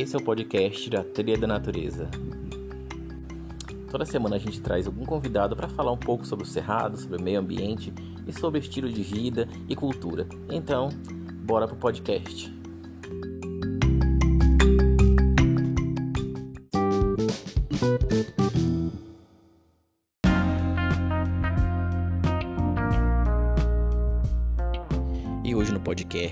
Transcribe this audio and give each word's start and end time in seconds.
Esse 0.00 0.14
é 0.14 0.18
o 0.20 0.22
podcast 0.22 0.88
da 0.88 1.02
Trilha 1.02 1.36
da 1.36 1.48
Natureza. 1.48 2.08
Toda 3.90 4.06
semana 4.06 4.36
a 4.36 4.38
gente 4.38 4.60
traz 4.60 4.86
algum 4.86 5.04
convidado 5.04 5.56
para 5.56 5.68
falar 5.68 5.90
um 5.90 5.96
pouco 5.96 6.24
sobre 6.24 6.44
o 6.44 6.48
cerrado, 6.48 6.96
sobre 6.96 7.16
o 7.16 7.20
meio 7.20 7.40
ambiente 7.40 7.92
e 8.24 8.32
sobre 8.32 8.60
estilo 8.60 8.88
de 8.88 9.02
vida 9.02 9.48
e 9.68 9.74
cultura. 9.74 10.28
Então, 10.48 10.88
bora 11.44 11.66
pro 11.66 11.76
podcast. 11.76 12.57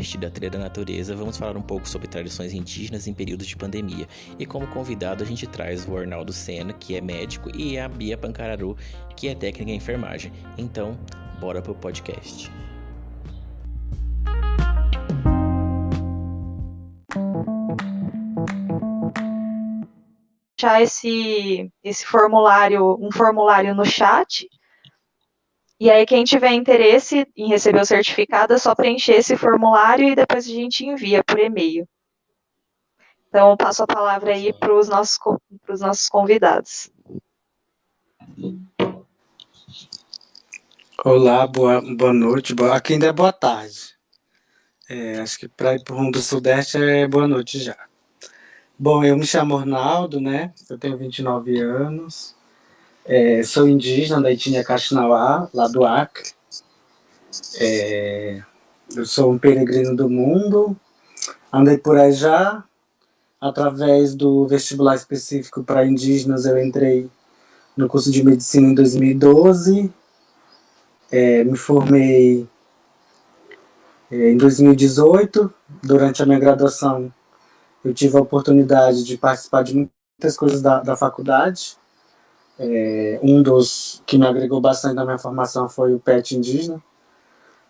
Podcast 0.06 0.18
da 0.18 0.30
Trilha 0.30 0.50
da 0.50 0.58
Natureza 0.58 1.16
vamos 1.16 1.36
falar 1.36 1.56
um 1.56 1.62
pouco 1.62 1.88
sobre 1.88 2.06
tradições 2.06 2.52
indígenas 2.52 3.06
em 3.06 3.14
períodos 3.14 3.46
de 3.46 3.56
pandemia. 3.56 4.06
E 4.38 4.46
como 4.46 4.66
convidado 4.68 5.24
a 5.24 5.26
gente 5.26 5.46
traz 5.46 5.86
o 5.88 5.96
Arnaldo 5.96 6.32
Senna, 6.32 6.72
que 6.72 6.96
é 6.96 7.00
médico, 7.00 7.50
e 7.56 7.78
a 7.78 7.88
Bia 7.88 8.16
Pancararu, 8.16 8.76
que 9.16 9.28
é 9.28 9.34
técnica 9.34 9.70
em 9.70 9.76
enfermagem. 9.76 10.32
Então, 10.56 10.96
bora 11.40 11.60
pro 11.60 11.74
podcast. 11.74 12.50
Já 20.58 20.80
esse, 20.80 21.70
esse 21.82 22.06
formulário, 22.06 22.96
um 23.00 23.10
formulário 23.12 23.74
no 23.74 23.84
chat 23.84 24.48
e 25.78 25.90
aí, 25.90 26.06
quem 26.06 26.24
tiver 26.24 26.52
interesse 26.52 27.26
em 27.36 27.48
receber 27.48 27.80
o 27.80 27.86
certificado, 27.86 28.54
é 28.54 28.58
só 28.58 28.74
preencher 28.74 29.12
esse 29.12 29.36
formulário 29.36 30.08
e 30.08 30.14
depois 30.14 30.46
a 30.46 30.50
gente 30.50 30.86
envia 30.86 31.22
por 31.22 31.38
e-mail. 31.38 31.86
Então, 33.28 33.50
eu 33.50 33.56
passo 33.56 33.82
a 33.82 33.86
palavra 33.86 34.32
aí 34.32 34.52
para 34.52 34.72
os 34.72 34.88
nossos, 34.88 35.18
nossos 35.68 36.08
convidados. 36.08 36.90
Olá, 41.04 41.46
boa, 41.46 41.82
boa 41.82 42.12
noite. 42.12 42.54
Boa, 42.54 42.74
aqui 42.74 42.94
ainda 42.94 43.06
é 43.06 43.12
boa 43.12 43.32
tarde. 43.32 43.96
É, 44.88 45.18
acho 45.18 45.38
que 45.38 45.48
para 45.48 45.74
ir 45.74 45.82
para 45.82 45.94
o 45.94 45.98
rumo 45.98 46.12
do 46.12 46.22
Sudeste 46.22 46.78
é 46.78 47.06
boa 47.08 47.26
noite 47.26 47.58
já. 47.58 47.76
Bom, 48.78 49.02
eu 49.02 49.16
me 49.16 49.26
chamo 49.26 49.56
Ronaldo, 49.56 50.20
né? 50.20 50.54
Eu 50.70 50.78
tenho 50.78 50.96
29 50.96 51.58
anos. 51.60 52.35
É, 53.08 53.40
sou 53.44 53.68
indígena 53.68 54.20
da 54.20 54.32
etnia 54.32 54.64
Caxinauá, 54.64 55.48
lá 55.54 55.68
do 55.68 55.84
Acre. 55.84 56.32
É, 57.60 58.42
eu 58.96 59.06
sou 59.06 59.32
um 59.32 59.38
peregrino 59.38 59.94
do 59.94 60.10
mundo. 60.10 60.76
Andei 61.52 61.78
por 61.78 61.96
aí 61.96 62.12
já. 62.12 62.64
Através 63.40 64.12
do 64.12 64.44
vestibular 64.48 64.96
específico 64.96 65.62
para 65.62 65.86
indígenas, 65.86 66.46
eu 66.46 66.58
entrei 66.58 67.08
no 67.76 67.86
curso 67.86 68.10
de 68.10 68.24
medicina 68.24 68.66
em 68.68 68.74
2012. 68.74 69.92
É, 71.12 71.44
me 71.44 71.56
formei 71.56 72.48
é, 74.10 74.30
em 74.32 74.36
2018. 74.36 75.54
Durante 75.80 76.24
a 76.24 76.26
minha 76.26 76.40
graduação, 76.40 77.12
eu 77.84 77.94
tive 77.94 78.16
a 78.16 78.20
oportunidade 78.20 79.04
de 79.04 79.16
participar 79.16 79.62
de 79.62 79.74
muitas 79.74 80.36
coisas 80.36 80.60
da, 80.60 80.80
da 80.80 80.96
faculdade. 80.96 81.78
É, 82.58 83.20
um 83.22 83.42
dos 83.42 84.02
que 84.06 84.16
me 84.16 84.26
agregou 84.26 84.60
bastante 84.60 84.94
na 84.94 85.04
minha 85.04 85.18
formação 85.18 85.68
foi 85.68 85.94
o 85.94 86.00
PET 86.00 86.36
indígena. 86.36 86.82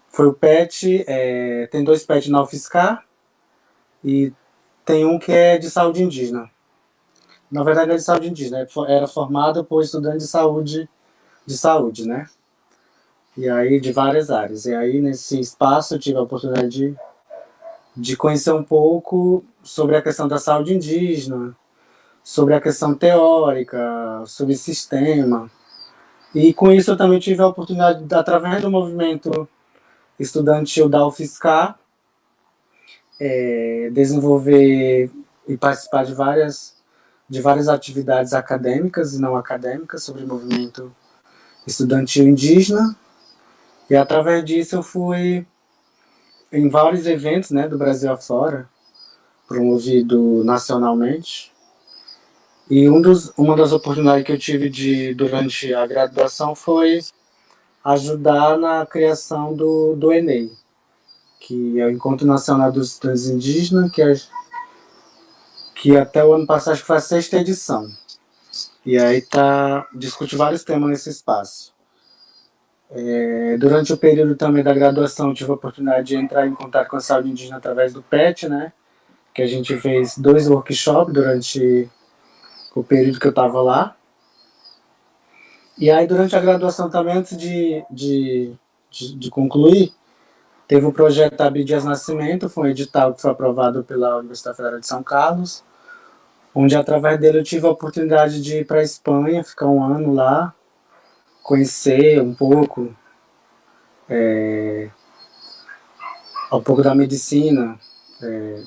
Foi 0.09 0.27
o 0.27 0.33
PET, 0.33 1.05
é, 1.07 1.67
tem 1.67 1.85
dois 1.85 2.05
PET 2.05 2.31
na 2.31 2.43
UFSCar 2.43 3.05
e 4.05 4.33
tem 4.85 5.05
um 5.05 5.19
que 5.19 5.33
é 5.33 5.59
de 5.59 5.69
saúde 5.69 6.03
indígena. 6.03 6.51
Na 7.51 7.63
verdade, 7.63 7.91
é 7.93 7.97
de 7.97 8.03
saúde 8.03 8.29
indígena, 8.29 8.61
é 8.61 8.67
era 8.89 9.07
formado 9.07 9.65
por 9.65 9.83
estudantes 9.83 10.23
de 10.23 10.29
saúde, 10.29 10.89
de 11.45 11.59
saúde, 11.59 12.07
né? 12.07 12.27
E 13.37 13.49
aí, 13.49 13.81
de 13.81 13.93
várias 13.93 14.31
áreas. 14.31 14.65
E 14.65 14.75
aí, 14.75 15.01
nesse 15.01 15.39
espaço, 15.39 15.95
eu 15.95 15.99
tive 15.99 16.17
a 16.17 16.23
oportunidade 16.23 16.69
de, 16.69 16.97
de 17.97 18.17
conhecer 18.17 18.53
um 18.53 18.65
pouco 18.65 19.45
sobre 19.63 19.97
a 19.97 20.03
questão 20.03 20.27
da 20.27 20.39
saúde 20.39 20.75
indígena, 20.75 21.55
sobre 22.27 22.55
a 22.55 22.61
questão 22.61 22.93
teórica, 22.93 23.79
sobre 24.27 24.57
sistema. 24.57 25.49
E 26.35 26.53
com 26.53 26.73
isso 26.73 26.91
eu 26.91 26.97
também 26.97 27.21
tive 27.21 27.41
a 27.41 27.47
oportunidade, 27.47 28.03
de, 28.03 28.15
através 28.17 28.61
do 28.61 28.69
movimento 28.69 29.49
estudantil 30.19 30.89
da 30.89 31.07
UFSCar, 31.07 31.79
é, 33.21 33.91
desenvolver 33.93 35.09
e 35.47 35.57
participar 35.57 36.05
de 36.05 36.15
várias, 36.15 36.75
de 37.29 37.41
várias 37.41 37.69
atividades 37.69 38.33
acadêmicas 38.33 39.15
e 39.15 39.21
não 39.21 39.37
acadêmicas 39.37 40.03
sobre 40.03 40.25
o 40.25 40.27
movimento 40.27 40.93
estudantil 41.65 42.27
indígena. 42.27 42.97
E 43.89 43.95
através 43.95 44.45
disso 44.45 44.75
eu 44.75 44.83
fui 44.83 45.47
em 46.51 46.69
vários 46.69 47.07
eventos 47.07 47.53
né, 47.53 47.69
do 47.69 47.79
Brasil 47.79 48.13
afora, 48.13 48.69
promovido 49.47 50.43
nacionalmente. 50.43 51.55
E 52.69 52.89
um 52.91 53.01
dos, 53.01 53.33
uma 53.37 53.57
das 53.57 53.73
oportunidades 53.73 54.25
que 54.25 54.33
eu 54.33 54.39
tive 54.39 54.69
de, 54.69 55.15
durante 55.15 55.73
a 55.73 55.87
graduação 55.87 56.55
foi 56.55 57.01
ajudar 57.85 58.59
na 58.59 58.85
criação 58.85 59.55
do, 59.55 59.95
do 59.95 60.13
ENEI, 60.13 60.51
que 61.39 61.79
é 61.81 61.87
o 61.87 61.91
Encontro 61.91 62.27
Nacional 62.27 62.73
dos 62.73 62.95
Estudantes 62.95 63.29
Indígenas, 63.29 63.93
que, 63.93 64.03
é, 64.03 64.15
que 65.77 65.97
até 65.97 66.25
o 66.25 66.33
ano 66.33 66.47
passado 66.47 66.77
foi 66.79 66.97
a 66.97 67.01
sexta 67.01 67.37
edição. 67.37 67.89
E 68.85 68.99
aí 68.99 69.23
tá, 69.23 69.87
discute 69.95 70.35
vários 70.35 70.65
temas 70.65 70.91
nesse 70.91 71.11
espaço. 71.11 71.73
É, 72.91 73.57
durante 73.59 73.93
o 73.93 73.97
período 73.97 74.35
também 74.35 74.65
da 74.65 74.75
graduação, 74.75 75.35
tive 75.35 75.51
a 75.51 75.55
oportunidade 75.55 76.09
de 76.09 76.17
entrar 76.17 76.47
em 76.47 76.55
contato 76.55 76.89
com 76.89 76.97
a 76.97 77.01
saúde 77.01 77.31
indígena 77.31 77.59
através 77.59 77.93
do 77.93 78.03
PET, 78.03 78.49
né? 78.49 78.73
Que 79.33 79.43
a 79.43 79.47
gente 79.47 79.77
fez 79.77 80.17
dois 80.19 80.49
workshops 80.49 81.13
durante 81.13 81.89
o 82.77 82.85
período 82.85 83.19
que 83.19 83.27
eu 83.27 83.31
estava 83.31 83.63
lá. 83.63 83.97
E 85.79 85.91
aí, 85.91 86.07
durante 86.07 86.37
a 86.37 86.41
graduação 86.41 86.91
também, 86.91 87.17
antes 87.17 87.37
de, 87.37 87.85
de, 87.91 88.55
de, 88.91 89.17
de 89.17 89.31
concluir, 89.31 89.93
teve 90.69 90.85
o 90.85 90.93
projeto 90.93 91.41
Abdias 91.41 91.85
Nascimento, 91.85 92.49
foi 92.51 92.65
um 92.65 92.71
edital 92.71 93.15
que 93.15 93.23
foi 93.23 93.31
aprovado 93.31 93.83
pela 93.83 94.19
Universidade 94.19 94.57
Federal 94.59 94.79
de 94.79 94.87
São 94.87 95.03
Carlos, 95.03 95.65
onde, 96.55 96.77
através 96.77 97.19
dele, 97.19 97.39
eu 97.39 97.45
tive 97.45 97.67
a 97.67 97.71
oportunidade 97.71 98.43
de 98.43 98.59
ir 98.59 98.67
para 98.67 98.81
a 98.81 98.83
Espanha, 98.85 99.43
ficar 99.43 99.67
um 99.67 99.83
ano 99.83 100.13
lá, 100.13 100.55
conhecer 101.43 102.21
um 102.21 102.35
pouco 102.35 102.95
é, 104.09 104.91
um 106.53 106.63
pouco 106.63 106.83
da 106.83 106.95
medicina 106.95 107.79
é, 108.23 108.63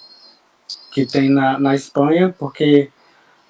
que 0.91 1.05
tem 1.05 1.29
na, 1.29 1.59
na 1.59 1.75
Espanha, 1.75 2.33
porque 2.37 2.91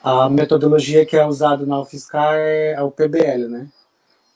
a 0.03 0.29
metodologia 0.29 1.05
que 1.05 1.17
é 1.17 1.25
usada 1.25 1.65
na 1.65 1.81
UFSCar 1.81 2.35
é, 2.35 2.73
é 2.73 2.81
o 2.81 2.91
PBL, 2.91 3.47
né? 3.49 3.67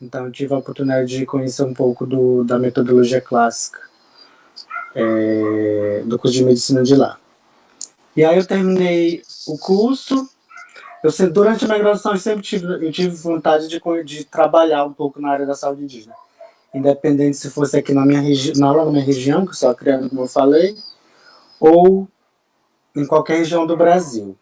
Então, 0.02 0.26
eu 0.26 0.32
tive 0.32 0.54
a 0.54 0.58
oportunidade 0.58 1.18
de 1.18 1.26
conhecer 1.26 1.64
um 1.64 1.74
pouco 1.74 2.06
do, 2.06 2.44
da 2.44 2.60
metodologia 2.60 3.22
clássica 3.22 3.80
é, 4.94 6.04
do 6.06 6.20
curso 6.20 6.36
de 6.36 6.44
medicina 6.44 6.84
de 6.84 6.96
lá. 6.96 7.18
E 8.16 8.24
aí 8.24 8.38
eu 8.38 8.46
terminei 8.46 9.24
o 9.48 9.58
curso. 9.58 10.30
Eu 11.02 11.12
durante 11.32 11.64
a 11.64 11.68
minha 11.68 11.80
graduação 11.80 12.12
eu 12.12 12.18
sempre 12.18 12.44
tive, 12.44 12.66
eu 12.66 12.92
tive 12.92 13.16
vontade 13.16 13.68
de, 13.68 13.82
de 14.04 14.26
trabalhar 14.26 14.86
um 14.86 14.94
pouco 14.94 15.22
na 15.22 15.30
área 15.30 15.46
da 15.46 15.56
saúde 15.56 15.84
indígena, 15.84 16.14
independente 16.74 17.38
se 17.38 17.50
fosse 17.50 17.78
aqui 17.78 17.94
na 17.94 18.06
minha 18.06 18.22
região, 18.22 18.56
na 18.86 18.92
minha 18.92 19.04
região, 19.04 19.46
que 19.46 19.52
eu 19.52 19.56
sou 19.56 19.74
criando 19.74 20.10
como 20.10 20.22
eu 20.22 20.28
falei, 20.28 20.78
ou 21.60 22.08
em 22.96 23.06
qualquer 23.06 23.38
região 23.38 23.66
do 23.66 23.76
Brasil 23.76 24.38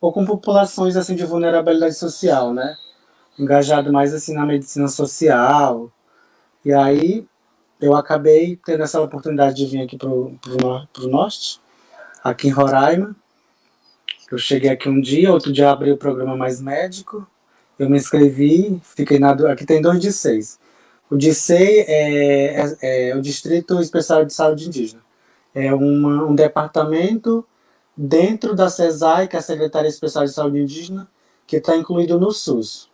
ou 0.00 0.12
com 0.12 0.24
populações 0.24 0.96
assim 0.96 1.14
de 1.14 1.24
vulnerabilidade 1.24 1.94
social, 1.94 2.52
né? 2.52 2.76
Engajado 3.38 3.92
mais 3.92 4.14
assim 4.14 4.34
na 4.34 4.46
medicina 4.46 4.88
social. 4.88 5.90
E 6.64 6.72
aí 6.72 7.26
eu 7.80 7.94
acabei 7.94 8.58
tendo 8.64 8.82
essa 8.82 9.00
oportunidade 9.00 9.56
de 9.56 9.66
vir 9.66 9.82
aqui 9.82 9.96
pro, 9.96 10.38
pro 10.92 11.08
norte, 11.08 11.60
aqui 12.22 12.48
em 12.48 12.50
Roraima. 12.50 13.14
Eu 14.30 14.38
cheguei 14.38 14.70
aqui 14.70 14.88
um 14.88 15.00
dia, 15.00 15.32
outro 15.32 15.52
dia 15.52 15.70
abri 15.70 15.90
o 15.90 15.96
programa 15.96 16.36
Mais 16.36 16.60
Médico. 16.60 17.26
Eu 17.78 17.88
me 17.88 17.96
inscrevi, 17.96 18.80
fiquei 18.82 19.18
na. 19.18 19.30
Aqui 19.50 19.64
tem 19.64 19.80
dois 19.80 20.00
de 20.00 20.12
seis. 20.12 20.58
O 21.10 21.16
DICEI 21.16 21.84
é, 21.88 22.60
é, 22.60 22.76
é, 23.10 23.16
o 23.16 23.22
Distrito 23.22 23.80
Especial 23.80 24.24
de 24.24 24.34
Saúde 24.34 24.66
Indígena. 24.66 25.00
É 25.54 25.72
uma, 25.72 26.24
um 26.24 26.34
departamento 26.34 27.46
dentro 28.00 28.54
da 28.54 28.70
CESAI, 28.70 29.26
que 29.26 29.34
é 29.34 29.40
a 29.40 29.42
Secretaria 29.42 29.88
Especial 29.88 30.24
de 30.24 30.30
Saúde 30.30 30.60
Indígena, 30.60 31.08
que 31.44 31.56
está 31.56 31.76
incluído 31.76 32.18
no 32.18 32.30
SUS. 32.30 32.88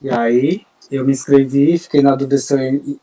E 0.00 0.08
aí 0.08 0.64
eu 0.88 1.04
me 1.04 1.10
inscrevi, 1.10 1.76
fiquei 1.76 2.00
na 2.00 2.14
dúvida 2.14 2.38
se 2.38 2.54
eu 2.54 3.00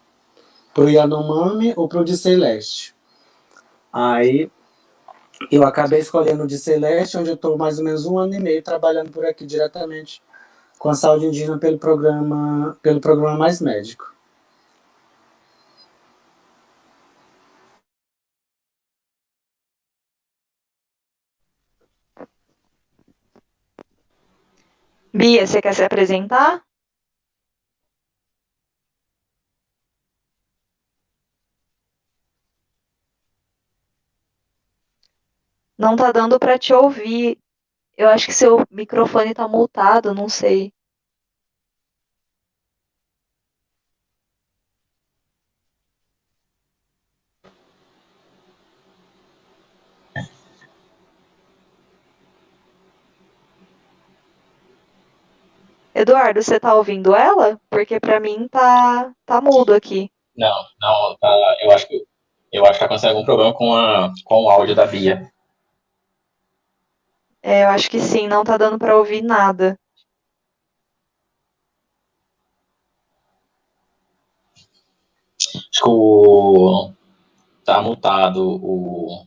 para 0.73 0.85
o 0.85 0.89
Yanomami 0.89 1.73
ou 1.75 1.87
para 1.87 1.99
o 1.99 2.05
Dicei 2.05 2.35
Leste. 2.37 2.95
Aí 3.91 4.49
eu 5.51 5.63
acabei 5.63 5.99
escolhendo 5.99 6.43
o 6.43 6.47
de 6.47 6.57
Celeste, 6.57 7.17
onde 7.17 7.29
eu 7.29 7.35
estou 7.35 7.57
mais 7.57 7.77
ou 7.77 7.83
menos 7.83 8.05
um 8.05 8.17
ano 8.17 8.33
e 8.33 8.39
meio 8.39 8.63
trabalhando 8.63 9.11
por 9.11 9.25
aqui 9.25 9.45
diretamente 9.45 10.21
com 10.79 10.89
a 10.89 10.93
saúde 10.93 11.25
indígena 11.25 11.57
pelo 11.57 11.77
programa, 11.77 12.77
pelo 12.81 13.01
programa 13.01 13.37
Mais 13.37 13.59
Médico. 13.59 14.13
Bia, 25.17 25.45
você 25.45 25.61
quer 25.61 25.73
se 25.73 25.83
apresentar? 25.83 26.63
Não 35.75 35.95
tá 35.95 36.11
dando 36.11 36.37
para 36.37 36.59
te 36.59 36.71
ouvir. 36.71 37.39
Eu 37.97 38.09
acho 38.09 38.27
que 38.27 38.33
seu 38.33 38.65
microfone 38.71 39.33
tá 39.33 39.47
multado, 39.47 40.13
não 40.15 40.29
sei. 40.29 40.73
Eduardo, 55.97 56.43
você 56.43 56.59
tá 56.59 56.75
ouvindo 56.75 57.15
ela? 57.15 57.59
Porque 57.71 57.99
para 57.99 58.19
mim 58.19 58.47
tá 58.47 59.11
tá 59.25 59.41
mudo 59.41 59.73
aqui. 59.73 60.11
Não, 60.35 60.63
não, 60.79 61.17
tá, 61.19 61.57
eu 61.61 61.71
acho 61.71 61.87
que 61.87 62.05
eu 62.53 62.63
acho 62.65 62.73
que 62.73 62.79
tá 62.79 62.85
acontecendo 62.85 63.09
algum 63.15 63.25
problema 63.25 63.51
com 63.51 63.75
a 63.75 64.13
com 64.23 64.43
o 64.43 64.49
áudio 64.49 64.75
da 64.75 64.85
Bia. 64.85 65.27
É, 67.41 67.63
eu 67.63 67.69
acho 67.69 67.89
que 67.89 67.99
sim, 67.99 68.27
não 68.27 68.43
tá 68.43 68.57
dando 68.57 68.77
para 68.77 68.95
ouvir 68.95 69.23
nada. 69.23 69.75
Acho 75.55 75.83
que 75.83 75.89
o 75.89 76.91
tá 77.65 77.81
mutado 77.81 78.59
o, 78.63 79.25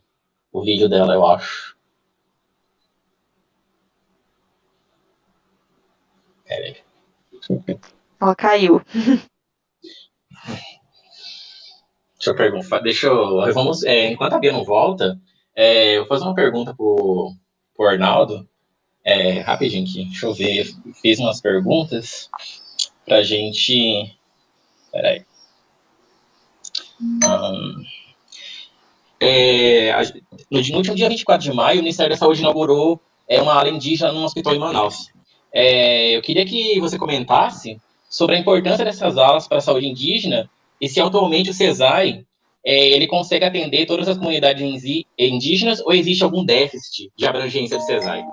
o 0.53 0.63
vídeo 0.63 0.89
dela, 0.89 1.15
eu 1.15 1.27
acho. 1.27 1.77
Ela 8.21 8.35
caiu. 8.35 8.83
Deixa 12.21 12.31
eu 12.31 12.37
perguntar. 12.37 12.81
Deixa 12.81 13.07
eu. 13.07 13.53
Vamos, 13.55 13.83
é, 13.85 14.11
enquanto 14.11 14.35
a 14.35 14.39
Bia 14.39 14.53
não 14.53 14.65
volta, 14.65 15.19
é, 15.55 15.97
eu 15.97 16.01
vou 16.01 16.09
fazer 16.09 16.25
uma 16.25 16.35
pergunta 16.35 16.75
pro, 16.75 17.33
pro 17.75 17.87
Arnaldo. 17.87 18.49
É, 19.03 19.41
rapidinho 19.41 19.85
aqui. 19.85 20.05
Deixa 20.05 20.27
eu 20.27 20.35
ver. 20.35 20.71
Fiz 21.01 21.19
umas 21.19 21.41
perguntas 21.41 22.29
pra 23.07 23.23
gente. 23.23 24.15
Peraí. 24.93 25.25
Hum, 27.01 27.85
é, 29.19 29.93
no, 30.51 30.59
último 30.59 30.95
dia 30.95 31.09
24 31.09 31.43
de 31.43 31.55
maio, 31.55 31.81
o 31.81 31.83
Ministério 31.83 32.11
da 32.11 32.17
Saúde 32.17 32.41
inaugurou 32.41 33.01
é, 33.29 33.41
uma 33.41 33.55
ala 33.55 33.69
indígena 33.69 34.13
no 34.13 34.25
hospital 34.25 34.55
em 34.55 34.59
Manaus. 34.59 35.11
É, 35.53 36.17
eu 36.17 36.23
queria 36.23 36.45
que 36.45 36.79
você 36.81 36.99
comentasse 36.99 37.81
sobre 38.09 38.37
a 38.37 38.39
importância 38.39 38.85
dessas 38.85 39.17
aulas 39.17 39.47
para 39.47 39.59
a 39.59 39.61
saúde 39.61 39.87
indígena 39.87 40.51
e 40.81 40.89
se 40.89 41.01
atualmente 41.01 41.51
o 41.51 41.55
CESAI 41.55 42.25
é, 42.65 42.89
ele 42.89 43.07
consegue 43.07 43.45
atender 43.45 43.87
todas 43.87 44.09
as 44.09 44.19
comunidades 44.19 44.85
indígenas 45.19 45.81
ou 45.81 45.93
existe 45.93 46.23
algum 46.23 46.45
déficit 46.45 47.11
de 47.17 47.27
abrangência 47.27 47.79
do 47.79 47.85
CESAI? 47.85 48.25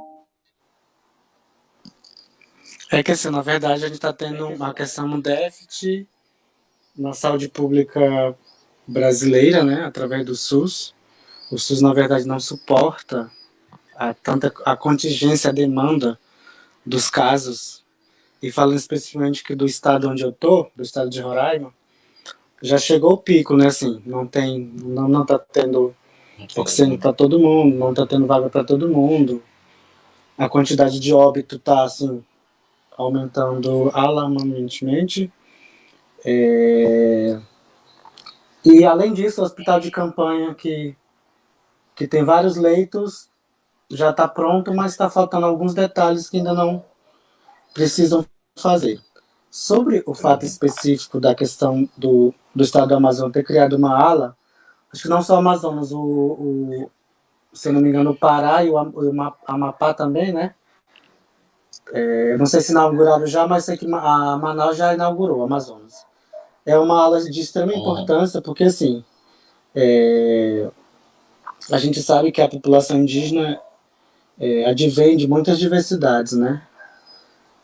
É 2.91 3.03
que 3.03 3.11
assim, 3.11 3.29
na 3.29 3.41
verdade, 3.41 3.83
a 3.83 3.87
gente 3.87 3.95
está 3.95 4.13
tendo 4.13 4.47
uma 4.47 4.73
questão, 4.73 5.05
um 5.05 5.19
déficit 5.19 6.07
na 6.95 7.13
saúde 7.13 7.49
pública 7.49 8.35
brasileira, 8.87 9.63
né, 9.63 9.83
através 9.83 10.25
do 10.25 10.35
SUS. 10.35 10.93
O 11.51 11.57
SUS, 11.57 11.81
na 11.81 11.93
verdade, 11.93 12.25
não 12.25 12.39
suporta 12.39 13.29
a, 13.95 14.13
tanta 14.13 14.53
a 14.65 14.75
contingência, 14.75 15.49
a 15.49 15.53
demanda 15.53 16.17
dos 16.87 17.09
casos, 17.09 17.83
e 18.41 18.51
falando 18.51 18.77
especificamente 18.77 19.43
que 19.43 19.53
do 19.53 19.65
estado 19.65 20.09
onde 20.09 20.23
eu 20.23 20.31
tô, 20.31 20.69
do 20.75 20.83
estado 20.83 21.09
de 21.09 21.19
Roraima, 21.19 21.73
já 22.61 22.77
chegou 22.77 23.13
o 23.13 23.17
pico, 23.17 23.55
né? 23.55 23.67
Assim, 23.67 24.01
não 24.05 24.25
tem, 24.25 24.71
não, 24.83 25.07
não 25.07 25.25
tá 25.25 25.37
tendo 25.37 25.93
oxigênio 26.55 26.97
para 26.97 27.13
todo 27.13 27.39
mundo, 27.39 27.75
não 27.75 27.93
tá 27.93 28.05
tendo 28.05 28.25
vaga 28.25 28.49
para 28.49 28.63
todo 28.63 28.89
mundo. 28.89 29.43
A 30.37 30.47
quantidade 30.47 30.99
de 30.99 31.13
óbito 31.13 31.59
tá 31.59 31.83
assim 31.83 32.23
aumentando 32.95 33.91
alarmantemente. 33.93 35.31
É... 36.25 37.39
E 38.63 38.83
além 38.85 39.13
disso, 39.13 39.41
o 39.41 39.43
hospital 39.43 39.79
de 39.79 39.91
campanha 39.91 40.53
que 40.55 40.95
que 41.95 42.07
tem 42.07 42.23
vários 42.23 42.57
leitos 42.57 43.27
já 43.89 44.09
está 44.09 44.27
pronto, 44.27 44.73
mas 44.73 44.91
está 44.91 45.09
faltando 45.09 45.45
alguns 45.45 45.73
detalhes 45.73 46.29
que 46.29 46.37
ainda 46.37 46.53
não 46.53 46.83
precisam 47.73 48.25
fazer. 48.57 48.99
Sobre 49.49 50.03
o 50.05 50.13
fato 50.13 50.45
específico 50.45 51.19
da 51.19 51.33
questão 51.33 51.89
do, 51.97 52.33
do 52.53 52.63
estado 52.63 52.89
do 52.89 52.95
Amazonas 52.95 53.33
ter 53.33 53.43
criado 53.43 53.73
uma 53.73 53.97
ala, 53.97 54.35
acho 54.91 55.03
que 55.03 55.09
não 55.09 55.21
só 55.21 55.35
o 55.35 55.37
Amazonas, 55.37 55.91
o, 55.91 55.99
o 55.99 56.91
se 57.53 57.71
não 57.71 57.81
me 57.81 57.89
engano, 57.89 58.11
o 58.11 58.15
Pará 58.15 58.63
e 58.63 58.69
o, 58.69 58.75
o 58.75 59.35
Amapá 59.47 59.93
também, 59.93 60.31
né? 60.33 60.53
É, 61.93 62.37
não 62.37 62.45
sei 62.45 62.61
se 62.61 62.71
inauguraram 62.71 63.25
já, 63.25 63.47
mas 63.47 63.65
sei 63.65 63.77
que 63.77 63.85
a 63.85 64.37
Manaus 64.37 64.77
já 64.77 64.93
inaugurou, 64.93 65.39
o 65.39 65.43
Amazonas. 65.43 66.05
É 66.65 66.77
uma 66.77 67.01
ala 67.01 67.21
de 67.21 67.39
extrema 67.39 67.73
importância, 67.73 68.41
porque 68.41 68.65
assim, 68.65 69.03
é, 69.73 70.69
a 71.71 71.77
gente 71.77 72.01
sabe 72.01 72.31
que 72.31 72.41
a 72.41 72.49
população 72.49 72.97
indígena 72.97 73.59
é, 74.39 74.65
advém 74.65 75.17
de 75.17 75.27
muitas 75.27 75.57
diversidades, 75.57 76.33
né? 76.33 76.61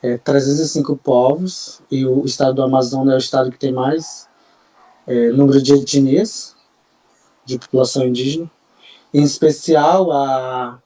É, 0.02 0.18
305 0.18 0.98
povos, 0.98 1.82
e 1.90 2.06
o 2.06 2.26
estado 2.26 2.56
do 2.56 2.64
Amazonas 2.64 3.14
é 3.14 3.16
o 3.16 3.20
estado 3.20 3.52
que 3.52 3.58
tem 3.58 3.72
mais 3.72 4.28
é, 5.08 5.30
número 5.30 5.62
de 5.62 5.74
etnias 5.74 6.56
de 7.46 7.58
população 7.58 8.06
indígena. 8.06 8.50
Em 9.14 9.24
especial, 9.24 10.12
a, 10.12 10.80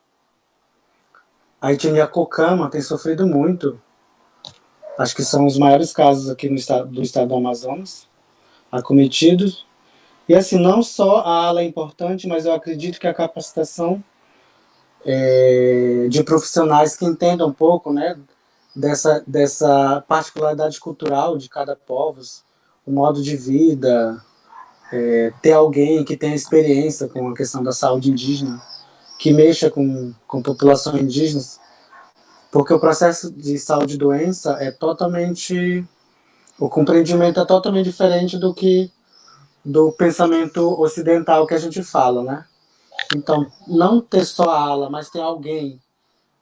a 1.62 1.73
etnia 1.73 2.07
Cocama 2.07 2.69
tem 2.69 2.81
sofrido 2.81 3.25
muito. 3.25 3.79
Acho 4.97 5.15
que 5.15 5.23
são 5.23 5.45
os 5.45 5.57
maiores 5.57 5.93
casos 5.93 6.29
aqui 6.29 6.50
no 6.50 6.55
estado, 6.55 6.89
do 6.89 7.01
estado 7.01 7.27
do 7.29 7.35
Amazonas, 7.35 8.07
acometidos. 8.71 9.65
E 10.27 10.35
assim, 10.35 10.59
não 10.59 10.83
só 10.83 11.19
a 11.19 11.45
ala 11.45 11.62
é 11.62 11.65
importante, 11.65 12.27
mas 12.27 12.45
eu 12.45 12.53
acredito 12.53 13.00
que 13.00 13.07
a 13.07 13.13
capacitação 13.13 14.03
é, 15.07 16.07
de 16.09 16.21
profissionais 16.21 16.97
que 16.97 17.05
entendam 17.05 17.47
um 17.47 17.53
pouco 17.53 17.93
né, 17.93 18.19
dessa, 18.75 19.23
dessa 19.25 20.03
particularidade 20.05 20.79
cultural 20.81 21.37
de 21.37 21.47
cada 21.47 21.77
povo, 21.77 22.19
o 22.85 22.91
modo 22.91 23.23
de 23.23 23.37
vida, 23.37 24.21
é, 24.91 25.31
ter 25.41 25.53
alguém 25.53 26.03
que 26.03 26.17
tenha 26.17 26.35
experiência 26.35 27.07
com 27.07 27.29
a 27.29 27.33
questão 27.33 27.63
da 27.63 27.71
saúde 27.71 28.11
indígena, 28.11 28.61
que 29.17 29.31
mexa 29.31 29.69
com, 29.69 30.13
com 30.27 30.43
população 30.43 30.97
indígena, 30.97 31.41
porque 32.51 32.73
o 32.73 32.79
processo 32.79 33.31
de 33.31 33.57
saúde 33.57 33.95
e 33.95 33.97
doença 33.97 34.57
é 34.59 34.71
totalmente. 34.71 35.85
O 36.59 36.69
compreendimento 36.69 37.39
é 37.39 37.45
totalmente 37.45 37.85
diferente 37.85 38.37
do 38.37 38.53
que 38.53 38.91
do 39.63 39.91
pensamento 39.91 40.79
ocidental 40.81 41.45
que 41.45 41.53
a 41.53 41.59
gente 41.59 41.83
fala, 41.83 42.23
né? 42.23 42.45
Então, 43.15 43.47
não 43.67 44.01
ter 44.01 44.25
só 44.25 44.49
a 44.49 44.59
ala, 44.59 44.89
mas 44.89 45.09
ter 45.09 45.21
alguém 45.21 45.79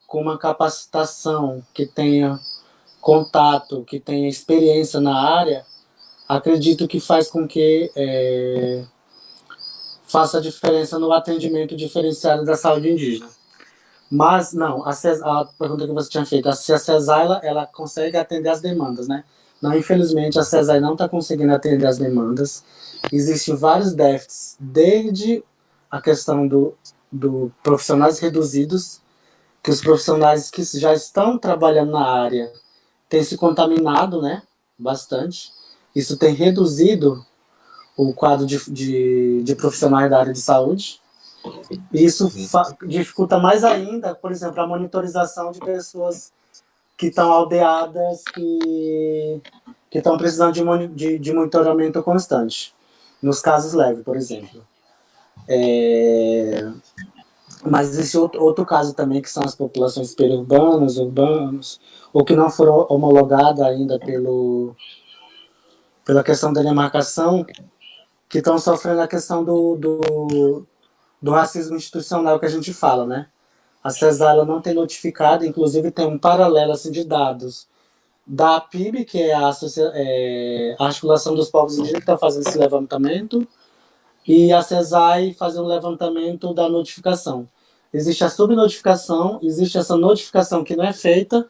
com 0.07 0.21
uma 0.21 0.37
capacitação, 0.37 1.63
que 1.73 1.85
tenha 1.85 2.39
contato, 3.01 3.83
que 3.83 3.99
tenha 3.99 4.29
experiência 4.29 4.99
na 4.99 5.15
área, 5.15 5.65
acredito 6.27 6.87
que 6.87 6.99
faz 6.99 7.29
com 7.29 7.47
que 7.47 7.91
é, 7.95 8.83
faça 10.07 10.41
diferença 10.41 10.97
no 10.97 11.11
atendimento 11.11 11.75
diferenciado 11.75 12.45
da 12.45 12.55
saúde 12.55 12.89
indígena. 12.89 13.29
Mas, 14.09 14.53
não, 14.53 14.83
a, 14.85 14.91
a 14.91 15.45
pergunta 15.57 15.85
que 15.85 15.93
você 15.93 16.09
tinha 16.09 16.25
feito, 16.25 16.51
se 16.53 16.71
a 16.71 16.77
CESAI 16.77 17.39
ela 17.43 17.65
consegue 17.65 18.17
atender 18.17 18.49
as 18.49 18.61
demandas, 18.61 19.07
né? 19.07 19.23
Não, 19.61 19.75
infelizmente, 19.75 20.37
a 20.37 20.43
CESAI 20.43 20.79
não 20.79 20.93
está 20.93 21.09
conseguindo 21.09 21.53
atender 21.53 21.87
as 21.87 21.97
demandas. 21.97 22.63
Existem 23.11 23.55
vários 23.55 23.93
déficits, 23.93 24.57
desde 24.59 25.43
a 25.95 26.01
questão 26.01 26.45
do, 26.45 26.75
do 27.09 27.51
profissionais 27.63 28.19
reduzidos, 28.19 29.01
que 29.63 29.71
os 29.71 29.79
profissionais 29.79 30.51
que 30.51 30.61
já 30.77 30.93
estão 30.93 31.37
trabalhando 31.37 31.91
na 31.91 32.05
área 32.05 32.51
têm 33.07 33.23
se 33.23 33.37
contaminado, 33.37 34.21
né, 34.21 34.43
bastante. 34.77 35.53
Isso 35.95 36.17
tem 36.17 36.33
reduzido 36.33 37.25
o 37.95 38.13
quadro 38.13 38.45
de, 38.45 38.59
de, 38.69 39.41
de 39.41 39.55
profissionais 39.55 40.09
da 40.09 40.19
área 40.19 40.33
de 40.33 40.41
saúde. 40.41 40.99
Isso 41.93 42.29
dificulta 42.85 43.39
mais 43.39 43.63
ainda, 43.63 44.13
por 44.13 44.33
exemplo, 44.33 44.61
a 44.61 44.67
monitorização 44.67 45.51
de 45.51 45.59
pessoas 45.59 46.33
que 46.97 47.07
estão 47.07 47.31
aldeadas, 47.31 48.21
que 48.33 49.41
estão 49.93 50.17
precisando 50.17 50.53
de, 50.53 50.87
de, 50.89 51.19
de, 51.19 51.33
monitoramento 51.33 52.03
constante, 52.03 52.75
nos 53.21 53.39
casos 53.39 53.73
leves, 53.73 54.03
por 54.03 54.17
exemplo. 54.17 54.61
É... 55.47 56.71
Mas 57.63 57.89
existe 57.89 58.17
outro, 58.17 58.65
caso 58.65 58.93
também, 58.93 59.21
que 59.21 59.29
são 59.29 59.43
as 59.43 59.55
populações 59.55 60.13
periurbanas, 60.13 60.97
urbanos, 60.97 61.79
ou 62.13 62.23
que 62.23 62.35
não 62.35 62.49
foram 62.49 62.85
homologadas 62.89 63.61
ainda 63.61 63.97
pelo, 63.97 64.75
pela 66.05 66.23
questão 66.23 66.53
da 66.53 66.61
demarcação, 66.61 67.43
que 68.29 68.37
estão 68.37 68.59
sofrendo 68.59 69.01
a 69.01 69.07
questão 69.07 69.43
do, 69.43 69.75
do, 69.75 70.67
do 71.19 71.31
racismo 71.31 71.75
institucional 71.75 72.39
que 72.39 72.45
a 72.45 72.49
gente 72.49 72.71
fala, 72.71 73.05
né? 73.05 73.27
A 73.83 73.89
CESAR 73.89 74.45
não 74.45 74.61
tem 74.61 74.73
notificado, 74.73 75.45
inclusive 75.45 75.91
tem 75.91 76.05
um 76.05 76.17
paralelo 76.17 76.71
assim, 76.71 76.91
de 76.91 77.03
dados 77.03 77.67
da 78.25 78.59
PIB, 78.59 79.05
que 79.05 79.21
é 79.21 79.33
a, 79.33 79.51
é, 79.93 80.75
a 80.79 80.85
Articulação 80.85 81.35
dos 81.35 81.49
Povos 81.49 81.77
Indígenas, 81.77 82.03
que 82.03 82.11
está 82.11 82.17
fazendo 82.17 82.47
esse 82.47 82.57
levantamento, 82.57 83.47
e 84.27 84.51
a 84.51 84.61
CESAI 84.61 85.33
fazendo 85.33 85.65
o 85.65 85.67
levantamento 85.67 86.53
da 86.53 86.67
notificação. 86.67 87.47
Existe 87.93 88.23
a 88.23 88.29
subnotificação, 88.29 89.39
existe 89.41 89.77
essa 89.77 89.95
notificação 89.95 90.63
que 90.63 90.75
não 90.75 90.83
é 90.83 90.93
feita, 90.93 91.49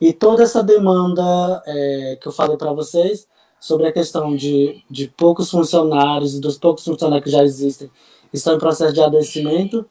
e 0.00 0.12
toda 0.12 0.42
essa 0.42 0.62
demanda 0.62 1.62
é, 1.66 2.18
que 2.20 2.28
eu 2.28 2.32
falei 2.32 2.56
para 2.56 2.72
vocês 2.72 3.26
sobre 3.58 3.86
a 3.86 3.92
questão 3.92 4.36
de, 4.36 4.84
de 4.90 5.08
poucos 5.08 5.50
funcionários 5.50 6.34
e 6.34 6.40
dos 6.40 6.58
poucos 6.58 6.84
funcionários 6.84 7.24
que 7.24 7.30
já 7.30 7.42
existem 7.42 7.90
estão 8.32 8.56
em 8.56 8.58
processo 8.58 8.92
de 8.92 9.00
adoecimento, 9.00 9.88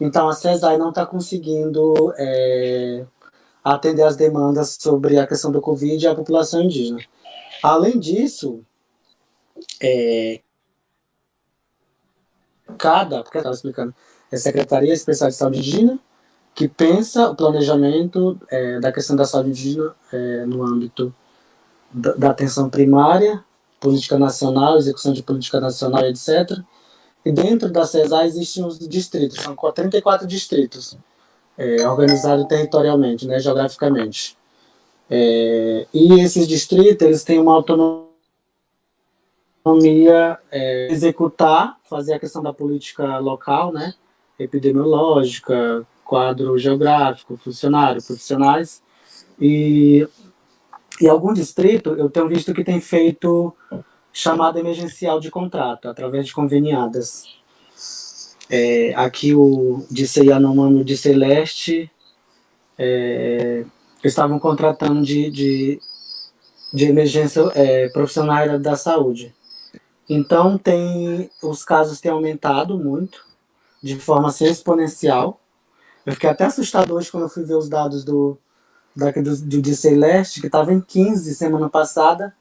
então 0.00 0.28
a 0.28 0.32
CESAI 0.34 0.76
não 0.76 0.90
está 0.90 1.06
conseguindo 1.06 2.12
é, 2.16 3.06
atender 3.64 4.02
as 4.02 4.14
demandas 4.14 4.76
sobre 4.78 5.18
a 5.18 5.26
questão 5.26 5.50
do 5.50 5.60
Covid 5.60 6.04
e 6.04 6.06
a 6.06 6.14
população 6.14 6.62
indígena. 6.62 7.00
Além 7.62 7.98
disso, 7.98 8.60
é, 9.82 10.40
cada, 12.76 13.22
porque 13.22 13.38
estava 13.38 13.54
explicando, 13.54 13.94
é 14.30 14.36
Secretaria 14.36 14.92
Especial 14.92 15.30
de 15.30 15.36
Saúde 15.36 15.58
Indígena, 15.58 15.98
que 16.54 16.66
pensa 16.66 17.28
o 17.28 17.36
planejamento 17.36 18.40
é, 18.50 18.80
da 18.80 18.90
questão 18.90 19.14
da 19.14 19.26
saúde 19.26 19.50
indígena 19.50 19.94
é, 20.10 20.46
no 20.46 20.64
âmbito 20.64 21.14
da, 21.92 22.14
da, 22.14 22.30
atenção 22.30 22.70
primária, 22.70 23.44
política 23.78 24.18
nacional, 24.18 24.78
execução 24.78 25.12
de 25.12 25.22
política 25.22 25.60
nacional, 25.60 26.06
etc. 26.06 26.58
E 27.24 27.30
dentro 27.30 27.70
da 27.70 27.84
CESA 27.84 28.24
existem 28.24 28.64
os 28.64 28.78
distritos, 28.78 29.42
são 29.42 29.54
34 29.54 30.26
distritos 30.26 30.96
é, 31.58 31.86
organizado 31.86 32.48
territorialmente, 32.48 33.26
né, 33.26 33.38
geograficamente. 33.38 34.36
É, 35.10 35.86
e 35.92 36.20
esses 36.20 36.48
distritos 36.48 37.06
eles 37.06 37.22
têm 37.22 37.38
uma 37.38 37.54
autonomia 37.54 38.05
é, 40.50 40.88
executar, 40.92 41.76
fazer 41.88 42.14
a 42.14 42.20
questão 42.20 42.42
da 42.42 42.52
política 42.52 43.18
local, 43.18 43.72
né, 43.72 43.94
epidemiológica, 44.38 45.86
quadro 46.04 46.56
geográfico, 46.56 47.36
funcionário, 47.36 48.02
profissionais. 48.02 48.82
E, 49.40 50.06
e 51.00 51.08
algum 51.08 51.32
distrito 51.32 51.90
eu 51.90 52.08
tenho 52.08 52.28
visto 52.28 52.54
que 52.54 52.62
tem 52.62 52.80
feito 52.80 53.52
chamada 54.12 54.60
emergencial 54.60 55.18
de 55.20 55.30
contrato, 55.30 55.88
através 55.88 56.26
de 56.26 56.32
conveniadas. 56.32 57.24
É, 58.48 58.94
aqui 58.94 59.34
o 59.34 59.84
Dissei 59.90 60.28
Yanomami 60.28 60.78
e 60.78 60.82
o 60.82 60.84
Dissei 60.84 61.14
Leste 61.14 61.90
é, 62.78 63.64
estavam 64.04 64.38
contratando 64.38 65.02
de, 65.02 65.30
de, 65.30 65.80
de 66.72 66.84
emergência 66.84 67.42
é, 67.54 67.88
profissional 67.88 68.58
da 68.58 68.76
saúde. 68.76 69.34
Então 70.08 70.56
tem 70.56 71.30
os 71.42 71.64
casos 71.64 72.00
têm 72.00 72.10
aumentado 72.10 72.78
muito, 72.78 73.24
de 73.82 73.98
forma 73.98 74.28
assim, 74.28 74.44
exponencial. 74.46 75.40
Eu 76.04 76.12
fiquei 76.12 76.30
até 76.30 76.44
assustado 76.44 76.94
hoje 76.94 77.10
quando 77.10 77.24
eu 77.24 77.28
fui 77.28 77.44
ver 77.44 77.54
os 77.54 77.68
dados 77.68 78.04
do, 78.04 78.38
do, 78.94 79.36
do 79.42 79.62
Dissei 79.62 79.96
Leste, 79.96 80.40
que 80.40 80.46
estava 80.46 80.72
em 80.72 80.80
15 80.80 81.34
semana 81.34 81.68
passada, 81.68 82.34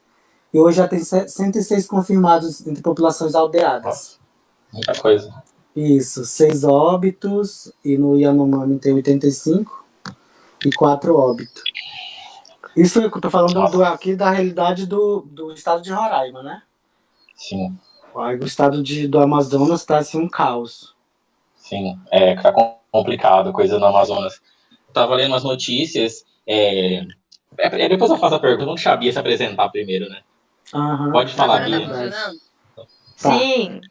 e 0.54 0.60
hoje 0.60 0.78
já 0.78 0.88
tem 0.88 1.04
106 1.04 1.88
confirmados 1.88 2.66
entre 2.66 2.82
populações 2.82 3.34
aldeadas. 3.34 4.20
Muita 4.72 4.94
coisa. 5.02 5.34
Isso, 5.76 6.24
seis 6.24 6.64
óbitos, 6.64 7.74
e 7.84 7.98
no 7.98 8.18
Yanomami 8.18 8.80
tem 8.80 8.94
85 8.94 9.86
e 10.66 10.72
quatro 10.72 11.18
óbitos. 11.18 11.64
Isso 12.76 13.02
eu 13.02 13.10
tô 13.10 13.30
falando 13.30 13.70
do, 13.70 13.84
aqui 13.84 14.16
da 14.16 14.30
realidade 14.30 14.86
do, 14.86 15.22
do 15.22 15.54
estado 15.54 15.82
de 15.82 15.92
Roraima, 15.92 16.44
né? 16.44 16.62
Sim. 17.36 17.78
O 18.14 18.46
estado 18.46 18.82
de, 18.82 19.08
do 19.08 19.20
Amazonas 19.20 19.82
está 19.82 19.98
assim 19.98 20.20
um 20.20 20.30
caos. 20.30 20.96
Sim, 21.58 22.00
é, 22.12 22.36
tá 22.36 22.54
complicado 22.92 23.52
coisa 23.52 23.78
no 23.78 23.86
Amazonas. 23.86 24.42
Tava 24.94 25.16
lendo 25.16 25.32
umas 25.32 25.44
notícias, 25.44 26.26
é, 26.48 27.06
é, 27.58 27.90
depois 27.90 28.10
eu 28.10 28.18
faço 28.18 28.36
a 28.36 28.40
pergunta, 28.40 28.66
não 28.66 28.78
sabia 28.78 29.12
se 29.12 29.20
apresentar 29.20 29.70
primeiro, 29.70 30.10
né? 30.10 30.22
Uhum. 30.74 31.12
Pode 31.12 31.34
falar, 31.34 31.66
Bia. 31.66 31.88
Tá. 33.22 33.32
Sim. 33.32 33.82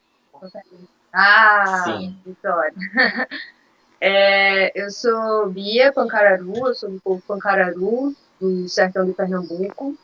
Ah, 1.13 1.83
Sim. 1.85 2.17
Vitória. 2.25 2.75
É, 4.07 4.71
eu 4.79 4.91
sou 4.91 5.49
Bia 5.49 5.91
Pancararu, 5.91 6.69
eu 6.69 6.75
sou 6.75 6.91
do 6.91 7.01
povo 7.01 7.23
Pancararu, 7.27 8.15
do 8.39 8.69
sertão 8.69 9.07
de 9.07 9.15
Pernambuco, 9.15 9.97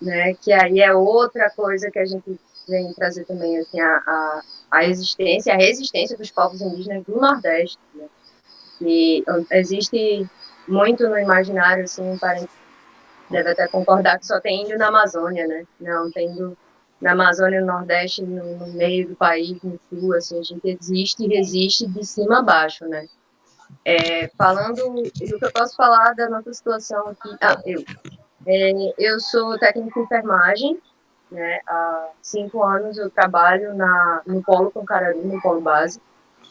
né, 0.00 0.32
que 0.32 0.50
aí 0.50 0.80
é 0.80 0.94
outra 0.94 1.50
coisa 1.50 1.90
que 1.90 1.98
a 1.98 2.06
gente 2.06 2.40
vem 2.68 2.92
trazer 2.92 3.24
também, 3.24 3.58
assim, 3.58 3.80
a, 3.80 3.96
a, 3.96 4.42
a 4.70 4.84
existência, 4.84 5.54
a 5.54 5.56
resistência 5.56 6.16
dos 6.16 6.30
povos 6.30 6.60
indígenas 6.60 7.04
do 7.04 7.20
Nordeste, 7.20 7.78
né, 7.94 8.06
que 8.78 9.24
existe 9.52 10.28
muito 10.66 11.08
no 11.08 11.18
imaginário, 11.18 11.84
assim, 11.84 12.18
deve 13.30 13.50
até 13.50 13.68
concordar 13.68 14.18
que 14.18 14.26
só 14.26 14.40
tem 14.40 14.62
índio 14.62 14.78
na 14.78 14.88
Amazônia, 14.88 15.46
né, 15.46 15.64
não, 15.80 16.10
tem 16.10 16.28
índio 16.28 16.56
na 17.00 17.12
Amazônia, 17.12 17.60
no 17.60 17.66
Nordeste, 17.66 18.22
no, 18.22 18.56
no, 18.56 18.72
meio 18.72 19.08
do 19.08 19.16
país, 19.16 19.60
no 19.62 19.78
Sul, 19.90 20.14
assim, 20.14 20.38
a 20.38 20.42
gente 20.42 20.66
existe 20.68 21.24
e 21.24 21.28
resiste 21.28 21.86
de 21.86 22.04
cima 22.04 22.38
a 22.38 22.42
baixo, 22.42 22.86
né? 22.86 23.06
É, 23.84 24.28
falando 24.38 24.76
do 24.76 25.10
que 25.10 25.34
eu 25.34 25.52
posso 25.52 25.76
falar 25.76 26.14
da 26.14 26.28
nossa 26.30 26.52
situação 26.52 27.08
aqui, 27.08 27.36
ah, 27.42 27.60
eu, 27.66 27.84
é, 28.46 28.94
eu 28.98 29.20
sou 29.20 29.58
técnico 29.58 29.98
de 29.98 30.04
enfermagem, 30.06 30.80
né? 31.30 31.60
Há 31.66 32.10
cinco 32.22 32.62
anos 32.62 32.98
eu 32.98 33.10
trabalho 33.10 33.74
na, 33.74 34.22
no 34.26 34.42
Polo 34.42 34.70
Concararu, 34.70 35.26
no 35.26 35.40
Polo 35.40 35.60
Base, 35.60 36.00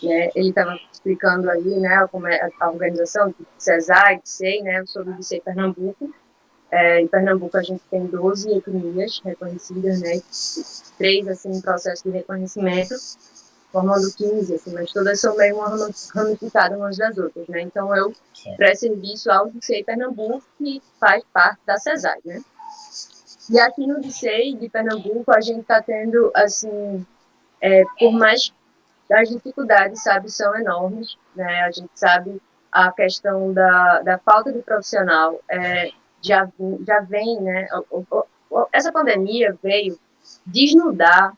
né? 0.01 0.29
Ele 0.35 0.49
estava 0.49 0.77
explicando 0.91 1.49
aí, 1.49 1.79
né, 1.79 2.07
como 2.11 2.27
é 2.27 2.49
a 2.59 2.69
organização 2.69 3.29
do 3.29 3.47
CESAI, 3.57 4.21
SEI, 4.23 4.61
né? 4.61 4.79
Eu 4.79 4.87
sou 4.87 5.03
do 5.03 5.21
SEI 5.21 5.41
Pernambuco, 5.41 6.13
é, 6.73 6.99
em 6.99 7.07
Pernambuco, 7.07 7.55
a 7.55 7.61
gente 7.61 7.83
tem 7.91 8.03
12 8.07 8.49
etnias 8.49 9.21
reconhecidas, 9.23 10.01
né? 10.01 10.19
Três, 10.97 11.27
assim, 11.27 11.51
em 11.51 11.61
processo 11.61 12.03
de 12.03 12.09
reconhecimento, 12.09 12.95
formando 13.71 14.11
15, 14.11 14.55
assim, 14.55 14.73
mas 14.73 14.91
todas 14.91 15.19
são 15.19 15.37
meio 15.37 15.55
ramificadas 16.15 16.75
umas 16.75 16.97
das 16.97 17.15
outras, 17.15 17.47
né? 17.47 17.61
Então, 17.61 17.95
eu 17.95 18.11
presto 18.57 18.87
serviço 18.87 19.31
ao 19.31 19.51
DICEI 19.51 19.83
Pernambuco, 19.83 20.43
que 20.57 20.81
faz 20.99 21.23
parte 21.31 21.59
da 21.63 21.77
CESAI, 21.77 22.19
né? 22.25 22.41
E 23.49 23.59
aqui 23.59 23.85
no 23.85 23.99
DICEI 23.99 24.55
de 24.55 24.69
Pernambuco, 24.69 25.31
a 25.31 25.41
gente 25.41 25.61
está 25.61 25.81
tendo, 25.81 26.31
assim, 26.35 27.05
é, 27.61 27.83
por 27.99 28.11
mais 28.11 28.53
as 29.11 29.29
dificuldades, 29.29 30.01
sabe, 30.01 30.29
são 30.31 30.55
enormes, 30.57 31.17
né? 31.35 31.61
A 31.63 31.71
gente 31.71 31.91
sabe 31.93 32.41
a 32.71 32.91
questão 32.91 33.53
da, 33.53 34.01
da 34.01 34.17
falta 34.17 34.51
de 34.51 34.59
profissional, 34.61 35.39
é, 35.49 35.91
já, 36.21 36.49
já 36.85 37.01
vem, 37.01 37.39
né? 37.41 37.67
Essa 38.71 38.91
pandemia 38.91 39.57
veio 39.61 39.99
desnudar 40.45 41.33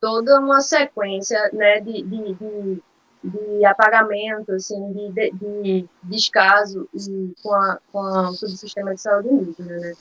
toda 0.00 0.40
uma 0.40 0.60
sequência 0.60 1.50
né, 1.52 1.80
de, 1.80 2.02
de, 2.02 2.34
de, 2.34 2.82
de 3.24 3.64
apagamento, 3.64 4.52
assim, 4.52 4.92
de, 4.92 5.12
de, 5.12 5.30
de 5.32 5.88
descaso 6.02 6.88
e 6.92 7.32
com, 7.42 7.54
a, 7.54 7.78
com 7.90 7.98
a, 7.98 8.30
o 8.30 8.34
subsistema 8.34 8.94
de 8.94 9.00
saúde 9.00 9.28
indígena, 9.28 9.78
né? 9.78 9.92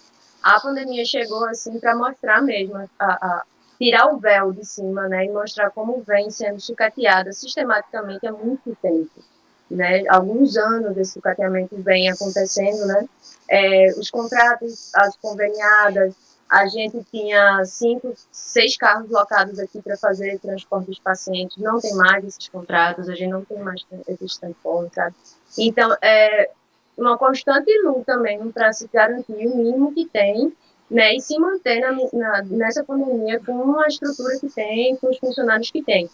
A 0.46 0.60
pandemia 0.60 1.04
chegou, 1.04 1.44
assim, 1.46 1.80
para 1.80 1.96
mostrar 1.96 2.40
mesmo, 2.40 2.78
a, 2.78 2.88
a, 3.00 3.44
tirar 3.80 4.14
o 4.14 4.20
véu 4.20 4.52
de 4.52 4.64
cima, 4.64 5.08
né, 5.08 5.26
e 5.26 5.32
mostrar 5.32 5.72
como 5.72 6.04
vem 6.04 6.30
sendo 6.30 6.60
sucateada 6.60 7.34
sistematicamente 7.34 8.28
há 8.28 8.32
muito 8.32 8.78
tempo, 8.80 9.24
né? 9.72 10.04
Alguns 10.08 10.56
anos 10.56 10.96
esse 10.98 11.14
sucateamento 11.14 11.76
vem 11.78 12.12
acontecendo, 12.12 12.86
né? 12.86 13.10
é, 13.50 13.88
os 13.98 14.12
contratos, 14.12 14.94
as 14.94 15.18
conveniadas, 15.18 16.14
a 16.48 16.68
gente 16.68 17.04
tinha 17.12 17.66
cinco, 17.66 18.14
seis 18.32 18.78
carros 18.78 19.10
locados 19.10 19.58
aqui 19.58 19.82
para 19.82 19.98
fazer 19.98 20.40
transporte 20.40 20.86
dos 20.88 21.00
pacientes. 21.00 21.58
Não 21.58 21.80
tem 21.80 21.96
mais 21.96 22.24
esses 22.24 22.48
contratos, 22.50 23.10
a 23.10 23.16
gente 23.16 23.32
não 23.32 23.44
tem 23.44 23.58
mais 23.58 23.84
esses 24.08 24.38
transportes, 24.38 24.94
sabe? 24.94 25.16
Então, 25.58 25.98
é 26.04 26.52
uma 26.98 27.18
constante 27.18 27.72
luta 27.84 28.18
mesmo 28.18 28.52
para 28.52 28.72
se 28.74 28.88
garantir 28.92 29.48
o 29.48 29.58
mínimo 29.58 29.94
que 29.94 30.06
tem, 30.06 30.52
né? 30.90 31.16
E 31.16 31.22
se 31.22 31.38
manter 31.40 31.82
na, 31.82 31.98
na, 32.14 32.42
nessa 32.44 32.84
pandemia 32.84 33.40
com 33.40 33.80
a 33.80 33.88
estrutura 33.88 34.40
que 34.40 34.50
tem, 34.50 34.96
com 34.98 35.10
os 35.10 35.18
funcionários 35.18 35.72
que 35.72 35.84
tem. 35.84 36.10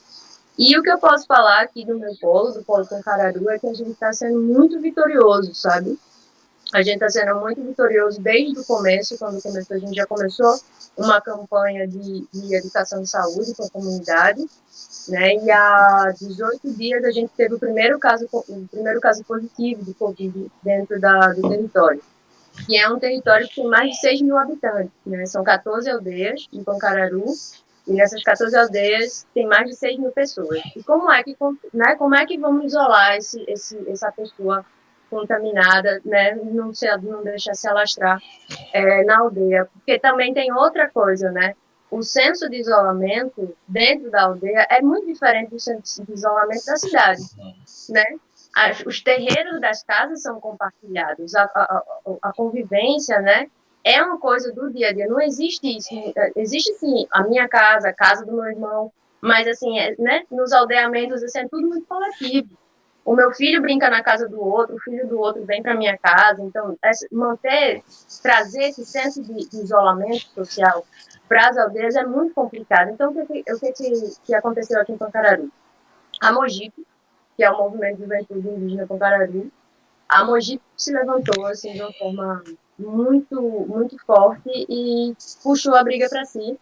E 0.58 0.78
o 0.78 0.84
que 0.84 0.92
eu 0.92 1.00
posso 1.00 1.26
falar 1.26 1.62
aqui 1.62 1.86
do 1.86 1.98
meu 1.98 2.14
polo, 2.20 2.52
do 2.52 2.64
polo 2.64 2.86
Cancararu, 2.86 3.50
é 3.50 3.60
que 3.60 3.68
a 3.68 3.74
gente 3.74 3.92
está 3.92 4.12
sendo 4.14 4.42
muito 4.42 4.80
vitorioso, 4.80 5.54
sabe? 5.56 5.98
A 6.74 6.82
gente 6.82 7.04
está 7.04 7.10
sendo 7.10 7.40
muito 7.40 7.62
vitorioso 7.62 8.22
desde 8.22 8.60
o 8.60 8.63
começo, 8.63 9.18
quando 9.18 9.42
começou, 9.42 9.75
a 9.75 9.80
gente 9.80 9.96
já 9.96 10.06
começou 10.06 10.60
uma 10.98 11.20
campanha 11.20 11.88
de, 11.88 12.25
de 12.32 12.56
educação 12.56 13.01
de 13.01 13.10
saúde 13.10 13.54
com 13.56 13.63
a 13.66 13.70
comunidade, 13.70 14.46
né? 15.10 15.36
E 15.36 15.51
há 15.51 16.13
18 16.18 16.72
dias 16.74 17.04
a 17.04 17.12
gente 17.12 17.32
teve 17.36 17.56
o 17.56 17.60
primeiro 17.60 18.00
caso, 18.00 18.28
o 18.32 18.68
primeiro 18.72 19.01
caso 19.01 19.24
positivo 19.24 19.84
de 19.84 19.94
Covid 19.94 20.51
dentro 20.63 21.00
da, 21.00 21.34
do 21.34 21.50
território, 21.50 22.01
que 22.66 22.78
é 22.78 22.88
um 22.90 23.00
território 23.00 23.48
que 23.48 23.56
tem 23.56 23.68
mais 23.68 23.92
de 23.92 24.00
6 24.00 24.22
mil 24.22 24.38
habitantes, 24.38 24.92
né? 25.06 25.25
São 25.25 25.44
14 25.44 25.90
aldeias 25.90 26.48
em 26.54 26.63
Pancararu, 26.63 27.25
e 27.88 27.94
nessas 27.94 28.24
14 28.24 28.56
aldeias 28.56 29.25
tem 29.34 29.46
mais 29.46 29.68
de 29.68 29.75
6 29.75 30.00
mil 30.00 30.12
pessoas. 30.12 30.62
E 30.75 30.84
como 30.84 31.12
é 31.12 31.24
que, 31.24 31.36
né, 31.74 31.96
como 31.96 32.16
é 32.16 32.25
que 32.25 32.38
vamos 32.38 32.66
isolar 32.66 33.18
esse, 33.18 33.44
esse, 33.48 33.78
essa 33.90 34.12
pessoa 34.12 34.66
contaminada, 35.12 36.01
né, 36.06 36.34
não, 36.36 36.74
se, 36.74 36.88
não 36.98 37.22
deixar 37.22 37.53
se 37.53 37.68
alastrar 37.68 38.20
é, 38.74 39.03
na 39.03 39.20
aldeia. 39.20 39.68
Porque 39.74 40.00
também 40.00 40.34
tem 40.34 40.51
outra 40.53 40.89
coisa, 40.89 41.30
né? 41.30 41.53
O 41.91 42.01
senso 42.01 42.50
de 42.50 42.56
isolamento 42.56 43.53
dentro 43.68 44.10
da 44.10 44.24
aldeia 44.24 44.65
é 44.70 44.82
muito 44.82 45.06
diferente 45.06 45.50
do 45.50 45.60
senso 45.60 46.06
de 46.06 46.13
isolamento 46.13 46.65
da 46.65 46.77
cidade, 46.77 47.22
né? 47.89 48.06
As, 48.56 48.82
os 48.86 49.01
terreiros 49.01 49.60
das 49.60 49.84
casas 49.84 50.22
são 50.22 50.39
compartilhados, 50.39 51.36
a, 51.36 51.44
a, 51.44 51.84
a 52.22 52.34
convivência, 52.34 53.20
né? 53.20 53.48
É 53.84 54.01
uma 54.01 54.18
coisa 54.20 54.53
do 54.53 54.72
dia 54.72 54.89
a 54.89 54.94
dia. 54.94 55.08
Não 55.08 55.20
existe 55.20 55.77
isso. 55.77 55.89
Existe 56.36 56.74
sim 56.75 57.08
a 57.12 57.24
minha 57.24 57.48
casa, 57.50 57.89
a 57.89 57.94
casa 57.94 58.25
do 58.25 58.34
meu 58.34 58.46
irmão, 58.46 58.91
mas 59.20 59.48
assim, 59.48 59.77
é, 59.77 59.96
né? 60.00 60.24
Nos 60.32 60.53
aldeamentos 60.53 61.22
assim, 61.24 61.39
é 61.39 61.48
tudo 61.48 61.68
muito 61.68 61.86
coletivo 61.88 62.61
o 63.03 63.15
meu 63.15 63.31
filho 63.31 63.62
brinca 63.62 63.89
na 63.89 64.03
casa 64.03 64.27
do 64.27 64.39
outro, 64.39 64.75
o 64.75 64.79
filho 64.79 65.08
do 65.08 65.20
outro 65.20 65.43
vem 65.46 65.62
para 65.62 65.74
minha 65.74 65.98
casa. 65.98 66.41
Então, 66.41 66.77
manter, 67.12 67.84
trazer 68.22 68.63
esse 68.65 68.86
senso 68.86 69.24
de, 69.24 69.50
de 69.50 69.58
isolamento 69.58 70.27
social 70.34 70.86
para 71.27 71.50
as 71.50 71.58
aldeias 71.58 71.96
é 71.96 72.05
muito 72.05 72.34
complicado. 72.34 72.91
Então, 72.91 73.12
o 73.12 73.25
que, 73.25 73.43
o 73.51 73.60
que, 73.60 73.74
que 74.24 74.36
aconteceu 74.36 74.79
aqui 74.79 74.93
em 74.93 74.98
Pancararu? 74.98 75.51
A 76.22 76.31
Mogipe, 76.31 76.86
que 77.36 77.43
é 77.43 77.50
o 77.50 77.58
movimento 77.58 77.98
de 77.98 78.03
juventude 78.03 78.48
indígena 78.48 78.86
Pancararu, 78.86 79.51
a 80.08 80.24
Mogipe 80.24 80.63
se 80.77 80.93
levantou 80.93 81.46
assim, 81.46 81.74
de 81.74 81.81
uma 81.81 81.93
forma 81.93 82.43
muito, 82.77 83.41
muito 83.41 83.98
forte 84.05 84.50
e 84.70 85.15
puxou 85.41 85.75
a 85.75 85.84
briga 85.84 86.08
para 86.10 86.25
si 86.25 86.60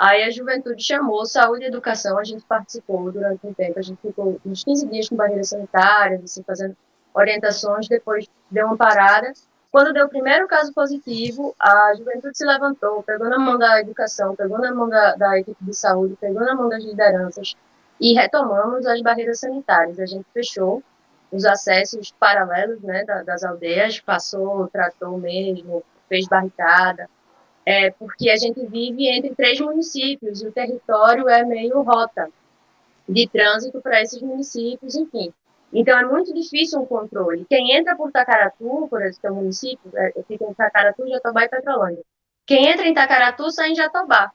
Aí 0.00 0.22
a 0.22 0.30
juventude 0.30 0.82
chamou 0.82 1.26
saúde 1.26 1.64
e 1.64 1.68
educação, 1.68 2.16
a 2.16 2.24
gente 2.24 2.42
participou 2.46 3.12
durante 3.12 3.46
um 3.46 3.52
tempo, 3.52 3.78
a 3.78 3.82
gente 3.82 4.00
ficou 4.00 4.40
uns 4.46 4.64
15 4.64 4.88
dias 4.88 5.10
com 5.10 5.14
barreiras 5.14 5.50
sanitárias, 5.50 6.24
assim, 6.24 6.42
fazendo 6.42 6.74
orientações, 7.12 7.86
depois 7.86 8.26
deu 8.50 8.64
uma 8.64 8.78
parada. 8.78 9.30
Quando 9.70 9.92
deu 9.92 10.06
o 10.06 10.08
primeiro 10.08 10.48
caso 10.48 10.72
positivo, 10.72 11.54
a 11.60 11.92
juventude 11.94 12.34
se 12.34 12.46
levantou, 12.46 13.02
pegou 13.02 13.28
na 13.28 13.38
mão 13.38 13.58
da 13.58 13.78
educação, 13.78 14.34
pegou 14.34 14.58
na 14.58 14.72
mão 14.74 14.88
da, 14.88 15.16
da 15.16 15.38
equipe 15.38 15.62
de 15.62 15.76
saúde, 15.76 16.16
pegou 16.18 16.40
na 16.46 16.54
mão 16.54 16.70
das 16.70 16.82
lideranças 16.82 17.54
e 18.00 18.14
retomamos 18.14 18.86
as 18.86 19.02
barreiras 19.02 19.40
sanitárias. 19.40 20.00
A 20.00 20.06
gente 20.06 20.24
fechou 20.32 20.82
os 21.30 21.44
acessos 21.44 22.10
paralelos 22.18 22.80
né, 22.80 23.04
das 23.04 23.44
aldeias, 23.44 24.00
passou, 24.00 24.66
tratou 24.68 25.18
mesmo, 25.18 25.84
fez 26.08 26.26
barricada, 26.26 27.06
é, 27.64 27.90
porque 27.90 28.30
a 28.30 28.36
gente 28.36 28.64
vive 28.66 29.08
entre 29.08 29.34
três 29.34 29.60
municípios 29.60 30.42
e 30.42 30.46
o 30.46 30.52
território 30.52 31.28
é 31.28 31.44
meio 31.44 31.82
rota 31.82 32.30
de 33.08 33.28
trânsito 33.28 33.80
para 33.80 34.00
esses 34.00 34.20
municípios, 34.22 34.94
enfim. 34.94 35.32
Então 35.72 35.98
é 35.98 36.04
muito 36.04 36.34
difícil 36.34 36.80
um 36.80 36.86
controle. 36.86 37.46
Quem 37.48 37.76
entra 37.76 37.96
por 37.96 38.10
Tacaratu, 38.10 38.86
por 38.88 39.02
esse 39.02 39.20
teu 39.20 39.34
município, 39.34 39.90
é, 39.94 40.12
fica 40.26 40.44
em 40.44 40.54
Tacaratu, 40.54 41.08
Jatobá 41.08 41.44
e 41.44 41.48
Petrolândia. 41.48 42.04
Quem 42.46 42.68
entra 42.68 42.86
em 42.86 42.94
Tacaratu 42.94 43.50
sai 43.50 43.70
em 43.70 43.74
Jatobá. 43.74 44.32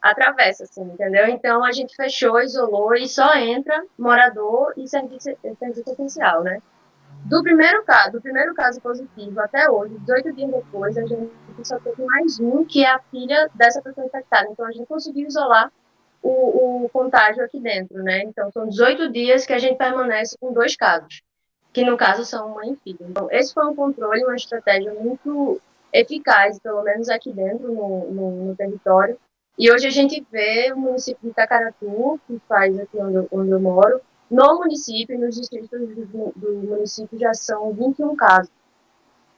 Atravessa, 0.00 0.64
assim, 0.64 0.82
entendeu? 0.82 1.26
Então 1.28 1.64
a 1.64 1.72
gente 1.72 1.94
fechou, 1.96 2.40
isolou 2.40 2.94
e 2.94 3.08
só 3.08 3.34
entra 3.36 3.84
morador 3.98 4.74
e 4.76 4.86
serviço, 4.86 5.30
serviço 5.58 5.90
essencial, 5.90 6.42
né? 6.42 6.60
Do 7.24 7.42
primeiro 7.42 7.82
caso, 7.84 8.12
do 8.12 8.20
primeiro 8.20 8.54
caso 8.54 8.80
positivo 8.80 9.40
até 9.40 9.70
hoje, 9.70 9.98
18 10.00 10.32
dias 10.34 10.50
depois, 10.50 10.96
a 10.96 11.06
gente 11.06 11.30
só 11.62 11.78
teve 11.78 12.04
mais 12.04 12.38
um, 12.38 12.64
que 12.64 12.84
é 12.84 12.90
a 12.90 12.98
filha 13.10 13.50
dessa 13.54 13.80
pessoa 13.80 14.06
infectada. 14.06 14.48
Então, 14.50 14.66
a 14.66 14.72
gente 14.72 14.86
conseguiu 14.86 15.26
isolar 15.26 15.72
o, 16.22 16.84
o 16.84 16.88
contágio 16.90 17.42
aqui 17.42 17.58
dentro, 17.58 18.02
né? 18.02 18.22
Então, 18.24 18.50
são 18.52 18.68
18 18.68 19.10
dias 19.10 19.46
que 19.46 19.54
a 19.54 19.58
gente 19.58 19.78
permanece 19.78 20.36
com 20.38 20.52
dois 20.52 20.76
casos, 20.76 21.22
que 21.72 21.82
no 21.82 21.96
caso 21.96 22.26
são 22.26 22.54
mãe 22.54 22.72
e 22.72 22.76
filho. 22.76 23.06
Então, 23.08 23.28
esse 23.30 23.54
foi 23.54 23.64
um 23.66 23.74
controle, 23.74 24.22
uma 24.22 24.36
estratégia 24.36 24.92
muito 24.92 25.60
eficaz, 25.92 26.58
pelo 26.58 26.82
menos 26.82 27.08
aqui 27.08 27.32
dentro, 27.32 27.72
no, 27.72 28.10
no, 28.10 28.30
no 28.46 28.56
território. 28.56 29.18
E 29.58 29.72
hoje 29.72 29.86
a 29.86 29.90
gente 29.90 30.26
vê 30.30 30.72
o 30.74 30.78
município 30.78 31.22
de 31.22 31.28
Itacaratu, 31.28 32.20
que 32.26 32.38
faz 32.48 32.78
aqui 32.78 32.98
onde 32.98 33.28
onde 33.30 33.50
eu 33.50 33.60
moro, 33.60 34.00
no 34.34 34.58
município, 34.58 35.18
nos 35.18 35.36
distritos 35.36 35.70
do, 35.70 36.32
do 36.34 36.52
município 36.68 37.16
já 37.18 37.32
são 37.32 37.72
21 37.72 38.16
casos. 38.16 38.50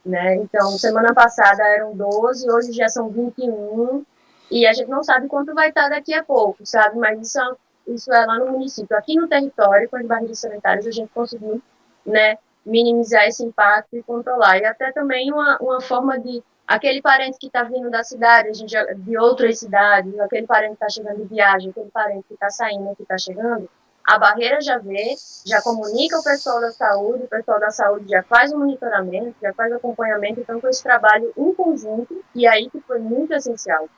Né? 0.05 0.37
Então, 0.37 0.71
semana 0.79 1.13
passada 1.13 1.63
eram 1.63 1.95
12, 1.95 2.51
hoje 2.51 2.73
já 2.73 2.89
são 2.89 3.11
21, 3.11 4.05
e 4.51 4.67
a 4.67 4.73
gente 4.73 4.89
não 4.89 5.03
sabe 5.03 5.29
quanto 5.29 5.53
vai 5.53 5.69
estar 5.69 5.89
daqui 5.89 6.15
a 6.15 6.25
pouco, 6.25 6.65
sabe? 6.65 6.97
Mas 6.99 7.21
isso 7.21 7.39
isso 7.87 8.13
é 8.13 8.27
lá 8.27 8.39
no 8.39 8.53
município. 8.53 8.97
Aqui 8.97 9.17
no 9.17 9.29
território, 9.29 9.89
com 9.89 9.97
as 9.97 10.07
barreiras 10.07 10.39
sanitárias, 10.39 10.87
a 10.87 10.91
gente 10.91 11.11
conseguiu 11.13 11.63
né, 12.05 12.39
minimizar 12.65 13.25
esse 13.25 13.45
impacto 13.45 13.97
e 13.97 14.03
controlar. 14.03 14.59
E 14.59 14.65
até 14.65 14.91
também 14.93 15.31
uma, 15.31 15.59
uma 15.59 15.81
forma 15.81 16.19
de 16.19 16.43
aquele 16.67 17.01
parente 17.01 17.39
que 17.39 17.47
está 17.47 17.63
vindo 17.63 17.91
da 17.91 18.03
cidade, 18.03 18.49
a 18.49 18.53
gente 18.53 18.75
de 18.97 19.19
outras 19.19 19.59
cidades, 19.59 20.19
aquele 20.19 20.47
parente 20.47 20.77
que 20.77 20.85
está 20.85 20.89
chegando 20.89 21.19
de 21.19 21.35
viagem, 21.35 21.71
aquele 21.71 21.91
parente 21.91 22.25
que 22.27 22.35
está 22.35 22.51
saindo, 22.51 22.97
que 22.97 23.03
está 23.03 23.19
chegando, 23.19 23.69
a 24.07 24.19
barreira 24.19 24.61
já 24.61 24.79
vê, 24.79 25.17
já 25.45 25.61
comunica 25.61 26.19
o 26.19 26.23
pessoal 26.23 26.61
da 26.61 26.71
saúde, 26.71 27.25
o 27.25 27.29
pessoal 27.29 27.59
da 27.59 27.71
saúde 27.71 28.09
já 28.09 28.23
faz 28.23 28.53
o 28.53 28.59
monitoramento, 28.59 29.35
já 29.43 29.53
faz 29.53 29.73
o 29.73 29.77
acompanhamento, 29.77 30.41
então 30.41 30.61
com 30.61 30.69
esse 30.69 30.83
trabalho 30.83 31.33
em 31.37 31.53
conjunto, 31.53 32.25
e 32.33 32.47
aí 32.47 32.71
que 32.71 32.81
foi 32.83 33.01
muito 33.01 33.35
essencial, 33.35 33.89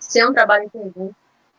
ser 0.00 0.26
um 0.26 0.32
trabalho 0.32 0.64
em 0.64 0.68
conjunto, 0.70 1.14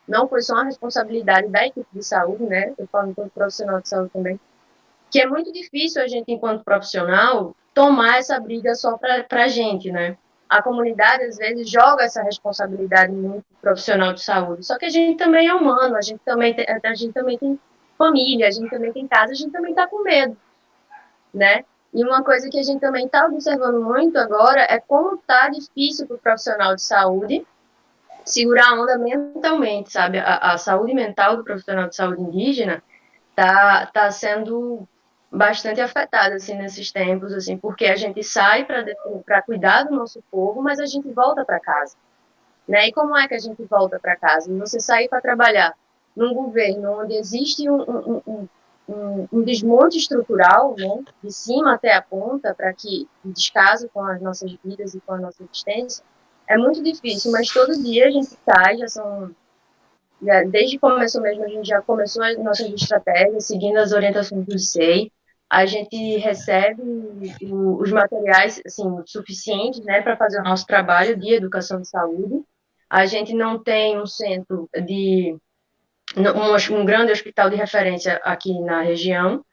não 0.08 0.26
foi 0.26 0.42
só 0.42 0.54
uma 0.54 0.64
responsabilidade 0.64 1.48
da 1.48 1.66
equipe 1.66 1.86
de 1.92 2.02
saúde, 2.02 2.42
né, 2.42 2.74
eu 2.76 2.88
falo 2.88 3.10
enquanto 3.10 3.30
profissional 3.30 3.80
de 3.80 3.88
saúde 3.88 4.10
também, 4.10 4.40
que 5.08 5.20
é 5.20 5.26
muito 5.26 5.52
difícil 5.52 6.02
a 6.02 6.08
gente, 6.08 6.32
enquanto 6.32 6.64
profissional, 6.64 7.54
tomar 7.72 8.18
essa 8.18 8.40
briga 8.40 8.74
só 8.74 8.98
para 8.98 9.24
a 9.30 9.48
gente, 9.48 9.92
né, 9.92 10.18
a 10.48 10.62
comunidade 10.62 11.24
às 11.24 11.36
vezes 11.36 11.68
joga 11.68 12.04
essa 12.04 12.22
responsabilidade 12.22 13.12
no 13.12 13.44
profissional 13.60 14.12
de 14.12 14.22
saúde. 14.22 14.64
Só 14.64 14.78
que 14.78 14.86
a 14.86 14.90
gente 14.90 15.18
também 15.18 15.46
é 15.46 15.54
humano, 15.54 15.96
a 15.96 16.00
gente 16.00 16.20
também 16.24 16.54
tem, 16.54 16.66
a 16.66 16.94
gente 16.94 17.12
também 17.12 17.36
tem 17.36 17.58
família, 17.98 18.48
a 18.48 18.50
gente 18.50 18.70
também 18.70 18.92
tem 18.92 19.06
casa, 19.06 19.32
a 19.32 19.34
gente 19.34 19.50
também 19.50 19.70
está 19.70 19.86
com 19.86 20.02
medo, 20.02 20.36
né? 21.34 21.64
E 21.92 22.04
uma 22.04 22.22
coisa 22.22 22.48
que 22.48 22.58
a 22.58 22.62
gente 22.62 22.80
também 22.80 23.06
está 23.06 23.26
observando 23.26 23.82
muito 23.82 24.18
agora 24.18 24.60
é 24.60 24.78
como 24.78 25.16
está 25.16 25.48
difícil 25.48 26.06
para 26.06 26.16
o 26.16 26.18
profissional 26.18 26.74
de 26.74 26.82
saúde 26.82 27.46
segurar 28.24 28.70
a 28.70 28.74
onda 28.74 28.98
mentalmente, 28.98 29.90
sabe? 29.90 30.18
A, 30.18 30.52
a, 30.52 30.58
saúde 30.58 30.94
mental 30.94 31.36
do 31.36 31.44
profissional 31.44 31.88
de 31.88 31.96
saúde 31.96 32.22
indígena 32.22 32.82
está 33.30 33.86
tá 33.86 34.10
sendo 34.10 34.86
bastante 35.30 35.80
afetada 35.80 36.36
assim 36.36 36.54
nesses 36.54 36.90
tempos, 36.90 37.32
assim, 37.32 37.56
porque 37.56 37.86
a 37.86 37.96
gente 37.96 38.22
sai 38.22 38.64
para 38.64 39.42
cuidar 39.42 39.84
do 39.84 39.94
nosso 39.94 40.22
povo, 40.30 40.62
mas 40.62 40.80
a 40.80 40.86
gente 40.86 41.10
volta 41.12 41.44
para 41.44 41.60
casa, 41.60 41.96
né? 42.66 42.88
E 42.88 42.92
como 42.92 43.16
é 43.16 43.28
que 43.28 43.34
a 43.34 43.38
gente 43.38 43.62
volta 43.64 43.98
para 43.98 44.16
casa? 44.16 44.52
Você 44.58 44.80
sair 44.80 45.08
para 45.08 45.20
trabalhar 45.20 45.74
num 46.16 46.34
governo 46.34 47.02
onde 47.02 47.14
existe 47.14 47.68
um, 47.68 47.80
um, 47.80 48.48
um, 48.88 49.28
um, 49.30 49.42
desmonte 49.42 49.98
estrutural, 49.98 50.74
né, 50.76 51.04
de 51.22 51.32
cima 51.32 51.74
até 51.74 51.94
a 51.94 52.02
ponta, 52.02 52.54
para 52.54 52.72
que 52.72 53.06
descase 53.24 53.88
com 53.90 54.02
as 54.02 54.20
nossas 54.20 54.56
vidas 54.64 54.94
e 54.94 55.00
com 55.00 55.12
a 55.12 55.18
nossa 55.18 55.44
existência, 55.44 56.02
é 56.48 56.56
muito 56.56 56.82
difícil, 56.82 57.30
mas 57.30 57.52
todo 57.52 57.80
dia 57.82 58.08
a 58.08 58.10
gente 58.10 58.36
sai, 58.44 58.78
já 58.78 58.88
são 58.88 59.30
desde 60.50 60.72
que 60.72 60.78
começou 60.80 61.20
mesmo, 61.20 61.44
a 61.44 61.48
gente 61.48 61.68
já 61.68 61.80
começou 61.80 62.22
as 62.24 62.36
nossas 62.38 62.68
estratégias, 62.68 63.46
seguindo 63.46 63.76
as 63.76 63.92
orientações 63.92 64.44
do 64.44 64.58
SEI, 64.58 65.12
a 65.50 65.64
gente 65.64 66.18
recebe 66.18 66.82
os 67.42 67.90
materiais 67.90 68.60
assim, 68.66 68.84
suficientes 69.06 69.80
né, 69.80 70.02
para 70.02 70.16
fazer 70.16 70.40
o 70.40 70.44
nosso 70.44 70.66
trabalho 70.66 71.16
de 71.16 71.32
educação 71.32 71.80
de 71.80 71.88
saúde. 71.88 72.42
A 72.88 73.06
gente 73.06 73.32
não 73.34 73.62
tem 73.62 73.98
um 73.98 74.06
centro 74.06 74.68
de 74.84 75.36
um, 76.16 76.76
um 76.76 76.84
grande 76.84 77.12
hospital 77.12 77.48
de 77.50 77.56
referência 77.56 78.20
aqui 78.24 78.58
na 78.60 78.82
região, 78.82 79.44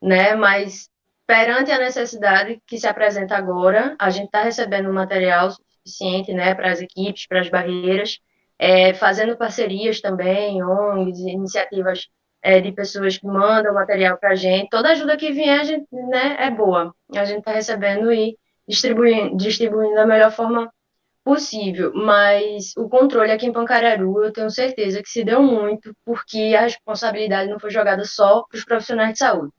né? 0.00 0.34
Mas 0.34 0.88
perante 1.26 1.70
a 1.70 1.78
necessidade 1.78 2.60
que 2.66 2.78
se 2.78 2.86
apresenta 2.86 3.36
agora, 3.36 3.96
a 3.98 4.10
gente 4.10 4.26
está 4.26 4.42
recebendo 4.42 4.92
material 4.92 5.50
suficiente, 5.50 6.32
né, 6.32 6.54
para 6.54 6.70
as 6.70 6.80
equipes, 6.80 7.26
para 7.26 7.40
as 7.40 7.48
barreiras, 7.48 8.18
é, 8.58 8.94
fazendo 8.94 9.36
parcerias 9.36 10.00
também, 10.00 10.62
ONGs, 10.62 11.18
iniciativas 11.20 12.08
é, 12.42 12.60
de 12.60 12.72
pessoas 12.72 13.16
que 13.16 13.26
mandam 13.26 13.72
material 13.72 14.18
para 14.18 14.30
a 14.30 14.34
gente. 14.34 14.68
Toda 14.68 14.90
ajuda 14.90 15.16
que 15.16 15.30
vier, 15.32 15.60
a 15.60 15.64
gente, 15.64 15.86
né, 15.92 16.36
é 16.40 16.50
boa. 16.50 16.94
A 17.14 17.24
gente 17.24 17.38
está 17.38 17.52
recebendo 17.52 18.12
e 18.12 18.36
distribuindo, 18.66 19.36
distribuindo 19.36 19.94
da 19.94 20.06
melhor 20.06 20.32
forma 20.32 20.72
possível. 21.24 21.92
Mas 21.94 22.76
o 22.76 22.88
controle 22.88 23.30
aqui 23.30 23.46
em 23.46 23.52
Pancararu, 23.52 24.24
eu 24.24 24.32
tenho 24.32 24.50
certeza 24.50 25.02
que 25.02 25.08
se 25.08 25.24
deu 25.24 25.42
muito, 25.42 25.94
porque 26.04 26.54
a 26.56 26.62
responsabilidade 26.62 27.48
não 27.48 27.60
foi 27.60 27.70
jogada 27.70 28.04
só 28.04 28.42
para 28.48 28.58
os 28.58 28.64
profissionais 28.64 29.12
de 29.12 29.18
saúde. 29.20 29.52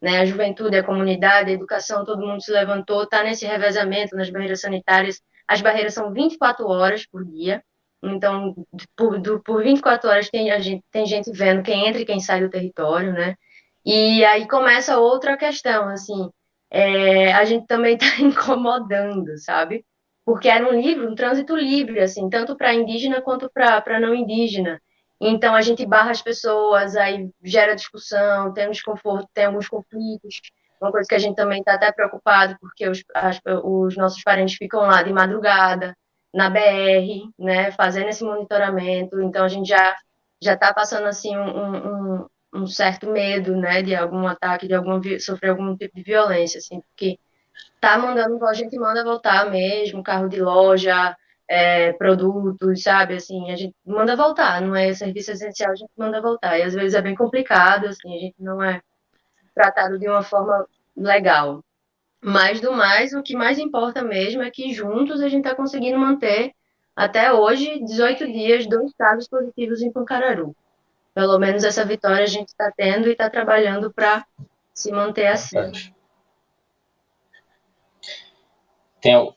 Né? 0.00 0.18
A 0.20 0.24
juventude, 0.24 0.78
a 0.78 0.82
comunidade, 0.82 1.50
a 1.50 1.54
educação, 1.54 2.04
todo 2.06 2.26
mundo 2.26 2.42
se 2.42 2.50
levantou, 2.50 3.02
está 3.02 3.22
nesse 3.22 3.44
revezamento 3.44 4.16
nas 4.16 4.30
barreiras 4.30 4.62
sanitárias. 4.62 5.20
As 5.46 5.60
barreiras 5.60 5.92
são 5.92 6.10
24 6.12 6.66
horas 6.66 7.06
por 7.06 7.24
dia. 7.24 7.62
Então, 8.02 8.54
por, 8.96 9.18
do, 9.20 9.40
por 9.42 9.62
24 9.62 10.08
horas 10.08 10.30
tem, 10.30 10.50
a 10.50 10.58
gente, 10.58 10.84
tem 10.90 11.04
gente 11.06 11.30
vendo 11.32 11.62
quem 11.62 11.86
entra 11.86 12.00
e 12.00 12.06
quem 12.06 12.20
sai 12.20 12.40
do 12.40 12.50
território, 12.50 13.12
né? 13.12 13.36
E 13.84 14.24
aí 14.24 14.46
começa 14.48 14.98
outra 14.98 15.36
questão, 15.36 15.88
assim, 15.88 16.30
é, 16.70 17.32
a 17.32 17.44
gente 17.44 17.66
também 17.66 17.94
está 17.96 18.06
incomodando, 18.22 19.36
sabe? 19.38 19.84
Porque 20.24 20.48
era 20.48 20.66
um 20.66 20.80
livro, 20.80 21.10
um 21.10 21.14
trânsito 21.14 21.56
livre, 21.56 22.00
assim, 22.00 22.28
tanto 22.30 22.56
para 22.56 22.74
indígena 22.74 23.20
quanto 23.20 23.50
para 23.50 24.00
não 24.00 24.14
indígena. 24.14 24.80
Então 25.20 25.54
a 25.54 25.60
gente 25.60 25.84
barra 25.84 26.12
as 26.12 26.22
pessoas, 26.22 26.96
aí 26.96 27.28
gera 27.42 27.74
discussão, 27.74 28.52
tem 28.54 28.68
um 28.68 28.70
desconforto, 28.70 29.28
tem 29.34 29.44
alguns 29.46 29.68
conflitos. 29.68 30.40
Uma 30.80 30.90
coisa 30.90 31.06
que 31.08 31.14
a 31.14 31.18
gente 31.18 31.36
também 31.36 31.58
está 31.60 31.74
até 31.74 31.92
preocupado, 31.92 32.56
porque 32.58 32.88
os, 32.88 33.02
as, 33.14 33.38
os 33.62 33.96
nossos 33.96 34.22
parentes 34.22 34.56
ficam 34.56 34.80
lá 34.80 35.02
de 35.02 35.12
madrugada, 35.12 35.94
na 36.32 36.48
BR, 36.50 37.30
né, 37.38 37.72
fazendo 37.72 38.08
esse 38.08 38.24
monitoramento. 38.24 39.20
Então 39.20 39.44
a 39.44 39.48
gente 39.48 39.68
já 39.68 39.96
já 40.42 40.54
está 40.54 40.72
passando 40.72 41.06
assim 41.06 41.36
um, 41.36 42.22
um, 42.22 42.26
um, 42.54 42.66
certo 42.66 43.10
medo, 43.10 43.54
né, 43.56 43.82
de 43.82 43.94
algum 43.94 44.26
ataque, 44.26 44.66
de 44.66 44.74
algum 44.74 45.00
sofrer 45.18 45.50
algum 45.50 45.76
tipo 45.76 45.94
de 45.96 46.02
violência, 46.02 46.58
assim, 46.58 46.80
porque 46.80 47.18
tá 47.80 47.98
mandando 47.98 48.44
a 48.46 48.54
gente 48.54 48.78
manda 48.78 49.04
voltar 49.04 49.50
mesmo, 49.50 50.02
carro 50.02 50.28
de 50.28 50.40
loja, 50.40 51.14
é, 51.48 51.92
produtos, 51.94 52.82
sabe, 52.82 53.14
assim, 53.14 53.50
a 53.50 53.56
gente 53.56 53.74
manda 53.84 54.16
voltar, 54.16 54.62
não 54.62 54.74
é 54.76 54.94
serviço 54.94 55.32
essencial, 55.32 55.72
a 55.72 55.74
gente 55.74 55.90
manda 55.96 56.22
voltar. 56.22 56.58
E 56.58 56.62
às 56.62 56.74
vezes 56.74 56.94
é 56.94 57.02
bem 57.02 57.14
complicado, 57.14 57.86
assim, 57.86 58.16
a 58.16 58.20
gente 58.20 58.36
não 58.38 58.62
é 58.62 58.80
tratado 59.54 59.98
de 59.98 60.08
uma 60.08 60.22
forma 60.22 60.66
legal. 60.96 61.62
Mas 62.22 62.60
do 62.60 62.72
mais, 62.72 63.14
o 63.14 63.22
que 63.22 63.34
mais 63.34 63.58
importa 63.58 64.02
mesmo 64.02 64.42
é 64.42 64.50
que 64.50 64.72
juntos 64.72 65.20
a 65.20 65.28
gente 65.28 65.44
está 65.44 65.54
conseguindo 65.54 65.98
manter 65.98 66.52
até 66.94 67.32
hoje 67.32 67.82
18 67.82 68.26
dias, 68.26 68.66
dois 68.66 68.92
casos 68.94 69.26
positivos 69.26 69.80
em 69.80 69.90
Pancararu. 69.90 70.54
Pelo 71.14 71.38
menos 71.38 71.64
essa 71.64 71.84
vitória 71.84 72.22
a 72.22 72.28
gente 72.28 72.48
está 72.48 72.70
tendo 72.76 73.08
e 73.08 73.12
está 73.12 73.30
trabalhando 73.30 73.92
para 73.92 74.24
se 74.74 74.92
manter 74.92 75.26
assim. 75.26 75.56
Tem, 79.00 79.34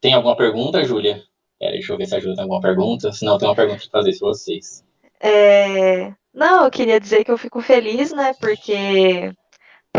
tem 0.00 0.14
alguma 0.14 0.36
pergunta, 0.36 0.84
Júlia? 0.84 1.22
Pera, 1.58 1.72
deixa 1.72 1.92
eu 1.92 1.96
ver 1.96 2.06
se 2.06 2.14
ajuda 2.14 2.42
alguma 2.42 2.60
pergunta. 2.60 3.10
Se 3.10 3.24
não, 3.24 3.38
tem 3.38 3.48
uma 3.48 3.54
pergunta 3.54 3.80
para 3.90 4.00
fazer 4.00 4.18
para 4.18 4.28
vocês. 4.28 4.84
É... 5.20 6.12
Não, 6.32 6.64
eu 6.64 6.70
queria 6.70 7.00
dizer 7.00 7.24
que 7.24 7.30
eu 7.30 7.38
fico 7.38 7.60
feliz, 7.60 8.12
né? 8.12 8.32
Porque 8.38 9.32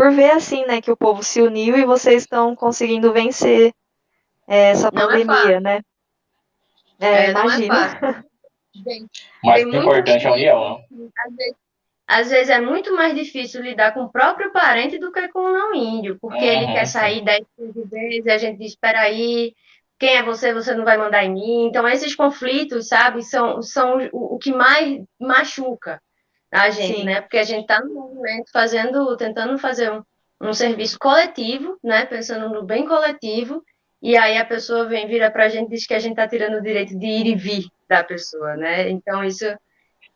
por 0.00 0.12
ver 0.12 0.30
assim, 0.30 0.64
né, 0.64 0.80
que 0.80 0.90
o 0.90 0.96
povo 0.96 1.22
se 1.22 1.42
uniu 1.42 1.76
e 1.76 1.84
vocês 1.84 2.22
estão 2.22 2.56
conseguindo 2.56 3.12
vencer 3.12 3.70
é, 4.48 4.70
essa 4.70 4.90
não 4.90 5.02
é 5.02 5.24
pandemia, 5.24 5.56
é 5.56 5.60
né? 5.60 5.80
É, 6.98 7.26
é 7.26 7.30
imagina. 7.32 8.24
Mais 9.44 9.62
importante 9.62 10.24
é 10.24 10.28
a 10.28 10.32
união, 10.32 10.78
né? 10.90 11.10
Às 11.18 11.36
vezes, 11.36 11.54
às 12.06 12.30
vezes, 12.30 12.48
é 12.48 12.60
muito 12.62 12.96
mais 12.96 13.14
difícil 13.14 13.60
lidar 13.60 13.92
com 13.92 14.04
o 14.04 14.10
próprio 14.10 14.50
parente 14.50 14.98
do 14.98 15.12
que 15.12 15.28
com 15.28 15.40
o 15.40 15.52
não 15.52 15.74
índio, 15.74 16.16
porque 16.18 16.44
uhum. 16.44 16.62
ele 16.62 16.72
quer 16.72 16.86
sair 16.86 17.22
10, 17.22 17.44
15 17.58 17.84
vezes 17.84 18.24
e 18.24 18.30
a 18.30 18.38
gente 18.38 18.58
diz, 18.58 18.70
espera 18.70 19.00
aí, 19.00 19.52
quem 19.98 20.16
é 20.16 20.22
você, 20.22 20.54
você 20.54 20.74
não 20.74 20.84
vai 20.84 20.96
mandar 20.96 21.24
em 21.24 21.34
mim. 21.34 21.66
Então, 21.66 21.86
esses 21.86 22.14
conflitos, 22.14 22.88
sabe, 22.88 23.22
são, 23.22 23.60
são 23.60 23.98
o, 24.12 24.36
o 24.36 24.38
que 24.38 24.50
mais 24.50 25.02
machuca 25.20 26.00
a 26.50 26.70
gente, 26.70 26.98
Sim. 26.98 27.04
né? 27.04 27.20
Porque 27.20 27.38
a 27.38 27.44
gente 27.44 27.62
está 27.62 27.80
no 27.80 27.94
movimento 27.94 28.50
fazendo, 28.52 29.16
tentando 29.16 29.58
fazer 29.58 29.90
um, 29.92 30.02
um 30.40 30.52
serviço 30.52 30.98
coletivo, 30.98 31.78
né? 31.82 32.06
Pensando 32.06 32.48
no 32.48 32.64
bem 32.64 32.86
coletivo, 32.86 33.62
e 34.02 34.16
aí 34.16 34.38
a 34.38 34.44
pessoa 34.44 34.86
vem, 34.86 35.06
vira 35.06 35.30
para 35.30 35.44
a 35.44 35.48
gente 35.48 35.68
e 35.68 35.70
diz 35.70 35.86
que 35.86 35.94
a 35.94 35.98
gente 35.98 36.12
está 36.12 36.26
tirando 36.26 36.58
o 36.58 36.62
direito 36.62 36.98
de 36.98 37.06
ir 37.06 37.26
e 37.26 37.34
vir 37.34 37.66
da 37.88 38.02
pessoa, 38.02 38.56
né? 38.56 38.88
Então 38.88 39.22
isso 39.22 39.46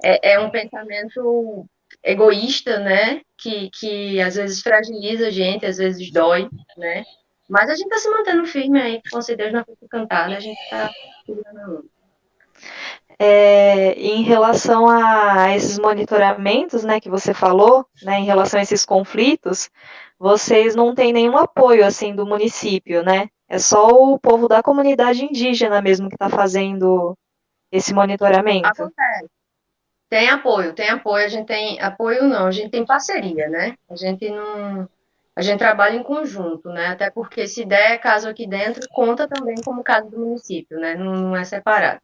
é, 0.03 0.33
é 0.33 0.41
um 0.41 0.51
pensamento 0.51 1.67
egoísta, 2.03 2.79
né? 2.79 3.21
Que, 3.37 3.71
que 3.71 4.21
às 4.21 4.37
vezes 4.37 4.63
fragiliza 4.63 5.29
a 5.29 5.31
gente, 5.31 5.67
às 5.67 5.77
vezes 5.77 6.11
dói, 6.11 6.49
né? 6.77 7.05
Mas 7.49 7.69
a 7.69 7.75
gente 7.75 7.87
está 7.87 7.99
se 7.99 8.09
mantendo 8.09 8.47
firme 8.47 8.81
aí, 8.81 9.03
com 9.11 9.19
Deus 9.21 9.53
na 9.53 9.65
frente 9.65 9.89
cantada, 9.89 10.37
a 10.37 10.41
gente 10.41 10.59
está. 10.63 10.91
É, 13.19 13.93
em 13.93 14.23
relação 14.23 14.89
a 14.89 15.55
esses 15.55 15.79
monitoramentos, 15.79 16.83
né, 16.83 17.01
que 17.01 17.09
você 17.09 17.33
falou, 17.33 17.87
né, 18.03 18.19
em 18.19 18.25
relação 18.25 18.59
a 18.59 18.63
esses 18.63 18.85
conflitos, 18.85 19.71
vocês 20.19 20.75
não 20.75 20.95
têm 20.95 21.13
nenhum 21.13 21.37
apoio, 21.37 21.87
assim, 21.87 22.15
do 22.15 22.27
município, 22.27 23.05
né? 23.05 23.29
É 23.49 23.59
só 23.59 23.89
o 23.89 24.19
povo 24.19 24.49
da 24.49 24.63
comunidade 24.63 25.25
indígena 25.25 25.81
mesmo 25.81 26.09
que 26.09 26.15
está 26.15 26.29
fazendo 26.29 27.17
esse 27.71 27.93
monitoramento. 27.93 28.67
Acontece. 28.67 29.29
Tem 30.09 30.29
apoio, 30.29 30.73
tem 30.73 30.91
apoio, 30.91 31.25
a 31.25 31.29
gente 31.29 31.47
tem 31.47 31.81
apoio 31.81 32.25
não, 32.25 32.47
a 32.47 32.51
gente 32.51 32.71
tem 32.71 32.85
parceria, 32.85 33.49
né? 33.49 33.75
A 33.91 33.97
gente 33.97 34.31
não 34.31 34.89
a 35.37 35.43
gente 35.43 35.59
trabalha 35.59 35.97
em 35.97 36.03
conjunto, 36.03 36.69
né? 36.69 36.87
Até 36.87 37.11
porque 37.11 37.49
se 37.49 37.65
der 37.65 37.99
caso 37.99 38.29
aqui 38.29 38.47
dentro, 38.47 38.87
conta 38.91 39.27
também 39.27 39.57
como 39.65 39.83
caso 39.83 40.09
do 40.09 40.19
município, 40.19 40.79
né? 40.79 40.95
Não, 40.95 41.13
não 41.15 41.37
é 41.37 41.45
separado. 41.45 42.01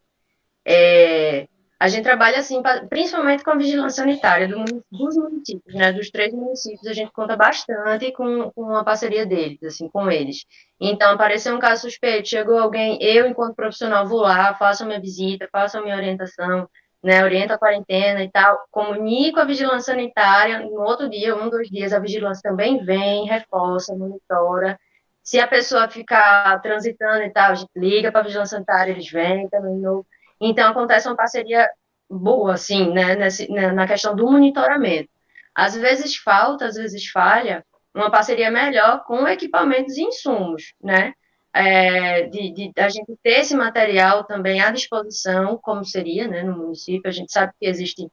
É, 0.73 1.49
a 1.81 1.89
gente 1.89 2.05
trabalha 2.05 2.39
assim, 2.39 2.63
principalmente 2.91 3.43
com 3.43 3.51
a 3.51 3.57
vigilância 3.57 4.05
sanitária 4.05 4.47
do, 4.47 4.63
dos 4.93 5.17
municípios, 5.17 5.75
né? 5.75 5.91
Dos 5.91 6.11
três 6.11 6.31
municípios, 6.33 6.87
a 6.87 6.93
gente 6.93 7.11
conta 7.11 7.35
bastante 7.37 8.13
com, 8.13 8.51
com 8.53 8.77
a 8.77 8.85
parceria 8.85 9.25
deles, 9.25 9.63
assim, 9.65 9.89
com 9.89 10.11
eles. 10.11 10.45
Então, 10.79 11.13
apareceu 11.13 11.57
um 11.57 11.59
caso 11.59 11.83
suspeito, 11.83 12.29
chegou 12.29 12.59
alguém, 12.59 12.99
eu, 13.01 13.27
enquanto 13.27 13.57
profissional, 13.57 14.07
vou 14.07 14.21
lá, 14.21 14.55
faço 14.55 14.85
a 14.85 14.87
minha 14.87 15.01
visita, 15.01 15.49
faço 15.51 15.79
a 15.79 15.83
minha 15.83 15.97
orientação, 15.97 16.69
né? 17.03 17.25
Oriento 17.25 17.55
a 17.55 17.59
quarentena 17.59 18.23
e 18.23 18.31
tal, 18.31 18.59
comunico 18.71 19.41
a 19.41 19.45
vigilância 19.45 19.95
sanitária, 19.95 20.61
no 20.61 20.83
outro 20.83 21.09
dia, 21.09 21.35
um, 21.35 21.49
dois 21.49 21.69
dias, 21.69 21.95
a 21.95 21.99
vigilância 21.99 22.43
também 22.43 22.85
vem, 22.85 23.27
reforça, 23.27 23.97
monitora. 23.97 24.79
Se 25.23 25.41
a 25.41 25.49
pessoa 25.49 25.89
ficar 25.89 26.61
transitando 26.61 27.23
e 27.23 27.31
tal, 27.31 27.53
a 27.53 27.55
gente 27.55 27.71
liga 27.75 28.13
para 28.13 28.21
a 28.21 28.25
vigilância 28.25 28.57
sanitária, 28.57 28.93
eles 28.93 29.11
vêm 29.11 29.49
também 29.49 29.77
novo. 29.77 30.07
Então, 30.41 30.71
acontece 30.71 31.09
uma 31.09 31.17
parceria 31.17 31.69
boa, 32.11 32.55
assim, 32.55 32.93
né, 32.93 33.15
nesse, 33.15 33.51
né, 33.51 33.71
na 33.73 33.87
questão 33.87 34.17
do 34.17 34.27
monitoramento. 34.31 35.09
Às 35.55 35.77
vezes 35.77 36.17
falta, 36.17 36.67
às 36.67 36.75
vezes 36.77 37.09
falha, 37.09 37.65
uma 37.95 38.11
parceria 38.11 38.51
melhor 38.51 39.05
com 39.05 39.27
equipamentos 39.29 39.97
e 39.97 40.03
insumos, 40.03 40.75
né? 40.83 41.13
É, 41.53 42.29
de, 42.29 42.53
de, 42.53 42.73
a 42.77 42.89
gente 42.89 43.13
ter 43.23 43.41
esse 43.41 43.57
material 43.57 44.23
também 44.25 44.61
à 44.61 44.71
disposição, 44.71 45.59
como 45.61 45.85
seria 45.85 46.29
né, 46.29 46.43
no 46.45 46.57
município. 46.57 47.09
A 47.09 47.13
gente 47.13 47.33
sabe 47.33 47.53
que 47.59 47.67
existe, 47.67 48.09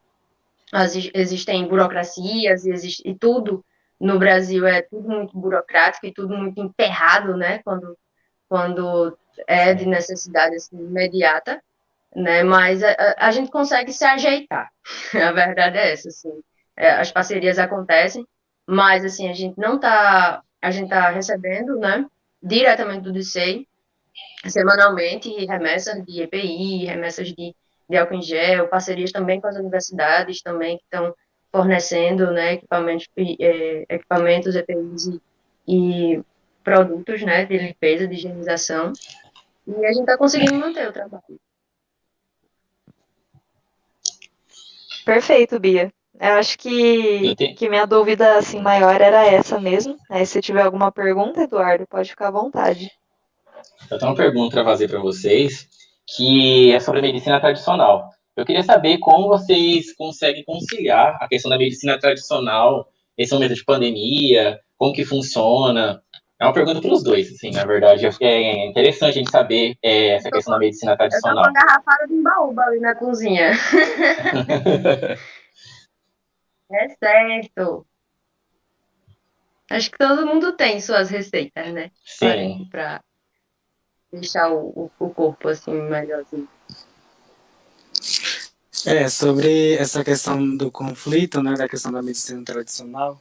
existem 1.14 1.66
burocracias 1.68 2.64
e, 2.66 2.70
existe, 2.72 3.08
e 3.08 3.14
tudo 3.14 3.64
no 4.00 4.18
Brasil 4.18 4.66
é 4.66 4.82
tudo 4.82 5.08
muito 5.08 5.38
burocrático 5.38 6.06
e 6.06 6.12
tudo 6.12 6.36
muito 6.36 6.60
emperrado, 6.60 7.36
né? 7.36 7.60
Quando, 7.62 7.96
quando 8.48 9.16
é 9.46 9.72
de 9.72 9.86
necessidade 9.86 10.56
assim, 10.56 10.76
imediata 10.76 11.62
né? 12.14 12.42
Mas 12.42 12.82
a, 12.82 12.94
a, 13.18 13.30
gente 13.30 13.50
consegue 13.50 13.92
se 13.92 14.04
ajeitar. 14.04 14.70
A 15.14 15.32
verdade 15.32 15.78
é 15.78 15.92
essa, 15.92 16.08
assim. 16.08 16.32
É, 16.76 16.90
as 16.92 17.10
parcerias 17.10 17.58
acontecem, 17.58 18.24
mas 18.64 19.04
assim 19.04 19.28
a 19.28 19.32
gente 19.32 19.58
não 19.58 19.76
está, 19.76 20.40
a 20.62 20.70
gente 20.70 20.84
está 20.84 21.10
recebendo, 21.10 21.76
né? 21.76 22.06
Diretamente 22.40 23.02
do 23.02 23.12
DCEI, 23.12 23.66
semanalmente 24.46 25.28
remessas 25.44 26.04
de 26.04 26.22
EPI, 26.22 26.84
remessas 26.84 27.28
de, 27.28 27.54
de 27.90 27.96
álcool 27.96 28.14
em 28.14 28.22
gel, 28.22 28.68
parcerias 28.68 29.10
também 29.10 29.40
com 29.40 29.48
as 29.48 29.56
universidades 29.56 30.40
também 30.40 30.78
que 30.78 30.84
estão 30.84 31.12
fornecendo 31.50 32.30
né, 32.30 32.54
equipamentos, 32.54 33.08
é, 33.16 33.86
equipamentos 33.88 34.54
EPIs 34.54 35.06
e, 35.06 35.20
e 35.66 36.22
produtos 36.62 37.22
né, 37.22 37.44
de 37.44 37.58
limpeza, 37.58 38.06
de 38.06 38.14
higienização. 38.14 38.92
E 39.66 39.84
a 39.84 39.88
gente 39.88 40.00
está 40.00 40.16
conseguindo 40.16 40.54
manter 40.54 40.88
o 40.88 40.92
trabalho. 40.92 41.40
Perfeito, 45.08 45.58
Bia. 45.58 45.90
Eu 46.20 46.34
acho 46.34 46.58
que, 46.58 47.34
que 47.54 47.66
minha 47.70 47.86
dúvida 47.86 48.36
assim 48.36 48.60
maior 48.60 49.00
era 49.00 49.24
essa 49.24 49.58
mesmo. 49.58 49.96
Aí, 50.10 50.26
se 50.26 50.42
tiver 50.42 50.60
alguma 50.60 50.92
pergunta, 50.92 51.40
Eduardo, 51.40 51.86
pode 51.88 52.10
ficar 52.10 52.28
à 52.28 52.30
vontade. 52.30 52.90
Eu 53.90 53.98
tenho 53.98 54.10
uma 54.10 54.16
pergunta 54.16 54.56
para 54.56 54.66
fazer 54.66 54.86
para 54.86 55.00
vocês, 55.00 55.66
que 56.14 56.72
é 56.72 56.78
sobre 56.78 57.00
a 57.00 57.02
medicina 57.02 57.40
tradicional. 57.40 58.10
Eu 58.36 58.44
queria 58.44 58.62
saber 58.62 58.98
como 58.98 59.28
vocês 59.28 59.96
conseguem 59.96 60.44
conciliar 60.44 61.16
a 61.22 61.26
questão 61.26 61.50
da 61.50 61.56
medicina 61.56 61.98
tradicional 61.98 62.86
nesse 63.16 63.32
momento 63.32 63.54
de 63.54 63.64
pandemia, 63.64 64.60
como 64.76 64.92
que 64.92 65.06
funciona. 65.06 66.02
É 66.40 66.44
uma 66.44 66.52
pergunta 66.52 66.80
para 66.80 66.92
os 66.92 67.02
dois, 67.02 67.32
assim, 67.32 67.50
na 67.50 67.64
verdade. 67.64 68.06
Acho 68.06 68.18
que 68.18 68.24
é 68.24 68.66
interessante 68.66 69.10
a 69.10 69.12
gente 69.12 69.30
saber 69.30 69.76
é, 69.82 70.10
essa 70.10 70.30
questão 70.30 70.52
da 70.52 70.60
medicina 70.60 70.96
tradicional. 70.96 71.38
Eu 71.38 71.42
tô 71.42 71.52
com 71.52 71.58
uma 71.58 71.66
garrafada 71.66 72.06
de 72.06 72.22
baúba 72.22 72.62
ali 72.62 72.78
na 72.78 72.94
cozinha. 72.94 73.50
é 76.70 76.88
certo. 76.90 77.84
Acho 79.70 79.90
que 79.90 79.98
todo 79.98 80.26
mundo 80.26 80.52
tem 80.52 80.80
suas 80.80 81.10
receitas, 81.10 81.72
né? 81.72 81.90
Sim. 82.04 82.68
Para 82.70 83.02
deixar 84.12 84.50
o, 84.52 84.90
o 84.98 85.10
corpo 85.10 85.48
assim 85.48 85.72
melhorzinho. 85.72 86.48
É, 88.86 89.08
sobre 89.08 89.74
essa 89.74 90.04
questão 90.04 90.56
do 90.56 90.70
conflito, 90.70 91.42
né, 91.42 91.54
da 91.54 91.68
questão 91.68 91.90
da 91.90 92.00
medicina 92.00 92.44
tradicional, 92.44 93.20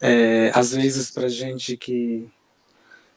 é, 0.00 0.50
às 0.54 0.72
vezes 0.72 1.10
para 1.10 1.28
gente 1.28 1.76
que 1.76 2.28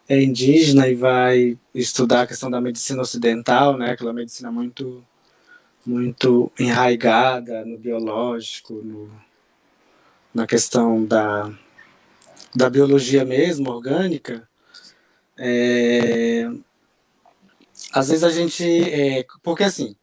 é 0.08 0.22
indígena 0.22 0.88
e 0.88 0.96
vai 0.96 1.58
estudar 1.74 2.24
a 2.24 2.28
questão 2.28 2.50
da 2.50 2.60
medicina 2.60 3.02
ocidental, 3.02 3.78
né, 3.78 3.92
aquela 3.92 4.14
medicina 4.14 4.52
muito 4.52 5.04
muito 5.86 6.52
enraigada 6.60 7.66
no 7.66 7.78
biológico, 7.78 8.74
no, 8.74 9.12
na 10.34 10.46
questão 10.46 11.04
da, 11.04 11.52
da 12.56 12.70
biologia 12.70 13.26
mesmo, 13.26 13.72
orgânica, 13.72 14.48
é, 15.38 16.48
às 17.92 18.10
vezes 18.10 18.24
a 18.24 18.30
gente. 18.30 18.64
É, 18.64 19.26
porque 19.42 19.64
assim, 19.64 19.96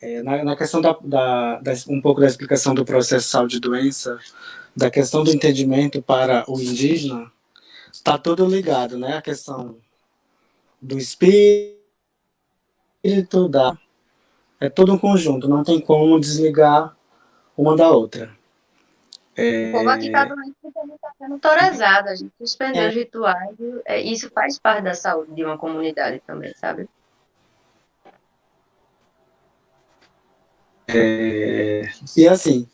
é, 0.00 0.22
na, 0.22 0.42
na, 0.44 0.56
questão 0.56 0.80
da, 0.80 0.98
da, 1.02 1.60
da, 1.60 1.72
um 1.88 2.00
pouco 2.00 2.20
da 2.20 2.26
explicação 2.26 2.74
do 2.74 2.84
processo 2.84 3.28
saúde-doença, 3.28 4.18
da 4.74 4.90
questão 4.90 5.22
do 5.22 5.30
entendimento 5.30 6.02
para 6.02 6.44
o 6.48 6.60
indígena, 6.60 7.30
está 7.92 8.16
tudo 8.18 8.46
ligado, 8.46 8.98
né? 8.98 9.16
A 9.16 9.22
questão 9.22 9.76
do 10.80 10.98
espírito, 10.98 11.78
da, 13.48 13.76
é 14.60 14.68
todo 14.68 14.92
um 14.92 14.98
conjunto, 14.98 15.48
não 15.48 15.62
tem 15.62 15.80
como 15.80 16.18
desligar 16.18 16.96
uma 17.56 17.76
da 17.76 17.90
outra. 17.90 18.34
É... 19.36 19.70
O 19.70 19.72
povo 19.72 19.88
aqui 19.90 20.06
está 20.06 20.24
doente 20.24 20.54
gente 20.82 20.94
está 20.94 21.12
sendo 21.18 21.38
torazado, 21.38 22.08
a 22.08 22.14
gente 22.14 22.32
suspendeu 22.38 22.82
é. 22.82 22.88
os 22.88 22.94
rituais. 22.94 23.56
É, 23.84 24.00
isso 24.00 24.30
faz 24.30 24.58
parte 24.58 24.84
da 24.84 24.94
saúde 24.94 25.34
de 25.34 25.44
uma 25.44 25.56
comunidade 25.56 26.20
também, 26.26 26.52
sabe? 26.54 26.88
É, 30.88 31.88
e 32.16 32.28
assim, 32.28 32.68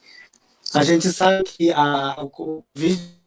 a 0.79 0.85
gente 0.85 1.09
sabe 1.09 1.45
que 1.45 1.73
a, 1.73 2.23
o 2.23 2.31
Covid 2.31 3.19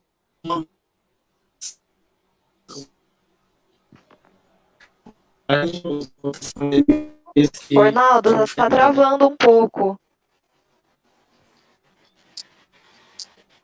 Ronaldo, 7.73 8.37
você 8.37 8.43
está 8.43 8.69
travando 8.69 9.27
um 9.27 9.35
pouco. 9.35 9.99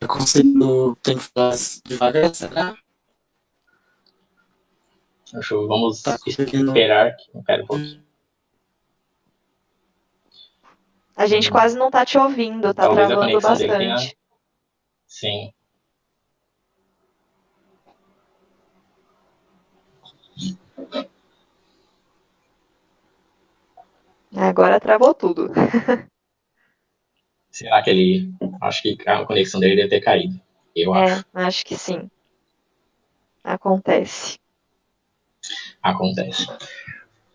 Eu 0.02 0.08
consigo. 0.08 0.96
Tem 1.02 1.18
que 1.18 1.24
falar 1.24 1.56
devagar, 1.86 2.36
será? 2.36 2.78
Acho, 5.34 5.68
vamos 5.68 6.02
tá 6.02 6.18
esperar. 6.26 7.16
Espera 7.34 7.64
um 7.64 7.68
pouquinho. 7.68 8.07
A 11.18 11.26
gente 11.26 11.50
hum. 11.50 11.52
quase 11.52 11.76
não 11.76 11.90
tá 11.90 12.06
te 12.06 12.16
ouvindo, 12.16 12.72
tá 12.76 12.84
Talvez 12.84 13.08
travando 13.08 13.42
bastante. 13.42 13.68
Tenha... 13.68 13.98
Sim. 15.08 15.52
Agora 24.36 24.80
travou 24.80 25.16
tudo. 25.16 25.50
Será 27.50 27.82
que 27.82 27.90
ele. 27.90 28.32
Acho 28.62 28.84
que 28.84 28.98
a 29.08 29.26
conexão 29.26 29.60
dele 29.60 29.78
deve 29.78 29.90
ter 29.90 30.02
caído. 30.02 30.40
Eu 30.76 30.94
é, 30.94 31.06
acho. 31.06 31.26
Acho 31.34 31.66
que 31.66 31.76
sim. 31.76 32.08
Acontece. 33.44 34.38
Acontece. 35.82 36.46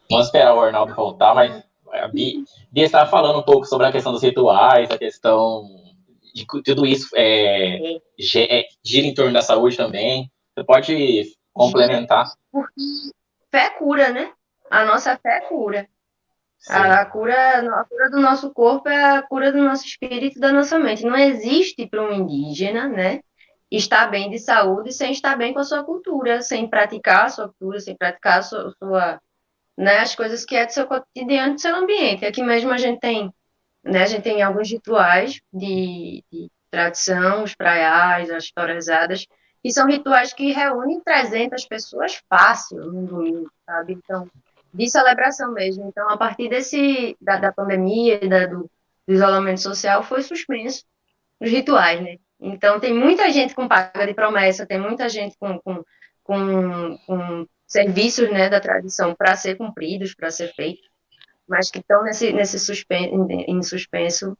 Vamos 0.09 0.27
esperar 0.27 0.55
o 0.55 0.61
Arnaldo 0.61 0.95
voltar, 0.95 1.35
mas 1.35 1.65
a 1.93 2.09
Bia, 2.09 2.43
Bia 2.71 2.85
estava 2.85 3.11
falando 3.11 3.39
um 3.39 3.43
pouco 3.43 3.67
sobre 3.67 3.87
a 3.87 3.93
questão 3.93 4.13
dos 4.13 4.23
rituais, 4.23 4.91
a 4.91 4.99
questão 4.99 5.69
de 6.35 6.47
tudo 6.65 6.87
isso 6.87 7.11
é, 7.15 7.97
é. 7.97 8.65
gira 8.83 9.07
em 9.07 9.15
torno 9.15 9.33
da 9.33 9.43
saúde 9.43 9.77
também. 9.77 10.31
Você 10.55 10.65
pode 10.65 11.33
complementar? 11.53 12.33
Porque 12.51 12.81
fé 13.51 13.71
cura, 13.71 14.11
né? 14.11 14.33
A 14.71 14.85
nossa 14.85 15.17
fé 15.19 15.41
cura. 15.43 15.87
A 16.69 17.05
cura, 17.07 17.81
a 17.81 17.85
cura 17.85 18.11
do 18.11 18.21
nosso 18.21 18.51
corpo 18.53 18.89
é 18.89 19.17
a 19.17 19.23
cura 19.23 19.51
do 19.51 19.59
nosso 19.59 19.85
espírito 19.85 20.39
e 20.39 20.41
da 20.41 20.53
nossa 20.53 20.79
mente. 20.79 21.05
Não 21.05 21.17
existe 21.17 21.87
para 21.89 22.03
um 22.03 22.13
indígena, 22.13 22.89
né, 22.89 23.21
estar 23.69 24.07
bem 24.07 24.31
de 24.31 24.39
saúde 24.39 24.93
sem 24.93 25.11
estar 25.11 25.37
bem 25.37 25.53
com 25.53 25.59
a 25.59 25.65
sua 25.65 25.83
cultura, 25.83 26.41
sem 26.41 26.69
praticar 26.69 27.25
a 27.25 27.29
sua 27.31 27.49
cultura, 27.49 27.81
sem 27.81 27.97
praticar 27.97 28.39
a 28.39 28.43
sua, 28.43 28.75
sua 28.79 29.21
né, 29.77 29.99
as 29.99 30.15
coisas 30.15 30.45
que 30.45 30.55
é 30.55 30.67
do 30.67 30.73
seu 30.73 30.87
cotidiano, 30.87 31.55
do 31.55 31.61
seu 31.61 31.75
ambiente. 31.75 32.25
Aqui 32.25 32.43
mesmo 32.43 32.71
a 32.71 32.79
gente 32.79 33.01
tem, 33.01 33.33
né, 33.85 34.03
a 34.03 34.07
gente 34.07 34.23
tem 34.23 34.43
alguns 34.43 34.71
rituais 34.71 35.41
de, 35.53 36.25
de 36.31 36.51
tradição, 36.71 37.45
os 37.45 37.55
praiais, 37.55 38.31
as 38.31 38.51
torezadas, 38.51 39.27
que 39.63 39.71
são 39.71 39.87
rituais 39.87 40.33
que 40.33 40.53
reúnem 40.53 41.01
300 41.01 41.65
pessoas 41.67 42.21
fácil 42.29 42.79
no 42.79 43.07
domingo, 43.07 43.51
sabe? 43.65 43.93
Então, 43.93 44.29
de 44.73 44.91
celebração 44.91 45.53
mesmo. 45.53 45.87
Então, 45.87 46.09
a 46.09 46.17
partir 46.17 46.49
desse 46.49 47.17
da, 47.21 47.37
da 47.37 47.53
pandemia 47.53 48.25
e 48.25 48.29
da, 48.29 48.47
do, 48.47 48.71
do, 49.07 49.13
isolamento 49.15 49.61
social, 49.61 50.03
foi 50.03 50.23
suspenso 50.23 50.85
os 51.39 51.51
rituais, 51.51 52.01
né? 52.01 52.17
Então, 52.41 52.81
tem 52.81 52.93
muita 52.93 53.31
gente 53.31 53.55
com 53.55 53.69
paga 53.69 54.07
de 54.07 54.15
promessa, 54.15 54.67
tem 54.67 54.81
muita 54.81 55.09
gente 55.09 55.37
com, 55.39 55.61
com, 55.61 55.85
com, 56.25 56.99
com 57.07 57.47
serviços 57.73 58.31
né, 58.31 58.51
da 58.51 58.61
tradição 58.61 59.15
para 59.15 59.35
ser 59.35 59.57
cumpridos, 59.57 60.15
para 60.15 60.31
ser 60.31 60.53
feitos, 60.53 60.87
mas 61.49 61.71
que 61.71 61.79
estão 61.79 62.03
nesse, 62.03 62.31
nesse 62.31 62.59
suspenso, 62.59 63.27
em 63.31 63.63
suspenso 63.63 64.37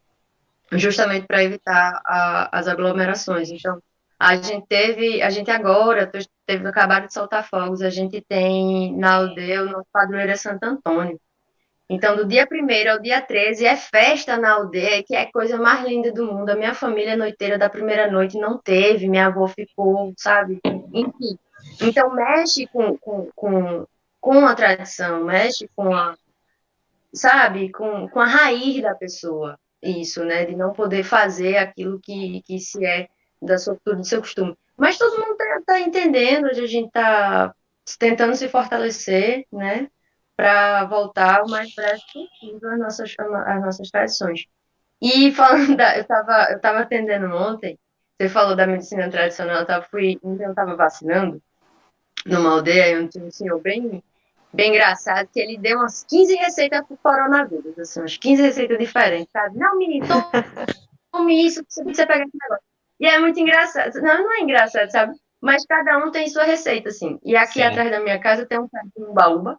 justamente 0.73 1.27
para 1.27 1.43
evitar 1.43 2.03
a, 2.05 2.59
as 2.59 2.69
aglomerações. 2.69 3.51
Então, 3.51 3.83
a 4.19 4.37
gente 4.37 4.67
teve, 4.67 5.23
a 5.23 5.31
gente 5.31 5.51
agora 5.51 6.11
teve 6.47 6.69
acabado 6.69 7.07
de 7.07 7.15
soltar 7.15 7.49
fogos, 7.49 7.81
a 7.81 7.89
gente 7.89 8.21
tem 8.21 8.95
na 8.99 9.15
aldeia 9.15 9.63
o 9.63 9.71
nosso 9.71 9.89
padroeiro 9.91 10.31
é 10.31 10.37
Santo 10.37 10.65
Antônio. 10.65 11.19
Então, 11.89 12.15
do 12.15 12.27
dia 12.27 12.47
1 12.51 12.91
ao 12.91 13.01
dia 13.01 13.21
13 13.23 13.65
é 13.65 13.77
festa 13.77 14.37
na 14.37 14.53
aldeia, 14.53 15.03
que 15.03 15.15
é 15.15 15.23
a 15.23 15.33
coisa 15.33 15.57
mais 15.57 15.87
linda 15.87 16.13
do 16.13 16.27
mundo. 16.27 16.51
A 16.51 16.57
minha 16.57 16.75
família 16.75 17.17
noiteira 17.17 17.59
da 17.59 17.69
primeira 17.69 18.11
noite 18.11 18.39
não 18.39 18.59
teve, 18.59 19.09
minha 19.09 19.27
avó 19.27 19.49
ficou, 19.49 20.13
sabe? 20.17 20.61
Enfim. 20.93 21.39
Então, 21.83 22.15
mexe 22.15 22.67
com, 22.67 22.97
com, 22.99 23.29
com, 23.35 23.87
com 24.21 24.47
a 24.47 24.55
tradição, 24.55 25.25
mexe 25.25 25.69
com 25.75 25.95
a, 25.95 26.17
sabe, 27.13 27.71
com, 27.71 28.09
com 28.09 28.21
a 28.21 28.27
raiz 28.27 28.83
da 28.83 28.95
pessoa. 28.95 29.59
Isso, 29.83 30.25
né? 30.25 30.45
De 30.45 30.55
não 30.55 30.73
poder 30.73 31.03
fazer 31.03 31.57
aquilo 31.57 31.99
que, 32.01 32.41
que 32.43 32.59
se 32.59 32.85
é 32.87 33.09
da 33.41 33.59
sua 33.59 33.77
do 33.85 34.05
seu 34.05 34.21
costume. 34.21 34.57
Mas 34.77 34.97
todo 34.97 35.19
mundo 35.19 35.33
está 35.33 35.61
tá 35.67 35.81
entendendo, 35.81 36.47
a 36.47 36.55
gente 36.55 36.87
está 36.87 37.55
tentando 37.99 38.35
se 38.37 38.49
fortalecer, 38.49 39.45
né, 39.53 39.89
para 40.37 40.85
voltar 40.85 41.43
o 41.43 41.51
mais 41.51 41.75
breve 41.75 42.01
possível 42.13 42.71
às 42.71 42.79
nossas, 42.79 43.15
às 43.19 43.61
nossas 43.61 43.91
tradições. 43.91 44.47
E 45.01 45.33
falando 45.33 45.77
da, 45.77 45.97
eu 45.97 46.03
estava 46.03 46.53
eu 46.53 46.61
tava 46.61 46.79
atendendo 46.81 47.27
ontem, 47.35 47.79
você 48.17 48.29
falou 48.29 48.55
da 48.55 48.67
medicina 48.67 49.11
tradicional, 49.11 49.61
eu 49.61 49.67
tava, 49.67 49.85
fui, 49.85 50.19
eu 50.23 50.51
estava 50.51 50.77
vacinando 50.77 51.43
numa 52.27 52.53
aldeia, 52.53 52.99
onde 52.99 53.11
tinha 53.11 53.25
um 53.25 53.31
senhor 53.31 53.61
bem, 53.61 54.03
bem 54.53 54.71
engraçado, 54.71 55.29
que 55.33 55.41
ele 55.41 55.59
deu 55.59 55.79
umas 55.79 56.05
15 56.05 56.35
receitas 56.37 56.85
para 56.87 56.95
o 56.95 56.99
coronavírus, 56.99 57.79
assim, 57.79 58.01
umas 58.01 58.17
15 58.17 58.43
receitas 58.43 58.79
diferentes, 58.79 59.31
sabe? 59.33 59.59
Não, 59.59 59.77
menino, 59.77 60.07
come 61.11 61.47
isso, 61.47 61.65
você 61.69 62.07
pegar 62.07 62.25
esse 62.25 62.39
negócio. 62.41 62.65
E 63.01 63.07
é 63.07 63.19
muito 63.19 63.39
engraçado. 63.41 63.95
Não, 64.01 64.23
não 64.23 64.33
é 64.33 64.41
engraçado, 64.41 64.91
sabe? 64.91 65.15
Mas 65.41 65.67
cada 65.67 65.99
um 65.99 66.11
tem 66.13 66.29
sua 66.29 66.45
receita, 66.45 66.89
assim. 66.89 67.19
E 67.25 67.35
aqui 67.35 67.55
Sim. 67.55 67.65
atrás 67.65 67.91
da 67.91 67.99
minha 67.99 68.19
casa 68.21 68.47
tem 68.47 68.61
um 68.61 68.69
umbaúba, 68.97 69.59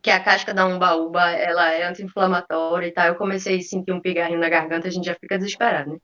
que 0.00 0.10
a 0.10 0.22
casca 0.22 0.54
da 0.54 0.66
umbaúba, 0.66 1.30
ela 1.30 1.72
é 1.72 1.82
anti-inflamatória 1.82 2.86
e 2.86 2.92
tal. 2.92 3.06
Eu 3.06 3.14
comecei 3.16 3.58
a 3.58 3.62
sentir 3.62 3.90
um 3.90 4.00
pigarrinho 4.00 4.38
na 4.38 4.48
garganta, 4.48 4.86
a 4.86 4.90
gente 4.90 5.06
já 5.06 5.14
fica 5.14 5.38
desesperado, 5.38 5.92
né? 5.92 5.98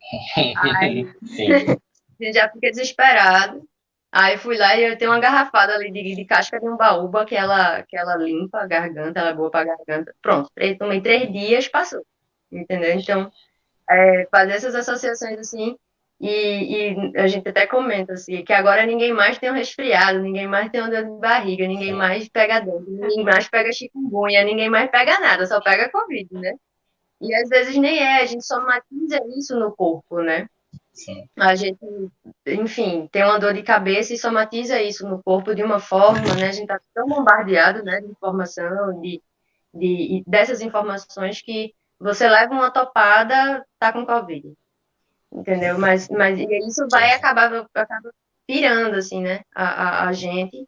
Aí, 0.80 1.06
a 2.20 2.24
gente 2.24 2.34
já 2.34 2.50
fica 2.50 2.70
desesperado. 2.70 3.62
Aí 4.10 4.38
fui 4.38 4.56
lá 4.56 4.74
e 4.76 4.84
eu 4.84 4.96
tenho 4.96 5.10
uma 5.10 5.20
garrafada 5.20 5.74
ali 5.74 5.92
de, 5.92 6.14
de 6.14 6.24
casca 6.24 6.58
de 6.58 6.66
umbaúba 6.66 7.26
que 7.26 7.36
ela, 7.36 7.82
que 7.82 7.96
ela 7.96 8.16
limpa 8.16 8.60
a 8.60 8.66
garganta, 8.66 9.20
ela 9.20 9.30
é 9.30 9.34
boa 9.34 9.50
pra 9.50 9.64
garganta. 9.64 10.14
Pronto, 10.22 10.50
tomei 10.78 11.00
três 11.00 11.30
dias, 11.30 11.68
passou. 11.68 12.04
Entendeu? 12.50 12.92
Então, 12.94 13.30
é, 13.90 14.26
fazer 14.30 14.52
essas 14.52 14.74
associações 14.74 15.38
assim, 15.38 15.76
e, 16.20 16.92
e, 16.94 17.18
a 17.18 17.28
gente 17.28 17.48
até 17.48 17.66
comenta 17.66 18.14
assim, 18.14 18.44
que 18.44 18.52
agora 18.52 18.84
ninguém 18.84 19.12
mais 19.12 19.38
tem 19.38 19.50
um 19.50 19.54
resfriado, 19.54 20.18
ninguém 20.20 20.48
mais 20.48 20.70
tem 20.70 20.80
uma 20.80 20.90
dor 20.90 21.04
de 21.04 21.20
barriga, 21.20 21.66
ninguém 21.66 21.92
mais 21.92 22.28
pega 22.28 22.60
dor, 22.60 22.82
ninguém 22.82 23.24
mais 23.24 23.48
pega 23.48 23.72
chikungunya, 23.72 24.42
ninguém 24.42 24.68
mais 24.68 24.90
pega 24.90 25.20
nada, 25.20 25.46
só 25.46 25.60
pega 25.60 25.90
Covid, 25.90 26.28
né? 26.34 26.54
E 27.20 27.34
às 27.34 27.48
vezes 27.48 27.76
nem 27.76 27.98
é, 27.98 28.22
a 28.22 28.26
gente 28.26 28.44
somatiza 28.44 29.20
isso 29.36 29.58
no 29.58 29.74
corpo, 29.74 30.20
né? 30.20 30.48
Sim. 30.98 31.28
A 31.38 31.54
gente, 31.54 31.78
enfim, 32.44 33.06
tem 33.12 33.22
uma 33.22 33.38
dor 33.38 33.54
de 33.54 33.62
cabeça 33.62 34.12
e 34.12 34.18
somatiza 34.18 34.82
isso 34.82 35.08
no 35.08 35.22
corpo 35.22 35.54
de 35.54 35.62
uma 35.62 35.78
forma, 35.78 36.34
né? 36.34 36.48
A 36.48 36.52
gente 36.52 36.66
tá 36.66 36.80
tão 36.92 37.06
bombardeado, 37.06 37.84
né, 37.84 38.00
de 38.00 38.08
informação, 38.08 39.00
de, 39.00 39.22
de 39.72 40.24
dessas 40.26 40.60
informações 40.60 41.40
que 41.40 41.72
você 42.00 42.28
leva 42.28 42.52
uma 42.52 42.72
topada, 42.72 43.64
tá 43.78 43.92
com 43.92 44.04
Covid. 44.04 44.52
Entendeu? 45.32 45.78
Mas, 45.78 46.08
mas 46.08 46.36
isso 46.40 46.84
vai 46.90 47.12
acabar, 47.12 47.68
acaba 47.72 48.10
pirando, 48.44 48.96
assim, 48.96 49.22
né? 49.22 49.42
A, 49.54 49.66
a, 49.66 50.08
a 50.08 50.12
gente. 50.12 50.66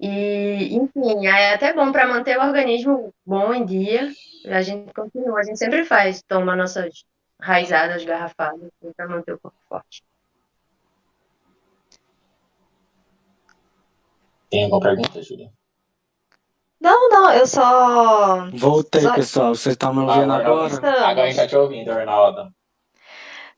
E, 0.00 0.74
enfim, 0.74 1.28
é 1.28 1.54
até 1.54 1.72
bom 1.72 1.92
para 1.92 2.08
manter 2.08 2.36
o 2.38 2.42
organismo 2.42 3.14
bom 3.24 3.54
em 3.54 3.64
dia. 3.64 4.10
A 4.46 4.62
gente 4.62 4.92
continua, 4.92 5.38
a 5.38 5.44
gente 5.44 5.58
sempre 5.60 5.84
faz, 5.84 6.24
toma 6.26 6.56
nossas 6.56 7.04
raizadas 7.40 8.04
garrafadas 8.04 8.70
para 8.96 9.08
manter 9.08 9.34
o 9.34 9.38
corpo 9.38 9.56
forte. 9.68 10.04
Tem 14.50 14.64
alguma 14.64 14.80
pergunta, 14.80 15.22
Júlia? 15.22 15.52
Não, 16.80 17.08
não, 17.08 17.32
eu 17.32 17.46
só. 17.46 18.48
Voltei, 18.52 19.00
só... 19.00 19.14
pessoal. 19.14 19.54
Vocês 19.54 19.72
estão 19.72 19.94
me 19.94 20.00
ouvindo 20.00 20.32
ah, 20.32 20.36
agora? 20.36 20.74
Agora 21.08 21.22
a 21.22 21.26
gente 21.26 21.36
tá 21.36 21.46
te 21.46 21.56
ouvindo, 21.56 21.90
Arnaldo. 21.90 22.52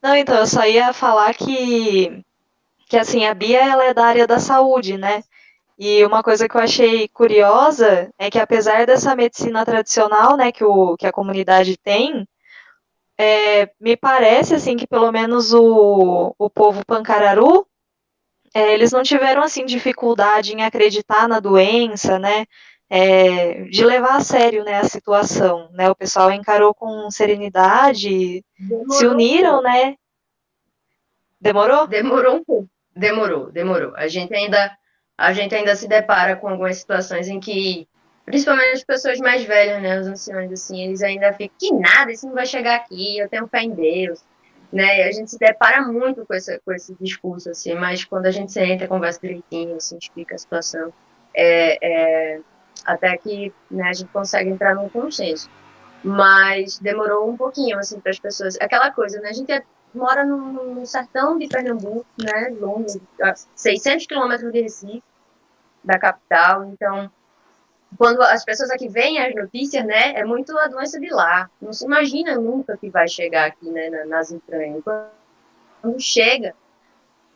Não, 0.01 0.15
então, 0.15 0.37
eu 0.37 0.47
só 0.47 0.65
ia 0.65 0.93
falar 0.93 1.33
que, 1.33 2.23
que 2.87 2.97
assim, 2.97 3.25
a 3.25 3.33
Bia 3.33 3.59
ela 3.59 3.83
é 3.83 3.93
da 3.93 4.05
área 4.05 4.25
da 4.25 4.39
saúde, 4.39 4.97
né? 4.97 5.23
E 5.77 6.03
uma 6.05 6.23
coisa 6.23 6.47
que 6.49 6.55
eu 6.55 6.61
achei 6.61 7.07
curiosa 7.09 8.11
é 8.17 8.31
que 8.31 8.39
apesar 8.39 8.87
dessa 8.87 9.15
medicina 9.15 9.63
tradicional, 9.63 10.35
né, 10.35 10.51
que, 10.51 10.63
o, 10.63 10.97
que 10.97 11.05
a 11.05 11.11
comunidade 11.11 11.77
tem, 11.77 12.27
é, 13.17 13.69
me 13.79 13.97
parece 13.97 14.55
assim 14.55 14.77
que 14.77 14.87
pelo 14.87 15.11
menos 15.11 15.53
o, 15.53 16.35
o 16.37 16.49
povo 16.49 16.85
pancararu 16.85 17.65
é, 18.53 18.73
eles 18.73 18.91
não 18.91 19.03
tiveram 19.03 19.43
assim 19.43 19.65
dificuldade 19.65 20.53
em 20.53 20.63
acreditar 20.63 21.27
na 21.27 21.39
doença, 21.39 22.17
né? 22.17 22.45
é, 22.89 23.63
de 23.63 23.83
levar 23.85 24.15
a 24.15 24.21
sério 24.21 24.63
né, 24.63 24.79
a 24.79 24.83
situação. 24.85 25.69
Né? 25.73 25.89
O 25.89 25.95
pessoal 25.95 26.31
encarou 26.31 26.73
com 26.73 27.09
serenidade, 27.11 28.43
demorou 28.57 28.91
se 28.91 29.05
uniram, 29.05 29.61
né? 29.61 29.95
Demorou? 31.39 31.87
Demorou 31.87 32.35
um 32.37 32.43
pouco. 32.43 32.69
Demorou, 32.95 33.51
demorou. 33.51 33.95
A 33.95 34.07
gente 34.07 34.33
ainda 34.33 34.75
a 35.19 35.33
gente 35.33 35.53
ainda 35.55 35.75
se 35.75 35.87
depara 35.87 36.35
com 36.35 36.47
algumas 36.47 36.77
situações 36.77 37.27
em 37.27 37.39
que, 37.39 37.87
principalmente 38.27 38.73
as 38.73 38.83
pessoas 38.83 39.19
mais 39.19 39.43
velhas, 39.45 39.81
né, 39.81 39.99
os 39.99 40.07
anciões, 40.07 40.51
assim, 40.51 40.83
eles 40.83 41.01
ainda 41.01 41.33
ficam, 41.33 41.55
que 41.57 41.73
nada, 41.73 42.11
isso 42.11 42.27
não 42.27 42.35
vai 42.35 42.45
chegar 42.45 42.75
aqui, 42.75 43.17
eu 43.17 43.29
tenho 43.29 43.47
fé 43.47 43.61
em 43.61 43.71
Deus, 43.71 44.23
né, 44.71 44.99
e 44.99 45.03
a 45.03 45.11
gente 45.11 45.31
se 45.31 45.39
depara 45.39 45.81
muito 45.81 46.25
com 46.25 46.33
esse, 46.33 46.59
com 46.59 46.73
esse 46.73 46.93
discurso, 46.99 47.49
assim, 47.49 47.73
mas 47.73 48.03
quando 48.03 48.25
a 48.25 48.31
gente 48.31 48.51
senta, 48.51 48.85
conversa 48.85 49.21
direitinho, 49.21 49.77
assim, 49.77 49.97
explica 49.97 50.35
a 50.35 50.37
situação, 50.37 50.93
é, 51.33 52.35
é 52.35 52.41
até 52.85 53.17
que 53.17 53.53
né, 53.71 53.89
a 53.89 53.93
gente 53.93 54.11
consegue 54.11 54.49
entrar 54.49 54.75
num 54.75 54.89
consenso. 54.89 55.49
Mas 56.03 56.79
demorou 56.79 57.29
um 57.29 57.35
pouquinho, 57.35 57.77
assim, 57.77 57.99
para 57.99 58.11
as 58.11 58.19
pessoas. 58.19 58.55
Aquela 58.61 58.91
coisa, 58.91 59.19
né? 59.19 59.29
A 59.29 59.33
gente 59.33 59.51
é, 59.51 59.63
mora 59.93 60.23
no, 60.23 60.85
sertão 60.85 61.37
de 61.37 61.47
Pernambuco, 61.47 62.05
né? 62.17 62.53
Longe, 62.59 63.01
600 63.55 64.05
quilômetros 64.05 64.51
de 64.51 64.61
Recife, 64.61 65.03
da 65.83 65.97
capital. 65.97 66.65
Então, 66.65 67.11
quando 67.97 68.21
as 68.21 68.43
pessoas 68.43 68.69
aqui 68.71 68.89
veem 68.89 69.19
as 69.19 69.33
notícias, 69.35 69.85
né? 69.85 70.13
É 70.13 70.25
muito 70.25 70.57
a 70.57 70.67
doença 70.67 70.99
de 70.99 71.09
lá. 71.09 71.49
Não 71.61 71.71
se 71.71 71.85
imagina 71.85 72.35
nunca 72.35 72.77
que 72.77 72.89
vai 72.89 73.07
chegar 73.07 73.45
aqui, 73.45 73.69
né? 73.69 73.89
Nas 74.05 74.31
entranhas. 74.31 74.83
Quando 75.81 75.99
chega, 75.99 76.53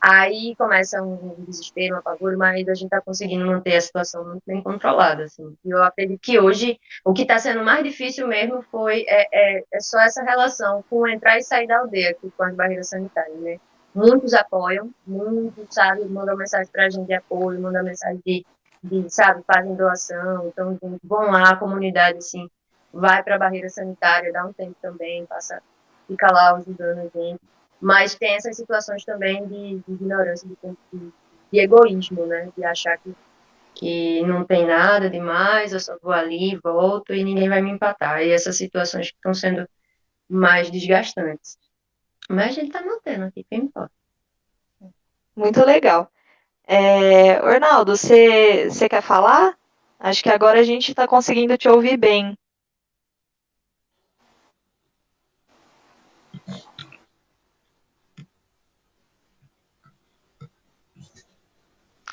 Aí 0.01 0.55
começa 0.55 0.99
um 0.99 1.35
desespero, 1.45 1.93
um 1.93 1.99
apavoro, 1.99 2.35
mas 2.35 2.67
a 2.67 2.73
gente 2.73 2.85
está 2.85 2.99
conseguindo 2.99 3.45
manter 3.45 3.75
a 3.75 3.81
situação 3.81 4.25
muito 4.25 4.41
bem 4.47 4.59
controlada. 4.59 5.25
Assim. 5.25 5.55
E 5.63 5.69
eu 5.69 5.83
acredito 5.83 6.19
que 6.19 6.39
hoje 6.39 6.79
o 7.05 7.13
que 7.13 7.21
está 7.21 7.37
sendo 7.37 7.63
mais 7.63 7.83
difícil 7.83 8.27
mesmo 8.27 8.63
foi 8.63 9.05
é, 9.07 9.27
é, 9.31 9.63
é, 9.71 9.79
só 9.79 10.01
essa 10.01 10.23
relação 10.23 10.83
com 10.89 11.07
entrar 11.07 11.37
e 11.37 11.43
sair 11.43 11.67
da 11.67 11.77
aldeia 11.77 12.09
aqui, 12.09 12.33
com 12.35 12.43
as 12.43 12.55
barreiras 12.55 12.89
sanitárias. 12.89 13.39
Né? 13.39 13.59
Muitos 13.93 14.33
apoiam, 14.33 14.89
muitos, 15.05 15.67
sabe, 15.69 16.03
mandam 16.05 16.35
mensagem 16.35 16.71
para 16.71 16.87
a 16.87 16.89
gente 16.89 17.05
de 17.05 17.13
apoio, 17.13 17.61
mandam 17.61 17.83
mensagem 17.83 18.19
de, 18.25 18.43
de, 18.83 19.09
sabe, 19.09 19.43
fazem 19.45 19.75
doação, 19.75 20.47
então 20.47 20.77
vão 21.03 21.31
lá, 21.31 21.51
a 21.51 21.55
comunidade, 21.55 22.17
assim, 22.17 22.49
vai 22.91 23.23
para 23.23 23.35
a 23.35 23.39
barreira 23.39 23.69
sanitária, 23.69 24.33
dá 24.33 24.45
um 24.45 24.53
tempo 24.53 24.75
também, 24.81 25.25
passa, 25.25 25.61
fica 26.07 26.31
lá 26.31 26.55
ajudando 26.55 26.99
a 26.99 27.19
gente 27.19 27.39
mas 27.81 28.13
tem 28.13 28.35
essas 28.35 28.55
situações 28.55 29.03
também 29.03 29.45
de, 29.47 29.79
de 29.79 29.93
ignorância, 29.93 30.47
de, 30.47 30.55
de, 31.51 31.59
egoísmo, 31.59 32.27
né? 32.27 32.49
De 32.55 32.63
achar 32.63 32.95
que, 32.99 33.15
que 33.73 34.21
não 34.21 34.45
tem 34.45 34.67
nada 34.67 35.09
demais, 35.09 35.73
eu 35.73 35.79
só 35.79 35.97
vou 35.99 36.11
ali, 36.11 36.55
volto 36.63 37.11
e 37.11 37.23
ninguém 37.23 37.49
vai 37.49 37.59
me 37.59 37.71
empatar. 37.71 38.21
E 38.21 38.29
essas 38.29 38.55
situações 38.55 39.09
que 39.09 39.17
estão 39.17 39.33
sendo 39.33 39.67
mais 40.29 40.69
desgastantes. 40.69 41.57
Mas 42.29 42.49
a 42.49 42.51
gente 42.51 42.67
está 42.67 42.85
mantendo 42.85 43.25
aqui, 43.25 43.43
que 43.43 43.55
importa. 43.55 43.91
Muito 45.35 45.65
legal. 45.65 46.09
É, 46.73 47.43
Ornaldo, 47.43 47.97
você 47.97 48.87
quer 48.89 49.01
falar? 49.01 49.57
Acho 49.99 50.23
que 50.23 50.29
agora 50.29 50.61
a 50.61 50.63
gente 50.63 50.91
está 50.91 51.05
conseguindo 51.05 51.57
te 51.57 51.67
ouvir 51.67 51.97
bem. 51.97 52.33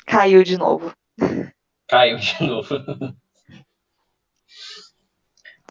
Caiu 0.05 0.43
de 0.43 0.57
novo. 0.57 0.91
Caiu 1.87 2.17
de 2.17 2.43
novo. 2.43 2.75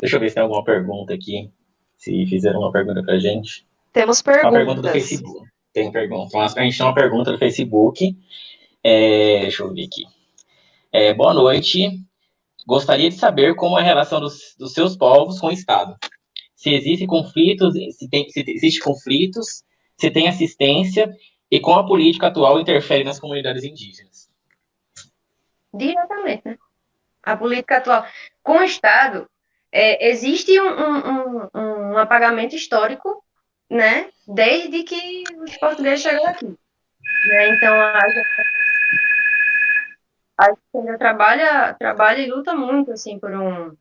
Deixa 0.01 0.17
eu 0.17 0.21
ver 0.21 0.31
se 0.31 0.35
tem 0.37 0.43
alguma 0.43 0.65
pergunta 0.65 1.13
aqui. 1.13 1.53
Se 1.95 2.25
fizeram 2.27 2.61
uma 2.61 2.73
pergunta 2.73 3.03
pra 3.03 3.19
gente. 3.19 3.69
Temos 3.93 4.23
perguntas. 4.23 4.51
Uma 4.51 4.59
pergunta 4.59 4.81
do 4.81 4.89
Facebook. 4.89 5.47
Tem 5.75 5.93
pergunta. 5.93 6.39
A 6.39 6.63
gente 6.63 6.79
tem 6.79 6.87
uma 6.87 6.95
pergunta 6.95 7.33
do 7.33 7.39
Facebook. 7.39 8.17
É, 8.83 9.41
deixa 9.41 9.63
eu 9.63 9.73
ver 9.73 9.85
aqui. 9.85 10.05
É, 10.93 11.13
boa 11.15 11.35
noite. 11.35 12.01
Gostaria 12.67 13.09
de 13.09 13.17
saber 13.17 13.55
como 13.55 13.79
é 13.79 13.83
a 13.83 13.85
relação 13.85 14.21
dos, 14.21 14.55
dos 14.59 14.73
seus 14.73 14.97
povos 14.97 15.41
com 15.41 15.49
o 15.49 15.53
Estado. 15.53 15.97
Se 16.55 16.71
existem 16.71 17.07
conflitos, 17.07 17.75
se, 17.97 18.09
tem, 18.09 18.29
se 18.29 18.45
existe 18.47 18.81
conflitos, 18.81 19.63
se 19.97 20.11
tem 20.11 20.29
assistência 20.29 21.11
e 21.51 21.61
como 21.61 21.81
a 21.81 21.87
política 21.87 22.27
atual 22.27 22.61
interfere 22.61 23.05
nas 23.05 23.19
comunidades 23.19 23.65
indígenas 23.65 24.29
diretamente, 25.73 26.43
né? 26.45 26.59
A 27.23 27.37
política 27.37 27.79
atual. 27.79 28.07
Com 28.43 28.59
o 28.59 28.63
Estado, 28.63 29.29
é, 29.71 30.09
existe 30.09 30.59
um, 30.61 30.67
um, 30.67 30.99
um, 31.09 31.49
um, 31.55 31.99
apagamento 31.99 32.55
histórico, 32.55 33.25
né? 33.71 34.11
Desde 34.27 34.83
que 34.83 35.25
os 35.43 35.57
portugueses 35.57 36.03
chegaram 36.03 36.27
aqui. 36.27 36.47
Né? 36.47 37.49
Então, 37.49 37.75
a, 37.75 37.99
a 40.39 40.47
gente 40.47 40.61
ainda 40.75 40.99
trabalha, 40.99 41.75
trabalha 41.75 42.21
e 42.21 42.31
luta 42.31 42.55
muito, 42.55 42.93
assim, 42.93 43.19
por 43.19 43.33
um, 43.35 43.77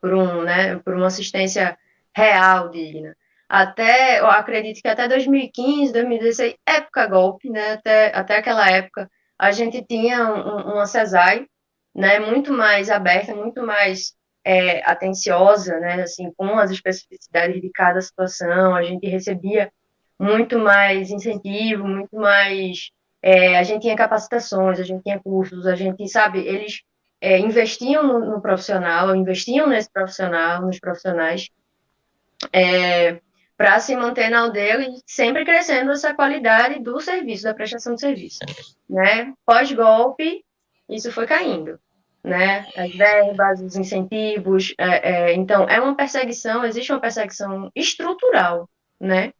por 0.00 0.14
um, 0.14 0.42
né? 0.42 0.78
Por 0.78 0.94
uma 0.94 1.06
assistência 1.08 1.78
real, 2.14 2.70
digna 2.70 3.16
até, 3.48 4.20
eu 4.20 4.26
acredito 4.26 4.82
que 4.82 4.88
até 4.88 5.06
2015, 5.08 5.92
2016, 5.92 6.56
época 6.66 7.06
golpe, 7.06 7.48
né, 7.48 7.72
até, 7.72 8.16
até 8.16 8.36
aquela 8.38 8.68
época, 8.70 9.10
a 9.38 9.50
gente 9.52 9.82
tinha 9.84 10.28
um, 10.28 10.72
uma 10.74 10.86
CESAI, 10.86 11.46
né, 11.94 12.18
muito 12.18 12.52
mais 12.52 12.90
aberta, 12.90 13.34
muito 13.34 13.62
mais 13.62 14.14
é, 14.44 14.82
atenciosa, 14.90 15.78
né, 15.78 16.02
assim, 16.02 16.32
com 16.36 16.58
as 16.58 16.70
especificidades 16.70 17.60
de 17.60 17.70
cada 17.70 18.00
situação, 18.00 18.74
a 18.74 18.82
gente 18.82 19.06
recebia 19.08 19.72
muito 20.18 20.58
mais 20.58 21.10
incentivo, 21.10 21.86
muito 21.86 22.16
mais, 22.16 22.90
é, 23.26 23.58
a 23.58 23.64
gente 23.64 23.82
tinha 23.82 23.96
capacitações, 23.96 24.78
a 24.78 24.84
gente 24.84 25.02
tinha 25.02 25.18
cursos, 25.18 25.66
a 25.66 25.74
gente, 25.74 26.06
sabe, 26.08 26.46
eles 26.46 26.82
é, 27.20 27.36
investiam 27.40 28.06
no, 28.06 28.20
no, 28.20 28.40
profissional, 28.40 29.16
investiam 29.16 29.66
nesse 29.66 29.90
profissional, 29.90 30.62
nos 30.62 30.78
profissionais, 30.78 31.48
é, 32.52 33.20
para 33.56 33.80
se 33.80 33.96
manter 33.96 34.30
na 34.30 34.42
aldeia 34.42 34.80
e 34.80 35.00
sempre 35.04 35.44
crescendo 35.44 35.90
essa 35.90 36.14
qualidade 36.14 36.78
do 36.78 37.00
serviço, 37.00 37.42
da 37.42 37.54
prestação 37.54 37.96
de 37.96 38.00
serviço. 38.00 38.38
Né? 38.88 39.34
Pós-golpe, 39.44 40.44
isso 40.88 41.10
foi 41.10 41.26
caindo. 41.26 41.80
Né? 42.22 42.64
As 42.76 42.94
verbas, 42.94 43.60
os 43.60 43.74
incentivos. 43.74 44.72
É, 44.78 45.30
é, 45.30 45.34
então, 45.34 45.68
é 45.68 45.80
uma 45.80 45.96
perseguição, 45.96 46.64
existe 46.64 46.92
uma 46.92 47.00
perseguição 47.00 47.72
estrutural. 47.74 48.70
Né? 49.00 49.32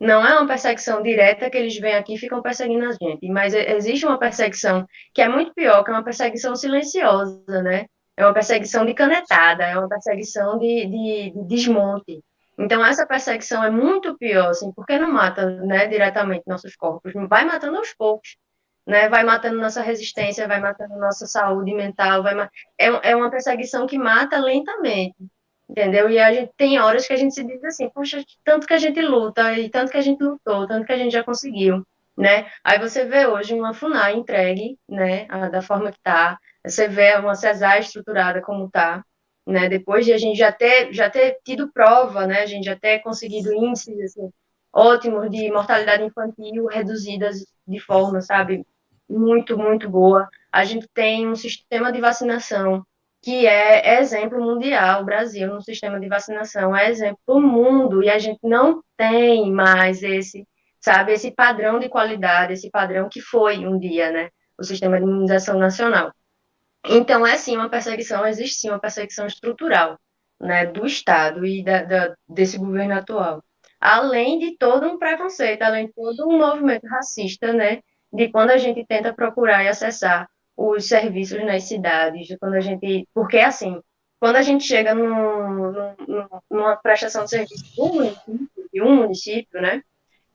Não 0.00 0.26
é 0.26 0.32
uma 0.34 0.46
perseguição 0.46 1.02
direta 1.02 1.50
que 1.50 1.58
eles 1.58 1.78
vêm 1.78 1.94
aqui 1.94 2.14
e 2.14 2.18
ficam 2.18 2.40
perseguindo 2.40 2.86
a 2.86 2.92
gente, 2.92 3.28
mas 3.28 3.52
existe 3.52 4.06
uma 4.06 4.18
perseguição 4.18 4.86
que 5.14 5.20
é 5.20 5.28
muito 5.28 5.52
pior, 5.54 5.84
que 5.84 5.90
é 5.90 5.94
uma 5.94 6.04
perseguição 6.04 6.56
silenciosa, 6.56 7.62
né? 7.62 7.86
É 8.16 8.24
uma 8.24 8.34
perseguição 8.34 8.86
de 8.86 8.94
canetada, 8.94 9.64
é 9.64 9.78
uma 9.78 9.88
perseguição 9.88 10.58
de, 10.58 10.86
de, 10.86 11.32
de 11.34 11.48
desmonte, 11.48 12.22
então, 12.60 12.84
essa 12.84 13.06
perseguição 13.06 13.64
é 13.64 13.70
muito 13.70 14.18
pior, 14.18 14.50
assim, 14.50 14.70
porque 14.72 14.98
não 14.98 15.10
mata 15.10 15.46
né, 15.48 15.86
diretamente 15.86 16.44
nossos 16.46 16.76
corpos, 16.76 17.10
vai 17.26 17.42
matando 17.42 17.78
aos 17.78 17.94
poucos, 17.94 18.36
né, 18.86 19.08
vai 19.08 19.24
matando 19.24 19.58
nossa 19.58 19.80
resistência, 19.80 20.46
vai 20.46 20.60
matando 20.60 20.94
nossa 20.98 21.26
saúde 21.26 21.72
mental, 21.74 22.22
vai 22.22 22.34
é, 22.78 23.10
é 23.12 23.16
uma 23.16 23.30
perseguição 23.30 23.86
que 23.86 23.98
mata 23.98 24.38
lentamente, 24.38 25.16
entendeu? 25.70 26.10
E 26.10 26.18
a 26.18 26.32
gente 26.32 26.52
tem 26.56 26.80
horas 26.80 27.06
que 27.06 27.12
a 27.12 27.16
gente 27.16 27.34
se 27.34 27.44
diz 27.44 27.62
assim, 27.64 27.88
poxa, 27.90 28.24
tanto 28.44 28.66
que 28.66 28.74
a 28.74 28.78
gente 28.78 29.00
luta, 29.00 29.56
e 29.58 29.70
tanto 29.70 29.92
que 29.92 29.96
a 29.96 30.02
gente 30.02 30.22
lutou, 30.22 30.66
tanto 30.66 30.84
que 30.84 30.92
a 30.92 30.98
gente 30.98 31.12
já 31.12 31.22
conseguiu, 31.22 31.86
né? 32.16 32.50
Aí 32.64 32.78
você 32.78 33.04
vê 33.04 33.26
hoje 33.26 33.54
uma 33.54 33.72
FUNAI 33.72 34.16
entregue, 34.16 34.78
né, 34.88 35.26
da 35.50 35.62
forma 35.62 35.92
que 35.92 35.98
está, 35.98 36.38
você 36.64 36.88
vê 36.88 37.14
uma 37.16 37.34
CESAR 37.34 37.78
estruturada 37.78 38.42
como 38.42 38.66
está, 38.66 39.04
né? 39.46 39.68
Depois 39.68 40.04
de 40.04 40.12
a 40.12 40.18
gente 40.18 40.36
já 40.36 40.52
ter, 40.52 40.92
já 40.92 41.08
ter 41.08 41.38
tido 41.44 41.72
prova, 41.72 42.26
né? 42.26 42.42
A 42.42 42.46
gente 42.46 42.64
já 42.64 42.76
ter 42.76 42.98
conseguido 43.00 43.52
índices 43.52 44.00
assim, 44.00 44.30
ótimos 44.72 45.30
de 45.30 45.50
mortalidade 45.52 46.02
infantil 46.02 46.66
reduzidas 46.66 47.46
de 47.66 47.78
forma, 47.80 48.20
sabe, 48.20 48.66
muito, 49.08 49.56
muito 49.56 49.88
boa. 49.88 50.28
A 50.52 50.64
gente 50.64 50.88
tem 50.92 51.28
um 51.28 51.36
sistema 51.36 51.92
de 51.92 52.00
vacinação 52.00 52.84
que 53.22 53.46
é, 53.46 54.00
exemplo 54.00 54.40
mundial. 54.40 55.02
O 55.02 55.04
Brasil, 55.04 55.48
no 55.48 55.60
sistema 55.60 56.00
de 56.00 56.08
vacinação, 56.08 56.74
é 56.74 56.88
exemplo 56.88 57.20
do 57.26 57.40
mundo, 57.40 58.02
e 58.02 58.10
a 58.10 58.18
gente 58.18 58.40
não 58.42 58.82
tem 58.96 59.50
mais 59.52 60.02
esse, 60.02 60.46
sabe, 60.80 61.12
esse 61.12 61.30
padrão 61.30 61.78
de 61.78 61.88
qualidade, 61.88 62.54
esse 62.54 62.70
padrão 62.70 63.08
que 63.08 63.20
foi 63.20 63.66
um 63.66 63.78
dia, 63.78 64.10
né? 64.10 64.30
O 64.58 64.64
sistema 64.64 64.98
de 64.98 65.04
imunização 65.04 65.58
nacional. 65.58 66.12
Então, 66.84 67.26
é 67.26 67.36
sim 67.36 67.56
uma 67.56 67.68
perseguição, 67.68 68.26
existe 68.26 68.60
sim 68.60 68.70
uma 68.70 68.78
perseguição 68.80 69.26
estrutural 69.26 69.98
né, 70.40 70.66
do 70.66 70.86
Estado 70.86 71.44
e 71.44 71.62
da, 71.62 71.82
da, 71.82 72.14
desse 72.28 72.58
governo 72.58 72.94
atual. 72.94 73.44
Além 73.78 74.38
de 74.38 74.56
todo 74.56 74.86
um 74.86 74.98
preconceito, 74.98 75.62
além 75.62 75.86
de 75.86 75.92
todo 75.92 76.26
um 76.26 76.38
movimento 76.38 76.86
racista, 76.86 77.52
né, 77.52 77.80
de 78.12 78.28
quando 78.28 78.50
a 78.50 78.56
gente 78.56 78.84
tenta 78.86 79.14
procurar 79.14 79.64
e 79.64 79.68
acessar 79.68 80.28
os 80.62 80.86
serviços 80.88 81.44
nas 81.44 81.64
cidades, 81.64 82.36
quando 82.38 82.54
a 82.54 82.60
gente. 82.60 83.08
Porque, 83.14 83.38
assim, 83.38 83.80
quando 84.18 84.36
a 84.36 84.42
gente 84.42 84.64
chega 84.64 84.94
num, 84.94 85.72
num, 85.72 86.28
numa 86.50 86.76
prestação 86.76 87.24
de 87.24 87.30
serviço 87.30 87.64
de 87.74 87.80
um 87.80 87.94
município, 87.94 88.68
de 88.72 88.82
um 88.82 88.96
município 88.96 89.60
né, 89.60 89.82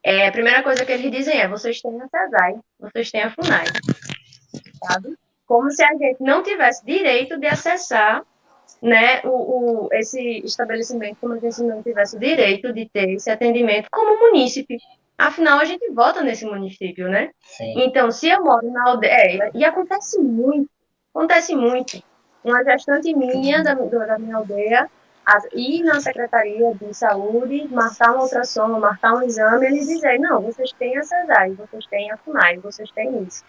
é, 0.03 0.27
a 0.27 0.31
primeira 0.31 0.63
coisa 0.63 0.85
que 0.85 0.91
eles 0.91 1.11
dizem 1.11 1.39
é: 1.39 1.47
vocês 1.47 1.81
têm 1.81 2.01
a 2.01 2.07
CESAI, 2.07 2.55
vocês 2.79 3.11
têm 3.11 3.21
a 3.21 3.31
FUNAI. 3.31 3.65
Sabe? 4.83 5.15
como 5.45 5.71
se 5.71 5.83
a 5.83 5.93
gente 5.93 6.21
não 6.21 6.43
tivesse 6.43 6.85
direito 6.85 7.37
de 7.39 7.47
acessar 7.47 8.23
né, 8.81 9.21
o, 9.23 9.29
o, 9.85 9.89
esse 9.93 10.39
estabelecimento, 10.39 11.17
como 11.21 11.39
gente 11.39 11.61
não 11.61 11.81
tivesse 11.81 12.15
o 12.17 12.19
direito 12.19 12.73
de 12.73 12.89
ter 12.89 13.11
esse 13.11 13.29
atendimento 13.29 13.87
como 13.91 14.19
munícipe. 14.19 14.77
Afinal, 15.17 15.59
a 15.59 15.65
gente 15.65 15.89
vota 15.91 16.21
nesse 16.21 16.45
município, 16.45 17.07
né? 17.07 17.31
Sim. 17.39 17.73
Então, 17.83 18.11
se 18.11 18.27
eu 18.27 18.43
moro 18.43 18.69
na 18.71 18.89
aldeia, 18.89 19.49
e 19.53 19.63
acontece 19.63 20.19
muito, 20.19 20.69
acontece 21.13 21.55
muito. 21.55 22.03
Uma 22.43 22.63
gestante 22.63 23.13
minha 23.15 23.63
da, 23.63 23.73
da 23.73 24.19
minha 24.19 24.35
aldeia 24.35 24.89
ir 25.53 25.81
na 25.83 25.99
Secretaria 25.99 26.75
de 26.75 26.93
Saúde, 26.93 27.67
marcar 27.71 28.11
uma 28.11 28.23
ultrassom, 28.23 28.79
marcar 28.79 29.15
um 29.15 29.23
exame, 29.23 29.65
eles 29.65 29.87
dizem, 29.87 30.19
não, 30.19 30.41
vocês 30.41 30.71
têm 30.73 30.97
a 30.97 31.03
CESAI, 31.03 31.53
vocês 31.53 31.87
têm 31.87 32.11
a 32.11 32.17
FUNAI, 32.17 32.59
vocês 32.59 32.91
têm 32.91 33.23
isso 33.23 33.43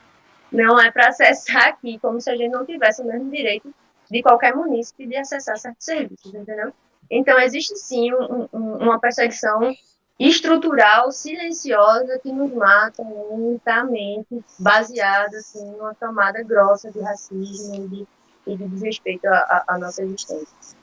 não 0.51 0.81
é 0.81 0.91
para 0.91 1.09
acessar 1.09 1.69
aqui, 1.69 1.99
como 1.99 2.21
se 2.21 2.31
a 2.31 2.37
gente 2.37 2.53
não 2.53 2.65
tivesse 2.65 3.03
o 3.03 3.05
mesmo 3.05 3.31
direito 3.31 3.73
de 4.11 4.23
qualquer 4.23 4.55
município 4.55 5.09
de 5.09 5.17
acessar 5.17 5.59
certos 5.59 5.85
serviços, 5.85 6.33
entendeu? 6.33 6.73
Então, 7.11 7.39
existe 7.39 7.77
sim 7.77 8.13
um, 8.13 8.49
um, 8.53 8.77
uma 8.79 8.99
perseguição 8.99 9.73
estrutural, 10.19 11.13
silenciosa, 11.13 12.19
que 12.19 12.33
nos 12.33 12.53
mata 12.53 13.03
lentamente, 13.31 14.43
baseada 14.59 15.37
assim, 15.37 15.65
numa 15.73 15.95
camada 15.95 16.43
grossa 16.43 16.91
de 16.91 17.01
racismo 17.01 17.75
e 17.75 17.89
de, 17.89 18.07
e 18.47 18.57
de 18.57 18.69
desrespeito 18.69 19.27
à, 19.27 19.65
à 19.69 19.79
nossa 19.79 20.03
existência. 20.03 20.77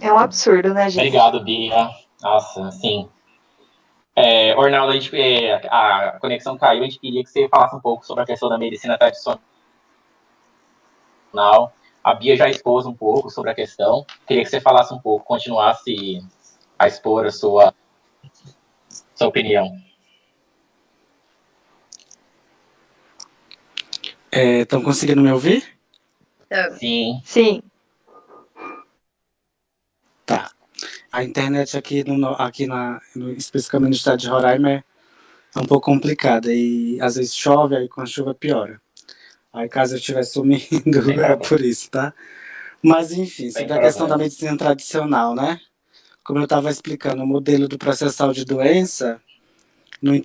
É 0.00 0.12
um 0.12 0.18
absurdo, 0.18 0.74
né, 0.74 0.90
gente? 0.90 1.06
Obrigado, 1.06 1.44
Bia. 1.44 1.90
Nossa, 2.22 2.70
sim. 2.72 3.08
É, 4.16 4.56
Ornaldo, 4.56 4.92
a, 4.92 4.94
gente, 4.94 5.14
é, 5.16 5.54
a 5.68 6.18
conexão 6.20 6.58
caiu, 6.58 6.82
a 6.82 6.84
gente 6.84 6.98
queria 6.98 7.22
que 7.22 7.30
você 7.30 7.48
falasse 7.48 7.76
um 7.76 7.80
pouco 7.80 8.04
sobre 8.04 8.24
a 8.24 8.26
questão 8.26 8.48
da 8.48 8.58
medicina 8.58 8.98
tradicional. 8.98 9.40
A 12.02 12.14
Bia 12.14 12.36
já 12.36 12.48
expôs 12.48 12.84
um 12.84 12.94
pouco 12.94 13.30
sobre 13.30 13.50
a 13.50 13.54
questão. 13.54 14.04
Queria 14.26 14.42
que 14.42 14.50
você 14.50 14.60
falasse 14.60 14.92
um 14.92 14.98
pouco, 14.98 15.24
continuasse 15.24 16.20
a 16.78 16.86
expor 16.86 17.26
a 17.26 17.30
sua, 17.30 17.74
sua 19.14 19.28
opinião. 19.28 19.70
Estão 24.30 24.80
é, 24.80 24.84
conseguindo 24.84 25.22
me 25.22 25.32
ouvir? 25.32 25.64
Sim. 26.78 27.20
Sim. 27.24 27.62
Tá 30.24 30.50
a 31.10 31.24
internet 31.24 31.76
aqui, 31.76 32.04
no, 32.04 32.28
aqui 32.34 32.66
na, 32.66 33.00
no, 33.14 33.30
especificamente 33.32 33.90
no 33.90 33.96
estado 33.96 34.18
de 34.18 34.28
Roraima 34.28 34.70
é, 34.70 34.84
é 35.56 35.58
um 35.58 35.64
pouco 35.64 35.86
complicada 35.90 36.52
e 36.52 36.98
às 37.00 37.16
vezes 37.16 37.34
chove, 37.34 37.76
aí 37.76 37.88
com 37.88 38.00
a 38.00 38.06
chuva 38.06 38.34
piora. 38.34 38.80
Aí 39.52 39.68
caso 39.68 39.94
eu 39.94 39.98
estiver 39.98 40.22
sumindo, 40.22 41.10
é 41.20 41.36
por 41.36 41.60
isso, 41.60 41.90
tá? 41.90 42.12
Mas 42.82 43.10
enfim, 43.12 43.50
sobre 43.50 43.72
a 43.72 43.80
questão 43.80 44.06
da 44.06 44.16
medicina 44.16 44.56
tradicional, 44.56 45.34
né? 45.34 45.60
Como 46.28 46.40
eu 46.40 46.44
estava 46.44 46.70
explicando, 46.70 47.22
o 47.22 47.26
modelo 47.26 47.66
do 47.66 47.78
processal 47.78 48.34
de 48.34 48.44
doença, 48.44 49.18
no 50.02 50.22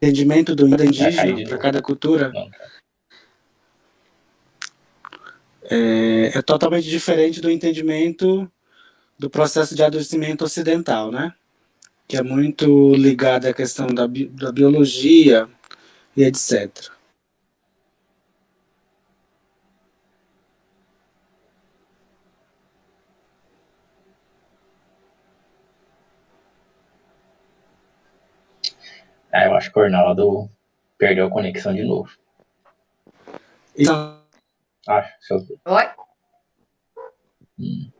entendimento 0.00 0.56
do 0.56 0.66
indígena 0.66 1.46
para 1.46 1.58
cada 1.58 1.82
cultura, 1.82 2.32
é, 5.64 6.30
é 6.34 6.40
totalmente 6.40 6.88
diferente 6.88 7.42
do 7.42 7.50
entendimento 7.50 8.50
do 9.18 9.28
processo 9.28 9.74
de 9.74 9.82
adoecimento 9.82 10.46
ocidental, 10.46 11.12
né? 11.12 11.34
Que 12.08 12.16
é 12.16 12.22
muito 12.22 12.94
ligado 12.94 13.44
à 13.44 13.52
questão 13.52 13.86
da, 13.88 14.08
bi 14.08 14.28
da 14.28 14.50
biologia 14.50 15.46
e 16.16 16.24
etc. 16.24 16.90
Ah, 29.34 29.46
eu 29.46 29.56
acho 29.56 29.72
que 29.72 29.78
o 29.80 29.82
Arnaldo 29.82 30.48
perdeu 30.96 31.26
a 31.26 31.30
conexão 31.30 31.74
de 31.74 31.82
novo. 31.82 32.08
Então... 33.76 34.22
Acho, 34.86 35.12
deixa 35.18 35.34
eu 35.34 35.44
ver. 35.44 35.60
Oi? 35.64 35.90
Hum. 37.58 37.90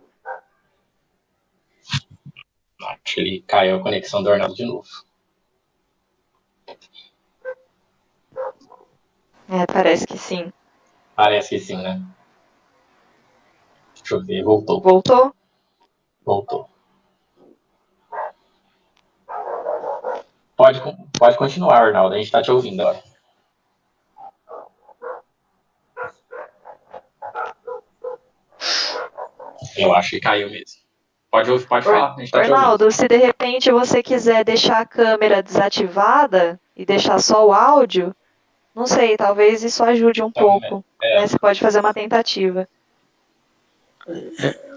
Acho 2.81 3.01
que 3.03 3.21
ele 3.21 3.43
caiu 3.49 3.77
a 3.77 3.83
conexão 3.83 4.23
do 4.23 4.31
Arnaldo 4.31 4.55
de 4.55 4.65
novo. 4.65 4.89
É, 9.49 9.67
parece 9.67 10.07
que 10.07 10.17
sim. 10.17 10.53
Parece 11.17 11.49
que 11.49 11.59
sim, 11.59 11.83
né? 11.83 12.01
Deixa 13.97 14.15
eu 14.15 14.25
ver, 14.25 14.45
voltou. 14.45 14.81
Voltou? 14.81 15.35
Voltou. 16.25 16.69
Pode, 20.57 20.81
Pode 21.19 21.37
continuar, 21.37 21.83
Arnaldo, 21.83 22.15
a 22.15 22.19
gente 22.19 22.27
está 22.27 22.43
te 22.43 22.51
ouvindo 22.51 22.81
agora. 22.81 23.03
Eu 29.77 29.95
acho 29.95 30.11
que 30.11 30.21
caiu 30.21 30.51
mesmo. 30.51 30.83
Pode 31.31 31.51
ouvir, 31.51 31.67
pode 31.67 31.85
falar. 31.85 32.15
Tá 32.31 32.41
Arnaldo, 32.41 32.91
se 32.93 33.09
de 33.09 33.17
repente 33.17 33.71
você 33.71 34.03
quiser 34.03 34.45
deixar 34.45 34.81
a 34.81 34.87
câmera 34.87 35.43
desativada 35.43 36.61
e 36.77 36.85
deixar 36.87 37.19
só 37.19 37.47
o 37.47 37.53
áudio, 37.53 38.15
não 38.75 38.87
sei, 38.87 39.17
talvez 39.17 39.63
isso 39.63 39.83
ajude 39.83 40.23
um 40.23 40.31
pouco. 40.31 40.85
É. 41.03 41.21
Né? 41.21 41.27
Você 41.27 41.39
pode 41.39 41.61
fazer 41.61 41.81
uma 41.81 41.95
tentativa. 41.95 42.69
É, 44.07 44.74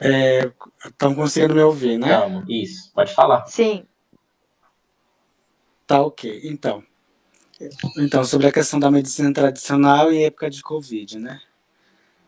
Estão 0.00 1.12
é, 1.12 1.14
conseguindo 1.14 1.54
me 1.54 1.62
ouvir, 1.62 1.98
né? 1.98 2.08
Isso, 2.48 2.92
pode 2.92 3.14
falar. 3.14 3.46
Sim. 3.46 3.86
Tá 5.86 6.02
ok. 6.02 6.40
Então, 6.44 6.82
então 7.98 8.24
sobre 8.24 8.46
a 8.46 8.52
questão 8.52 8.80
da 8.80 8.90
medicina 8.90 9.32
tradicional 9.32 10.12
em 10.12 10.24
época 10.24 10.50
de 10.50 10.62
Covid, 10.62 11.18
né? 11.18 11.40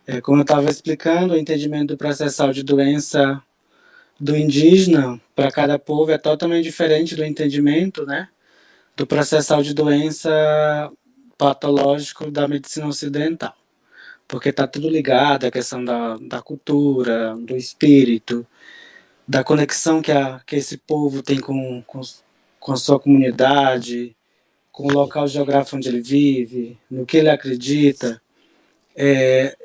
É, 0.06 0.20
como 0.20 0.38
eu 0.38 0.42
estava 0.42 0.70
explicando, 0.70 1.34
o 1.34 1.36
entendimento 1.36 1.94
do 1.94 1.96
processo 1.96 2.52
de 2.52 2.62
doença 2.62 3.42
do 4.20 4.36
indígena 4.36 5.20
para 5.34 5.50
cada 5.50 5.78
povo 5.78 6.12
é 6.12 6.18
totalmente 6.18 6.64
diferente 6.64 7.16
do 7.16 7.24
entendimento, 7.24 8.06
né? 8.06 8.28
Do 8.96 9.06
processo 9.06 9.60
de 9.62 9.74
doença 9.74 10.30
patológico 11.36 12.30
da 12.30 12.46
medicina 12.46 12.86
ocidental. 12.86 13.55
Porque 14.28 14.48
está 14.48 14.66
tudo 14.66 14.88
ligado 14.88 15.44
à 15.44 15.50
questão 15.50 15.84
da, 15.84 16.16
da 16.16 16.42
cultura, 16.42 17.36
do 17.36 17.56
espírito, 17.56 18.46
da 19.26 19.44
conexão 19.44 20.02
que, 20.02 20.12
a, 20.12 20.40
que 20.46 20.56
esse 20.56 20.76
povo 20.76 21.22
tem 21.22 21.40
com, 21.40 21.82
com, 21.86 22.00
com 22.58 22.72
a 22.72 22.76
sua 22.76 22.98
comunidade, 22.98 24.16
com 24.72 24.88
o 24.88 24.92
local 24.92 25.26
geográfico 25.26 25.76
onde 25.76 25.88
ele 25.88 26.00
vive, 26.00 26.78
no 26.90 27.06
que 27.06 27.16
ele 27.16 27.30
acredita. 27.30 28.20
É, 28.94 29.56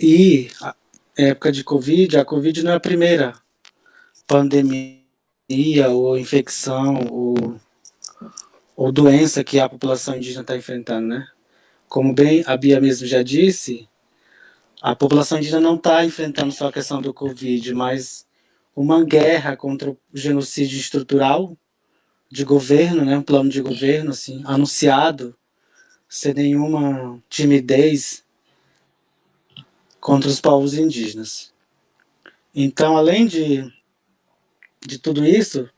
e 0.00 0.48
a 0.62 0.74
época 1.16 1.52
de 1.52 1.64
Covid, 1.64 2.18
a 2.18 2.24
Covid 2.24 2.62
não 2.62 2.72
é 2.72 2.74
a 2.76 2.80
primeira 2.80 3.34
pandemia 4.26 5.00
ou 5.90 6.18
infecção 6.18 7.06
ou, 7.10 7.56
ou 8.76 8.92
doença 8.92 9.44
que 9.44 9.60
a 9.60 9.68
população 9.68 10.16
indígena 10.16 10.42
está 10.42 10.56
enfrentando, 10.56 11.08
né? 11.08 11.26
Como 11.88 12.12
bem 12.12 12.42
a 12.46 12.56
Bia 12.56 12.80
mesmo 12.80 13.06
já 13.06 13.22
disse, 13.22 13.88
a 14.80 14.94
população 14.94 15.38
indígena 15.38 15.60
não 15.60 15.76
está 15.76 16.04
enfrentando 16.04 16.52
só 16.52 16.68
a 16.68 16.72
questão 16.72 17.00
do 17.00 17.12
Covid, 17.12 17.74
mas 17.74 18.26
uma 18.74 19.04
guerra 19.04 19.56
contra 19.56 19.90
o 19.90 19.98
genocídio 20.12 20.78
estrutural 20.78 21.56
de 22.30 22.44
governo, 22.44 23.04
né? 23.04 23.16
Um 23.16 23.22
plano 23.22 23.48
de 23.48 23.62
governo, 23.62 24.10
assim, 24.10 24.42
anunciado, 24.44 25.36
sem 26.08 26.34
nenhuma 26.34 27.22
timidez 27.28 28.24
contra 30.00 30.28
os 30.28 30.40
povos 30.40 30.74
indígenas. 30.74 31.52
Então, 32.54 32.96
além 32.96 33.26
de, 33.26 33.70
de 34.86 34.98
tudo 34.98 35.24
isso, 35.24 35.68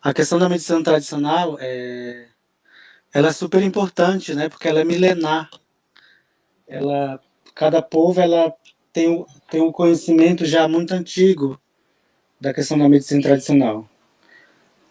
a 0.00 0.14
questão 0.14 0.38
da 0.38 0.48
medicina 0.48 0.82
tradicional 0.82 1.56
é, 1.60 2.28
ela 3.12 3.28
é 3.28 3.32
super 3.32 3.62
importante, 3.62 4.34
né? 4.34 4.48
Porque 4.48 4.68
ela 4.68 4.80
é 4.80 4.84
milenar. 4.84 5.50
Ela, 6.66 7.20
cada 7.56 7.80
povo 7.80 8.20
ela 8.20 8.54
tem, 8.92 9.24
tem 9.50 9.62
um 9.62 9.72
conhecimento 9.72 10.44
já 10.44 10.68
muito 10.68 10.92
antigo 10.92 11.58
da 12.38 12.52
questão 12.52 12.78
da 12.78 12.86
medicina 12.86 13.22
tradicional. 13.22 13.88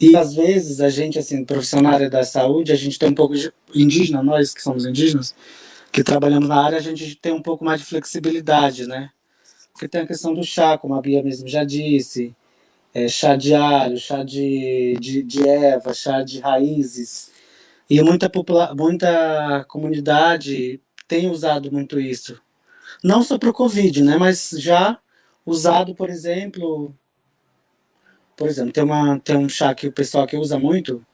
E 0.01 0.18
às 0.18 0.34
vezes 0.34 0.82
a 0.82 0.89
gente, 0.89 1.18
assim, 1.20 1.45
profissional 1.45 2.09
da 2.09 2.24
saúde, 2.24 2.72
a 2.72 2.76
gente 2.76 2.97
tem 2.97 3.07
um 3.07 3.13
pouco 3.13 3.36
de 3.36 3.53
indígena, 3.74 4.22
nós 4.24 4.51
que 4.51 4.61
somos 4.63 4.84
indígenas, 4.84 5.34
que 5.91 6.03
trabalhamos 6.03 6.49
na 6.49 6.61
área, 6.61 6.80
a 6.80 6.82
gente 6.82 7.16
tem 7.16 7.32
um 7.32 7.41
pouco 7.41 7.63
mais 7.63 7.80
de 7.80 7.86
flexibilidade, 7.86 8.88
né? 8.88 9.11
Porque 9.72 9.88
tem 9.88 10.01
a 10.01 10.07
questão 10.07 10.34
do 10.34 10.43
chá, 10.43 10.76
como 10.78 10.95
a 10.95 11.01
Bia 11.01 11.22
mesmo 11.22 11.47
já 11.47 11.63
disse, 11.63 12.36
é, 12.93 13.07
chá 13.07 13.36
de 13.36 13.53
alho, 13.53 13.97
chá 13.97 14.24
de, 14.24 14.95
de, 14.99 15.22
de 15.22 15.47
erva, 15.47 15.93
chá 15.93 16.24
de 16.24 16.39
raízes. 16.39 17.30
E 17.88 18.01
muita, 18.01 18.28
popula 18.28 18.74
muita 18.74 19.63
comunidade 19.70 20.82
tem 21.07 21.30
usado 21.30 21.72
muito 21.72 21.99
isso. 21.99 22.41
Não 23.05 23.21
só 23.21 23.37
para 23.37 23.51
o 23.51 23.53
Covid, 23.53 24.03
né? 24.03 24.17
Mas 24.17 24.49
já 24.57 24.97
usado, 25.45 25.93
por 25.93 26.09
exemplo, 26.09 26.91
por 28.35 28.47
exemplo, 28.47 28.71
tem, 28.73 28.83
uma, 28.83 29.19
tem 29.19 29.37
um 29.37 29.47
chá 29.47 29.75
que 29.75 29.87
o 29.87 29.91
pessoal 29.91 30.25
que 30.25 30.35
usa 30.35 30.57
muito, 30.57 31.05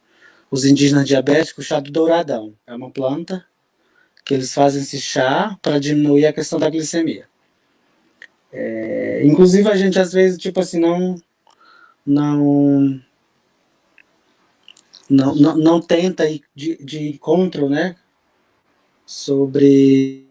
os 0.49 0.63
indígenas 0.63 1.05
diabéticos, 1.05 1.65
o 1.65 1.67
chá 1.67 1.81
do 1.81 1.91
douradão. 1.91 2.53
É 2.65 2.73
uma 2.73 2.89
planta 2.89 3.45
que 4.23 4.33
eles 4.33 4.53
fazem 4.53 4.81
esse 4.81 5.01
chá 5.01 5.59
para 5.61 5.79
diminuir 5.79 6.25
a 6.25 6.31
questão 6.31 6.57
da 6.57 6.69
glicemia. 6.69 7.27
É, 8.53 9.23
inclusive 9.25 9.67
a 9.67 9.75
gente 9.75 9.99
às 9.99 10.13
vezes 10.13 10.37
tipo 10.37 10.61
assim 10.61 10.79
não 10.79 11.21
não 12.05 13.01
não, 15.09 15.35
não, 15.35 15.57
não 15.57 15.81
tenta 15.81 16.25
ir 16.29 16.41
de, 16.55 16.77
de 16.77 17.09
encontro, 17.09 17.69
né, 17.69 17.97
sobre, 19.05 20.30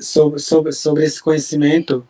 sobre, 0.00 0.40
sobre, 0.40 0.72
sobre 0.72 1.04
esse 1.04 1.22
conhecimento, 1.22 2.06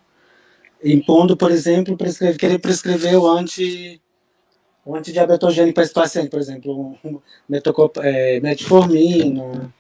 impondo, 0.83 1.37
por 1.37 1.51
exemplo, 1.51 1.97
prescrever, 1.97 2.39
querer 2.39 2.59
prescrever 2.59 3.17
o 3.17 3.27
anti 3.27 4.01
o 4.85 4.95
antidiabetogênico 4.95 5.75
para 5.75 5.83
esse 5.83 5.93
paciente, 5.93 6.31
por 6.31 6.39
exemplo, 6.39 6.97
um, 7.05 7.21
é, 8.03 8.39
metformina, 8.39 9.75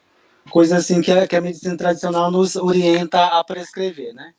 coisa 0.51 0.79
assim 0.79 1.01
que 1.01 1.13
a, 1.13 1.29
que 1.29 1.37
a 1.37 1.41
medicina 1.41 1.77
tradicional 1.77 2.29
nos 2.29 2.57
orienta 2.57 3.25
a 3.25 3.45
prescrever, 3.45 4.13
né? 4.13 4.33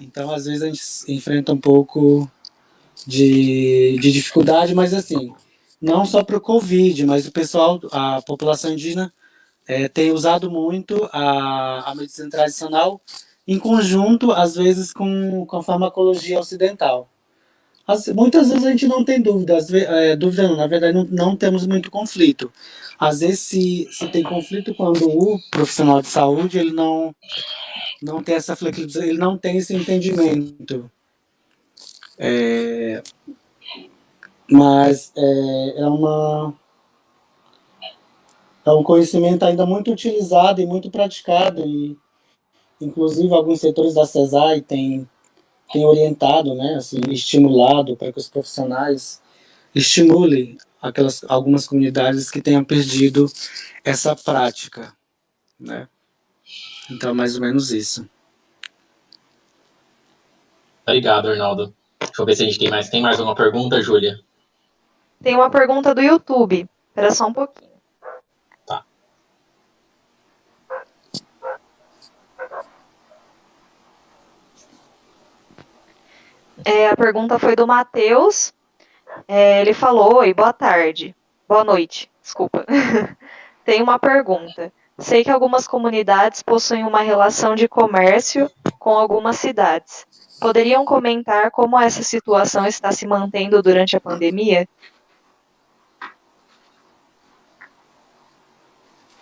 Então, 0.00 0.32
às 0.32 0.46
vezes 0.46 0.62
a 0.62 0.66
gente 0.66 0.82
enfrenta 1.08 1.52
um 1.52 1.58
pouco 1.58 2.28
de, 3.06 3.96
de 4.00 4.10
dificuldade, 4.10 4.74
mas 4.74 4.92
assim, 4.92 5.32
não 5.80 6.04
só 6.04 6.24
para 6.24 6.38
o 6.38 6.40
Covid, 6.40 7.06
mas 7.06 7.28
o 7.28 7.32
pessoal, 7.32 7.80
a 7.92 8.20
população 8.22 8.72
indígena 8.72 9.12
é, 9.66 9.88
tem 9.88 10.12
usado 10.12 10.50
muito 10.50 11.08
a, 11.12 11.90
a 11.90 11.94
medicina 11.94 12.30
tradicional 12.30 13.00
em 13.46 13.58
conjunto, 13.58 14.32
às 14.32 14.54
vezes, 14.54 14.92
com, 14.92 15.44
com 15.46 15.56
a 15.56 15.62
farmacologia 15.62 16.38
ocidental. 16.38 17.08
As, 17.86 18.08
muitas 18.08 18.48
vezes 18.48 18.64
a 18.64 18.70
gente 18.70 18.86
não 18.86 19.04
tem 19.04 19.20
dúvida, 19.20 19.58
é, 19.72 20.16
dúvida 20.16 20.48
não, 20.48 20.56
na 20.56 20.66
verdade 20.66 20.96
não, 20.96 21.04
não 21.04 21.36
temos 21.36 21.66
muito 21.66 21.90
conflito. 21.90 22.50
Às 22.98 23.20
vezes 23.20 23.40
se, 23.40 23.88
se 23.90 24.08
tem 24.08 24.22
conflito 24.22 24.74
quando 24.74 25.06
o 25.06 25.38
profissional 25.50 26.00
de 26.00 26.08
saúde 26.08 26.58
ele 26.58 26.72
não, 26.72 27.14
não 28.02 28.22
tem 28.22 28.36
essa 28.36 28.56
flexibilidade, 28.56 29.06
ele 29.06 29.18
não 29.18 29.36
tem 29.36 29.58
esse 29.58 29.74
entendimento. 29.74 30.90
É, 32.18 33.02
mas 34.50 35.12
é, 35.14 35.80
é 35.80 35.86
uma 35.86 36.54
é 38.64 38.70
um 38.72 38.82
conhecimento 38.82 39.44
ainda 39.44 39.66
muito 39.66 39.92
utilizado 39.92 40.60
e 40.60 40.66
muito 40.66 40.90
praticado 40.90 41.60
e 41.66 41.96
inclusive 42.80 43.32
alguns 43.32 43.60
setores 43.60 43.94
da 43.94 44.06
CESAI 44.06 44.60
têm 44.60 45.08
tem 45.72 45.84
orientado, 45.84 46.54
né, 46.54 46.74
assim, 46.76 47.00
estimulado 47.08 47.96
para 47.96 48.12
que 48.12 48.18
os 48.18 48.28
profissionais 48.28 49.20
estimulem 49.74 50.56
aquelas 50.80 51.24
algumas 51.28 51.66
comunidades 51.66 52.30
que 52.30 52.42
tenham 52.42 52.62
perdido 52.62 53.26
essa 53.82 54.14
prática, 54.14 54.92
né? 55.58 55.88
Então, 56.90 57.14
mais 57.14 57.34
ou 57.34 57.40
menos 57.40 57.72
isso. 57.72 58.08
Obrigado, 60.86 61.28
Arnaldo. 61.28 61.74
Deixa 61.98 62.20
eu 62.20 62.26
ver 62.26 62.36
se 62.36 62.42
a 62.42 62.46
gente 62.46 62.58
tem 62.58 62.70
mais. 62.70 62.90
Tem 62.90 63.00
mais 63.00 63.18
uma 63.18 63.34
pergunta, 63.34 63.80
Júlia? 63.80 64.20
Tem 65.22 65.34
uma 65.34 65.48
pergunta 65.48 65.94
do 65.94 66.02
YouTube. 66.02 66.68
Espera 66.88 67.10
só 67.10 67.26
um 67.26 67.32
pouquinho. 67.32 67.73
É, 76.64 76.88
a 76.88 76.96
pergunta 76.96 77.38
foi 77.38 77.54
do 77.54 77.66
Matheus. 77.66 78.54
É, 79.28 79.60
ele 79.60 79.74
falou: 79.74 80.16
Oi, 80.16 80.32
boa 80.32 80.52
tarde. 80.52 81.14
Boa 81.46 81.62
noite, 81.62 82.10
desculpa. 82.22 82.64
Tem 83.64 83.82
uma 83.82 83.98
pergunta. 83.98 84.72
Sei 84.98 85.22
que 85.22 85.30
algumas 85.30 85.66
comunidades 85.66 86.42
possuem 86.42 86.84
uma 86.84 87.00
relação 87.00 87.54
de 87.54 87.68
comércio 87.68 88.50
com 88.78 88.90
algumas 88.90 89.36
cidades. 89.36 90.06
Poderiam 90.40 90.84
comentar 90.84 91.50
como 91.50 91.78
essa 91.78 92.02
situação 92.02 92.66
está 92.66 92.92
se 92.92 93.06
mantendo 93.06 93.62
durante 93.62 93.96
a 93.96 94.00
pandemia? 94.00 94.68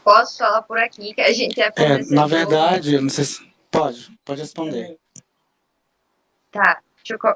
Posso 0.05 0.38
falar 0.38 0.62
por 0.62 0.78
aqui 0.78 1.14
que 1.14 1.20
a 1.20 1.32
gente 1.32 1.61
é, 1.61 1.72
é 1.76 2.05
Na 2.11 2.26
verdade, 2.26 3.01
não 3.01 3.09
sei 3.09 3.24
se 3.24 3.53
pode, 3.70 4.11
pode 4.24 4.40
responder. 4.40 4.99
Tá 6.51 6.80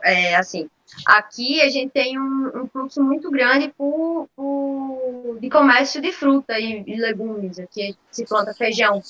é, 0.04 0.36
assim, 0.36 0.68
aqui 1.06 1.60
a 1.60 1.68
gente 1.68 1.90
tem 1.90 2.18
um, 2.18 2.62
um 2.62 2.68
fluxo 2.68 3.02
muito 3.02 3.30
grande 3.30 3.72
por, 3.76 4.28
por, 4.36 5.38
de 5.40 5.50
comércio 5.50 6.00
de 6.00 6.12
fruta 6.12 6.58
e, 6.58 6.84
e, 6.86 6.96
legumes. 6.96 7.58
Aqui 7.58 7.96
se 8.10 8.24
planta 8.24 8.54
feijão, 8.54 9.00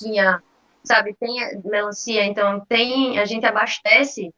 sabe, 0.83 1.15
tem 1.19 1.61
melancia, 1.63 2.25
então 2.25 2.59
tem, 2.67 3.19
a 3.19 3.25
gente 3.25 3.45
abastece 3.45 4.33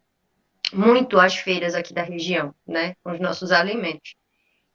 muito 0.73 1.19
as 1.19 1.35
feiras 1.35 1.75
aqui 1.75 1.93
da 1.93 2.03
região, 2.03 2.53
né, 2.67 2.95
com 3.03 3.11
os 3.11 3.19
nossos 3.19 3.51
alimentos. 3.51 4.15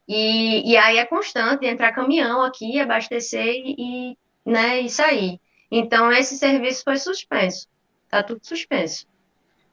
E, 0.06 0.70
e 0.70 0.76
aí 0.76 0.98
é 0.98 1.04
constante 1.04 1.66
entrar 1.66 1.92
caminhão 1.92 2.42
aqui, 2.42 2.78
abastecer 2.78 3.54
e, 3.64 4.16
né, 4.44 4.80
e 4.80 4.90
sair. 4.90 5.40
Então, 5.70 6.12
esse 6.12 6.36
serviço 6.36 6.84
foi 6.84 6.96
suspenso, 6.96 7.68
tá 8.08 8.22
tudo 8.22 8.40
suspenso. 8.42 9.06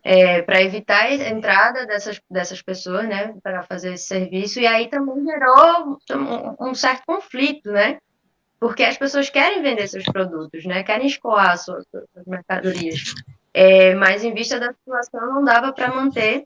É, 0.04 0.42
para 0.42 0.62
evitar 0.62 1.04
a 1.04 1.30
entrada 1.30 1.86
dessas, 1.86 2.20
dessas 2.30 2.60
pessoas, 2.62 3.08
né, 3.08 3.36
para 3.44 3.62
fazer 3.62 3.94
esse 3.94 4.06
serviço, 4.06 4.60
e 4.60 4.66
aí 4.66 4.88
também 4.88 5.24
gerou 5.24 6.00
um, 6.12 6.70
um 6.70 6.74
certo 6.74 7.04
conflito, 7.06 7.72
né, 7.72 8.00
porque 8.62 8.84
as 8.84 8.96
pessoas 8.96 9.28
querem 9.28 9.64
vender 9.64 9.88
seus 9.88 10.04
produtos, 10.04 10.64
né? 10.66 10.84
Querem 10.84 11.08
escoar 11.08 11.58
suas, 11.58 11.84
suas 11.90 12.06
mercadorias. 12.28 13.16
É, 13.52 13.96
mas 13.96 14.24
em 14.24 14.36
vista 14.36 14.60
da 14.60 14.72
situação 14.72 15.34
não 15.34 15.44
dava 15.44 15.74
para 15.74 15.94
manter 15.94 16.46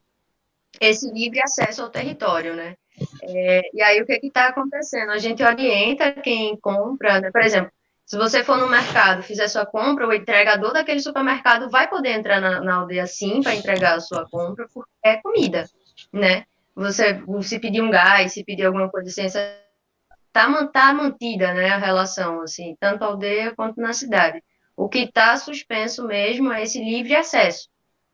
esse 0.80 1.12
livre 1.12 1.41
acesso 1.41 1.82
ao 1.82 1.89
território, 1.89 2.56
né? 2.56 2.76
É, 3.22 3.62
e 3.74 3.82
aí 3.82 4.01
o 4.01 4.06
que 4.06 4.14
está 4.24 4.47
acontecendo? 4.47 5.12
A 5.12 5.18
gente 5.18 5.43
orienta 5.43 6.14
quem 6.14 6.56
compra, 6.56 7.20
né? 7.20 7.32
por 7.32 7.41
exemplo, 7.41 7.70
se 8.06 8.18
você 8.18 8.43
for 8.43 8.58
no 8.58 8.70
mercado, 8.70 9.24
fizer 9.24 9.47
sua 9.47 9.66
compra, 9.66 10.08
o 10.08 10.14
entregador 10.14 10.74
daquele 10.74 10.99
supermercado 10.99 11.70
vai 11.70 11.89
poder 11.89 12.12
entrar 12.12 12.39
na, 12.39 12.62
na 12.62 12.76
aldeia 12.76 13.08
sim 13.08 13.41
para 13.41 13.56
entregar 13.56 13.95
a 13.95 13.99
sua 13.99 14.30
compra, 14.30 14.68
porque 14.72 14.91
é 15.03 15.18
comida, 15.18 15.68
né? 16.14 16.45
Você 16.76 17.24
se 17.41 17.60
pedir 17.60 17.82
um 17.82 17.89
gás, 17.89 18.34
se 18.34 18.43
pedir 18.43 18.66
alguma 18.66 18.89
coisa 18.89 19.10
assim, 19.10 19.28
tá, 20.32 20.68
tá 20.68 20.93
mantida, 20.93 21.53
né, 21.53 21.70
a 21.70 21.78
relação, 21.78 22.41
assim, 22.41 22.76
tanto 22.80 23.03
aldeia 23.03 23.56
quanto 23.56 23.80
na 23.80 23.93
cidade. 23.93 24.43
O 24.76 24.89
que 24.89 24.99
está 24.99 25.36
suspenso 25.38 26.06
mesmo 26.06 26.51
é 26.51 26.62
esse 26.62 26.78
livre 26.84 27.16
acesso, 27.16 27.70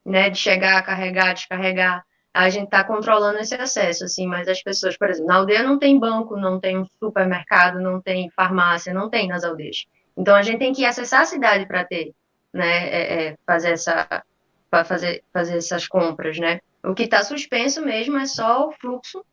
né, 0.06 0.30
de 0.30 0.38
chegar, 0.38 0.80
carregar, 0.84 1.34
descarregar. 1.34 2.04
A 2.34 2.48
gente 2.48 2.64
está 2.64 2.82
controlando 2.82 3.38
esse 3.38 3.54
acesso, 3.54 4.04
assim, 4.04 4.26
mas 4.26 4.48
as 4.48 4.62
pessoas, 4.62 4.96
por 4.96 5.10
exemplo, 5.10 5.28
na 5.28 5.36
aldeia 5.36 5.62
não 5.62 5.78
tem 5.78 5.98
banco, 5.98 6.36
não 6.36 6.58
tem 6.58 6.78
um 6.78 6.86
supermercado, 6.98 7.78
não 7.78 8.00
tem 8.00 8.30
farmácia, 8.30 8.94
não 8.94 9.10
tem 9.10 9.28
nas 9.28 9.44
aldeias. 9.44 9.84
Então 10.16 10.34
a 10.34 10.42
gente 10.42 10.58
tem 10.58 10.72
que 10.72 10.84
acessar 10.84 11.22
a 11.22 11.26
cidade 11.26 11.66
para 11.66 11.84
ter, 11.84 12.14
né, 12.52 12.88
é, 12.88 13.26
é, 13.26 13.38
fazer 13.46 13.72
essa, 13.72 14.24
para 14.70 14.84
fazer, 14.84 15.22
fazer 15.32 15.58
essas 15.58 15.86
compras, 15.86 16.38
né. 16.38 16.60
O 16.82 16.94
que 16.94 17.04
está 17.04 17.22
suspenso 17.22 17.82
mesmo 17.82 18.16
é 18.16 18.26
só 18.26 18.68
o 18.68 18.72
fluxo 18.72 19.24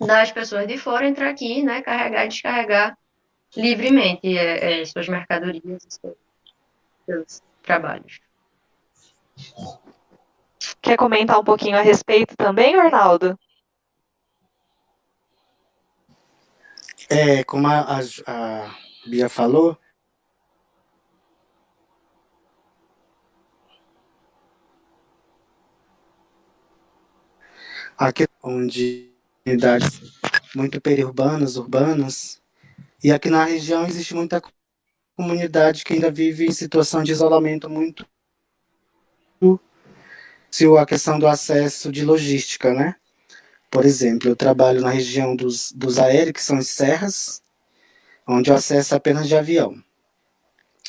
das 0.00 0.32
pessoas 0.32 0.66
de 0.66 0.78
fora 0.78 1.06
entrar 1.06 1.30
aqui, 1.30 1.62
né, 1.62 1.82
carregar 1.82 2.24
e 2.24 2.28
descarregar 2.28 2.98
livremente 3.56 4.36
é, 4.36 4.80
é, 4.80 4.84
suas 4.84 5.08
mercadorias, 5.08 5.86
seus, 5.88 6.16
seus 7.04 7.42
trabalhos. 7.62 8.20
Quer 10.86 10.96
comentar 10.96 11.40
um 11.40 11.42
pouquinho 11.42 11.76
a 11.76 11.80
respeito 11.80 12.36
também, 12.36 12.76
Arnaldo? 12.76 13.36
É, 17.10 17.42
como 17.42 17.66
a, 17.66 17.80
a, 17.80 18.00
a 18.28 18.76
Bia 19.04 19.28
falou, 19.28 19.76
aqui 27.98 28.28
onde 28.40 29.12
comunidades 29.44 30.00
muito 30.54 30.80
periurbanas, 30.80 31.56
urbanas, 31.56 32.40
e 33.02 33.10
aqui 33.10 33.28
na 33.28 33.44
região 33.44 33.84
existe 33.84 34.14
muita 34.14 34.40
comunidade 35.16 35.82
que 35.82 35.94
ainda 35.94 36.12
vive 36.12 36.46
em 36.46 36.52
situação 36.52 37.02
de 37.02 37.10
isolamento 37.10 37.68
muito 37.68 38.06
se 40.56 40.64
a 40.78 40.86
questão 40.86 41.18
do 41.18 41.26
acesso 41.28 41.92
de 41.92 42.02
logística, 42.02 42.72
né? 42.72 42.96
Por 43.70 43.84
exemplo, 43.84 44.30
eu 44.30 44.34
trabalho 44.34 44.80
na 44.80 44.88
região 44.88 45.36
dos, 45.36 45.70
dos 45.70 45.98
aéreos, 45.98 46.32
que 46.32 46.42
são 46.42 46.56
as 46.56 46.68
serras, 46.68 47.42
onde 48.26 48.50
o 48.50 48.54
acesso 48.54 48.94
é 48.94 48.96
apenas 48.96 49.28
de 49.28 49.36
avião. 49.36 49.76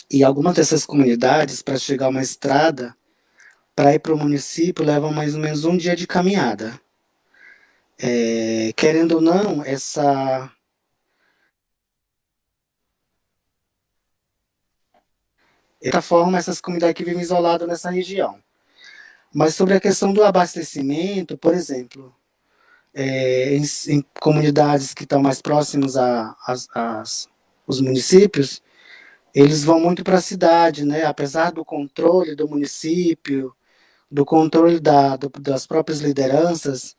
E 0.09 0.23
algumas 0.23 0.55
dessas 0.55 0.85
comunidades, 0.85 1.61
para 1.61 1.77
chegar 1.77 2.05
a 2.05 2.09
uma 2.09 2.21
estrada, 2.21 2.95
para 3.75 3.93
ir 3.93 3.99
para 3.99 4.13
o 4.13 4.17
município, 4.17 4.85
levam 4.85 5.11
mais 5.11 5.35
ou 5.35 5.41
menos 5.41 5.65
um 5.65 5.75
dia 5.75 5.97
de 5.97 6.07
caminhada. 6.07 6.79
É, 7.99 8.71
querendo 8.73 9.15
ou 9.15 9.21
não, 9.21 9.65
essa 9.65 10.49
dessa 15.81 16.01
forma 16.01 16.37
essas 16.37 16.61
comunidades 16.61 16.95
que 16.95 17.03
vivem 17.03 17.21
isoladas 17.21 17.67
nessa 17.67 17.89
região. 17.89 18.41
Mas 19.33 19.55
sobre 19.55 19.75
a 19.75 19.79
questão 19.79 20.13
do 20.13 20.23
abastecimento, 20.23 21.37
por 21.37 21.53
exemplo, 21.53 22.15
é, 22.93 23.55
em, 23.55 23.63
em, 23.89 24.05
comunidades 24.21 24.93
que 24.93 25.03
estão 25.03 25.21
mais 25.21 25.41
próximas 25.41 25.95
a, 25.97 26.35
a, 26.47 26.55
a, 26.75 27.03
os 27.67 27.81
municípios, 27.81 28.61
eles 29.33 29.63
vão 29.63 29.79
muito 29.79 30.03
para 30.03 30.17
a 30.17 30.21
cidade, 30.21 30.85
né? 30.85 31.05
Apesar 31.05 31.51
do 31.51 31.63
controle 31.65 32.35
do 32.35 32.47
município, 32.47 33.55
do 34.11 34.25
controle 34.25 34.79
da, 34.79 35.15
do, 35.17 35.29
das 35.39 35.67
próprias 35.67 35.99
lideranças, 36.01 36.95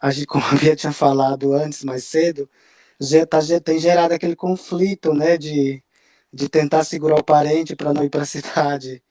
a 0.00 0.10
gente, 0.10 0.26
como 0.28 0.44
a 0.46 0.54
Bia 0.56 0.76
tinha 0.76 0.92
falado 0.92 1.52
antes, 1.54 1.84
mais 1.84 2.04
cedo, 2.04 2.48
já, 3.00 3.26
tá, 3.26 3.40
já 3.40 3.60
tem 3.60 3.78
gerado 3.78 4.14
aquele 4.14 4.36
conflito, 4.36 5.14
né, 5.14 5.36
de, 5.38 5.82
de 6.32 6.48
tentar 6.48 6.84
segurar 6.84 7.16
o 7.20 7.24
parente 7.24 7.76
para 7.76 7.92
não 7.94 8.04
ir 8.04 8.10
para 8.10 8.22
a 8.22 8.26
cidade, 8.26 9.02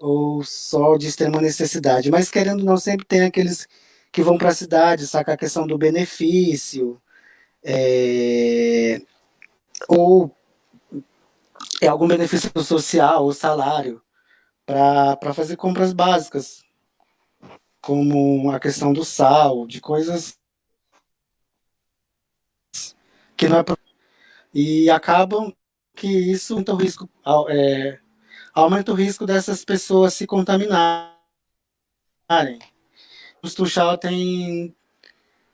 ou 0.00 0.42
só 0.42 0.96
de 0.96 1.06
extrema 1.08 1.40
necessidade. 1.40 2.10
Mas 2.10 2.30
querendo 2.30 2.64
não, 2.64 2.76
sempre 2.76 3.06
tem 3.06 3.22
aqueles 3.22 3.68
que 4.12 4.22
vão 4.22 4.38
para 4.38 4.48
a 4.50 4.54
cidade, 4.54 5.06
saca 5.06 5.34
a 5.34 5.36
questão 5.36 5.66
do 5.66 5.78
benefício, 5.78 7.00
é, 7.62 9.00
ou 9.88 10.34
é 11.82 11.86
algum 11.88 12.08
benefício 12.08 12.50
social 12.62 13.24
ou 13.24 13.32
salário 13.32 14.02
para 14.66 15.34
fazer 15.34 15.56
compras 15.56 15.92
básicas, 15.92 16.62
como 17.80 18.50
a 18.50 18.60
questão 18.60 18.92
do 18.92 19.04
sal, 19.04 19.66
de 19.66 19.80
coisas 19.80 20.38
que 23.36 23.48
não 23.48 23.58
é 23.58 23.64
e 24.52 24.90
acabam 24.90 25.52
que 25.94 26.08
isso 26.08 26.54
aumenta 26.54 26.72
o 26.72 26.76
risco, 26.76 27.08
é, 27.48 28.00
aumenta 28.60 28.92
o 28.92 28.94
risco 28.94 29.26
dessas 29.26 29.64
pessoas 29.64 30.14
se 30.14 30.26
contaminarem. 30.26 31.10
O 33.42 33.48
Tuchal 33.48 33.98
tem 33.98 34.74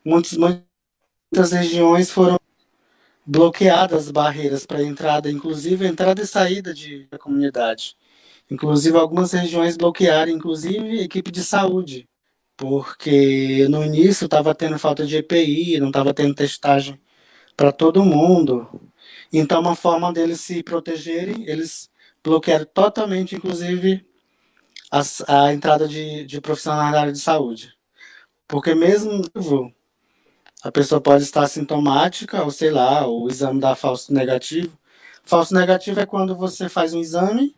muitos, 0.04 0.36
muitas 0.36 1.52
regiões 1.52 2.11
foram 2.11 2.38
bloqueadas 3.24 4.11
barreiras 4.11 4.66
para 4.66 4.82
entrada, 4.82 5.30
inclusive 5.30 5.86
entrada 5.86 6.22
e 6.22 6.26
saída 6.26 6.72
de, 6.74 7.07
da 7.11 7.18
comunidade. 7.18 7.96
Inclusive 8.50 8.96
algumas 8.96 9.32
regiões 9.32 9.76
bloquearam, 9.76 10.32
inclusive 10.32 11.00
equipe 11.00 11.30
de 11.30 11.42
saúde 11.42 12.09
porque 12.57 13.68
no 13.68 13.84
início 13.84 14.24
estava 14.24 14.54
tendo 14.54 14.78
falta 14.78 15.07
de 15.07 15.16
EPI, 15.16 15.78
não 15.78 15.88
estava 15.88 16.14
tendo 16.14 16.34
testagem 16.34 16.98
para 17.57 17.70
todo 17.72 18.04
mundo. 18.04 18.68
Então, 19.32 19.61
uma 19.61 19.76
forma 19.76 20.12
deles 20.12 20.40
se 20.40 20.62
protegerem, 20.62 21.44
eles 21.48 21.90
bloquearam 22.27 22.64
totalmente, 22.64 23.37
inclusive, 23.37 24.05
as, 24.91 25.22
a 25.29 25.53
entrada 25.53 25.87
de, 25.87 26.24
de 26.24 26.41
profissionais 26.41 26.91
na 26.93 27.01
área 27.01 27.12
de 27.12 27.20
saúde. 27.20 27.72
Porque 28.49 28.74
mesmo 28.74 29.22
a 30.62 30.72
pessoa 30.72 31.01
pode 31.01 31.22
estar 31.22 31.47
sintomática, 31.47 32.43
ou 32.43 32.51
sei 32.51 32.70
lá, 32.72 33.07
o 33.07 33.29
exame 33.29 33.61
dá 33.61 33.77
falso 33.77 34.12
negativo. 34.12 34.77
Falso 35.22 35.55
negativo 35.55 36.01
é 36.01 36.07
quando 36.07 36.35
você 36.35 36.68
faz 36.68 36.93
um 36.93 37.01
exame 37.01 37.55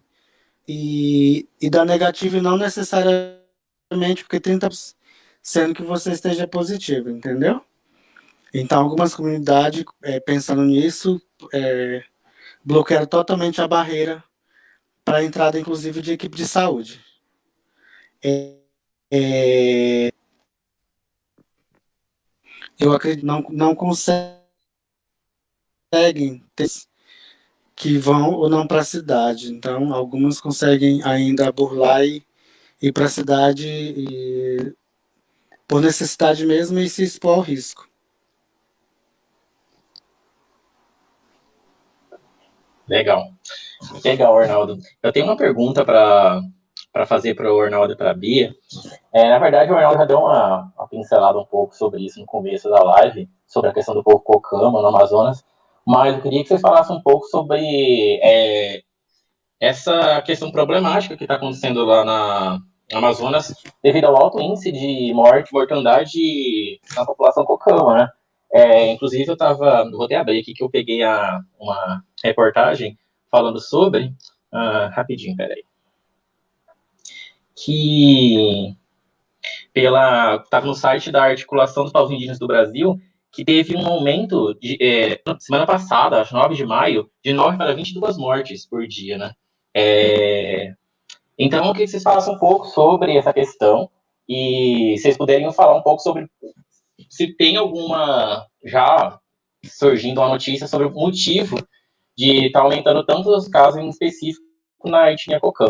e, 0.66 1.49
e 1.61 1.71
dá 1.71 1.85
negativo 1.85 2.37
e 2.37 2.41
não 2.43 2.59
necessariamente 2.59 4.23
porque 4.23 4.39
30% 4.39 4.97
sendo 5.41 5.75
que 5.75 5.83
você 5.83 6.12
esteja 6.12 6.47
positivo, 6.47 7.09
entendeu? 7.09 7.62
Então, 8.53 8.83
algumas 8.83 9.14
comunidades, 9.14 9.83
é, 10.03 10.21
pensando 10.21 10.62
nisso, 10.62 11.23
é, 11.55 12.05
bloquearam 12.62 13.07
totalmente 13.07 13.62
a 13.62 13.69
barreira 13.69 14.23
para 15.09 15.18
a 15.18 15.24
entrada, 15.24 15.59
inclusive, 15.59 16.02
de 16.02 16.12
equipe 16.12 16.36
de 16.36 16.46
saúde. 16.46 17.00
É, 18.22 18.56
é, 19.11 20.12
eu 22.78 22.92
acredito 22.92 23.24
não 23.24 23.42
não 23.48 23.74
conseguem 23.74 24.44
ter 26.54 26.68
que 27.74 27.96
vão 27.96 28.34
ou 28.34 28.50
não 28.50 28.66
para 28.66 28.80
a 28.80 28.84
cidade. 28.84 29.50
Então, 29.50 29.94
algumas 29.94 30.42
conseguem 30.42 31.02
ainda 31.02 31.50
burlar 31.50 32.04
e 32.04 32.22
ir 32.82 32.92
para 32.92 33.06
a 33.06 33.09
cidade 33.09 33.66
e, 33.66 34.74
por 35.66 35.80
necessidade 35.80 36.44
mesmo 36.44 36.78
e 36.78 36.88
se 36.88 37.02
expor 37.02 37.36
ao 37.36 37.40
risco. 37.40 37.88
Legal. 42.89 43.28
Legal, 44.05 44.39
Arnaldo. 44.39 44.78
Eu 45.03 45.12
tenho 45.12 45.26
uma 45.26 45.36
pergunta 45.36 45.84
para 45.84 46.41
para 46.91 47.05
fazer 47.07 47.34
para 47.34 47.53
o 47.53 47.61
Arnaldo 47.61 47.93
e 47.93 47.97
para 47.97 48.11
a 48.11 48.14
Bia. 48.14 48.53
É, 49.12 49.28
na 49.28 49.39
verdade, 49.39 49.70
o 49.70 49.76
Arnaldo 49.76 49.99
já 49.99 50.05
deu 50.05 50.18
uma, 50.18 50.72
uma, 50.76 50.89
pincelada 50.89 51.39
um 51.39 51.45
pouco 51.45 51.76
sobre 51.76 52.05
isso 52.05 52.18
no 52.18 52.26
começo 52.26 52.68
da 52.68 52.82
live, 52.82 53.28
sobre 53.47 53.70
a 53.70 53.74
questão 53.74 53.95
do 53.95 54.03
povo 54.03 54.20
Cocama 54.20 54.80
no 54.80 54.89
Amazonas, 54.89 55.45
mas 55.86 56.14
eu 56.14 56.22
queria 56.22 56.43
que 56.43 56.49
você 56.49 56.59
falasse 56.59 56.91
um 56.91 57.01
pouco 57.01 57.26
sobre 57.26 58.18
é, 58.22 58.80
essa 59.61 60.22
questão 60.22 60.51
problemática 60.51 61.16
que 61.16 61.24
está 61.24 61.34
acontecendo 61.34 61.84
lá 61.84 62.05
na, 62.05 62.59
Amazonas 62.93 63.55
devido 63.82 64.07
ao 64.07 64.16
alto 64.16 64.41
índice 64.41 64.72
de 64.72 65.12
morte 65.12 65.53
mortandade 65.53 66.80
na 66.97 67.05
população 67.05 67.45
Cocama, 67.45 67.95
né? 67.95 68.09
É, 68.53 68.90
inclusive, 68.92 69.28
eu 69.28 69.34
estava. 69.34 69.88
Vou 69.90 70.05
até 70.05 70.16
abrir 70.16 70.40
aqui 70.40 70.55
que 70.55 70.62
eu 70.62 70.70
peguei 70.70 71.03
a, 71.03 71.40
uma 71.59 72.03
reportagem 72.24 72.99
falando 73.30 73.61
sobre. 73.61 74.12
Uh, 74.51 74.88
rapidinho, 74.92 75.36
peraí 75.36 75.62
que 77.64 78.76
pela 79.72 80.36
estava 80.36 80.66
no 80.66 80.74
site 80.74 81.11
da 81.11 81.24
articulação 81.24 81.82
dos 81.82 81.92
povos 81.92 82.12
indígenas 82.12 82.38
do 82.38 82.46
Brasil 82.46 83.01
que 83.32 83.44
teve 83.44 83.76
um 83.76 83.86
aumento 83.86 84.55
de 84.55 84.78
é, 84.80 85.20
semana 85.38 85.66
passada, 85.66 86.20
acho 86.20 86.34
9 86.34 86.55
de 86.55 86.64
maio, 86.64 87.11
de 87.22 87.32
9 87.32 87.59
para 87.59 87.74
22 87.74 88.16
mortes 88.16 88.66
por 88.66 88.86
dia, 88.86 89.18
né? 89.18 89.32
É, 89.74 90.72
então, 91.38 91.66
eu 91.66 91.72
queria 91.72 91.84
que 91.84 91.90
vocês 91.90 92.03
falassem 92.03 92.34
um 92.34 92.38
pouco 92.38 92.66
sobre 92.66 93.16
essa 93.16 93.32
questão 93.32 93.90
e 94.28 94.96
vocês 94.99 95.16
poderiam 95.16 95.53
falar 95.53 95.76
um 95.76 95.82
pouco 95.82 96.01
sobre 96.01 96.26
se 97.09 97.34
tem 97.36 97.57
alguma 97.57 98.46
já 98.64 99.18
surgindo 99.64 100.20
uma 100.20 100.28
notícia 100.28 100.66
sobre 100.66 100.86
o 100.86 100.90
motivo 100.90 101.57
de 102.16 102.46
estar 102.46 102.61
tá 102.61 102.64
aumentando 102.64 103.05
tantos 103.05 103.26
os 103.26 103.49
casos 103.49 103.80
em 103.80 103.88
específico 103.88 104.44
na 104.84 105.12
etnia 105.12 105.40
que... 105.40 105.64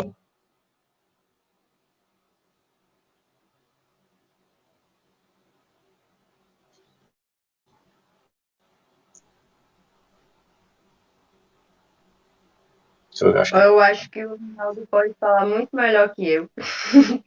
eu 13.53 13.79
acho 13.79 14.09
que 14.09 14.25
o 14.25 14.37
Ronaldo 14.37 14.87
pode 14.87 15.13
falar 15.19 15.45
muito 15.45 15.75
melhor 15.75 16.13
que 16.15 16.25
eu 16.25 16.49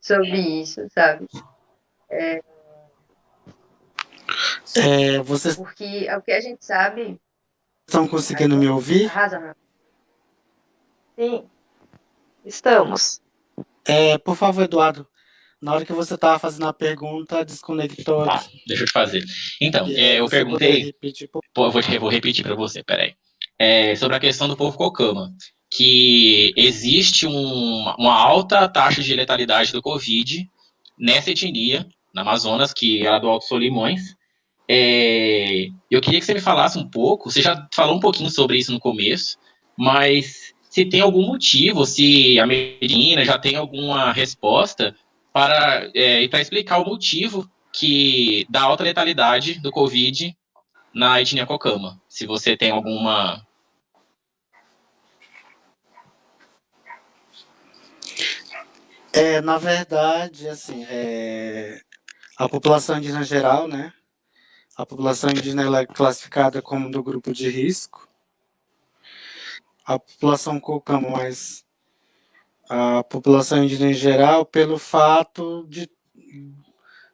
sobre 0.00 0.38
isso, 0.60 0.86
sabe? 0.90 1.26
É... 2.10 2.42
É, 4.76 5.18
vocês... 5.20 5.56
Porque 5.56 6.06
é 6.08 6.16
o 6.16 6.22
que 6.22 6.32
a 6.32 6.40
gente 6.40 6.64
sabe. 6.64 7.20
Estão 7.86 8.08
conseguindo 8.08 8.56
me 8.56 8.66
ouvir? 8.66 9.06
Arrasa, 9.06 9.56
Sim, 11.18 11.44
estamos. 12.44 13.20
É, 13.84 14.18
por 14.18 14.36
favor, 14.36 14.64
Eduardo, 14.64 15.06
na 15.60 15.74
hora 15.74 15.84
que 15.84 15.92
você 15.92 16.14
estava 16.14 16.38
fazendo 16.38 16.66
a 16.66 16.72
pergunta, 16.72 17.44
desconectou. 17.44 18.24
Tá, 18.24 18.44
deixa 18.66 18.82
eu 18.82 18.86
te 18.86 18.92
fazer. 18.92 19.24
Então, 19.60 19.86
é, 19.88 20.18
eu 20.18 20.26
perguntei. 20.28 20.84
Repetir, 20.84 21.28
por... 21.28 21.42
Pô, 21.52 21.66
eu 21.66 21.70
vou, 21.70 21.82
vou 22.00 22.10
repetir 22.10 22.42
para 22.42 22.54
você, 22.54 22.82
peraí 22.82 23.14
é, 23.58 23.94
sobre 23.96 24.16
a 24.16 24.20
questão 24.20 24.48
do 24.48 24.56
povo 24.56 24.76
cocama, 24.76 25.32
que 25.70 26.52
existe 26.56 27.26
um, 27.26 27.94
uma 27.98 28.14
alta 28.14 28.68
taxa 28.68 29.02
de 29.02 29.14
letalidade 29.14 29.72
do 29.72 29.82
Covid 29.82 30.48
nessa 30.98 31.30
etnia, 31.30 31.86
na 32.14 32.22
Amazonas, 32.22 32.72
que 32.72 33.04
é 33.04 33.08
a 33.08 33.18
do 33.18 33.28
Alto 33.28 33.46
Solimões. 33.46 34.14
É, 34.68 35.68
eu 35.90 36.00
queria 36.00 36.20
que 36.20 36.26
você 36.26 36.34
me 36.34 36.40
falasse 36.40 36.78
um 36.78 36.88
pouco, 36.88 37.30
você 37.30 37.42
já 37.42 37.68
falou 37.74 37.96
um 37.96 38.00
pouquinho 38.00 38.30
sobre 38.30 38.56
isso 38.56 38.72
no 38.72 38.80
começo, 38.80 39.36
mas 39.76 40.54
se 40.70 40.84
tem 40.84 41.00
algum 41.00 41.26
motivo, 41.26 41.84
se 41.84 42.38
a 42.38 42.46
medicina 42.46 43.24
já 43.24 43.38
tem 43.38 43.56
alguma 43.56 44.12
resposta 44.12 44.94
para, 45.32 45.90
é, 45.94 46.26
para 46.28 46.40
explicar 46.40 46.78
o 46.78 46.84
motivo 46.84 47.48
que 47.72 48.46
da 48.48 48.62
alta 48.62 48.84
letalidade 48.84 49.60
do 49.60 49.70
Covid 49.70 50.36
na 50.94 51.20
etnia 51.20 51.44
Cocama. 51.44 52.00
Se 52.08 52.24
você 52.26 52.56
tem 52.56 52.70
alguma. 52.70 53.44
É, 59.12 59.40
na 59.40 59.58
verdade, 59.58 60.48
assim, 60.48 60.84
é, 60.88 61.80
a 62.36 62.48
população 62.48 62.98
indígena 62.98 63.24
geral, 63.24 63.68
né? 63.68 63.92
A 64.76 64.84
população 64.84 65.30
indígena 65.30 65.80
é 65.80 65.86
classificada 65.86 66.60
como 66.60 66.90
do 66.90 67.02
grupo 67.02 67.32
de 67.32 67.48
risco. 67.48 68.08
A 69.84 69.98
população 69.98 70.58
Cocama, 70.58 71.10
mas 71.10 71.64
a 72.68 73.04
população 73.04 73.62
indígena 73.62 73.90
em 73.90 73.94
geral, 73.94 74.44
pelo 74.44 74.78
fato 74.78 75.66
de 75.68 75.90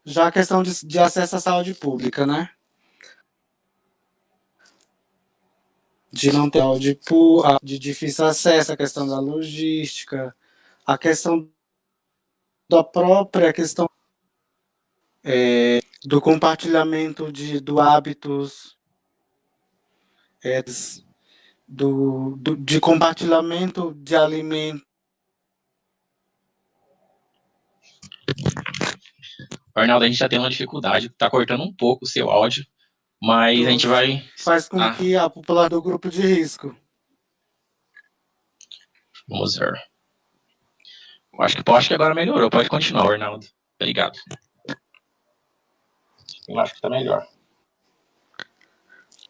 já 0.05 0.29
a 0.29 0.33
questão 0.33 0.63
de, 0.63 0.87
de 0.87 0.99
acesso 0.99 1.37
à 1.37 1.41
saúde 1.41 1.75
pública, 1.75 2.27
né? 2.27 2.51
de 6.13 6.33
não 6.33 6.51
ter 6.51 6.63
de, 6.79 6.99
de 7.63 7.79
difícil 7.79 8.25
acesso, 8.25 8.73
a 8.73 8.77
questão 8.77 9.07
da 9.07 9.21
logística, 9.21 10.35
a 10.85 10.99
questão 10.99 11.49
da 12.69 12.83
própria 12.83 13.53
questão 13.53 13.89
é, 15.25 15.81
do 16.05 16.21
compartilhamento 16.21 17.31
de 17.33 17.61
do 17.61 17.81
hábitos, 17.81 18.77
é, 20.43 20.63
do, 21.67 22.37
do, 22.37 22.57
de 22.57 22.81
compartilhamento 22.81 23.95
de 23.95 24.17
alimentos. 24.17 24.83
Arnaldo, 29.75 30.05
a 30.05 30.09
gente 30.09 30.19
já 30.19 30.29
tem 30.29 30.39
uma 30.39 30.51
dificuldade, 30.51 31.07
está 31.07 31.31
cortando 31.31 31.63
um 31.63 31.73
pouco 31.73 32.05
o 32.05 32.09
seu 32.09 32.31
áudio. 32.31 32.67
Mas 33.23 33.67
a 33.67 33.71
gente 33.71 33.87
vai. 33.87 34.27
Faz 34.39 34.67
com 34.67 34.81
ah. 34.81 34.95
que 34.95 35.15
a 35.15 35.29
população 35.29 35.69
do 35.69 35.83
grupo 35.83 36.09
de 36.09 36.23
risco. 36.23 36.75
Vamos 39.29 39.57
ver. 39.57 39.75
Acho 41.39 41.63
que, 41.63 41.71
acho 41.71 41.89
que 41.89 41.95
agora 41.95 42.15
melhorou. 42.15 42.51
Pode 42.51 42.69
continuar, 42.69 43.13
Arnaldo. 43.13 43.47
Obrigado. 43.79 44.19
Eu 46.51 46.59
acho 46.59 46.75
que 46.75 46.81
tá 46.81 46.91
melhor. 46.91 47.25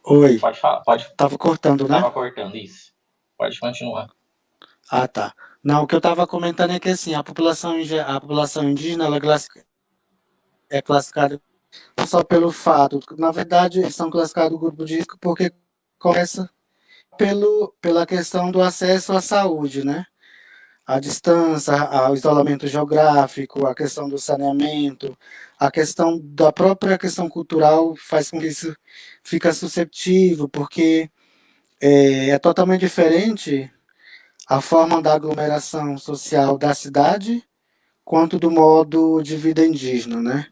Oi. 0.05 0.39
Pode 0.39 0.59
falar. 0.59 0.81
Pode... 0.81 1.15
Tava 1.15 1.37
cortando, 1.37 1.87
né? 1.87 2.01
Tava 2.01 2.11
cortando, 2.11 2.57
isso. 2.57 2.95
Pode 3.37 3.61
continuar. 3.61 4.09
Ah, 4.91 5.07
tá. 5.07 5.35
Não, 5.63 5.83
o 5.83 5.87
que 5.87 5.95
eu 5.95 6.01
tava 6.01 6.27
comentando 6.27 6.73
é 6.73 6.81
que 6.81 6.89
assim, 6.89 7.15
a 7.15 7.23
população, 7.23 7.77
a 8.07 8.21
população 8.21 8.65
indígena 8.65 9.05
ela 9.05 9.19
é 10.71 10.81
classificada 10.81 11.41
só 12.07 12.25
pelo 12.25 12.51
fato. 12.51 13.01
Na 13.19 13.31
verdade, 13.31 13.81
eles 13.81 13.95
são 13.95 14.11
classificados 14.11 14.53
no 14.53 14.59
grupo 14.59 14.87
de 14.87 14.97
risco 14.97 15.19
porque 15.21 15.53
começa 15.99 16.51
pelo, 17.19 17.75
pela 17.83 18.07
questão 18.07 18.51
do 18.51 18.63
acesso 18.63 19.13
à 19.13 19.21
saúde, 19.21 19.85
né? 19.85 20.07
A 20.91 20.99
distância, 20.99 21.73
o 22.11 22.15
isolamento 22.15 22.67
geográfico, 22.67 23.65
a 23.65 23.77
questão 23.77 24.09
do 24.09 24.19
saneamento, 24.19 25.17
a 25.57 25.71
questão 25.71 26.19
da 26.21 26.53
própria 26.53 26.99
questão 26.99 27.29
cultural 27.29 27.95
faz 27.95 28.29
com 28.29 28.41
que 28.41 28.49
isso 28.49 28.77
fica 29.23 29.53
susceptível, 29.53 30.49
porque 30.49 31.09
é, 31.81 32.31
é 32.31 32.39
totalmente 32.41 32.81
diferente 32.81 33.73
a 34.49 34.61
forma 34.61 35.01
da 35.01 35.15
aglomeração 35.15 35.97
social 35.97 36.59
da 36.59 36.75
cidade 36.75 37.45
quanto 38.05 38.37
do 38.37 38.51
modo 38.51 39.23
de 39.23 39.37
vida 39.37 39.65
indígena, 39.65 40.21
né? 40.21 40.49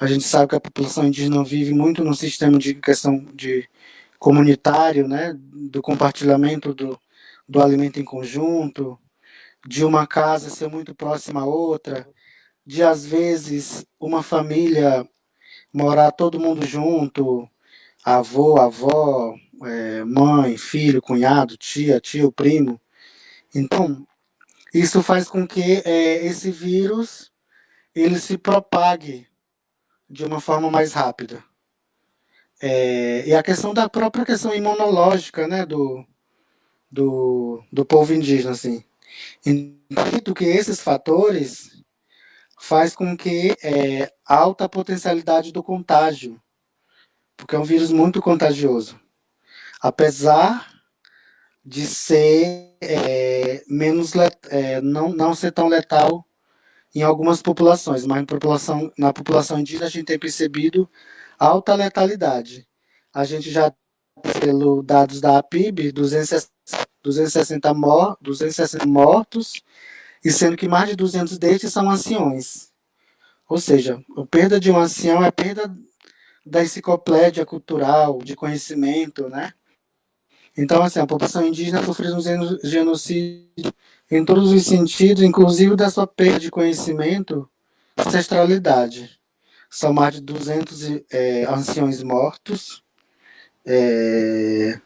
A 0.00 0.06
gente 0.06 0.24
sabe 0.24 0.48
que 0.48 0.56
a 0.56 0.60
população 0.60 1.06
indígena 1.06 1.44
vive 1.44 1.74
muito 1.74 2.02
no 2.02 2.14
sistema 2.14 2.58
de 2.58 2.76
questão 2.76 3.26
de 3.34 3.68
comunitário, 4.18 5.06
né, 5.06 5.36
do 5.38 5.82
compartilhamento 5.82 6.72
do, 6.72 6.98
do 7.46 7.62
alimento 7.62 8.00
em 8.00 8.04
conjunto, 8.04 8.98
de 9.66 9.84
uma 9.84 10.06
casa 10.06 10.50
ser 10.50 10.68
muito 10.68 10.94
próxima 10.94 11.42
à 11.42 11.44
outra, 11.44 12.08
de 12.64 12.82
às 12.82 13.04
vezes 13.06 13.84
uma 13.98 14.22
família 14.22 15.08
morar 15.72 16.12
todo 16.12 16.40
mundo 16.40 16.64
junto, 16.64 17.48
avô, 18.04 18.60
avó, 18.60 19.34
é, 19.64 20.04
mãe, 20.04 20.56
filho, 20.56 21.02
cunhado, 21.02 21.56
tia, 21.56 22.00
tio, 22.00 22.30
primo. 22.32 22.80
Então, 23.54 24.06
isso 24.72 25.02
faz 25.02 25.28
com 25.28 25.46
que 25.46 25.82
é, 25.84 26.24
esse 26.26 26.50
vírus 26.50 27.32
ele 27.94 28.18
se 28.18 28.36
propague 28.38 29.26
de 30.08 30.24
uma 30.24 30.40
forma 30.40 30.70
mais 30.70 30.92
rápida. 30.92 31.42
É, 32.60 33.26
e 33.26 33.34
a 33.34 33.42
questão 33.42 33.74
da 33.74 33.88
própria 33.88 34.24
questão 34.24 34.54
imunológica 34.54 35.46
né, 35.46 35.66
do, 35.66 36.04
do, 36.90 37.62
do 37.72 37.84
povo 37.84 38.14
indígena. 38.14 38.52
Assim. 38.52 38.84
Então, 39.44 40.34
que 40.34 40.44
esses 40.44 40.80
fatores 40.80 41.82
faz 42.60 42.94
com 42.94 43.16
que 43.16 43.56
é, 43.62 44.12
alta 44.24 44.68
potencialidade 44.68 45.52
do 45.52 45.62
contágio, 45.62 46.40
porque 47.36 47.54
é 47.54 47.58
um 47.58 47.64
vírus 47.64 47.92
muito 47.92 48.20
contagioso. 48.20 48.98
Apesar 49.80 50.74
de 51.64 51.86
ser 51.86 52.76
é, 52.80 53.64
menos 53.68 54.12
é, 54.48 54.80
não, 54.80 55.10
não 55.10 55.34
ser 55.34 55.52
tão 55.52 55.68
letal 55.68 56.24
em 56.94 57.02
algumas 57.02 57.42
populações, 57.42 58.06
mas 58.06 58.24
população, 58.24 58.90
na 58.96 59.12
população 59.12 59.58
indígena 59.58 59.86
a 59.86 59.90
gente 59.90 60.06
tem 60.06 60.18
percebido 60.18 60.88
alta 61.38 61.74
letalidade. 61.74 62.66
A 63.12 63.24
gente 63.24 63.50
já, 63.50 63.72
pelo 64.40 64.82
dados 64.82 65.20
da 65.20 65.38
APIB, 65.38 65.92
260, 65.92 66.50
260, 67.06 67.72
mor 67.72 68.16
260 68.20 68.84
mortos, 68.86 69.62
e 70.24 70.30
sendo 70.30 70.56
que 70.56 70.68
mais 70.68 70.88
de 70.88 70.96
200 70.96 71.38
destes 71.38 71.72
são 71.72 71.88
anciões. 71.88 72.72
Ou 73.48 73.58
seja, 73.58 74.02
a 74.16 74.26
perda 74.26 74.58
de 74.58 74.70
um 74.70 74.76
ancião 74.76 75.24
é 75.24 75.30
perda 75.30 75.72
da 76.44 76.62
enciclopédia 76.62 77.46
cultural, 77.46 78.18
de 78.18 78.34
conhecimento, 78.34 79.28
né? 79.28 79.52
Então, 80.58 80.82
assim, 80.82 80.98
a 80.98 81.06
população 81.06 81.46
indígena 81.46 81.84
sofreu 81.84 82.16
um 82.16 82.20
genocídio 82.64 83.72
em 84.10 84.24
todos 84.24 84.52
os 84.52 84.64
sentidos, 84.64 85.22
inclusive 85.22 85.76
da 85.76 85.90
sua 85.90 86.06
perda 86.06 86.40
de 86.40 86.50
conhecimento, 86.50 87.48
ancestralidade. 87.96 89.20
São 89.70 89.92
mais 89.92 90.14
de 90.14 90.22
200 90.22 91.02
é, 91.10 91.44
anciões 91.44 92.02
mortos, 92.02 92.82
é, 93.64 94.80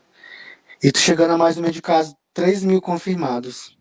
e 0.83 0.91
chegando 0.97 1.33
a 1.33 1.39
mais 1.39 1.57
ou 1.57 1.63
menos 1.63 1.75
de 1.75 1.83
caso 1.83 2.17
3 2.33 2.65
mil 2.65 2.81
confirmados. 2.81 3.77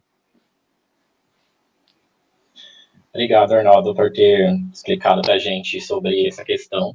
Obrigado, 3.14 3.54
Arnaldo, 3.54 3.96
por 3.96 4.12
ter 4.12 4.54
explicado 4.72 5.22
para 5.22 5.34
a 5.34 5.40
gente 5.40 5.82
sobre 5.82 6.28
essa 6.28 6.44
questão. 6.44 6.94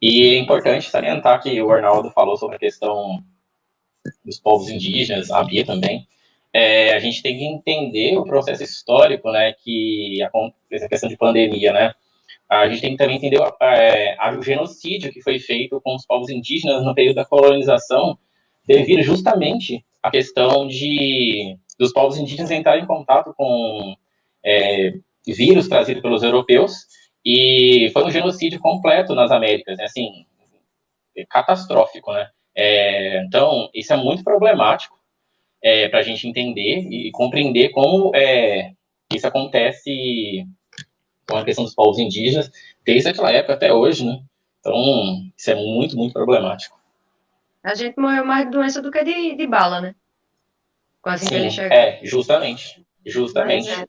E 0.00 0.36
é 0.36 0.38
importante 0.38 0.88
salientar 0.88 1.42
que 1.42 1.60
o 1.60 1.70
Arnaldo 1.70 2.10
falou 2.10 2.36
sobre 2.36 2.56
a 2.56 2.58
questão 2.58 3.22
dos 4.24 4.38
povos 4.38 4.68
indígenas, 4.68 5.30
a 5.30 5.42
Bia 5.42 5.64
também. 5.64 6.06
É, 6.52 6.94
a 6.94 7.00
gente 7.00 7.22
tem 7.22 7.36
que 7.36 7.44
entender 7.44 8.16
o 8.16 8.24
processo 8.24 8.62
histórico, 8.62 9.30
né, 9.32 9.52
que 9.52 10.18
essa 10.70 10.88
questão 10.88 11.08
de 11.08 11.16
pandemia, 11.16 11.72
né, 11.72 11.92
a 12.48 12.68
gente 12.68 12.80
tem 12.80 12.90
que 12.92 12.96
também 12.96 13.16
entender 13.16 13.40
é, 13.60 14.16
o 14.30 14.42
genocídio 14.42 15.12
que 15.12 15.20
foi 15.20 15.38
feito 15.38 15.80
com 15.80 15.96
os 15.96 16.06
povos 16.06 16.30
indígenas 16.30 16.84
no 16.84 16.94
período 16.94 17.16
da 17.16 17.24
colonização, 17.24 18.16
devido 18.66 19.02
justamente 19.02 19.84
à 20.02 20.10
questão 20.10 20.66
de 20.66 21.56
dos 21.78 21.92
povos 21.92 22.16
indígenas 22.16 22.50
entrarem 22.50 22.84
em 22.84 22.86
contato 22.86 23.34
com 23.36 23.94
é, 24.44 24.94
vírus 25.26 25.68
trazido 25.68 26.00
pelos 26.00 26.22
europeus 26.22 26.86
e 27.24 27.90
foi 27.92 28.04
um 28.04 28.10
genocídio 28.10 28.60
completo 28.60 29.14
nas 29.14 29.30
Américas, 29.30 29.76
né? 29.76 29.84
assim, 29.84 30.24
catastrófico, 31.28 32.12
né? 32.12 32.28
É, 32.54 33.22
então, 33.24 33.68
isso 33.74 33.92
é 33.92 33.96
muito 33.96 34.24
problemático 34.24 34.96
é, 35.62 35.88
para 35.88 35.98
a 35.98 36.02
gente 36.02 36.26
entender 36.26 36.86
e 36.90 37.10
compreender 37.10 37.70
como 37.70 38.10
é, 38.14 38.72
isso 39.12 39.26
acontece 39.26 40.46
com 41.28 41.36
a 41.36 41.44
questão 41.44 41.64
dos 41.64 41.74
povos 41.74 41.98
indígenas 41.98 42.50
desde 42.84 43.08
aquela 43.08 43.32
época 43.32 43.54
até 43.54 43.72
hoje, 43.72 44.04
né? 44.04 44.20
Então, 44.60 44.74
isso 45.36 45.50
é 45.50 45.54
muito, 45.54 45.96
muito 45.96 46.12
problemático. 46.12 46.78
A 47.66 47.74
gente 47.74 47.98
morreu 47.98 48.24
mais 48.24 48.44
de 48.44 48.52
doença 48.52 48.80
do 48.80 48.92
que 48.92 49.02
de, 49.02 49.34
de 49.34 49.44
bala, 49.44 49.80
né? 49.80 49.96
Quase 51.02 51.24
Sim, 51.24 51.30
que 51.30 51.34
ele 51.34 51.50
chegou. 51.50 51.76
É, 51.76 51.98
justamente. 52.04 52.86
Justamente. 53.04 53.68
É. 53.68 53.74
Acho 53.74 53.88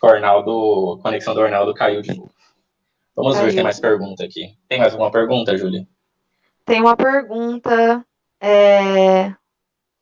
que 0.00 0.06
o 0.06 0.10
Arnaldo, 0.10 0.98
a 0.98 1.02
conexão 1.02 1.32
do 1.36 1.40
Arnaldo 1.40 1.72
caiu 1.72 2.02
de 2.02 2.16
novo. 2.16 2.34
Vamos 3.14 3.34
caiu. 3.34 3.44
ver 3.44 3.50
se 3.50 3.56
tem 3.58 3.62
mais 3.62 3.78
pergunta 3.78 4.24
aqui. 4.24 4.58
Tem 4.68 4.80
mais 4.80 4.92
alguma 4.92 5.12
pergunta, 5.12 5.56
Júlia? 5.56 5.86
Tem 6.64 6.80
uma 6.80 6.96
pergunta. 6.96 8.04
É... 8.40 9.32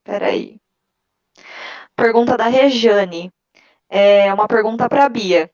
Peraí. 0.03 0.59
Pergunta 1.95 2.39
da 2.39 2.47
Rejane. 2.47 3.31
É 3.87 4.33
uma 4.33 4.49
pergunta 4.49 4.89
para 4.89 5.05
a 5.05 5.09
Bia. 5.11 5.51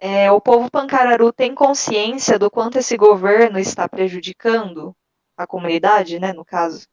É, 0.00 0.30
o 0.30 0.40
povo 0.40 0.70
pancararu 0.70 1.32
tem 1.32 1.52
consciência 1.52 2.38
do 2.38 2.48
quanto 2.48 2.78
esse 2.78 2.96
governo 2.96 3.58
está 3.58 3.88
prejudicando 3.88 4.94
a 5.38 5.46
comunidade, 5.46 6.18
né, 6.18 6.32
no 6.32 6.44
caso? 6.44 6.88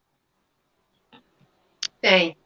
Tem. 1.99 2.37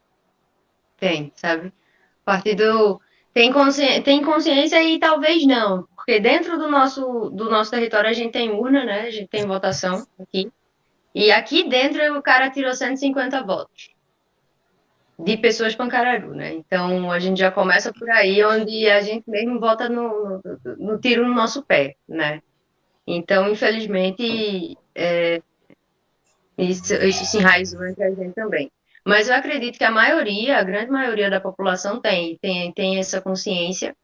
Tem, 0.98 1.32
sabe? 1.36 1.68
O 1.68 2.26
partido 2.26 3.02
tem 3.34 3.52
consciência, 3.52 4.02
tem 4.02 4.24
consciência 4.24 4.82
e 4.84 5.00
talvez 5.00 5.46
não, 5.46 5.88
porque 5.96 6.20
dentro 6.20 6.58
do 6.58 6.70
nosso, 6.70 7.30
do 7.30 7.50
nosso 7.50 7.72
território 7.72 8.10
a 8.10 8.14
gente 8.14 8.32
tem 8.32 8.52
urna, 8.52 8.84
né? 8.86 9.02
A 9.02 9.12
gente 9.12 9.28
tem 9.28 9.46
votação 9.46 10.08
aqui. 10.20 10.52
E 11.14 11.32
aqui 11.32 11.68
dentro 11.68 12.18
o 12.18 12.22
cara 12.22 12.50
tirou 12.50 12.74
150 12.74 13.44
votos 13.44 13.90
de 15.20 15.36
pessoas 15.36 15.76
pancararu, 15.76 16.34
né? 16.34 16.54
Então 16.54 17.12
a 17.12 17.20
gente 17.20 17.40
já 17.40 17.52
começa 17.52 17.92
por 17.92 18.10
aí, 18.10 18.44
onde 18.44 18.90
a 18.90 19.02
gente 19.02 19.30
mesmo 19.30 19.60
vota 19.60 19.90
no, 19.90 20.42
no, 20.44 20.76
no 20.78 21.00
tiro 21.00 21.28
no 21.28 21.34
nosso 21.34 21.64
pé, 21.64 21.96
né? 22.08 22.42
Então, 23.06 23.50
infelizmente, 23.50 24.78
é, 24.96 25.42
isso, 26.60 26.94
isso 26.96 27.26
se 27.26 27.38
enraizou 27.38 27.86
entre 27.86 28.04
a 28.04 28.10
gente 28.10 28.34
também. 28.34 28.72
Mas 29.06 29.30
eu 29.30 29.36
acredito 29.36 29.78
que 29.78 29.84
a 29.84 29.92
maioria, 29.92 30.58
a 30.58 30.64
grande 30.64 30.92
maioria 30.92 31.30
da 31.30 31.40
população 31.40 32.02
tem, 32.02 32.38
tem, 32.38 32.72
tem 32.74 33.00
essa 33.00 33.22
consciência 33.22 33.96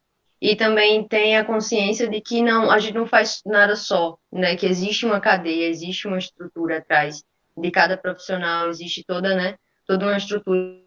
e 0.42 0.56
também 0.56 1.08
tem 1.08 1.38
a 1.38 1.44
consciência 1.46 2.08
de 2.08 2.22
que 2.22 2.42
não, 2.42 2.72
a 2.72 2.80
gente 2.80 2.96
não 2.96 3.06
faz 3.06 3.42
nada 3.46 3.76
só, 3.76 4.18
né? 4.32 4.56
Que 4.56 4.66
existe 4.66 5.06
uma 5.06 5.20
cadeia, 5.20 5.68
existe 5.68 6.08
uma 6.08 6.18
estrutura 6.18 6.78
atrás 6.78 7.24
de 7.58 7.72
cada 7.72 7.98
profissional, 7.98 8.70
existe 8.70 9.04
toda, 9.06 9.36
né? 9.36 9.56
Toda 9.86 10.06
uma 10.06 10.18
estrutura 10.18 10.82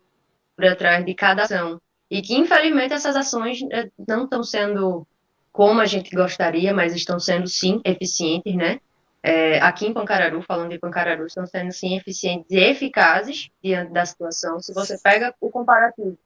atrás 0.61 1.05
de 1.05 1.15
cada 1.15 1.43
ação. 1.43 1.81
E 2.11 2.23
que, 2.23 2.35
infelizmente, 2.35 2.95
essas 2.95 3.15
ações 3.15 3.61
eh, 3.71 3.91
não 4.07 4.25
estão 4.25 4.43
sendo 4.43 5.07
como 5.53 5.81
a 5.81 5.87
gente 5.87 6.15
gostaria, 6.15 6.73
mas 6.73 6.95
estão 6.95 7.19
sendo, 7.19 7.47
sim, 7.47 7.81
eficientes, 7.85 8.55
né? 8.55 8.81
É, 9.23 9.59
aqui 9.61 9.87
em 9.87 9.93
Pancararu, 9.93 10.43
falando 10.43 10.71
de 10.71 10.79
Pancararu, 10.79 11.27
estão 11.27 11.45
sendo, 11.47 11.73
sim, 11.73 11.97
eficientes 11.97 12.51
e 12.51 12.59
eficazes 12.59 13.51
diante 13.63 13.93
da 13.93 14.07
situação. 14.07 14.61
Se 14.61 14.73
você 14.73 14.97
pega 14.99 15.35
o 15.41 15.51
comparativo 15.51 16.17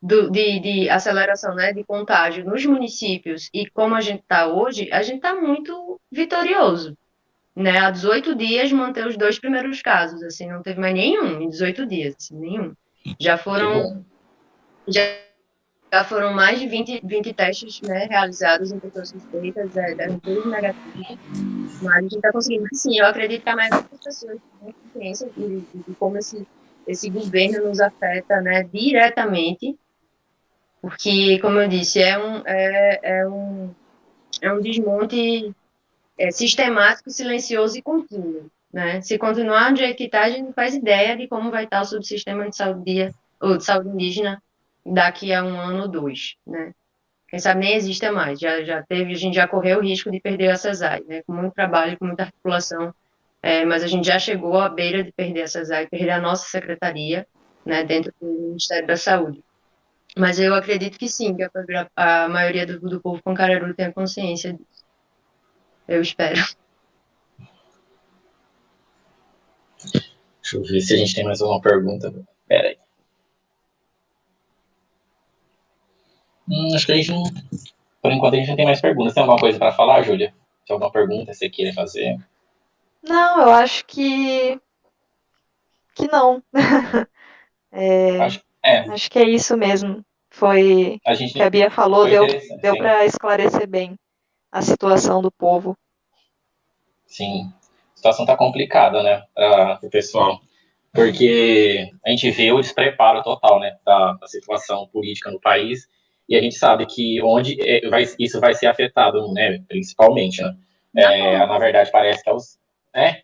do, 0.00 0.30
de, 0.30 0.60
de, 0.60 0.88
aceleração 0.88 1.54
né, 1.54 1.72
de 1.72 1.82
contágio 1.82 2.44
nos 2.44 2.64
municípios 2.64 3.50
e 3.52 3.68
como 3.68 3.94
a 3.94 4.00
gente 4.00 4.20
está 4.20 4.46
hoje, 4.46 4.88
a 4.92 5.02
gente 5.02 5.16
está 5.16 5.34
muito 5.34 6.00
vitorioso. 6.10 6.96
Né? 7.54 7.78
Há 7.78 7.90
18 7.90 8.36
dias 8.36 8.70
manter 8.70 9.06
os 9.06 9.16
dois 9.16 9.38
primeiros 9.38 9.82
casos, 9.82 10.22
assim, 10.22 10.46
não 10.46 10.62
teve 10.62 10.80
mais 10.80 10.94
nenhum 10.94 11.42
em 11.42 11.48
18 11.48 11.86
dias, 11.86 12.14
assim, 12.16 12.38
nenhum. 12.38 12.72
Já 13.18 13.36
foram, 13.36 14.04
já, 14.86 15.02
já 15.92 16.04
foram 16.04 16.32
mais 16.32 16.60
de 16.60 16.68
20, 16.68 17.00
20 17.04 17.32
testes 17.32 17.80
né, 17.80 18.06
realizados 18.08 18.70
em 18.70 18.78
pessoas 18.78 19.08
suspeitas, 19.08 19.76
é, 19.76 19.94
deram 19.96 20.20
todos 20.20 20.46
negativos, 20.46 21.18
mas 21.82 21.96
a 21.96 22.00
gente 22.00 22.16
está 22.16 22.32
conseguindo. 22.32 22.66
Sim, 22.72 22.98
eu 22.98 23.06
acredito 23.06 23.42
que 23.42 23.48
a 23.48 23.56
maioria 23.56 23.80
das 23.82 24.04
pessoas 24.04 24.38
tem 24.60 24.72
consciência 24.72 25.30
de, 25.36 25.60
de, 25.60 25.94
como 25.98 26.18
esse, 26.18 26.46
esse 26.86 27.10
governo 27.10 27.68
nos 27.68 27.80
afeta 27.80 28.40
né, 28.40 28.64
diretamente, 28.64 29.76
porque, 30.80 31.38
como 31.40 31.58
eu 31.58 31.68
disse, 31.68 32.00
é 32.00 32.18
um, 32.18 32.42
é, 32.46 33.00
é 33.02 33.28
um, 33.28 33.74
é 34.40 34.52
um 34.52 34.60
desmonte 34.60 35.54
é, 36.16 36.30
sistemático, 36.30 37.10
silencioso 37.10 37.78
e 37.78 37.82
contínuo. 37.82 38.50
Né? 38.72 39.00
Se 39.00 39.18
continuar 39.18 39.72
do 39.72 39.78
jeito 39.78 39.96
que 39.96 40.04
está, 40.04 40.22
a 40.22 40.30
gente 40.30 40.42
não 40.42 40.52
faz 40.52 40.74
ideia 40.74 41.16
de 41.16 41.26
como 41.26 41.50
vai 41.50 41.64
estar 41.64 41.80
o 41.80 41.84
subsistema 41.84 42.48
de 42.48 42.56
saúde, 42.56 43.10
ou 43.40 43.56
de 43.56 43.64
saúde 43.64 43.88
indígena 43.88 44.42
daqui 44.84 45.32
a 45.32 45.42
um 45.42 45.58
ano 45.58 45.82
ou 45.82 45.88
dois. 45.88 46.36
Né? 46.46 46.72
Quem 47.28 47.38
sabe 47.38 47.60
nem 47.60 47.74
exista 47.74 48.10
mais. 48.10 48.40
Já, 48.40 48.62
já 48.64 48.82
teve, 48.82 49.12
a 49.12 49.16
gente 49.16 49.34
já 49.34 49.46
correu 49.46 49.78
o 49.78 49.82
risco 49.82 50.10
de 50.10 50.18
perder 50.18 50.50
a 50.50 50.56
CESAI, 50.56 51.04
né? 51.06 51.22
com 51.22 51.32
muito 51.32 51.52
trabalho, 51.52 51.98
com 51.98 52.06
muita 52.06 52.24
articulação, 52.24 52.94
é, 53.42 53.64
mas 53.64 53.82
a 53.82 53.86
gente 53.86 54.06
já 54.06 54.18
chegou 54.18 54.58
à 54.58 54.68
beira 54.68 55.04
de 55.04 55.12
perder 55.12 55.42
a 55.42 55.46
CESAI, 55.46 55.86
perder 55.86 56.10
a 56.10 56.20
nossa 56.20 56.48
secretaria 56.48 57.26
né, 57.64 57.84
dentro 57.84 58.12
do 58.20 58.26
Ministério 58.26 58.86
da 58.86 58.96
Saúde. 58.96 59.44
Mas 60.16 60.40
eu 60.40 60.54
acredito 60.54 60.98
que 60.98 61.08
sim, 61.08 61.36
que 61.36 61.42
a, 61.42 61.50
a 61.94 62.28
maioria 62.28 62.66
do, 62.66 62.80
do 62.80 63.00
povo 63.00 63.22
Pancararu 63.22 63.74
tenha 63.74 63.92
consciência 63.92 64.52
disso. 64.52 64.84
Eu 65.86 66.00
espero. 66.00 66.40
Deixa 70.42 70.56
eu 70.56 70.62
ver 70.62 70.80
se 70.80 70.94
a 70.94 70.96
gente 70.96 71.14
tem 71.14 71.24
mais 71.24 71.42
alguma 71.42 71.60
pergunta. 71.60 72.12
Pera 72.48 72.68
aí. 72.68 72.78
Hum, 76.48 76.74
acho 76.74 76.86
que 76.86 76.92
a 76.92 76.96
gente 76.96 77.10
não. 77.10 77.22
Por 78.00 78.12
enquanto 78.12 78.34
a 78.34 78.36
gente 78.36 78.48
não 78.48 78.56
tem 78.56 78.64
mais 78.64 78.80
perguntas. 78.80 79.14
Tem 79.14 79.22
alguma 79.22 79.38
coisa 79.38 79.58
para 79.58 79.72
falar, 79.72 80.02
Júlia? 80.02 80.32
Tem 80.66 80.74
alguma 80.74 80.90
pergunta 80.90 81.26
que 81.26 81.34
você 81.34 81.48
queira 81.48 81.72
fazer? 81.72 82.18
Não, 83.02 83.42
eu 83.42 83.50
acho 83.50 83.84
que. 83.86 84.60
que 85.94 86.06
não. 86.10 86.42
é... 87.72 88.20
Acho, 88.20 88.42
é. 88.64 88.78
acho 88.90 89.10
que 89.10 89.18
é 89.18 89.28
isso 89.28 89.56
mesmo. 89.56 90.04
Foi. 90.30 91.00
A 91.06 91.14
gente... 91.14 91.34
que 91.34 91.42
a 91.42 91.50
Bia 91.50 91.70
falou, 91.70 92.06
deu, 92.06 92.26
deu 92.60 92.76
para 92.76 93.04
esclarecer 93.04 93.66
bem 93.66 93.98
a 94.52 94.62
situação 94.62 95.20
do 95.20 95.30
povo. 95.30 95.76
Sim 97.06 97.52
situação 97.98 98.24
está 98.24 98.36
complicada, 98.36 99.02
né, 99.02 99.24
para 99.34 99.78
o 99.82 99.90
pessoal. 99.90 100.40
porque 100.92 101.90
a 102.04 102.10
gente 102.10 102.30
vê 102.30 102.50
o 102.50 102.60
despreparo 102.60 103.22
total 103.22 103.60
né, 103.60 103.76
da, 103.84 104.14
da 104.14 104.26
situação 104.26 104.88
política 104.88 105.30
no 105.30 105.40
país 105.40 105.88
e 106.28 106.36
a 106.36 106.42
gente 106.42 106.56
sabe 106.56 106.84
que 106.86 107.22
onde 107.22 107.56
é, 107.60 107.88
vai, 107.88 108.04
isso 108.18 108.40
vai 108.40 108.54
ser 108.54 108.66
afetado, 108.66 109.32
né, 109.32 109.60
principalmente, 109.68 110.42
né? 110.42 110.54
É, 110.96 111.46
na 111.46 111.58
verdade, 111.58 111.90
parece 111.92 112.22
que 112.22 112.30
é 112.30 112.32
os. 112.32 112.58
Né? 112.94 113.22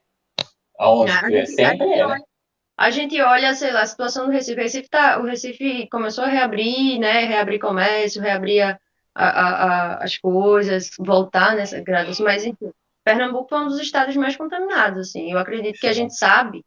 Aonde, 0.79 1.13
a, 1.13 1.31
gente, 1.31 1.51
sempre 1.51 1.93
a, 1.93 1.97
é, 1.97 2.07
né? 2.07 2.19
a 2.77 2.91
gente 2.91 3.21
olha, 3.21 3.55
sei 3.55 3.73
lá, 3.73 3.83
a 3.83 3.87
situação 3.87 4.27
do 4.27 4.33
Recife. 4.33 4.61
O 4.61 4.63
Recife, 4.63 4.89
tá, 4.89 5.19
o 5.19 5.25
Recife 5.25 5.89
começou 5.89 6.25
a 6.25 6.29
reabrir, 6.29 6.99
né? 6.99 7.25
Reabrir 7.25 7.59
comércio, 7.59 8.23
reabrir 8.23 8.63
a, 8.63 8.79
a, 9.15 9.29
a, 9.29 10.05
as 10.05 10.19
coisas, 10.19 10.91
voltar 10.99 11.57
nessa 11.57 11.81
gradas, 11.81 12.21
mas 12.21 12.45
enfim. 12.45 12.71
Pernambuco 13.05 13.55
é 13.55 13.61
um 13.61 13.69
dos 13.69 13.81
estados 13.81 14.17
mais 14.17 14.35
contaminados, 14.35 15.09
assim. 15.09 15.31
Eu 15.31 15.39
acredito 15.39 15.79
que 15.79 15.87
a 15.87 15.93
gente 15.93 16.15
sabe 16.17 16.65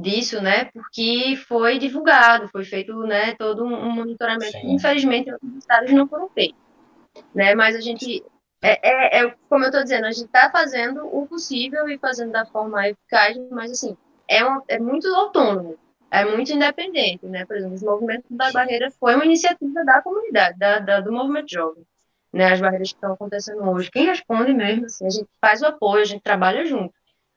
disso, 0.00 0.42
né? 0.42 0.66
Porque 0.66 1.36
foi 1.48 1.78
divulgado, 1.78 2.48
foi 2.48 2.64
feito, 2.64 2.94
né, 3.00 3.34
todo 3.34 3.64
um 3.64 3.90
monitoramento. 3.90 4.52
Sim. 4.52 4.74
Infelizmente, 4.74 5.32
os 5.32 5.56
estados 5.58 5.90
não 5.92 6.06
foram 6.06 6.28
feitos, 6.28 6.60
né? 7.34 7.54
Mas 7.54 7.74
a 7.74 7.80
gente 7.80 8.22
é, 8.62 9.18
é, 9.18 9.24
é 9.24 9.34
como 9.48 9.64
eu 9.64 9.68
estou 9.68 9.82
dizendo, 9.82 10.06
a 10.06 10.10
gente 10.10 10.26
está 10.26 10.50
fazendo 10.50 11.06
o 11.06 11.26
possível 11.26 11.88
e 11.88 11.98
fazendo 11.98 12.32
da 12.32 12.44
forma 12.46 12.88
eficaz, 12.88 13.36
mas 13.50 13.70
assim 13.70 13.96
é, 14.28 14.44
um, 14.44 14.60
é 14.68 14.78
muito 14.78 15.06
autônomo, 15.14 15.78
é 16.10 16.24
muito 16.24 16.52
independente, 16.52 17.26
né? 17.26 17.44
Por 17.46 17.56
exemplo, 17.56 17.76
o 17.80 17.90
movimento 17.92 18.24
da 18.30 18.50
barreira 18.52 18.90
foi 18.90 19.14
uma 19.14 19.24
iniciativa 19.24 19.84
da 19.84 20.02
comunidade, 20.02 20.58
da, 20.58 20.78
da 20.78 21.00
do 21.00 21.12
movimento 21.12 21.50
jovem, 21.50 21.84
né? 22.32 22.52
As 22.52 22.60
barreiras 22.60 22.88
que 22.88 22.96
estão 22.96 23.12
acontecendo 23.12 23.62
hoje, 23.70 23.90
quem 23.90 24.06
responde 24.06 24.52
mesmo, 24.52 24.86
assim, 24.86 25.06
a 25.06 25.10
gente 25.10 25.28
faz 25.40 25.62
o 25.62 25.66
apoio, 25.66 26.02
a 26.02 26.06
gente 26.06 26.22
trabalha 26.22 26.64
junto, 26.66 26.92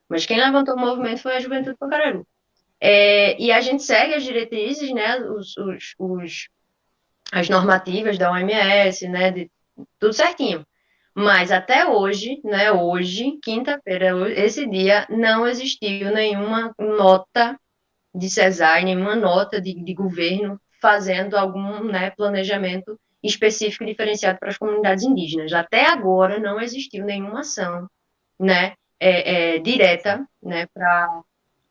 mas 0.09 0.25
quem 0.25 0.39
levantou 0.39 0.75
o 0.75 0.79
movimento 0.79 1.21
foi 1.21 1.35
a 1.35 1.39
Juventude 1.39 1.77
Pancararu. 1.77 2.25
É, 2.81 3.39
e 3.41 3.51
a 3.51 3.59
gente 3.61 3.83
segue 3.83 4.13
as 4.13 4.23
diretrizes, 4.23 4.91
né, 4.91 5.19
os, 5.19 5.57
os, 5.57 5.95
os, 5.99 6.49
as 7.31 7.49
normativas 7.49 8.17
da 8.17 8.31
OMS, 8.31 9.07
né, 9.07 9.31
de, 9.31 9.51
tudo 9.99 10.13
certinho. 10.13 10.65
Mas 11.13 11.51
até 11.51 11.85
hoje, 11.85 12.39
né, 12.43 12.71
hoje, 12.71 13.37
quinta-feira, 13.43 14.31
esse 14.31 14.65
dia, 14.67 15.05
não 15.09 15.45
existiu 15.47 16.11
nenhuma 16.11 16.73
nota 16.79 17.59
de 18.15 18.29
CESAR, 18.29 18.83
nenhuma 18.83 19.15
nota 19.15 19.59
de, 19.59 19.73
de 19.73 19.93
governo 19.93 20.59
fazendo 20.81 21.35
algum 21.35 21.83
né, 21.83 22.11
planejamento 22.11 22.97
específico 23.21 23.85
diferenciado 23.85 24.39
para 24.39 24.49
as 24.49 24.57
comunidades 24.57 25.03
indígenas. 25.03 25.51
Até 25.51 25.85
agora 25.87 26.39
não 26.39 26.61
existiu 26.61 27.05
nenhuma 27.05 27.41
ação 27.41 27.89
né, 28.39 28.73
é, 28.99 29.55
é, 29.55 29.59
direta 29.59 30.25
né, 30.41 30.67
para 30.73 31.21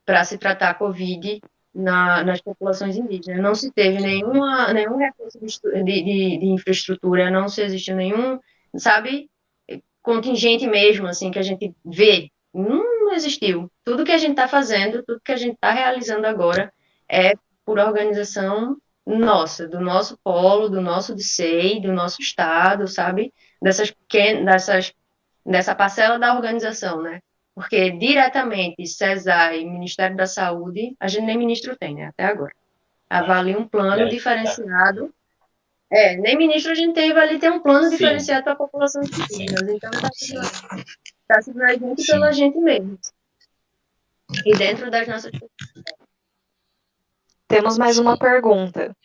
para 0.08 0.24
se 0.24 0.38
tratar 0.38 0.70
a 0.70 0.74
Covid 0.74 1.38
na, 1.74 2.24
nas 2.24 2.40
populações 2.40 2.96
indígenas. 2.96 3.42
Não 3.42 3.54
se 3.54 3.70
teve 3.70 4.00
nenhuma, 4.00 4.72
nenhum 4.72 4.96
recurso 4.96 5.38
de, 5.38 5.82
de, 5.82 6.38
de 6.38 6.46
infraestrutura, 6.46 7.30
não 7.30 7.46
se 7.46 7.60
existiu 7.60 7.94
nenhum, 7.94 8.40
sabe, 8.74 9.28
contingente 10.00 10.66
mesmo, 10.66 11.06
assim, 11.06 11.30
que 11.30 11.38
a 11.38 11.42
gente 11.42 11.74
vê. 11.84 12.30
Não 12.54 13.12
existiu. 13.12 13.70
Tudo 13.84 14.02
que 14.02 14.12
a 14.12 14.16
gente 14.16 14.30
está 14.30 14.48
fazendo, 14.48 15.02
tudo 15.02 15.20
que 15.22 15.30
a 15.30 15.36
gente 15.36 15.56
está 15.56 15.72
realizando 15.72 16.26
agora 16.26 16.72
é 17.06 17.34
por 17.62 17.78
organização 17.78 18.78
nossa, 19.04 19.68
do 19.68 19.78
nosso 19.78 20.18
polo, 20.24 20.70
do 20.70 20.80
nosso 20.80 21.14
DCEI, 21.14 21.82
do 21.82 21.92
nosso 21.92 22.22
estado, 22.22 22.88
sabe? 22.88 23.30
Dessas 23.60 23.90
pequenas, 23.90 24.46
dessas, 24.46 24.94
dessa 25.44 25.74
parcela 25.74 26.18
da 26.18 26.34
organização, 26.34 27.02
né? 27.02 27.20
Porque 27.58 27.90
diretamente 27.90 28.86
CESAR 28.86 29.52
e 29.56 29.64
Ministério 29.64 30.16
da 30.16 30.28
Saúde, 30.28 30.94
a 31.00 31.08
gente 31.08 31.24
nem 31.24 31.36
ministro 31.36 31.76
tem, 31.76 31.92
né, 31.92 32.04
até 32.04 32.22
agora. 32.22 32.54
Avalia 33.10 33.58
um 33.58 33.66
plano 33.66 34.02
é, 34.02 34.06
diferenciado. 34.06 35.12
É. 35.90 36.12
é, 36.12 36.16
nem 36.18 36.38
ministro 36.38 36.70
a 36.70 36.76
gente 36.76 36.94
teve 36.94 37.18
ali, 37.18 37.36
tem 37.40 37.50
um 37.50 37.58
plano 37.58 37.86
Sim. 37.86 37.96
diferenciado 37.96 38.44
para 38.44 38.52
a 38.52 38.56
população 38.56 39.02
indígena. 39.02 39.72
Então 39.72 39.90
está 39.90 40.08
sendo, 40.12 40.84
tá 41.26 41.42
sendo 41.42 41.60
a 41.64 41.72
gente 41.74 42.02
Sim. 42.02 42.12
pela 42.12 42.30
gente 42.30 42.58
mesmo. 42.58 42.96
E 44.46 44.56
dentro 44.56 44.88
das 44.88 45.08
nossas. 45.08 45.32
Temos 47.48 47.76
mais 47.76 47.98
uma 47.98 48.16
pergunta. 48.16 48.96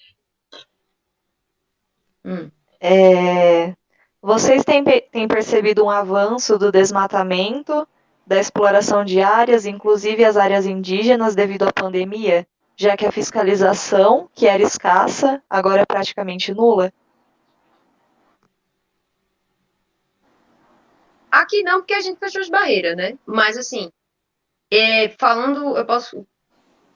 Hum. 2.23 2.51
É, 2.79 3.73
vocês 4.21 4.63
têm, 4.63 4.83
têm 4.83 5.27
percebido 5.27 5.83
um 5.83 5.89
avanço 5.89 6.59
do 6.59 6.71
desmatamento 6.71 7.87
da 8.25 8.39
exploração 8.39 9.03
de 9.03 9.21
áreas, 9.21 9.65
inclusive 9.65 10.23
as 10.23 10.37
áreas 10.37 10.65
indígenas, 10.65 11.35
devido 11.35 11.63
à 11.63 11.73
pandemia, 11.73 12.47
já 12.75 12.97
que 12.97 13.05
a 13.05 13.11
fiscalização, 13.11 14.29
que 14.33 14.47
era 14.47 14.63
escassa, 14.63 15.41
agora 15.49 15.81
é 15.81 15.85
praticamente 15.85 16.53
nula? 16.53 16.91
Aqui 21.29 21.63
não, 21.63 21.79
porque 21.79 21.93
a 21.93 22.01
gente 22.01 22.19
fechou 22.19 22.41
as 22.41 22.49
barreiras, 22.49 22.95
né? 22.95 23.17
Mas, 23.25 23.57
assim, 23.57 23.91
é, 24.71 25.09
falando, 25.09 25.75
eu 25.77 25.85
posso, 25.85 26.25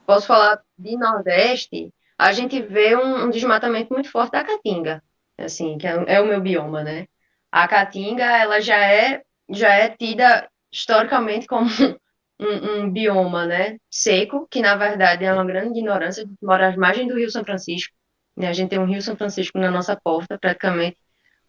posso 0.06 0.26
falar 0.26 0.62
de 0.78 0.96
Nordeste, 0.96 1.92
a 2.16 2.32
gente 2.32 2.60
vê 2.62 2.96
um, 2.96 3.24
um 3.24 3.30
desmatamento 3.30 3.92
muito 3.92 4.10
forte 4.10 4.32
da 4.32 4.44
Caatinga, 4.44 5.02
assim, 5.36 5.76
que 5.76 5.86
é, 5.86 6.04
é 6.06 6.20
o 6.20 6.26
meu 6.26 6.40
bioma, 6.40 6.82
né? 6.82 7.06
A 7.50 7.66
Caatinga, 7.68 8.24
ela 8.24 8.60
já 8.60 8.78
é, 8.78 9.22
já 9.48 9.72
é 9.72 9.88
tida 9.88 10.48
historicamente 10.70 11.46
como 11.46 11.68
um, 12.38 12.82
um, 12.82 12.90
bioma 12.90 13.46
né, 13.46 13.78
seco, 13.90 14.46
que 14.50 14.60
na 14.60 14.76
verdade 14.76 15.24
é 15.24 15.32
uma 15.32 15.44
grande 15.44 15.78
ignorância. 15.78 16.22
A 16.22 16.26
gente 16.26 16.38
mora 16.42 16.68
às 16.68 16.76
margens 16.76 17.08
do 17.08 17.16
Rio 17.16 17.30
São 17.30 17.44
Francisco, 17.44 17.94
né, 18.36 18.48
a 18.48 18.52
gente 18.52 18.70
tem 18.70 18.78
um 18.78 18.86
Rio 18.86 19.02
São 19.02 19.16
Francisco 19.16 19.58
na 19.58 19.70
nossa 19.70 19.96
porta, 19.96 20.38
praticamente, 20.38 20.96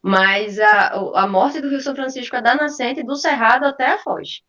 mas 0.02 0.60
a, 0.60 0.94
a 1.16 1.28
morte 1.28 1.62
do 1.62 1.70
Rio 1.70 1.82
São 1.82 1.96
Francisco 1.96 2.36
é 2.36 2.42
da 2.42 2.56
nascente 2.56 3.04
do 3.04 3.16
Cerrado 3.16 3.66
até 3.66 3.86
a 3.88 3.98
Foz, 4.00 4.42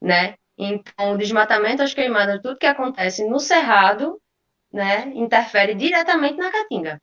né? 0.00 0.34
Então, 0.58 1.14
o 1.14 1.18
desmatamento, 1.18 1.82
as 1.82 1.94
queimadas, 1.94 2.40
tudo 2.42 2.58
que 2.58 2.66
acontece 2.66 3.26
no 3.28 3.40
Cerrado, 3.40 4.20
né, 4.72 5.10
interfere 5.14 5.74
diretamente 5.74 6.36
na 6.36 6.50
Caatinga 6.50 7.00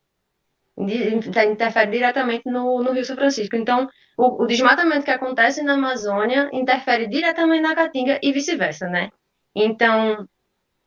interfere 1.50 1.90
diretamente 1.90 2.42
no, 2.46 2.82
no 2.82 2.92
Rio 2.92 3.04
São 3.04 3.16
Francisco. 3.16 3.56
Então, 3.56 3.88
o, 4.20 4.42
o, 4.42 4.46
desmatamento 4.46 5.04
que 5.04 5.10
acontece 5.10 5.62
na 5.62 5.74
Amazônia 5.74 6.50
interfere 6.52 7.06
diretamente 7.06 7.62
na 7.62 7.74
Caatinga 7.74 8.18
e 8.22 8.32
vice-versa, 8.32 8.88
né? 8.88 9.10
Então, 9.54 10.28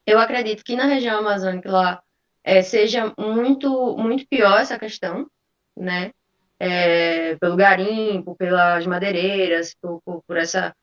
eu 0.06 0.20
acredito 0.20 0.64
que 0.64 0.76
na 0.76 0.86
região 0.86 1.20
amazônica 1.20 1.72
lá 1.72 2.02
é, 2.44 2.62
seja 2.62 3.12
muito, 3.18 3.98
muito 3.98 4.28
pior 4.28 4.60
essa 4.60 4.78
questão, 4.78 5.28
né? 5.76 6.12
É, 6.60 7.36
pelo 7.38 7.56
garimpo, 7.56 8.36
pelas 8.36 8.86
madeireiras, 8.86 9.76
por, 9.82 10.02
por, 10.06 10.24
por 10.24 10.38
essa 10.38 10.74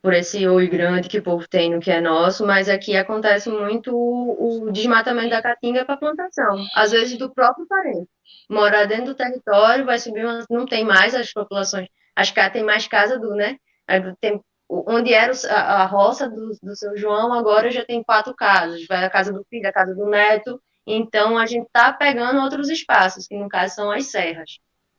por 0.00 0.12
esse 0.12 0.46
oi 0.46 0.68
grande 0.68 1.08
que 1.08 1.18
o 1.18 1.22
povo 1.22 1.48
tem 1.48 1.74
no 1.74 1.80
que 1.80 1.90
é 1.90 1.98
nosso, 1.98 2.46
mas 2.46 2.68
aqui 2.68 2.94
acontece 2.94 3.48
muito 3.48 3.96
o, 3.96 4.66
o 4.66 4.70
desmatamento 4.70 5.30
da 5.30 5.40
caatinga 5.40 5.82
para 5.86 5.96
plantação, 5.96 6.62
às 6.74 6.92
vezes 6.92 7.16
do 7.16 7.32
próprio 7.32 7.66
parente. 7.66 8.06
Morar 8.48 8.86
dentro 8.86 9.06
do 9.06 9.14
território, 9.14 9.84
vai 9.84 9.98
subir, 9.98 10.24
não 10.50 10.66
tem 10.66 10.84
mais 10.84 11.14
as 11.14 11.32
populações, 11.32 11.88
as 12.14 12.30
casas 12.30 12.52
tem 12.52 12.62
mais 12.62 12.86
casa 12.86 13.18
do, 13.18 13.34
né? 13.34 13.56
Tem, 14.20 14.40
onde 14.68 15.12
era 15.12 15.32
a, 15.50 15.84
roça 15.86 16.28
do, 16.28 16.50
do 16.62 16.76
seu 16.76 16.96
João, 16.96 17.32
agora 17.32 17.70
já 17.70 17.84
tem 17.84 18.02
quatro 18.02 18.34
casas, 18.34 18.86
vai 18.86 19.04
a 19.04 19.10
casa 19.10 19.32
do 19.32 19.44
filho, 19.50 19.68
a 19.68 19.72
casa 19.72 19.94
do 19.94 20.06
neto, 20.06 20.60
então 20.86 21.38
a 21.38 21.46
gente 21.46 21.66
está 21.66 21.92
pegando 21.92 22.40
outros 22.40 22.68
espaços, 22.68 23.26
que 23.26 23.36
no 23.36 23.48
caso 23.48 23.74
são 23.74 23.90
as 23.90 24.06
serras. 24.06 24.58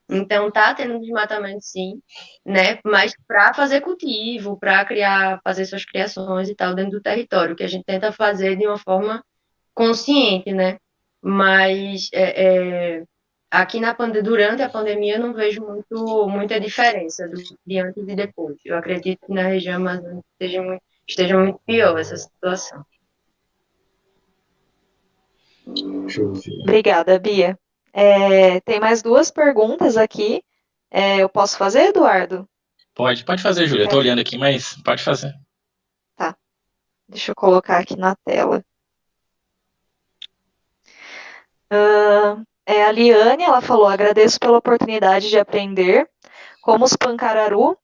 Então 0.09 0.51
tá 0.51 0.73
tendo 0.73 0.99
desmatamento 0.99 1.63
sim, 1.63 1.99
né? 2.45 2.79
Mas 2.85 3.13
para 3.27 3.53
fazer 3.53 3.81
cultivo, 3.81 4.57
para 4.57 4.85
criar, 4.85 5.39
fazer 5.43 5.65
suas 5.65 5.83
criações 5.83 6.47
e 6.47 6.55
tal 6.55 6.75
dentro 6.75 6.91
do 6.91 7.01
território, 7.01 7.55
que 7.55 7.63
a 7.63 7.67
gente 7.67 7.85
tenta 7.85 8.11
fazer 8.11 8.55
de 8.55 8.67
uma 8.67 8.77
forma 8.77 9.23
consciente, 9.73 10.53
né? 10.53 10.77
Mas 11.21 12.09
é, 12.13 12.97
é, 12.99 13.03
aqui 13.49 13.79
na 13.79 13.93
durante 13.93 14.61
a 14.61 14.69
pandemia 14.69 15.15
eu 15.15 15.19
não 15.19 15.33
vejo 15.33 15.61
muito, 15.61 16.27
muita 16.27 16.59
diferença 16.59 17.27
do, 17.27 17.41
de 17.65 17.79
antes 17.79 18.07
e 18.07 18.15
depois. 18.15 18.57
Eu 18.65 18.77
acredito 18.77 19.25
que 19.25 19.33
na 19.33 19.43
região 19.43 19.77
amazônica 19.77 20.25
esteja 20.33 20.61
muito, 20.61 20.83
esteja 21.07 21.37
muito 21.37 21.59
pior 21.65 21.97
essa 21.99 22.17
situação. 22.17 22.85
Obrigada, 26.61 27.17
Bia. 27.17 27.57
É, 27.91 28.59
tem 28.61 28.79
mais 28.79 29.01
duas 29.01 29.31
perguntas 29.31 29.97
aqui. 29.97 30.43
É, 30.91 31.17
eu 31.17 31.29
posso 31.29 31.57
fazer, 31.57 31.87
Eduardo? 31.87 32.47
Pode, 32.93 33.25
pode 33.25 33.41
fazer, 33.41 33.67
Júlia. 33.67 33.85
Estou 33.85 33.99
é. 33.99 34.03
olhando 34.03 34.19
aqui, 34.19 34.37
mas 34.37 34.75
pode 34.83 35.03
fazer. 35.03 35.33
Tá. 36.15 36.35
Deixa 37.07 37.31
eu 37.31 37.35
colocar 37.35 37.79
aqui 37.79 37.95
na 37.97 38.15
tela. 38.17 38.63
Uh, 41.71 42.45
é, 42.65 42.83
a 42.83 42.91
Liane, 42.91 43.43
ela 43.43 43.61
falou, 43.61 43.87
agradeço 43.87 44.39
pela 44.39 44.57
oportunidade 44.57 45.29
de 45.29 45.37
aprender 45.39 46.09
como 46.61 46.85
os 46.85 46.95
Pancararu 46.95 47.77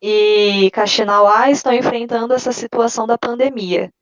e 0.00 0.70
Caxinauá 0.72 1.50
estão 1.50 1.72
enfrentando 1.72 2.34
essa 2.34 2.52
situação 2.52 3.06
da 3.06 3.18
pandemia. 3.18 3.92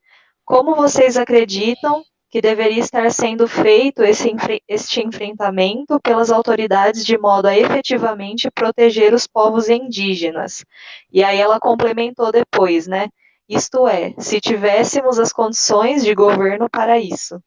como 0.45 0.75
vocês 0.75 1.17
acreditam 1.17 2.03
que 2.29 2.41
deveria 2.41 2.79
estar 2.79 3.11
sendo 3.11 3.47
feito 3.47 4.03
esse, 4.03 4.31
este 4.67 5.01
enfrentamento 5.01 5.99
pelas 6.01 6.31
autoridades 6.31 7.05
de 7.05 7.17
modo 7.17 7.47
a 7.47 7.57
efetivamente 7.57 8.49
proteger 8.51 9.13
os 9.13 9.27
povos 9.27 9.69
indígenas. 9.69 10.63
E 11.11 11.23
aí 11.23 11.39
ela 11.39 11.59
complementou 11.59 12.31
depois, 12.31 12.87
né? 12.87 13.09
Isto 13.49 13.87
é, 13.87 14.13
se 14.17 14.39
tivéssemos 14.41 15.19
as 15.19 15.33
condições 15.33 16.03
de 16.05 16.13
governo 16.15 16.69
para 16.69 16.97
isso. 16.99 17.41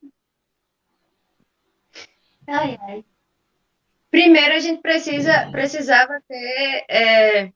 Ai, 2.46 2.78
ai. 2.82 3.04
Primeiro, 4.10 4.54
a 4.54 4.58
gente 4.60 4.80
precisa, 4.80 5.50
precisava 5.50 6.20
ter, 6.28 6.84
é, 6.88 7.52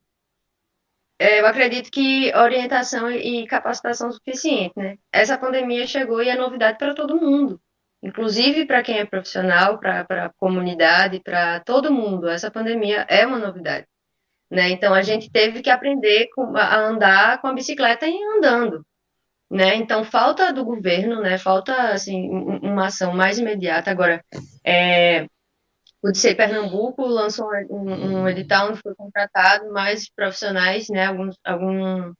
é, 1.18 1.40
eu 1.40 1.46
acredito 1.46 1.90
que 1.90 2.32
orientação 2.34 3.10
e 3.10 3.46
capacitação 3.46 4.10
suficiente, 4.12 4.72
né? 4.76 4.98
Essa 5.12 5.38
pandemia 5.38 5.86
chegou 5.86 6.22
e 6.22 6.28
é 6.28 6.36
novidade 6.36 6.78
para 6.78 6.94
todo 6.94 7.20
mundo, 7.20 7.60
inclusive 8.02 8.66
para 8.66 8.82
quem 8.82 8.98
é 8.98 9.04
profissional, 9.04 9.78
para 9.78 10.06
a 10.26 10.32
comunidade, 10.34 11.20
para 11.20 11.60
todo 11.60 11.92
mundo. 11.92 12.28
Essa 12.28 12.50
pandemia 12.50 13.06
é 13.08 13.26
uma 13.26 13.38
novidade, 13.38 13.86
né? 14.50 14.70
Então, 14.70 14.94
a 14.94 15.02
gente 15.02 15.30
teve 15.30 15.62
que 15.62 15.70
aprender 15.70 16.28
a 16.56 16.76
andar 16.76 17.40
com 17.40 17.48
a 17.48 17.52
bicicleta 17.52 18.06
e 18.06 18.16
andando, 18.36 18.84
né? 19.50 19.76
Então, 19.76 20.04
falta 20.04 20.52
do 20.52 20.64
governo, 20.64 21.20
né? 21.20 21.38
Falta, 21.38 21.92
assim, 21.92 22.28
uma 22.62 22.86
ação 22.86 23.14
mais 23.14 23.38
imediata. 23.38 23.90
Agora, 23.90 24.22
é 24.64 25.26
o 26.02 26.12
DCI 26.12 26.34
Pernambuco 26.34 27.04
lançou 27.04 27.48
um, 27.70 28.20
um, 28.20 28.28
edital 28.28 28.68
onde 28.68 28.80
foi 28.80 28.94
contratado 28.94 29.72
mais 29.72 30.08
profissionais, 30.08 30.88
né, 30.88 31.06
alguns, 31.06 31.36
algum, 31.44 32.12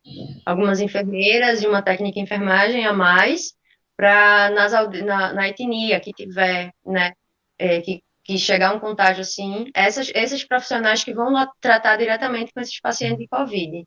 algumas 0.45 0.81
enfermeiras 0.81 1.62
e 1.62 1.66
uma 1.66 1.83
técnica 1.83 2.14
de 2.14 2.20
enfermagem 2.20 2.85
a 2.87 2.93
mais 2.93 3.53
para 3.97 4.51
na, 4.51 5.33
na 5.33 5.49
etnia 5.49 6.01
que 6.01 6.12
tiver, 6.12 6.72
né, 6.85 7.12
é, 7.59 7.81
que, 7.81 8.03
que 8.24 8.37
chegar 8.37 8.74
um 8.74 8.81
contágio 8.81 9.22
assim, 9.22 9.70
essas, 9.74 10.11
esses 10.14 10.45
profissionais 10.45 11.05
que 11.05 11.14
vão 11.14 11.33
tratar 11.61 11.97
diretamente 11.97 12.53
com 12.53 12.61
esses 12.61 12.81
pacientes 12.81 13.18
de 13.18 13.29
Covid, 13.29 13.85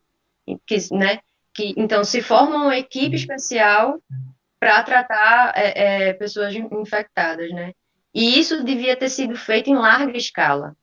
que, 0.66 0.76
né, 0.92 1.18
que 1.54 1.74
então 1.76 2.04
se 2.04 2.22
forma 2.22 2.56
uma 2.56 2.78
equipe 2.78 3.16
especial 3.16 4.00
para 4.58 4.82
tratar 4.82 5.52
é, 5.56 6.08
é, 6.08 6.12
pessoas 6.12 6.54
infectadas, 6.54 7.50
né? 7.50 7.72
E 8.14 8.38
isso 8.38 8.62
devia 8.62 8.96
ter 8.96 9.08
sido 9.08 9.34
feito 9.34 9.70
em 9.70 9.74
larga 9.74 10.16
escala, 10.16 10.76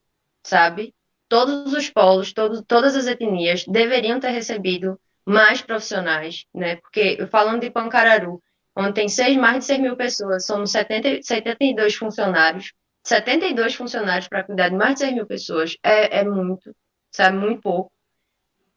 sabe? 0.43 0.93
Todos 1.27 1.73
os 1.73 1.89
polos, 1.89 2.33
todo, 2.33 2.63
todas 2.63 2.95
as 2.95 3.05
etnias 3.07 3.65
deveriam 3.65 4.19
ter 4.19 4.31
recebido 4.31 4.99
mais 5.25 5.61
profissionais, 5.61 6.45
né? 6.53 6.77
Porque, 6.77 7.25
falando 7.27 7.61
de 7.61 7.69
Pancararu, 7.69 8.41
onde 8.75 8.93
tem 8.93 9.07
seis, 9.07 9.37
mais 9.37 9.59
de 9.59 9.65
6 9.65 9.79
mil 9.79 9.95
pessoas, 9.95 10.45
somos 10.45 10.71
70, 10.71 11.21
72 11.21 11.95
funcionários, 11.95 12.73
72 13.03 13.75
funcionários 13.75 14.27
para 14.27 14.43
cuidar 14.43 14.69
de 14.69 14.75
mais 14.75 14.95
de 14.95 14.99
6 15.01 15.13
mil 15.13 15.25
pessoas, 15.25 15.77
é, 15.83 16.19
é 16.19 16.23
muito, 16.23 16.75
sabe? 17.11 17.37
Muito 17.37 17.61
pouco. 17.61 17.91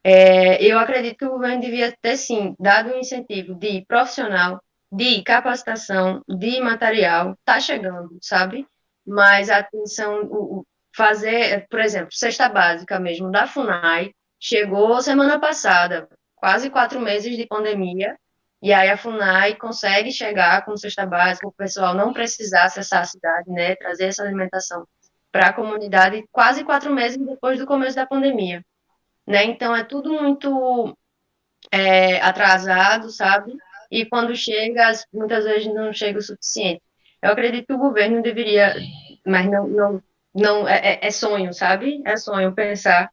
É, 0.04 0.62
eu 0.64 0.78
acredito 0.78 1.16
que 1.16 1.24
o 1.24 1.30
governo 1.30 1.60
devia 1.60 1.96
ter, 2.02 2.16
sim, 2.16 2.54
dado 2.58 2.90
um 2.90 2.98
incentivo 2.98 3.54
de 3.54 3.84
profissional 3.86 4.60
de 4.92 5.22
capacitação, 5.22 6.22
de 6.28 6.60
material, 6.60 7.32
está 7.32 7.58
chegando, 7.58 8.18
sabe? 8.20 8.66
Mas 9.06 9.48
a 9.48 9.58
atenção, 9.58 10.24
o, 10.24 10.66
fazer, 10.94 11.66
por 11.70 11.80
exemplo, 11.80 12.12
cesta 12.12 12.48
básica 12.48 13.00
mesmo 13.00 13.30
da 13.30 13.46
FUNAI, 13.46 14.12
chegou 14.38 15.00
semana 15.00 15.40
passada, 15.40 16.08
quase 16.34 16.68
quatro 16.68 17.00
meses 17.00 17.34
de 17.36 17.46
pandemia, 17.46 18.18
e 18.60 18.72
aí 18.72 18.90
a 18.90 18.96
FUNAI 18.96 19.56
consegue 19.56 20.12
chegar 20.12 20.64
com 20.64 20.76
cesta 20.76 21.06
básica, 21.06 21.48
o 21.48 21.52
pessoal 21.52 21.94
não 21.94 22.12
precisar 22.12 22.64
acessar 22.64 23.00
a 23.00 23.04
cidade, 23.06 23.50
né, 23.50 23.74
trazer 23.76 24.06
essa 24.06 24.22
alimentação 24.22 24.86
para 25.32 25.48
a 25.48 25.52
comunidade 25.54 26.22
quase 26.30 26.64
quatro 26.64 26.92
meses 26.92 27.16
depois 27.16 27.58
do 27.58 27.66
começo 27.66 27.96
da 27.96 28.06
pandemia, 28.06 28.62
né? 29.26 29.44
Então 29.44 29.74
é 29.74 29.84
tudo 29.84 30.12
muito 30.12 30.96
é, 31.70 32.20
atrasado, 32.20 33.10
sabe? 33.10 33.52
e 33.92 34.06
quando 34.06 34.34
chega, 34.34 34.90
muitas 35.12 35.44
vezes 35.44 35.72
não 35.72 35.92
chega 35.92 36.18
o 36.18 36.22
suficiente. 36.22 36.82
Eu 37.20 37.30
acredito 37.30 37.66
que 37.66 37.72
o 37.74 37.78
governo 37.78 38.22
deveria, 38.22 38.74
mas 39.24 39.46
não, 39.50 39.68
não, 39.68 40.02
não 40.34 40.66
é, 40.66 40.94
é, 40.94 41.06
é 41.06 41.10
sonho, 41.10 41.52
sabe? 41.52 42.00
É 42.06 42.16
sonho 42.16 42.54
pensar 42.54 43.10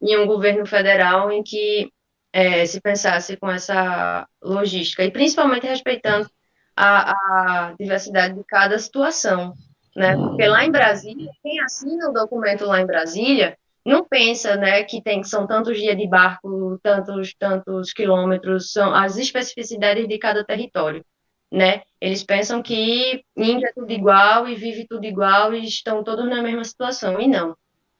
em 0.00 0.16
um 0.16 0.26
governo 0.26 0.64
federal 0.64 1.30
em 1.30 1.42
que 1.42 1.92
é, 2.32 2.64
se 2.64 2.80
pensasse 2.80 3.36
com 3.36 3.50
essa 3.50 4.26
logística, 4.42 5.04
e 5.04 5.10
principalmente 5.10 5.66
respeitando 5.66 6.26
a, 6.74 7.12
a, 7.12 7.74
diversidade 7.78 8.34
de 8.34 8.42
cada 8.44 8.78
situação, 8.78 9.52
né? 9.94 10.16
Porque 10.16 10.46
lá 10.46 10.64
em 10.64 10.70
Brasília, 10.70 11.30
quem 11.42 11.60
assina 11.60 12.08
o 12.08 12.14
documento 12.14 12.64
lá 12.64 12.80
em 12.80 12.86
Brasília 12.86 13.58
não 13.84 14.04
pensa, 14.06 14.56
né, 14.56 14.84
que 14.84 15.02
tem 15.02 15.22
são 15.24 15.46
tantos 15.46 15.78
dias 15.78 15.96
de 15.96 16.06
barco, 16.08 16.78
tantos 16.82 17.34
tantos 17.34 17.92
quilômetros, 17.92 18.72
são 18.72 18.94
as 18.94 19.16
especificidades 19.16 20.06
de 20.08 20.18
cada 20.18 20.44
território, 20.44 21.04
né? 21.50 21.82
Eles 22.00 22.22
pensam 22.22 22.62
que 22.62 23.24
Índia 23.36 23.68
é 23.68 23.72
tudo 23.72 23.92
igual 23.92 24.48
e 24.48 24.54
vive 24.54 24.86
tudo 24.88 25.04
igual 25.04 25.52
e 25.54 25.64
estão 25.64 26.04
todos 26.04 26.28
na 26.28 26.42
mesma 26.42 26.64
situação 26.64 27.20
e 27.20 27.26
não, 27.28 27.56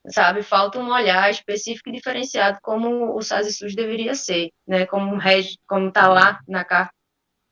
sabe? 0.08 0.42
Falta 0.42 0.78
um 0.78 0.90
olhar 0.92 1.30
específico 1.30 1.88
e 1.88 1.92
diferenciado 1.92 2.58
como 2.62 3.16
o 3.16 3.22
SASI-SUS 3.22 3.74
deveria 3.74 4.14
ser, 4.14 4.50
né? 4.66 4.86
Como 4.86 5.18
como 5.66 5.88
está 5.88 6.08
lá 6.08 6.40
na 6.48 6.64
carta 6.64 6.94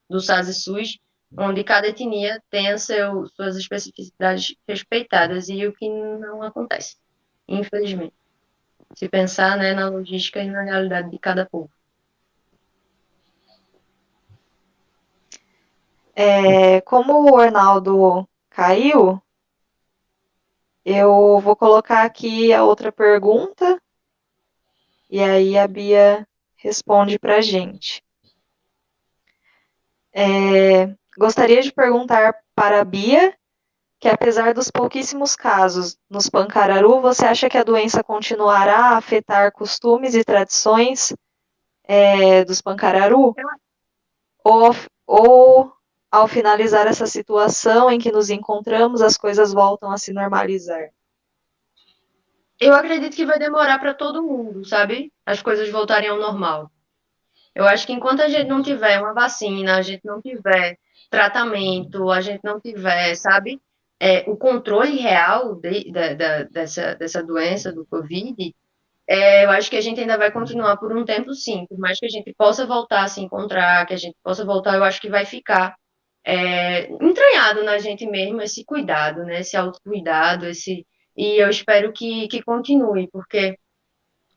do 0.09 0.21
SASI-SUS, 0.21 0.99
onde 1.39 1.65
cada 1.65 1.89
etnia 1.89 2.41
tenha 2.51 2.79
seu, 2.79 3.27
suas 3.29 3.57
especificidades 3.57 4.55
respeitadas 4.69 5.49
e 5.49 5.67
o 5.67 5.73
que 5.73 5.89
não 5.89 6.43
acontece, 6.43 6.97
infelizmente 7.49 8.20
se 8.95 9.09
pensar 9.09 9.57
né, 9.57 9.73
na 9.73 9.89
logística 9.89 10.41
e 10.41 10.51
na 10.51 10.63
realidade 10.63 11.11
de 11.11 11.19
cada 11.19 11.47
povo. 11.47 11.71
É, 16.15 16.81
como 16.83 17.31
o 17.31 17.37
Arnaldo 17.39 18.29
caiu, 18.51 19.23
eu 20.85 21.39
vou 21.41 21.55
colocar 21.57 22.05
aqui 22.05 22.53
a 22.53 22.65
outra 22.65 22.91
pergunta 22.91 23.81
e 25.09 25.21
aí 25.21 25.57
a 25.57 25.67
Bia 25.67 26.27
responde 26.57 27.19
para 27.19 27.37
a 27.37 27.41
gente. 27.41 28.03
É, 30.13 30.95
gostaria 31.17 31.63
de 31.63 31.73
perguntar 31.73 32.35
para 32.55 32.81
a 32.81 32.85
Bia 32.85 33.35
que 34.01 34.09
apesar 34.09 34.55
dos 34.55 34.71
pouquíssimos 34.71 35.37
casos 35.37 35.99
nos 36.09 36.31
Pancararu, 36.31 37.03
você 37.03 37.27
acha 37.27 37.51
que 37.51 37.59
a 37.59 37.63
doença 37.63 38.03
continuará 38.03 38.79
a 38.79 38.97
afetar 38.97 39.53
costumes 39.53 40.15
e 40.15 40.25
tradições 40.25 41.15
é, 41.85 42.43
dos 42.47 42.63
Pancararu? 42.63 43.35
Ou, 44.43 44.71
ou, 45.07 45.73
ao 46.11 46.27
finalizar 46.27 46.87
essa 46.87 47.07
situação 47.07 47.91
em 47.91 47.99
que 47.99 48.11
nos 48.11 48.31
encontramos, 48.31 49.03
as 49.03 49.19
coisas 49.19 49.53
voltam 49.53 49.93
a 49.93 49.99
se 49.99 50.15
normalizar? 50.15 50.89
Eu 52.59 52.75
acredito 52.75 53.15
que 53.15 53.27
vai 53.27 53.39
demorar 53.39 53.79
para 53.79 53.93
todo 53.93 54.23
mundo, 54.23 54.65
sabe? 54.65 55.13
As 55.27 55.43
coisas 55.43 55.69
voltarem 55.71 56.09
ao 56.09 56.19
normal. 56.19 56.71
Eu 57.55 57.67
acho 57.67 57.87
que 57.87 57.93
enquanto 57.93 58.21
a 58.21 58.29
gente 58.29 58.49
não 58.49 58.63
tiver 58.63 58.99
uma 58.99 59.13
vacina, 59.13 59.77
a 59.77 59.83
gente 59.83 60.07
não 60.07 60.23
tiver 60.23 60.79
tratamento, 61.11 62.11
a 62.11 62.23
gente 62.23 62.41
não 62.43 62.59
tiver, 62.59 63.15
sabe? 63.15 63.61
É, 64.01 64.25
o 64.29 64.37
controle 64.37 64.97
real 64.97 65.55
de, 65.57 65.85
de, 65.93 66.15
de, 66.15 66.45
dessa, 66.51 66.95
dessa 66.95 67.23
doença, 67.23 67.73
do 67.73 67.87
Covid, 67.87 68.55
é, 69.07 69.45
eu 69.45 69.51
acho 69.51 69.69
que 69.71 69.77
a 69.77 69.81
gente 69.81 70.01
ainda 70.01 70.17
vai 70.17 70.31
continuar 70.33 70.77
por 70.79 70.97
um 70.97 71.05
tempo, 71.05 71.35
sim. 71.35 71.67
Por 71.67 71.79
mais 71.79 71.99
que 71.99 72.07
a 72.07 72.09
gente 72.09 72.33
possa 72.35 72.67
voltar 72.67 73.05
a 73.05 73.09
se 73.09 73.21
encontrar, 73.21 73.87
que 73.87 73.95
a 73.95 73.97
gente 73.97 74.17
possa 74.23 74.45
voltar, 74.45 74.77
eu 74.77 74.85
acho 74.85 75.01
que 75.01 75.11
vai 75.11 75.25
ficar 75.27 75.77
é, 76.25 76.91
entranhado 76.93 77.63
na 77.65 77.79
gente 77.79 78.07
mesmo 78.07 78.41
esse 78.41 78.65
cuidado, 78.65 79.25
né? 79.25 79.41
Esse 79.41 79.57
autocuidado, 79.57 80.47
esse... 80.47 80.87
E 81.17 81.43
eu 81.43 81.51
espero 81.51 81.93
que, 81.93 82.29
que 82.29 82.43
continue, 82.43 83.09
porque 83.13 83.59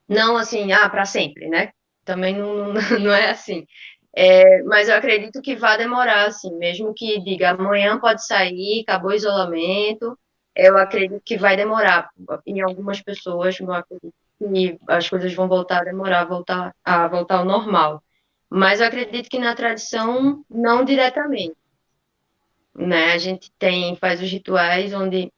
não 0.08 0.36
assim, 0.36 0.72
ah, 0.72 0.88
para 0.90 1.04
sempre, 1.04 1.48
né? 1.48 1.70
Também 2.04 2.36
não, 2.36 2.72
não, 2.72 2.74
não 3.00 3.12
é 3.12 3.30
assim. 3.30 3.66
É, 4.16 4.62
mas 4.62 4.88
eu 4.88 4.94
acredito 4.96 5.42
que 5.42 5.56
vai 5.56 5.76
demorar, 5.76 6.26
assim, 6.26 6.54
mesmo 6.56 6.94
que 6.94 7.20
diga 7.20 7.50
amanhã 7.50 7.98
pode 7.98 8.24
sair, 8.24 8.82
acabou 8.82 9.10
o 9.10 9.14
isolamento, 9.14 10.16
eu 10.54 10.78
acredito 10.78 11.22
que 11.24 11.36
vai 11.36 11.56
demorar. 11.56 12.10
Em 12.46 12.60
algumas 12.60 13.02
pessoas, 13.02 13.58
eu 13.58 13.72
acredito 13.72 14.14
que 14.38 14.78
as 14.88 15.08
coisas 15.08 15.34
vão 15.34 15.48
voltar 15.48 15.80
a 15.80 15.84
demorar, 15.84 16.24
voltar 16.24 16.74
a 16.84 17.08
voltar 17.08 17.38
ao 17.38 17.44
normal. 17.44 18.02
Mas 18.48 18.80
eu 18.80 18.86
acredito 18.86 19.28
que 19.28 19.38
na 19.38 19.54
tradição, 19.54 20.44
não 20.48 20.84
diretamente. 20.84 21.56
Né? 22.74 23.12
A 23.12 23.18
gente 23.18 23.52
tem, 23.58 23.96
faz 23.96 24.22
os 24.22 24.30
rituais 24.30 24.92
onde 24.94 25.32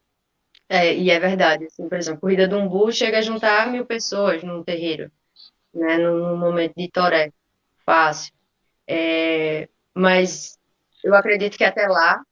é, 0.68 0.94
e 0.96 1.10
é 1.10 1.18
verdade, 1.18 1.66
assim, 1.66 1.88
por 1.88 1.96
exemplo, 1.96 2.20
corrida 2.20 2.48
do 2.48 2.58
umbu 2.58 2.90
chega 2.92 3.18
a 3.18 3.22
juntar 3.22 3.70
mil 3.70 3.86
pessoas 3.86 4.42
num 4.42 4.64
terreiro, 4.64 5.10
né, 5.74 5.98
num 5.98 6.36
momento 6.36 6.74
de 6.76 6.90
toré, 6.90 7.32
fácil. 7.84 8.35
É, 8.88 9.68
mas 9.94 10.58
eu 11.04 11.14
acredito 11.14 11.56
que 11.56 11.64
até 11.64 11.86
lá, 11.88 12.22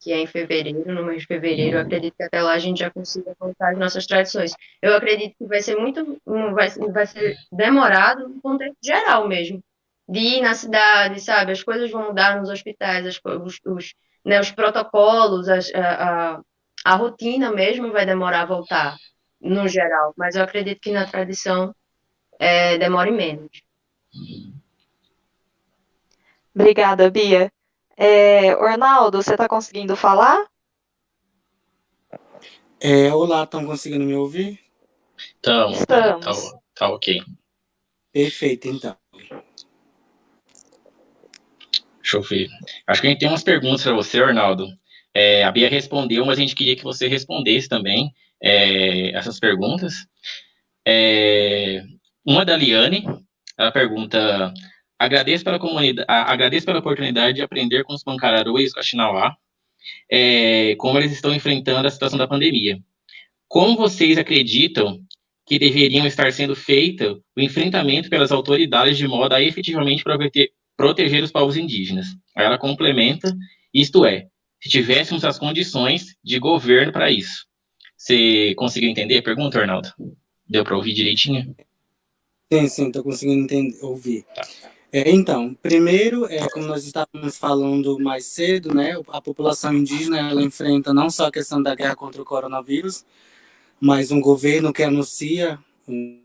que 0.00 0.12
é 0.12 0.18
em 0.20 0.26
fevereiro, 0.26 0.92
no 0.92 1.04
mês 1.04 1.22
de 1.22 1.26
fevereiro, 1.26 1.78
eu 1.78 1.82
acredito 1.82 2.14
que 2.16 2.22
até 2.22 2.42
lá 2.42 2.52
a 2.52 2.58
gente 2.58 2.78
já 2.80 2.90
consiga 2.90 3.34
voltar 3.38 3.72
as 3.72 3.78
nossas 3.78 4.06
tradições. 4.06 4.52
Eu 4.82 4.94
acredito 4.94 5.34
que 5.38 5.46
vai 5.46 5.62
ser 5.62 5.76
muito, 5.76 6.20
vai, 6.26 6.68
vai 6.92 7.06
ser 7.06 7.36
demorado 7.50 8.28
no 8.28 8.40
contexto 8.40 8.76
geral 8.84 9.26
mesmo, 9.26 9.62
de 10.08 10.18
ir 10.20 10.42
na 10.42 10.54
cidade, 10.54 11.20
sabe? 11.20 11.52
As 11.52 11.62
coisas 11.62 11.90
vão 11.90 12.08
mudar 12.08 12.38
nos 12.38 12.50
hospitais, 12.50 13.06
as, 13.06 13.20
os, 13.24 13.60
os, 13.64 13.94
né, 14.24 14.40
os 14.40 14.50
protocolos, 14.50 15.48
as, 15.48 15.72
a, 15.74 16.34
a, 16.36 16.40
a 16.84 16.96
rotina 16.96 17.50
mesmo 17.50 17.90
vai 17.92 18.04
demorar 18.04 18.42
a 18.42 18.46
voltar, 18.46 18.96
no 19.40 19.66
geral. 19.68 20.12
Mas 20.16 20.36
eu 20.36 20.42
acredito 20.42 20.80
que 20.80 20.92
na 20.92 21.06
tradição 21.06 21.74
é, 22.38 22.76
demore 22.78 23.10
menos. 23.10 23.62
Obrigada, 26.54 27.10
Bia. 27.10 27.50
É, 27.96 28.56
Ornaldo, 28.56 29.22
você 29.22 29.32
está 29.32 29.48
conseguindo 29.48 29.96
falar? 29.96 30.46
É, 32.80 33.12
olá, 33.12 33.44
estão 33.44 33.66
conseguindo 33.66 34.04
me 34.04 34.14
ouvir? 34.14 34.60
Então, 35.40 35.72
Estamos. 35.72 36.24
Tá, 36.24 36.58
tá 36.74 36.88
ok. 36.90 37.20
Perfeito, 38.12 38.68
então. 38.68 38.96
Deixa 42.00 42.16
eu 42.16 42.22
ver. 42.22 42.48
Acho 42.86 43.00
que 43.00 43.06
a 43.06 43.10
gente 43.10 43.20
tem 43.20 43.28
umas 43.28 43.42
perguntas 43.42 43.82
para 43.82 43.94
você, 43.94 44.22
Arnaldo. 44.22 44.68
É, 45.12 45.42
a 45.42 45.50
Bia 45.50 45.68
respondeu, 45.68 46.24
mas 46.24 46.38
a 46.38 46.40
gente 46.40 46.54
queria 46.54 46.76
que 46.76 46.84
você 46.84 47.08
respondesse 47.08 47.68
também 47.68 48.12
é, 48.42 49.16
essas 49.16 49.40
perguntas. 49.40 50.06
É, 50.86 51.82
uma 52.24 52.44
da 52.44 52.56
Liane, 52.56 53.04
ela 53.56 53.72
pergunta: 53.72 54.52
agradeço 54.98 55.44
pela 55.44 55.58
comunidade, 55.58 56.06
agradeço 56.08 56.66
pela 56.66 56.78
oportunidade 56.78 57.36
de 57.36 57.42
aprender 57.42 57.84
com 57.84 57.94
os 57.94 58.02
Pancararu 58.02 58.58
e 58.58 58.64
os 58.64 58.72
Kaxinawá, 58.72 59.36
é, 60.10 60.74
como 60.76 60.98
eles 60.98 61.12
estão 61.12 61.34
enfrentando 61.34 61.86
a 61.86 61.90
situação 61.90 62.18
da 62.18 62.28
pandemia. 62.28 62.78
Como 63.48 63.76
vocês 63.76 64.18
acreditam 64.18 65.04
que 65.46 65.58
deveriam 65.58 66.06
estar 66.06 66.32
sendo 66.32 66.56
feito 66.56 67.22
o 67.36 67.40
enfrentamento 67.40 68.08
pelas 68.08 68.32
autoridades 68.32 68.96
de 68.96 69.06
modo 69.06 69.34
a 69.34 69.42
efetivamente 69.42 70.02
proteger, 70.76 71.22
os 71.22 71.30
povos 71.30 71.56
indígenas. 71.56 72.06
Ela 72.34 72.58
complementa, 72.58 73.34
isto 73.72 74.04
é, 74.04 74.26
se 74.60 74.68
tivéssemos 74.68 75.24
as 75.24 75.38
condições 75.38 76.16
de 76.24 76.38
governo 76.38 76.92
para 76.92 77.10
isso. 77.10 77.46
Você 77.96 78.54
conseguiu 78.56 78.90
entender 78.90 79.18
a 79.18 79.22
pergunta, 79.22 79.60
Arnaldo? 79.60 79.92
Deu 80.48 80.64
para 80.64 80.76
ouvir 80.76 80.94
direitinho? 80.94 81.54
Sim, 82.52 82.68
sim, 82.68 82.86
estou 82.86 83.02
conseguindo 83.02 83.44
entender, 83.44 83.78
ouvir. 83.82 84.24
Tá. 84.34 84.42
É, 84.96 85.10
então, 85.10 85.52
primeiro, 85.54 86.24
é, 86.26 86.48
como 86.50 86.66
nós 86.66 86.84
estávamos 86.84 87.36
falando 87.36 87.98
mais 87.98 88.26
cedo, 88.26 88.72
né, 88.72 88.96
a 89.08 89.20
população 89.20 89.74
indígena 89.74 90.30
ela 90.30 90.40
enfrenta 90.40 90.94
não 90.94 91.10
só 91.10 91.26
a 91.26 91.32
questão 91.32 91.60
da 91.60 91.74
guerra 91.74 91.96
contra 91.96 92.22
o 92.22 92.24
coronavírus, 92.24 93.04
mas 93.80 94.12
um 94.12 94.20
governo 94.20 94.72
que 94.72 94.84
anuncia 94.84 95.58
um, 95.88 96.22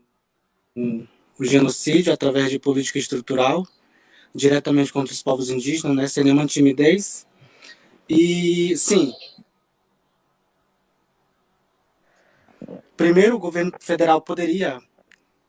um, 0.76 1.04
o 1.36 1.44
genocídio 1.44 2.12
através 2.12 2.48
de 2.48 2.60
política 2.60 3.00
estrutural, 3.00 3.66
diretamente 4.32 4.92
contra 4.92 5.12
os 5.12 5.20
povos 5.20 5.50
indígenas, 5.50 5.96
né, 5.96 6.06
sem 6.06 6.22
nenhuma 6.22 6.46
timidez. 6.46 7.26
E, 8.08 8.76
sim, 8.76 9.12
primeiro, 12.96 13.34
o 13.34 13.40
governo 13.40 13.72
federal 13.80 14.20
poderia 14.20 14.80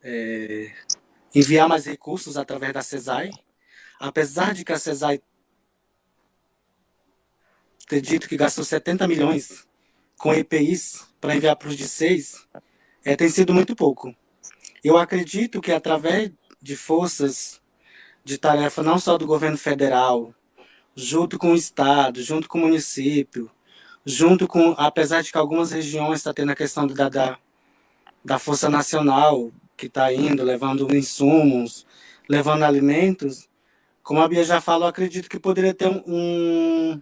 é, 0.03 0.71
enviar 1.33 1.67
mais 1.67 1.85
recursos 1.85 2.37
através 2.37 2.73
da 2.73 2.81
CESAI, 2.81 3.31
apesar 3.99 4.53
de 4.53 4.65
que 4.65 4.73
a 4.73 4.79
CESAI 4.79 5.21
ter 7.87 8.01
dito 8.01 8.29
que 8.29 8.37
gastou 8.37 8.63
70 8.63 9.07
milhões 9.07 9.67
com 10.17 10.33
EPIs 10.33 11.07
para 11.19 11.35
enviar 11.35 11.55
para 11.55 11.67
os 11.67 11.75
de 11.75 11.87
seis, 11.87 12.47
é, 13.03 13.15
tem 13.15 13.27
sido 13.27 13.53
muito 13.53 13.75
pouco. 13.75 14.15
Eu 14.83 14.97
acredito 14.97 15.59
que 15.59 15.71
através 15.71 16.31
de 16.61 16.75
forças 16.75 17.61
de 18.23 18.37
tarefa 18.37 18.83
não 18.83 18.99
só 18.99 19.17
do 19.17 19.25
governo 19.25 19.57
federal, 19.57 20.33
junto 20.95 21.37
com 21.37 21.51
o 21.51 21.55
estado, 21.55 22.21
junto 22.21 22.47
com 22.47 22.59
o 22.59 22.61
município, 22.61 23.51
junto 24.05 24.47
com, 24.47 24.73
apesar 24.77 25.21
de 25.21 25.31
que 25.31 25.37
algumas 25.37 25.71
regiões 25.71 26.19
está 26.19 26.33
tendo 26.33 26.51
a 26.51 26.55
questão 26.55 26.87
da, 26.87 27.09
da, 27.09 27.39
da 28.23 28.39
força 28.39 28.69
nacional 28.69 29.51
que 29.81 29.87
está 29.87 30.13
indo, 30.13 30.43
levando 30.43 30.95
insumos, 30.95 31.87
levando 32.29 32.61
alimentos, 32.61 33.49
como 34.03 34.21
a 34.21 34.27
Bia 34.27 34.43
já 34.43 34.61
falou, 34.61 34.87
acredito 34.87 35.27
que 35.27 35.39
poderia 35.39 35.73
ter 35.73 35.87
um, 35.87 37.01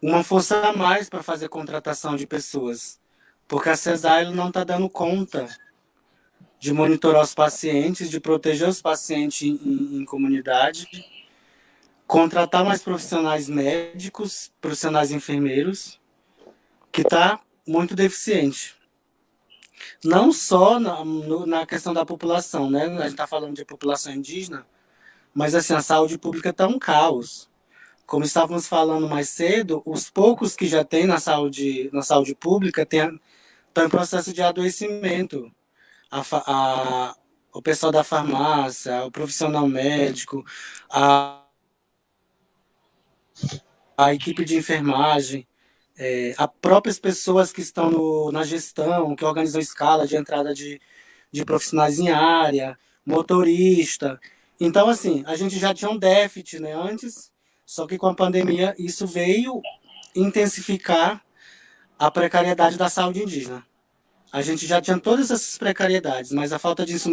uma 0.00 0.22
força 0.22 0.60
a 0.60 0.72
mais 0.72 1.08
para 1.08 1.24
fazer 1.24 1.48
contratação 1.48 2.14
de 2.14 2.24
pessoas, 2.24 3.00
porque 3.48 3.68
a 3.68 3.76
CESAI 3.76 4.30
não 4.30 4.46
está 4.46 4.62
dando 4.62 4.88
conta 4.88 5.48
de 6.60 6.72
monitorar 6.72 7.22
os 7.22 7.34
pacientes, 7.34 8.08
de 8.08 8.20
proteger 8.20 8.68
os 8.68 8.80
pacientes 8.80 9.42
em, 9.42 10.00
em 10.00 10.04
comunidade, 10.04 10.86
contratar 12.06 12.64
mais 12.64 12.80
profissionais 12.80 13.48
médicos, 13.48 14.52
profissionais 14.60 15.10
enfermeiros, 15.10 16.00
que 16.92 17.02
está 17.02 17.40
muito 17.66 17.96
deficiente. 17.96 18.75
Não 20.04 20.32
só 20.32 20.78
na, 20.80 21.04
no, 21.04 21.46
na 21.46 21.66
questão 21.66 21.92
da 21.92 22.04
população, 22.04 22.70
né? 22.70 22.84
A 22.86 23.02
gente 23.02 23.10
está 23.10 23.26
falando 23.26 23.54
de 23.54 23.64
população 23.64 24.12
indígena, 24.12 24.66
mas 25.34 25.54
assim, 25.54 25.74
a 25.74 25.82
saúde 25.82 26.18
pública 26.18 26.50
está 26.50 26.66
um 26.66 26.78
caos. 26.78 27.50
Como 28.06 28.24
estávamos 28.24 28.68
falando 28.68 29.08
mais 29.08 29.28
cedo, 29.30 29.82
os 29.84 30.08
poucos 30.10 30.54
que 30.54 30.66
já 30.66 30.84
tem 30.84 31.06
na 31.06 31.18
saúde, 31.18 31.90
na 31.92 32.02
saúde 32.02 32.34
pública 32.34 32.82
estão 32.82 33.18
em 33.84 33.88
processo 33.88 34.32
de 34.32 34.42
adoecimento 34.42 35.52
a, 36.10 36.22
a, 36.46 37.16
o 37.52 37.62
pessoal 37.62 37.92
da 37.92 38.04
farmácia, 38.04 39.04
o 39.04 39.10
profissional 39.10 39.66
médico, 39.68 40.44
a, 40.90 41.42
a 43.96 44.14
equipe 44.14 44.44
de 44.44 44.56
enfermagem, 44.56 45.46
é, 45.98 46.34
as 46.36 46.48
próprias 46.60 46.98
pessoas 46.98 47.52
que 47.52 47.60
estão 47.60 47.90
no, 47.90 48.30
na 48.30 48.44
gestão, 48.44 49.16
que 49.16 49.24
organizam 49.24 49.60
escala 49.60 50.06
de 50.06 50.16
entrada 50.16 50.54
de, 50.54 50.80
de 51.32 51.44
profissionais 51.44 51.98
em 51.98 52.10
área, 52.10 52.78
motorista. 53.04 54.20
Então, 54.60 54.88
assim, 54.88 55.24
a 55.26 55.36
gente 55.36 55.58
já 55.58 55.72
tinha 55.72 55.90
um 55.90 55.98
déficit 55.98 56.60
né, 56.60 56.74
antes, 56.74 57.32
só 57.64 57.86
que 57.86 57.98
com 57.98 58.06
a 58.06 58.14
pandemia 58.14 58.74
isso 58.78 59.06
veio 59.06 59.62
intensificar 60.14 61.22
a 61.98 62.10
precariedade 62.10 62.76
da 62.76 62.88
saúde 62.88 63.22
indígena. 63.22 63.64
A 64.32 64.42
gente 64.42 64.66
já 64.66 64.80
tinha 64.80 64.98
todas 64.98 65.30
essas 65.30 65.56
precariedades, 65.56 66.32
mas 66.32 66.52
a 66.52 66.58
falta 66.58 66.84
disso 66.84 67.08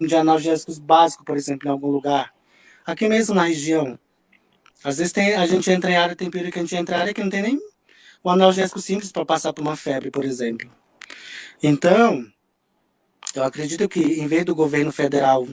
de 0.00 0.16
analgésicos 0.16 0.78
básicos, 0.78 1.24
por 1.24 1.36
exemplo, 1.36 1.68
em 1.68 1.70
algum 1.70 1.88
lugar, 1.88 2.34
aqui 2.84 3.08
mesmo 3.08 3.34
na 3.34 3.44
região, 3.44 3.98
às 4.84 4.98
vezes 4.98 5.12
tem, 5.12 5.34
a 5.34 5.46
gente 5.46 5.70
entra 5.70 5.90
em 5.90 5.96
área, 5.96 6.16
tem 6.16 6.30
período 6.30 6.52
que 6.52 6.58
a 6.58 6.62
gente 6.62 6.76
entra 6.76 6.96
em 6.96 7.00
área 7.00 7.14
que 7.14 7.22
não 7.22 7.30
tem 7.30 7.42
nem 7.42 7.60
um 8.24 8.30
analgésico 8.30 8.80
simples 8.80 9.10
para 9.10 9.24
passar 9.24 9.52
por 9.52 9.62
uma 9.62 9.76
febre, 9.76 10.10
por 10.10 10.24
exemplo. 10.24 10.70
Então, 11.62 12.26
eu 13.34 13.44
acredito 13.44 13.88
que 13.88 14.00
em 14.00 14.26
vez 14.26 14.44
do 14.44 14.54
governo 14.54 14.92
federal 14.92 15.46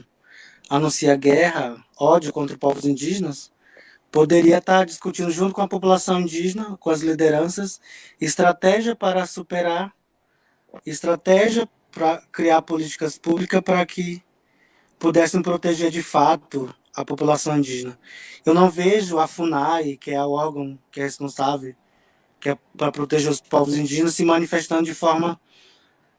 anunciar 0.68 1.16
guerra, 1.16 1.82
ódio 1.98 2.32
contra 2.32 2.56
povos 2.56 2.84
indígenas, 2.84 3.50
poderia 4.10 4.58
estar 4.58 4.84
discutindo 4.84 5.30
junto 5.30 5.54
com 5.54 5.62
a 5.62 5.68
população 5.68 6.20
indígena, 6.20 6.76
com 6.78 6.90
as 6.90 7.00
lideranças, 7.00 7.80
estratégia 8.20 8.94
para 8.94 9.26
superar 9.26 9.92
estratégia 10.86 11.68
para 11.90 12.22
criar 12.32 12.62
políticas 12.62 13.18
públicas 13.18 13.60
para 13.60 13.84
que 13.84 14.22
pudessem 14.98 15.42
proteger 15.42 15.90
de 15.90 16.02
fato 16.02 16.72
a 17.00 17.04
população 17.04 17.58
indígena. 17.58 17.98
Eu 18.44 18.54
não 18.54 18.70
vejo 18.70 19.18
a 19.18 19.26
FUNAI, 19.26 19.96
que 19.96 20.10
é 20.10 20.22
o 20.24 20.30
órgão 20.30 20.78
que 20.90 21.00
é 21.00 21.04
responsável 21.04 21.74
que 22.40 22.48
é 22.48 22.58
para 22.74 22.90
proteger 22.90 23.30
os 23.30 23.40
povos 23.40 23.76
indígenas, 23.76 24.14
se 24.14 24.24
manifestando 24.24 24.84
de 24.84 24.94
forma 24.94 25.38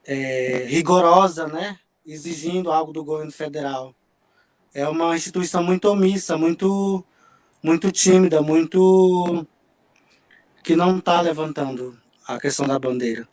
é, 0.05 0.65
rigorosa, 0.67 1.47
né? 1.47 1.79
exigindo 2.05 2.71
algo 2.71 2.93
do 2.93 3.03
governo 3.03 3.31
federal. 3.31 3.95
É 4.71 4.87
uma 4.87 5.15
instituição 5.15 5.63
muito 5.63 5.85
omissa, 5.85 6.37
muito, 6.37 7.03
muito 7.63 7.91
tímida, 7.91 8.39
muito 8.39 9.47
que 10.63 10.75
não 10.75 10.99
está 10.99 11.21
levantando 11.21 11.99
a 12.27 12.39
questão 12.39 12.67
da 12.67 12.77
bandeira 12.77 13.27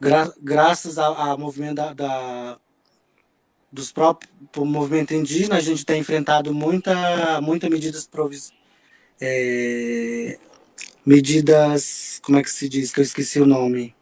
gra 0.00 0.32
graças 0.40 0.98
ao 0.98 1.36
movimento 1.36 1.76
da, 1.76 1.92
da, 1.92 2.58
dos 3.70 3.92
próprios 3.92 4.32
movimento 4.56 5.14
indígena, 5.14 5.56
a 5.56 5.60
gente 5.60 5.84
tem 5.84 6.00
enfrentado 6.00 6.54
muita, 6.54 7.40
muita 7.40 7.68
medidas 7.68 8.06
provis, 8.06 8.52
é, 9.20 10.38
medidas, 11.04 12.20
como 12.22 12.38
é 12.38 12.42
que 12.42 12.50
se 12.50 12.68
diz, 12.68 12.92
que 12.92 13.00
eu 13.00 13.04
esqueci 13.04 13.40
o 13.40 13.46
nome, 13.46 13.94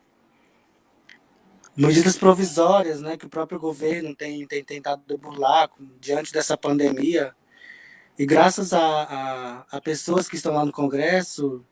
medidas 1.77 2.17
provisórias, 2.17 3.01
né, 3.01 3.17
que 3.17 3.27
o 3.27 3.31
próprio 3.31 3.59
governo 3.59 4.15
tem, 4.15 4.47
tem 4.47 4.65
tentado 4.65 5.19
burlar 5.19 5.69
diante 6.01 6.33
dessa 6.33 6.57
pandemia. 6.57 7.35
E 8.19 8.25
graças 8.25 8.73
a, 8.73 8.81
a, 8.81 9.77
a 9.77 9.81
pessoas 9.81 10.27
que 10.27 10.37
estão 10.37 10.55
lá 10.55 10.65
no 10.65 10.73
Congresso, 10.73 11.63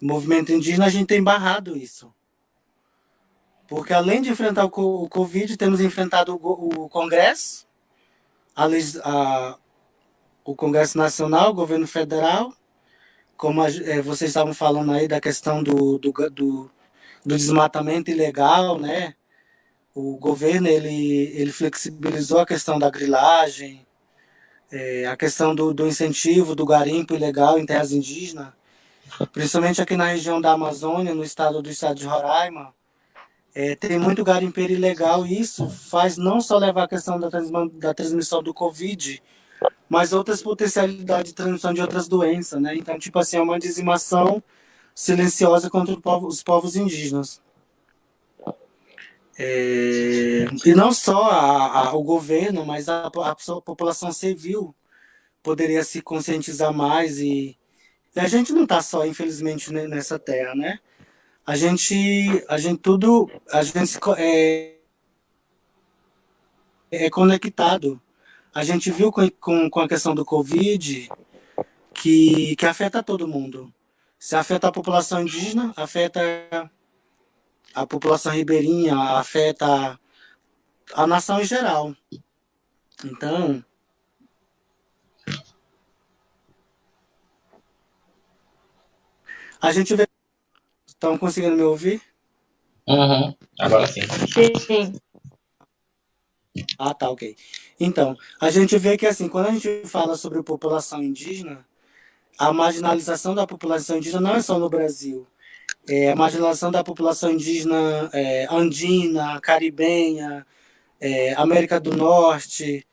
movimento 0.00 0.52
indígena, 0.52 0.86
a 0.86 0.90
gente 0.90 1.08
tem 1.08 1.22
barrado 1.22 1.76
isso. 1.76 2.14
Porque 3.68 3.92
além 3.92 4.22
de 4.22 4.30
enfrentar 4.30 4.64
o, 4.64 4.70
Covid, 4.70 5.54
temos 5.58 5.80
enfrentado 5.82 6.34
o, 6.34 6.84
o 6.84 6.88
Congresso, 6.88 7.66
a, 8.56 8.66
a, 9.04 9.58
o 10.42 10.56
Congresso 10.56 10.96
Nacional, 10.96 11.50
o 11.50 11.54
governo 11.54 11.86
federal, 11.86 12.54
como 13.36 13.60
a, 13.62 13.68
é, 13.68 14.00
vocês 14.00 14.30
estavam 14.30 14.54
falando 14.54 14.92
aí 14.92 15.06
da 15.06 15.20
questão 15.20 15.62
do, 15.62 15.98
do, 15.98 16.10
do, 16.10 16.70
do, 17.26 17.36
desmatamento 17.36 18.10
ilegal, 18.10 18.78
né? 18.78 19.14
O 19.94 20.16
governo 20.16 20.66
ele, 20.66 21.30
ele 21.34 21.52
flexibilizou 21.52 22.40
a 22.40 22.46
questão 22.46 22.78
da 22.78 22.88
grilagem, 22.88 23.86
é, 24.72 25.06
a 25.06 25.16
questão 25.16 25.54
do, 25.54 25.74
do 25.74 25.86
incentivo 25.86 26.54
do 26.54 26.64
garimpo 26.64 27.14
ilegal 27.14 27.58
em 27.58 27.66
terras 27.66 27.92
indígenas, 27.92 28.48
principalmente 29.32 29.82
aqui 29.82 29.94
na 29.94 30.06
região 30.06 30.40
da 30.40 30.52
Amazônia, 30.52 31.14
no 31.14 31.22
estado 31.22 31.60
do 31.60 31.68
estado 31.68 31.96
de 31.96 32.06
Roraima, 32.06 32.77
é, 33.58 33.74
tem 33.74 33.98
muito 33.98 34.22
garimpeiro 34.22 34.72
ilegal 34.72 35.26
e 35.26 35.40
isso 35.40 35.68
faz 35.68 36.16
não 36.16 36.40
só 36.40 36.58
levar 36.58 36.84
a 36.84 36.88
questão 36.88 37.18
da, 37.18 37.28
da 37.72 37.92
transmissão 37.92 38.40
do 38.40 38.54
Covid, 38.54 39.20
mas 39.88 40.12
outras 40.12 40.40
potencialidades 40.40 41.32
de 41.32 41.34
transmissão 41.34 41.74
de 41.74 41.80
outras 41.80 42.06
doenças, 42.06 42.62
né? 42.62 42.76
Então, 42.76 42.96
tipo 42.96 43.18
assim, 43.18 43.36
é 43.36 43.42
uma 43.42 43.58
dizimação 43.58 44.40
silenciosa 44.94 45.68
contra 45.68 46.00
povo, 46.00 46.28
os 46.28 46.40
povos 46.40 46.76
indígenas. 46.76 47.42
É, 49.36 50.46
e 50.64 50.72
não 50.72 50.92
só 50.92 51.28
a, 51.28 51.88
a, 51.88 51.96
o 51.96 52.04
governo, 52.04 52.64
mas 52.64 52.88
a, 52.88 53.06
a, 53.06 53.60
população 53.60 54.12
civil 54.12 54.72
poderia 55.42 55.82
se 55.82 56.00
conscientizar 56.00 56.72
mais 56.72 57.18
e, 57.18 57.58
e 58.14 58.20
a 58.20 58.28
gente 58.28 58.52
não 58.52 58.62
está 58.62 58.80
só, 58.80 59.04
infelizmente, 59.04 59.72
nessa 59.72 60.16
terra, 60.16 60.54
né? 60.54 60.78
A 61.48 61.56
gente, 61.56 62.44
a 62.46 62.58
gente 62.58 62.78
tudo, 62.78 63.26
a 63.50 63.62
gente 63.62 63.98
é, 64.18 64.76
é 66.90 67.08
conectado. 67.08 67.98
A 68.54 68.62
gente 68.62 68.90
viu 68.90 69.10
com, 69.10 69.30
com, 69.30 69.70
com 69.70 69.80
a 69.80 69.88
questão 69.88 70.14
do 70.14 70.26
Covid 70.26 71.08
que, 71.94 72.54
que 72.54 72.66
afeta 72.66 73.02
todo 73.02 73.26
mundo. 73.26 73.72
Se 74.18 74.36
afeta 74.36 74.68
a 74.68 74.72
população 74.72 75.22
indígena, 75.22 75.72
afeta 75.74 76.20
a 77.74 77.86
população 77.86 78.34
ribeirinha, 78.34 78.94
afeta 78.94 79.98
a 80.92 81.06
nação 81.06 81.40
em 81.40 81.44
geral. 81.44 81.96
Então, 83.02 83.64
a 89.62 89.72
gente 89.72 89.96
vê. 89.96 90.06
Estão 90.98 91.16
conseguindo 91.16 91.56
me 91.56 91.62
ouvir? 91.62 92.02
Uhum. 92.86 93.34
Agora 93.60 93.86
sim. 93.86 94.02
Sim. 94.66 94.92
Ah, 96.78 96.92
tá, 96.92 97.08
ok. 97.08 97.36
Então, 97.78 98.16
a 98.40 98.50
gente 98.50 98.76
vê 98.76 98.96
que 98.96 99.06
assim, 99.06 99.28
quando 99.28 99.46
a 99.46 99.52
gente 99.52 99.82
fala 99.86 100.16
sobre 100.16 100.42
população 100.42 101.02
indígena, 101.02 101.64
a 102.36 102.52
marginalização 102.52 103.34
da 103.34 103.46
população 103.46 103.98
indígena 103.98 104.20
não 104.20 104.34
é 104.36 104.42
só 104.42 104.58
no 104.58 104.68
Brasil 104.68 105.26
é, 105.88 106.10
a 106.10 106.16
marginalização 106.16 106.70
da 106.70 106.84
população 106.84 107.32
indígena 107.32 108.10
é, 108.12 108.46
andina, 108.50 109.40
caribenha, 109.40 110.46
é, 111.00 111.32
América 111.34 111.80
do 111.80 111.96
Norte. 111.96 112.86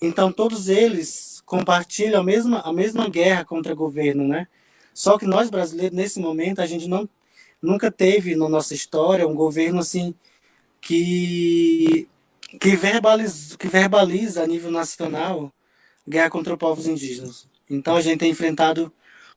Então, 0.00 0.32
todos 0.32 0.68
eles 0.68 1.40
compartilham 1.46 2.20
a 2.20 2.24
mesma, 2.24 2.60
a 2.60 2.72
mesma 2.72 3.08
guerra 3.08 3.44
contra 3.44 3.72
o 3.72 3.76
governo, 3.76 4.26
né? 4.26 4.48
Só 4.92 5.16
que 5.16 5.26
nós 5.26 5.48
brasileiros, 5.50 5.96
nesse 5.96 6.20
momento, 6.20 6.60
a 6.60 6.66
gente 6.66 6.88
não, 6.88 7.08
nunca 7.62 7.90
teve 7.90 8.34
na 8.34 8.48
nossa 8.48 8.74
história 8.74 9.26
um 9.26 9.34
governo 9.34 9.78
assim 9.78 10.14
que, 10.80 12.08
que, 12.60 12.76
verbaliza, 12.76 13.56
que 13.56 13.68
verbaliza 13.68 14.42
a 14.42 14.46
nível 14.46 14.70
nacional 14.70 15.52
guerra 16.06 16.28
contra 16.28 16.52
os 16.52 16.58
povos 16.58 16.86
indígenas. 16.86 17.48
Então, 17.70 17.96
a 17.96 18.00
gente 18.00 18.18
tem 18.18 18.30
enfrentado 18.30 18.92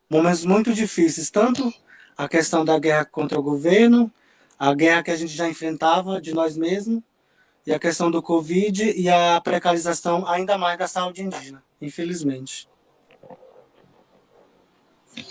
momentos 0.09 0.43
muito 0.43 0.73
difíceis, 0.73 1.29
tanto 1.29 1.71
a 2.17 2.27
questão 2.27 2.65
da 2.65 2.79
guerra 2.79 3.05
contra 3.05 3.39
o 3.39 3.43
governo, 3.43 4.11
a 4.57 4.73
guerra 4.73 5.03
que 5.03 5.11
a 5.11 5.15
gente 5.15 5.33
já 5.33 5.47
enfrentava 5.47 6.19
de 6.19 6.33
nós 6.33 6.57
mesmos, 6.57 7.01
e 7.65 7.73
a 7.73 7.79
questão 7.79 8.11
do 8.11 8.21
Covid 8.21 8.91
e 8.91 9.09
a 9.09 9.41
precarização 9.41 10.27
ainda 10.27 10.57
mais 10.57 10.77
da 10.77 10.87
saúde 10.87 11.23
indígena, 11.23 11.63
infelizmente. 11.81 12.67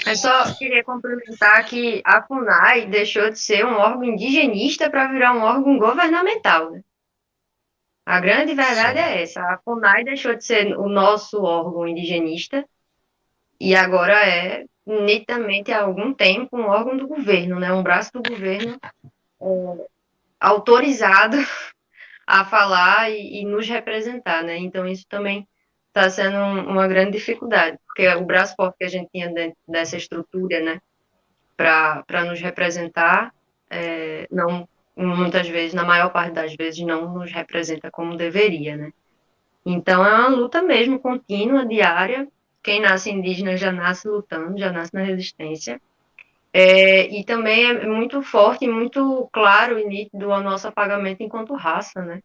Eu 0.07 0.17
só 0.17 0.55
queria 0.55 0.85
complementar 0.85 1.65
que 1.65 2.03
a 2.05 2.23
FUNAI 2.23 2.87
deixou 2.87 3.31
de 3.31 3.39
ser 3.39 3.65
um 3.65 3.75
órgão 3.75 4.05
indigenista 4.05 4.91
para 4.91 5.09
virar 5.09 5.33
um 5.35 5.43
órgão 5.43 5.79
governamental. 5.79 6.71
Né? 6.71 6.83
A 8.07 8.21
grande 8.21 8.55
verdade 8.55 8.99
é 8.99 9.23
essa. 9.23 9.41
A 9.41 9.59
FUNAI 9.59 10.05
deixou 10.05 10.35
de 10.35 10.45
ser 10.45 10.79
o 10.79 10.89
nosso 10.89 11.43
órgão 11.43 11.87
indigenista 11.89 12.65
e 13.59 13.75
agora 13.75 14.27
é 14.27 14.67
nitidamente 14.87 15.73
há 15.73 15.83
algum 15.83 16.13
tempo 16.13 16.57
um 16.57 16.67
órgão 16.67 16.97
do 16.97 17.09
governo, 17.09 17.59
né, 17.59 17.73
um 17.73 17.83
braço 17.83 18.13
do 18.13 18.23
governo 18.23 18.79
é, 19.41 19.87
autorizado 20.39 21.37
a 22.27 22.45
falar 22.45 23.11
e, 23.11 23.41
e, 23.41 23.45
nos 23.45 23.67
representar, 23.67 24.43
né? 24.43 24.57
Então 24.59 24.87
isso 24.87 25.07
também 25.09 25.49
está 25.95 26.11
sendo 26.11 26.37
um, 26.37 26.71
uma 26.71 26.89
grande 26.89 27.13
dificuldade, 27.13 27.79
porque 27.87 28.09
o 28.09 28.25
braço 28.25 28.55
forte 28.57 28.79
que 28.79 28.85
a 28.85 28.89
gente 28.89 29.09
tinha 29.13 29.33
dentro 29.33 29.57
dessa 29.69 29.97
estrutura, 29.97 30.61
né, 30.61 30.81
para 31.57 32.25
nos 32.25 32.41
representar, 32.41 33.33
é, 33.71 34.27
não 34.31 34.69
muitas 34.97 35.49
vezes, 35.49 35.75
na 35.75 35.85
maior 35.85 36.11
parte 36.11 36.33
das 36.33 36.55
vezes, 36.55 36.85
não 36.85 37.13
nos 37.15 37.33
representa 37.33 37.91
como 37.91 38.17
deveria, 38.17 38.77
né? 38.77 38.93
Então 39.67 40.05
é 40.07 40.15
uma 40.15 40.29
luta 40.29 40.63
mesmo 40.63 41.01
contínua, 41.01 41.67
diária, 41.67 42.29
quem 42.63 42.81
nasce 42.81 43.11
indígena 43.11 43.57
já 43.57 43.73
nasce 43.73 44.09
lutando, 44.09 44.59
já 44.59 44.71
nasce 44.71 44.95
na 44.95 45.03
resistência. 45.03 45.81
É, 46.53 47.09
e 47.09 47.25
também 47.25 47.67
é 47.67 47.87
muito 47.87 48.23
forte, 48.23 48.69
muito 48.69 49.29
claro 49.33 49.79
e 49.79 49.85
nítido 49.85 50.29
o 50.29 50.41
nosso 50.41 50.69
apagamento 50.69 51.23
enquanto 51.23 51.55
raça, 51.55 52.01
né? 52.03 52.21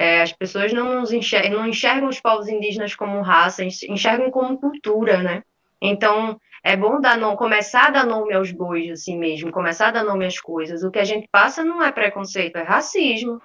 É, 0.00 0.22
as 0.22 0.32
pessoas 0.32 0.72
não, 0.72 1.02
enxergam, 1.02 1.58
não 1.58 1.66
enxergam 1.66 2.08
os 2.08 2.20
povos 2.20 2.46
indígenas 2.46 2.94
como 2.94 3.20
raça, 3.20 3.64
enxergam 3.64 4.30
como 4.30 4.56
cultura, 4.56 5.20
né? 5.24 5.42
Então, 5.82 6.40
é 6.62 6.76
bom 6.76 7.00
dar 7.00 7.18
nome, 7.18 7.36
começar 7.36 7.88
a 7.88 7.90
dar 7.90 8.06
nome 8.06 8.32
aos 8.32 8.52
bois, 8.52 8.88
assim 8.92 9.18
mesmo, 9.18 9.50
começar 9.50 9.88
a 9.88 9.90
dar 9.90 10.04
nome 10.04 10.24
às 10.24 10.40
coisas. 10.40 10.84
O 10.84 10.90
que 10.92 11.00
a 11.00 11.04
gente 11.04 11.26
passa 11.32 11.64
não 11.64 11.82
é 11.82 11.90
preconceito, 11.90 12.56
é 12.56 12.62
racismo, 12.62 13.42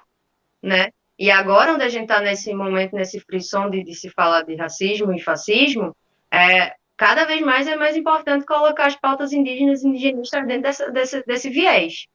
né? 0.62 0.90
E 1.18 1.32
agora, 1.32 1.74
onde 1.74 1.84
a 1.84 1.90
gente 1.90 2.04
está 2.04 2.22
nesse 2.22 2.54
momento, 2.54 2.94
nesse 2.94 3.20
frisson 3.20 3.70
de, 3.72 3.84
de 3.84 3.96
se 3.96 4.12
falar 4.12 4.44
de 4.44 4.56
racismo 4.56 5.12
e 5.12 5.20
fascismo, 5.20 5.96
é, 6.32 6.76
cada 6.96 7.26
vez 7.26 7.42
mais 7.42 7.68
é 7.68 7.76
mais 7.76 7.96
importante 7.96 8.46
colocar 8.46 8.86
as 8.86 8.96
pautas 8.96 9.34
indígenas 9.34 9.84
e 9.84 9.88
indigenistas 9.88 10.46
dentro 10.46 10.62
dessa, 10.62 10.92
desse, 10.92 11.24
desse 11.26 11.50
viés. 11.50 12.06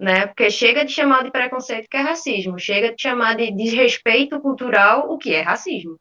Né? 0.00 0.26
Porque 0.26 0.50
chega 0.50 0.82
de 0.82 0.92
chamar 0.92 1.24
de 1.24 1.30
preconceito 1.30 1.86
que 1.86 1.96
é 1.98 2.00
racismo, 2.00 2.58
chega 2.58 2.94
de 2.94 3.02
chamar 3.02 3.36
de 3.36 3.52
desrespeito 3.52 4.40
cultural 4.40 5.12
o 5.12 5.18
que 5.18 5.34
é 5.34 5.42
racismo. 5.42 6.00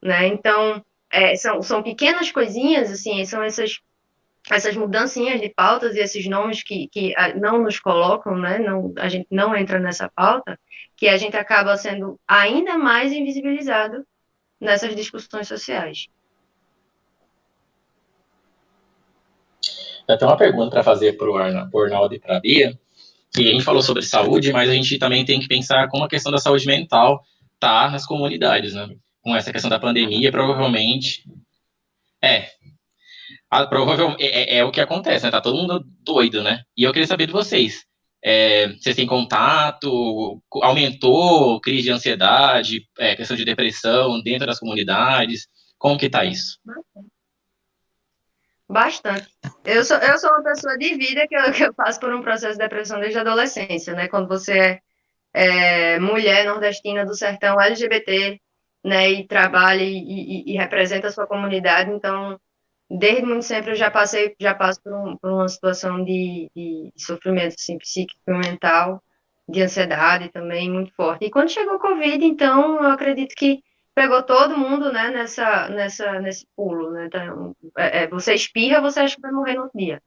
Né? 0.00 0.28
Então, 0.28 0.80
é, 1.10 1.34
são, 1.34 1.60
são 1.60 1.82
pequenas 1.82 2.30
coisinhas, 2.30 2.88
assim, 2.88 3.24
são 3.24 3.42
essas, 3.42 3.80
essas 4.48 4.76
mudancinhas 4.76 5.40
de 5.40 5.48
pautas 5.48 5.96
e 5.96 5.98
esses 5.98 6.24
nomes 6.28 6.62
que, 6.62 6.86
que 6.86 7.12
ah, 7.16 7.34
não 7.34 7.60
nos 7.60 7.80
colocam, 7.80 8.38
né? 8.38 8.60
não, 8.60 8.94
a 8.96 9.08
gente 9.08 9.26
não 9.28 9.56
entra 9.56 9.80
nessa 9.80 10.08
pauta, 10.08 10.56
que 10.96 11.08
a 11.08 11.16
gente 11.16 11.36
acaba 11.36 11.76
sendo 11.76 12.20
ainda 12.28 12.78
mais 12.78 13.10
invisibilizado 13.12 14.06
nessas 14.60 14.94
discussões 14.94 15.48
sociais. 15.48 16.06
Eu 20.06 20.16
tenho 20.16 20.30
uma 20.30 20.36
pergunta 20.36 20.70
para 20.70 20.84
fazer 20.84 21.16
para 21.16 21.28
o 21.28 21.36
Arnaldo 21.36 22.14
e 22.14 22.20
para 22.20 22.36
a 22.36 22.40
Bia, 22.40 22.78
que 23.32 23.48
a 23.48 23.52
gente 23.52 23.64
falou 23.64 23.82
sobre 23.82 24.02
saúde, 24.02 24.52
mas 24.52 24.68
a 24.68 24.74
gente 24.74 24.98
também 24.98 25.24
tem 25.24 25.40
que 25.40 25.48
pensar 25.48 25.88
como 25.88 26.04
a 26.04 26.08
questão 26.08 26.30
da 26.30 26.38
saúde 26.38 26.66
mental 26.66 27.22
tá 27.58 27.90
nas 27.90 28.04
comunidades, 28.04 28.74
né? 28.74 28.88
Com 29.22 29.34
essa 29.34 29.52
questão 29.52 29.70
da 29.70 29.78
pandemia, 29.78 30.30
provavelmente. 30.30 31.24
É. 32.22 32.48
A, 33.50 33.66
provavelmente 33.66 34.22
é, 34.22 34.56
é, 34.56 34.58
é, 34.58 34.64
o 34.64 34.70
que 34.70 34.80
acontece, 34.80 35.24
né? 35.24 35.30
Tá 35.30 35.40
todo 35.40 35.56
mundo 35.56 35.84
doido, 36.02 36.42
né? 36.42 36.62
E 36.76 36.82
eu 36.82 36.92
queria 36.92 37.06
saber 37.06 37.26
de 37.26 37.32
vocês. 37.32 37.84
É, 38.24 38.68
vocês 38.74 38.94
têm 38.94 39.06
contato? 39.06 40.42
Aumentou 40.62 41.60
crise 41.60 41.84
de 41.84 41.90
ansiedade, 41.90 42.86
é, 42.98 43.16
questão 43.16 43.36
de 43.36 43.44
depressão 43.44 44.20
dentro 44.22 44.46
das 44.46 44.58
comunidades? 44.58 45.48
Como 45.78 45.98
que 45.98 46.10
tá 46.10 46.24
isso? 46.24 46.58
Bastante. 48.72 49.28
Eu 49.64 49.84
sou, 49.84 49.98
eu 49.98 50.18
sou 50.18 50.30
uma 50.30 50.42
pessoa 50.42 50.78
de 50.78 50.94
vida 50.94 51.28
que 51.28 51.36
eu, 51.36 51.52
que 51.52 51.62
eu 51.62 51.74
passo 51.74 52.00
por 52.00 52.12
um 52.14 52.22
processo 52.22 52.54
de 52.54 52.64
depressão 52.64 52.98
desde 52.98 53.18
a 53.18 53.20
adolescência, 53.20 53.92
né? 53.94 54.08
Quando 54.08 54.26
você 54.26 54.80
é, 55.34 55.94
é 55.94 55.98
mulher 55.98 56.46
nordestina 56.46 57.04
do 57.04 57.14
sertão 57.14 57.60
LGBT, 57.60 58.40
né, 58.82 59.10
e 59.10 59.26
trabalha 59.26 59.82
e, 59.82 59.98
e, 59.98 60.52
e, 60.52 60.56
representa 60.56 61.08
a 61.08 61.12
sua 61.12 61.26
comunidade, 61.26 61.90
então, 61.90 62.40
desde 62.90 63.22
muito 63.22 63.44
sempre 63.44 63.72
eu 63.72 63.76
já 63.76 63.90
passei, 63.90 64.34
já 64.40 64.54
passo 64.54 64.82
por, 64.82 64.92
um, 64.92 65.16
por 65.18 65.30
uma 65.30 65.48
situação 65.48 66.02
de, 66.02 66.50
de, 66.56 66.92
sofrimento, 66.96 67.54
assim, 67.58 67.78
psíquico 67.78 68.22
e 68.26 68.32
mental, 68.32 69.02
de 69.48 69.62
ansiedade 69.62 70.30
também 70.30 70.70
muito 70.70 70.92
forte. 70.94 71.26
E 71.26 71.30
quando 71.30 71.50
chegou 71.50 71.74
o 71.74 71.78
Covid, 71.78 72.24
então, 72.24 72.82
eu 72.82 72.90
acredito 72.90 73.34
que 73.36 73.62
pegou 73.94 74.22
todo 74.22 74.56
mundo, 74.56 74.92
né, 74.92 75.10
nessa, 75.10 75.68
nessa, 75.68 76.20
nesse 76.20 76.46
pulo, 76.56 76.90
né, 76.90 77.06
então, 77.06 77.54
é, 77.76 78.04
é, 78.04 78.08
você 78.08 78.34
espirra, 78.34 78.80
você 78.80 79.00
acha 79.00 79.16
que 79.16 79.22
vai 79.22 79.32
morrer 79.32 79.54
no 79.54 79.70
dia. 79.74 80.00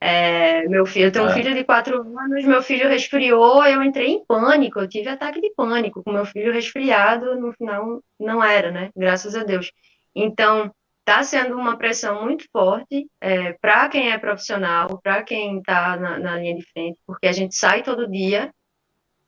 É, 0.00 0.68
meu 0.68 0.84
filho, 0.84 1.06
eu 1.06 1.12
tenho 1.12 1.24
um 1.24 1.28
é. 1.28 1.32
filho 1.34 1.54
de 1.54 1.64
quatro 1.64 1.96
anos, 1.96 2.44
meu 2.44 2.62
filho 2.62 2.88
resfriou, 2.88 3.64
eu 3.64 3.82
entrei 3.82 4.08
em 4.08 4.24
pânico, 4.26 4.78
eu 4.78 4.88
tive 4.88 5.08
ataque 5.08 5.40
de 5.40 5.50
pânico 5.54 6.02
com 6.02 6.12
meu 6.12 6.26
filho 6.26 6.52
resfriado, 6.52 7.40
no 7.40 7.52
final 7.54 8.02
não 8.20 8.44
era, 8.44 8.70
né? 8.70 8.90
Graças 8.94 9.34
a 9.34 9.44
Deus. 9.44 9.72
Então, 10.14 10.70
está 11.06 11.22
sendo 11.22 11.56
uma 11.56 11.76
pressão 11.76 12.22
muito 12.24 12.46
forte 12.50 13.06
é, 13.20 13.52
para 13.54 13.88
quem 13.88 14.10
é 14.10 14.18
profissional, 14.18 15.00
para 15.02 15.22
quem 15.22 15.58
está 15.58 15.96
na, 15.96 16.18
na, 16.18 16.36
linha 16.36 16.56
de 16.56 16.66
frente, 16.70 16.98
porque 17.06 17.26
a 17.26 17.32
gente 17.32 17.54
sai 17.54 17.82
todo 17.82 18.10
dia 18.10 18.52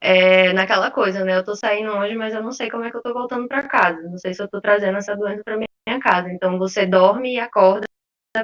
é, 0.01 0.53
naquela 0.53 0.91
coisa, 0.91 1.25
né? 1.25 1.37
Eu 1.37 1.41
estou 1.41 1.57
saindo 1.57 1.91
hoje, 1.93 2.15
mas 2.15 2.35
eu 2.35 2.43
não 2.43 2.53
sei 2.53 2.71
como 2.71 2.85
é 2.85 2.91
que 2.91 2.97
eu 2.97 3.01
estou 3.01 3.15
voltando 3.15 3.49
para 3.49 3.67
casa, 3.69 4.03
não 4.03 4.19
sei 4.19 4.35
se 4.35 4.43
eu 4.43 4.47
estou 4.47 4.61
trazendo 4.61 4.99
essa 4.99 5.17
doença 5.17 5.43
para 5.45 5.57
minha 5.57 6.01
casa. 6.01 6.31
Então, 6.31 6.59
você 6.59 6.87
dorme 6.87 7.35
e 7.35 7.41
acorda 7.41 7.87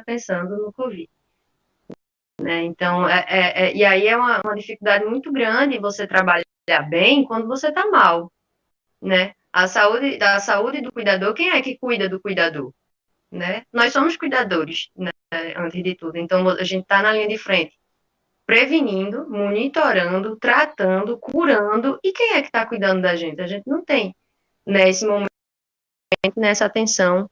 pensando 0.07 0.57
no 0.57 0.73
Covid. 0.73 1.09
Né? 2.41 2.63
Então, 2.65 3.09
é, 3.09 3.25
é, 3.29 3.67
é, 3.67 3.77
e 3.77 3.85
aí 3.85 4.09
é 4.09 4.17
uma, 4.17 4.41
uma, 4.45 4.55
dificuldade 4.55 5.05
muito 5.05 5.31
grande 5.31 5.79
você 5.79 6.07
trabalhar 6.07 6.45
bem 6.89 7.25
quando 7.25 7.47
você 7.47 7.69
está 7.69 7.87
mal, 7.89 8.33
né? 9.01 9.35
A 9.53 9.69
saúde, 9.69 10.17
da 10.19 10.41
saúde 10.41 10.81
do 10.81 10.91
cuidador, 10.91 11.35
quem 11.35 11.51
é 11.51 11.61
que 11.63 11.79
cuida 11.79 12.09
do 12.09 12.21
cuidador? 12.21 12.73
Né? 13.31 13.65
Nós 13.73 13.93
somos 13.93 14.17
cuidadores, 14.17 14.91
né? 14.97 15.11
antes 15.57 15.83
de 15.83 15.95
tudo. 15.95 16.17
Então, 16.17 16.49
a 16.49 16.65
gente 16.65 16.83
está 16.83 17.03
na 17.03 17.13
linha 17.13 17.29
de 17.29 17.39
frente, 17.39 17.79
prevenindo, 18.47 19.29
monitorando, 19.29 20.37
tratando, 20.37 21.17
curando. 21.19 21.99
E 22.03 22.13
quem 22.13 22.35
é 22.35 22.41
que 22.41 22.49
está 22.49 22.67
cuidando 22.67 23.03
da 23.03 23.15
gente? 23.17 23.41
A 23.41 23.47
gente 23.47 23.67
não 23.67 23.85
tem 23.85 24.15
nesse 24.67 25.07
momento, 25.07 25.31
nessa 26.37 26.65
atenção 26.65 27.29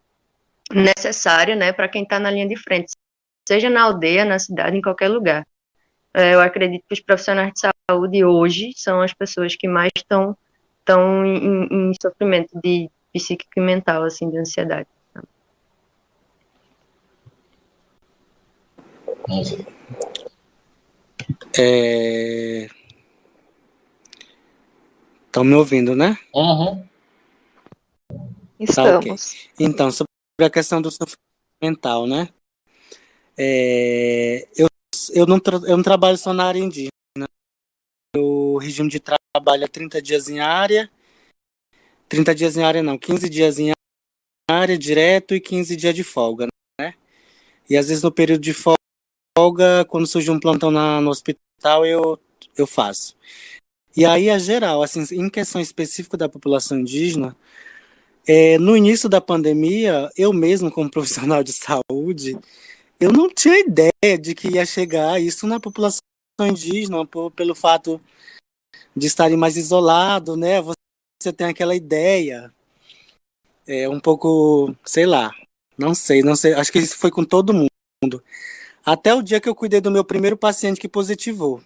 necessária, 0.72 1.56
né, 1.56 1.72
para 1.72 1.88
quem 1.88 2.02
está 2.04 2.18
na 2.18 2.30
linha 2.30 2.46
de 2.46 2.56
frente, 2.56 2.92
seja 3.46 3.68
na 3.68 3.82
aldeia, 3.82 4.24
na 4.24 4.38
cidade, 4.38 4.76
em 4.76 4.82
qualquer 4.82 5.08
lugar. 5.08 5.46
É, 6.14 6.34
eu 6.34 6.40
acredito 6.40 6.84
que 6.88 6.94
os 6.94 7.00
profissionais 7.00 7.52
de 7.52 7.60
saúde 7.60 8.24
hoje 8.24 8.72
são 8.76 9.00
as 9.00 9.12
pessoas 9.12 9.54
que 9.56 9.68
mais 9.68 9.90
estão 9.96 10.36
estão 10.80 11.24
em, 11.24 11.66
em, 11.70 11.92
sofrimento 12.00 12.58
de 12.60 12.90
psíquico 13.12 13.52
e 13.56 13.60
mental, 13.60 14.02
assim, 14.02 14.28
de 14.28 14.38
ansiedade. 14.38 14.88
É... 19.28 19.79
Estão 25.26 25.44
me 25.44 25.54
ouvindo, 25.54 25.94
né? 25.94 26.18
Uhum. 26.34 26.84
Estamos. 28.58 29.04
Tá, 29.04 29.12
okay. 29.14 29.14
Então, 29.58 29.90
sobre 29.90 30.10
a 30.42 30.50
questão 30.50 30.82
do 30.82 30.90
sofrimento 30.90 31.18
mental, 31.62 32.06
né? 32.06 32.28
É, 33.38 34.46
eu, 34.56 34.68
eu, 35.14 35.26
não 35.26 35.40
eu 35.66 35.76
não 35.76 35.82
trabalho 35.82 36.18
só 36.18 36.32
na 36.32 36.44
área 36.44 36.58
indígena. 36.58 36.90
O 38.16 38.58
regime 38.58 38.90
de 38.90 39.00
trabalho 39.00 39.64
é 39.64 39.68
30 39.68 40.02
dias 40.02 40.28
em 40.28 40.40
área. 40.40 40.90
30 42.08 42.34
dias 42.34 42.56
em 42.56 42.64
área 42.64 42.82
não, 42.82 42.98
15 42.98 43.28
dias 43.28 43.58
em 43.60 43.70
área 44.50 44.76
direto 44.76 45.34
e 45.34 45.40
15 45.40 45.76
dias 45.76 45.94
de 45.94 46.02
folga, 46.02 46.48
né? 46.80 46.94
E 47.68 47.76
às 47.76 47.88
vezes 47.88 48.02
no 48.02 48.10
período 48.10 48.40
de 48.40 48.52
folga, 48.52 48.79
quando 49.88 50.06
surge 50.06 50.30
um 50.30 50.40
plantão 50.40 50.70
na, 50.70 51.00
no 51.00 51.10
hospital, 51.10 51.86
eu, 51.86 52.18
eu 52.56 52.66
faço. 52.66 53.16
E 53.96 54.04
aí 54.04 54.28
é 54.28 54.38
geral, 54.38 54.82
assim, 54.82 55.04
em 55.12 55.28
questão 55.28 55.60
específica 55.60 56.16
da 56.16 56.28
população 56.28 56.78
indígena, 56.78 57.36
é, 58.26 58.58
no 58.58 58.76
início 58.76 59.08
da 59.08 59.20
pandemia, 59.20 60.10
eu 60.16 60.32
mesmo 60.32 60.70
como 60.70 60.90
profissional 60.90 61.42
de 61.42 61.52
saúde, 61.52 62.38
eu 63.00 63.12
não 63.12 63.28
tinha 63.28 63.58
ideia 63.58 64.18
de 64.20 64.34
que 64.34 64.48
ia 64.48 64.66
chegar 64.66 65.20
isso 65.20 65.46
na 65.46 65.58
população 65.58 66.00
indígena, 66.40 67.06
por, 67.06 67.30
pelo 67.32 67.54
fato 67.54 68.00
de 68.96 69.06
estarem 69.06 69.36
mais 69.36 69.56
isolados, 69.56 70.36
né? 70.36 70.60
Você 70.62 71.32
tem 71.32 71.48
aquela 71.48 71.74
ideia, 71.74 72.52
é 73.66 73.88
um 73.88 74.00
pouco, 74.00 74.74
sei 74.84 75.06
lá, 75.06 75.34
não 75.76 75.94
sei, 75.94 76.22
não 76.22 76.36
sei, 76.36 76.54
acho 76.54 76.72
que 76.72 76.78
isso 76.78 76.96
foi 76.96 77.10
com 77.10 77.24
todo 77.24 77.52
mundo. 77.54 78.22
Até 78.84 79.14
o 79.14 79.22
dia 79.22 79.40
que 79.40 79.48
eu 79.48 79.54
cuidei 79.54 79.80
do 79.80 79.90
meu 79.90 80.04
primeiro 80.04 80.36
paciente 80.36 80.80
que 80.80 80.88
positivou. 80.88 81.62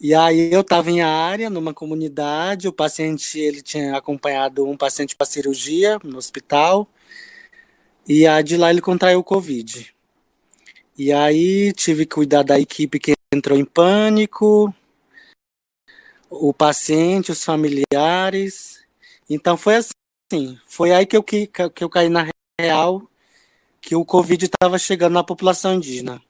E 0.00 0.14
aí 0.14 0.52
eu 0.52 0.60
estava 0.60 0.90
em 0.90 1.00
área, 1.00 1.50
numa 1.50 1.74
comunidade, 1.74 2.68
o 2.68 2.72
paciente 2.72 3.38
ele 3.38 3.60
tinha 3.60 3.96
acompanhado 3.96 4.64
um 4.64 4.76
paciente 4.76 5.16
para 5.16 5.26
cirurgia 5.26 5.98
no 6.04 6.18
hospital, 6.18 6.88
e 8.06 8.26
a 8.26 8.40
de 8.40 8.56
lá 8.56 8.70
ele 8.70 8.80
contraiu 8.80 9.18
o 9.18 9.24
Covid. 9.24 9.92
E 10.96 11.12
aí 11.12 11.72
tive 11.72 12.06
que 12.06 12.14
cuidar 12.14 12.42
da 12.44 12.58
equipe 12.60 12.98
que 13.00 13.14
entrou 13.32 13.58
em 13.58 13.64
pânico, 13.64 14.72
o 16.30 16.52
paciente, 16.52 17.32
os 17.32 17.44
familiares. 17.44 18.84
Então 19.28 19.56
foi 19.56 19.76
assim, 19.76 20.58
foi 20.66 20.92
aí 20.92 21.06
que 21.06 21.16
eu, 21.16 21.22
que, 21.22 21.48
que 21.48 21.84
eu 21.84 21.90
caí 21.90 22.08
na 22.08 22.28
real 22.60 23.08
que 23.88 23.96
o 23.96 24.04
Covid 24.04 24.44
estava 24.44 24.78
chegando 24.78 25.14
na 25.14 25.24
população 25.24 25.72
indígena. 25.72 26.20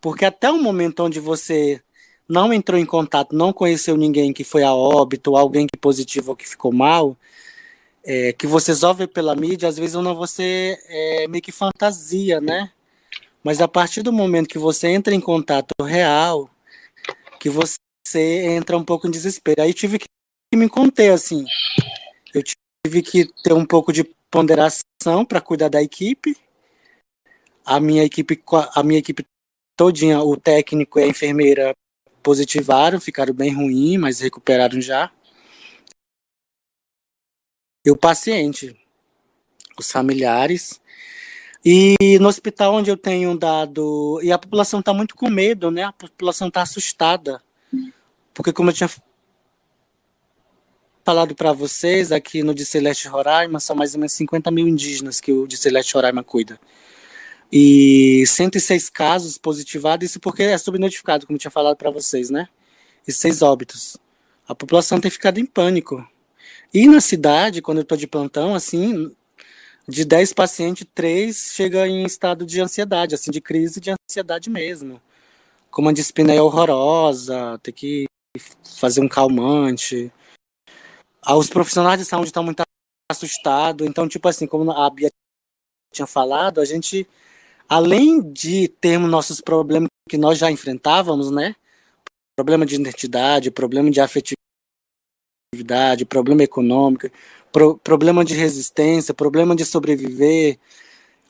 Porque 0.00 0.24
até 0.24 0.50
o 0.50 0.60
momento 0.60 1.04
onde 1.04 1.20
você 1.20 1.80
não 2.28 2.52
entrou 2.52 2.76
em 2.76 2.84
contato, 2.84 3.36
não 3.36 3.52
conheceu 3.52 3.96
ninguém 3.96 4.32
que 4.32 4.42
foi 4.42 4.64
a 4.64 4.74
óbito, 4.74 5.36
alguém 5.36 5.68
que 5.68 5.78
positivou 5.78 6.34
que 6.34 6.48
ficou 6.48 6.72
mal, 6.72 7.16
é, 8.04 8.32
que 8.32 8.48
você 8.48 8.74
só 8.74 8.92
vê 8.92 9.06
pela 9.06 9.36
mídia, 9.36 9.68
às 9.68 9.76
vezes 9.78 9.94
não 9.94 10.12
você 10.16 10.76
é 10.88 11.28
meio 11.28 11.40
que 11.40 11.52
fantasia, 11.52 12.40
né? 12.40 12.72
Mas 13.44 13.60
a 13.60 13.68
partir 13.68 14.02
do 14.02 14.12
momento 14.12 14.48
que 14.48 14.58
você 14.58 14.88
entra 14.88 15.14
em 15.14 15.20
contato 15.20 15.72
real, 15.80 16.50
que 17.38 17.48
você 17.48 17.78
entra 18.56 18.76
um 18.76 18.84
pouco 18.84 19.06
em 19.06 19.12
desespero. 19.12 19.62
Aí 19.62 19.72
tive 19.72 20.00
que 20.00 20.08
me 20.52 20.68
conter, 20.68 21.12
assim. 21.12 21.44
Eu 22.34 22.42
tive 22.42 23.02
que 23.02 23.30
ter 23.44 23.52
um 23.52 23.64
pouco 23.64 23.92
de 23.92 24.02
ponderação 24.32 25.24
para 25.28 25.40
cuidar 25.40 25.68
da 25.68 25.80
equipe. 25.80 26.36
A 27.68 27.78
minha 27.78 28.02
equipe, 28.02 28.42
a 28.74 28.82
minha 28.82 28.98
equipe 28.98 29.26
todinha, 29.76 30.22
o 30.22 30.38
técnico 30.38 30.98
e 30.98 31.02
a 31.02 31.06
enfermeira 31.06 31.76
positivaram, 32.22 32.98
ficaram 32.98 33.34
bem 33.34 33.52
ruim, 33.52 33.98
mas 33.98 34.20
recuperaram 34.20 34.80
já. 34.80 35.12
E 37.84 37.90
o 37.90 37.96
paciente, 37.96 38.74
os 39.78 39.92
familiares. 39.92 40.80
E 41.62 42.18
no 42.18 42.28
hospital 42.28 42.74
onde 42.74 42.90
eu 42.90 42.96
tenho 42.96 43.36
dado. 43.36 44.18
E 44.22 44.32
a 44.32 44.38
população 44.38 44.80
está 44.80 44.94
muito 44.94 45.14
com 45.14 45.28
medo, 45.28 45.70
né? 45.70 45.82
A 45.82 45.92
população 45.92 46.48
está 46.48 46.62
assustada. 46.62 47.42
Porque, 48.32 48.50
como 48.50 48.70
eu 48.70 48.74
tinha 48.74 48.90
falado 51.04 51.34
para 51.34 51.52
vocês, 51.52 52.12
aqui 52.12 52.42
no 52.42 52.54
de 52.54 52.64
Celeste 52.64 53.08
Roraima, 53.08 53.60
são 53.60 53.76
mais 53.76 53.92
ou 53.92 54.00
menos 54.00 54.14
50 54.14 54.50
mil 54.50 54.66
indígenas 54.66 55.20
que 55.20 55.32
o 55.32 55.46
de 55.46 55.58
Celeste 55.58 55.92
Roraima 55.92 56.24
cuida. 56.24 56.58
E 57.50 58.24
106 58.26 58.90
casos 58.90 59.38
positivados, 59.38 60.10
isso 60.10 60.20
porque 60.20 60.42
é 60.42 60.58
subnotificado, 60.58 61.26
como 61.26 61.38
tinha 61.38 61.50
falado 61.50 61.76
para 61.76 61.90
vocês, 61.90 62.30
né? 62.30 62.48
E 63.06 63.12
seis 63.12 63.40
óbitos. 63.42 63.96
A 64.46 64.54
população 64.54 65.00
tem 65.00 65.10
ficado 65.10 65.38
em 65.38 65.46
pânico. 65.46 66.06
E 66.72 66.86
na 66.86 67.00
cidade, 67.00 67.62
quando 67.62 67.78
eu 67.78 67.82
estou 67.82 67.96
de 67.96 68.06
plantão, 68.06 68.54
assim, 68.54 69.14
de 69.88 70.04
10 70.04 70.34
pacientes, 70.34 70.86
3 70.94 71.34
chega 71.54 71.88
em 71.88 72.04
estado 72.04 72.44
de 72.44 72.60
ansiedade, 72.60 73.14
assim, 73.14 73.30
de 73.30 73.40
crise 73.40 73.80
de 73.80 73.90
ansiedade 73.90 74.50
mesmo. 74.50 75.00
Como 75.70 75.88
a 75.88 75.92
dispneia 75.92 76.42
horrorosa, 76.44 77.58
ter 77.62 77.72
que 77.72 78.06
fazer 78.76 79.00
um 79.00 79.08
calmante. 79.08 80.12
Ah, 81.22 81.36
os 81.36 81.48
profissionais 81.48 81.98
de 81.98 82.04
saúde 82.04 82.28
estão 82.28 82.42
muito 82.42 82.62
assustados. 83.10 83.86
Então, 83.86 84.06
tipo 84.08 84.28
assim, 84.28 84.46
como 84.46 84.70
a 84.70 84.90
Bia 84.90 85.10
tinha 85.92 86.06
falado, 86.06 86.60
a 86.60 86.64
gente, 86.64 87.08
além 87.68 88.20
de 88.32 88.68
termos 88.68 89.10
nossos 89.10 89.40
problemas 89.40 89.88
que 90.08 90.16
nós 90.16 90.38
já 90.38 90.50
enfrentávamos, 90.50 91.30
né? 91.30 91.54
Problema 92.34 92.64
de 92.64 92.76
identidade, 92.76 93.50
problema 93.50 93.90
de 93.90 94.00
afetividade, 94.00 94.36
problema 96.06 96.42
econômico, 96.42 97.10
pro, 97.52 97.76
problema 97.76 98.24
de 98.24 98.34
resistência, 98.34 99.12
problema 99.12 99.54
de 99.54 99.64
sobreviver. 99.64 100.58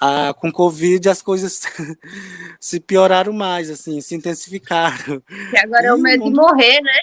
Ah, 0.01 0.33
com 0.33 0.53
Covid 0.53 1.09
as 1.09 1.21
coisas 1.21 1.63
se 2.61 2.79
pioraram 2.79 3.33
mais, 3.33 3.69
assim, 3.69 4.01
se 4.01 4.15
intensificaram. 4.15 5.21
E 5.53 5.59
agora 5.59 5.87
é 5.87 5.93
o 5.93 5.99
medo 5.99 6.23
de 6.23 6.31
morrer, 6.31 6.81
né? 6.81 7.01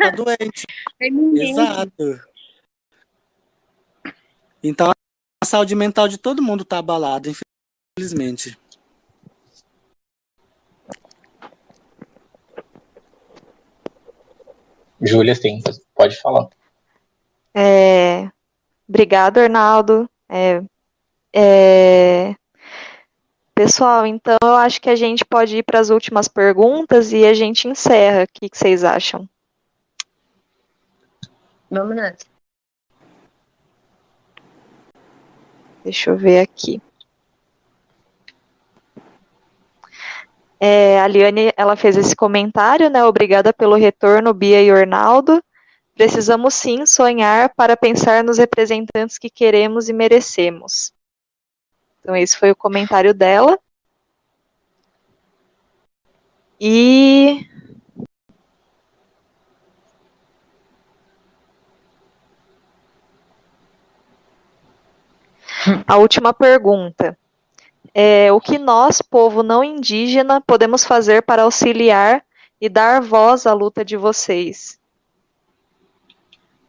Tá 0.00 0.10
doente. 0.10 0.66
Exato. 1.36 2.20
Então 4.62 4.90
a 5.42 5.46
saúde 5.46 5.74
mental 5.74 6.08
de 6.08 6.16
todo 6.16 6.42
mundo 6.42 6.62
está 6.62 6.78
abalada, 6.78 7.30
infelizmente. 7.98 8.58
Júlia, 15.00 15.34
sim, 15.34 15.60
pode 15.94 16.20
falar. 16.20 16.48
É, 17.54 18.30
obrigado, 18.88 19.38
Arnaldo. 19.38 20.08
É, 20.28 20.62
é, 21.32 22.34
pessoal, 23.54 24.06
então 24.06 24.36
eu 24.42 24.54
acho 24.54 24.80
que 24.80 24.90
a 24.90 24.96
gente 24.96 25.24
pode 25.24 25.56
ir 25.56 25.62
para 25.62 25.80
as 25.80 25.90
últimas 25.90 26.28
perguntas 26.28 27.12
e 27.12 27.24
a 27.24 27.34
gente 27.34 27.66
encerra. 27.66 28.24
O 28.24 28.28
que, 28.32 28.48
que 28.48 28.58
vocês 28.58 28.84
acham? 28.84 29.28
Vamos 31.70 31.96
nessa. 31.96 32.26
Deixa 35.82 36.10
eu 36.10 36.16
ver 36.16 36.40
aqui. 36.40 36.80
É, 40.62 41.00
a 41.00 41.06
Liane, 41.06 41.52
ela 41.56 41.74
fez 41.74 41.96
esse 41.96 42.14
comentário, 42.14 42.90
né? 42.90 43.02
Obrigada 43.02 43.50
pelo 43.50 43.76
retorno, 43.76 44.34
Bia 44.34 44.62
e 44.62 44.70
Ornaldo. 44.70 45.42
Precisamos 45.94 46.52
sim 46.54 46.84
sonhar 46.84 47.54
para 47.54 47.76
pensar 47.78 48.22
nos 48.22 48.36
representantes 48.36 49.16
que 49.16 49.30
queremos 49.30 49.88
e 49.88 49.94
merecemos. 49.94 50.92
Então, 52.00 52.14
esse 52.14 52.36
foi 52.38 52.50
o 52.50 52.56
comentário 52.56 53.14
dela. 53.14 53.58
E. 56.60 57.46
A 65.86 65.96
última 65.96 66.32
pergunta. 66.34 67.18
É, 67.94 68.32
o 68.32 68.40
que 68.40 68.58
nós, 68.58 69.02
povo 69.02 69.42
não 69.42 69.64
indígena, 69.64 70.40
podemos 70.40 70.84
fazer 70.84 71.22
para 71.22 71.42
auxiliar 71.42 72.24
e 72.60 72.68
dar 72.68 73.00
voz 73.00 73.46
à 73.46 73.52
luta 73.52 73.84
de 73.84 73.96
vocês? 73.96 74.78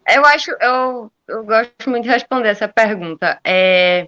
Eu 0.07 0.25
acho, 0.25 0.51
eu, 0.59 1.11
eu 1.27 1.43
gosto 1.43 1.89
muito 1.89 2.03
de 2.03 2.09
responder 2.09 2.49
essa 2.49 2.67
pergunta. 2.67 3.39
É, 3.43 4.07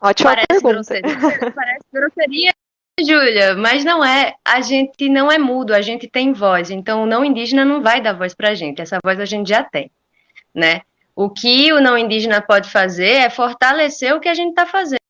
Ótima 0.00 0.30
parece 0.30 0.46
pergunta. 0.48 1.00
Grosseria, 1.00 1.52
parece 1.54 1.84
grosseria, 1.92 2.52
Júlia, 3.00 3.54
mas 3.54 3.84
não 3.84 4.04
é. 4.04 4.34
A 4.44 4.60
gente 4.60 5.08
não 5.08 5.30
é 5.30 5.38
mudo, 5.38 5.72
a 5.72 5.80
gente 5.80 6.08
tem 6.08 6.32
voz. 6.32 6.70
Então, 6.70 7.04
o 7.04 7.06
não 7.06 7.24
indígena 7.24 7.64
não 7.64 7.80
vai 7.80 8.00
dar 8.00 8.12
voz 8.12 8.34
pra 8.34 8.54
gente. 8.54 8.82
Essa 8.82 8.98
voz 9.02 9.18
a 9.18 9.24
gente 9.24 9.48
já 9.48 9.62
tem, 9.62 9.90
né? 10.54 10.82
O 11.14 11.30
que 11.30 11.72
o 11.72 11.80
não 11.80 11.96
indígena 11.96 12.40
pode 12.40 12.68
fazer 12.70 13.12
é 13.12 13.30
fortalecer 13.30 14.14
o 14.14 14.20
que 14.20 14.28
a 14.28 14.34
gente 14.34 14.50
está 14.50 14.66
fazendo, 14.66 15.01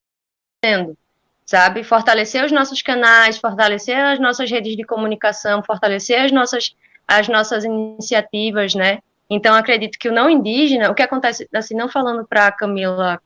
sabe? 1.45 1.83
Fortalecer 1.83 2.43
os 2.43 2.51
nossos 2.51 2.81
canais, 2.81 3.37
fortalecer 3.37 3.97
as 3.97 4.19
nossas 4.19 4.49
redes 4.49 4.75
de 4.75 4.83
comunicação, 4.83 5.63
fortalecer 5.63 6.21
as 6.21 6.31
nossas, 6.31 6.75
as 7.07 7.27
nossas 7.27 7.63
iniciativas, 7.63 8.73
né? 8.73 8.99
Então, 9.29 9.55
acredito 9.55 9.97
que 9.97 10.09
o 10.09 10.13
não 10.13 10.29
indígena, 10.29 10.89
o 10.89 10.95
que 10.95 11.01
acontece, 11.01 11.47
assim, 11.53 11.75
não 11.75 11.89
falando 11.89 12.25
para 12.25 12.51
Camila, 12.51 13.21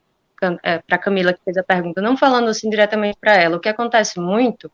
é, 0.62 0.78
para 0.78 0.98
Camila 0.98 1.32
que 1.32 1.40
fez 1.44 1.56
a 1.56 1.62
pergunta, 1.62 2.00
não 2.00 2.16
falando 2.16 2.48
assim 2.48 2.70
diretamente 2.70 3.18
para 3.20 3.34
ela, 3.34 3.56
o 3.56 3.60
que 3.60 3.68
acontece 3.68 4.18
muito, 4.18 4.70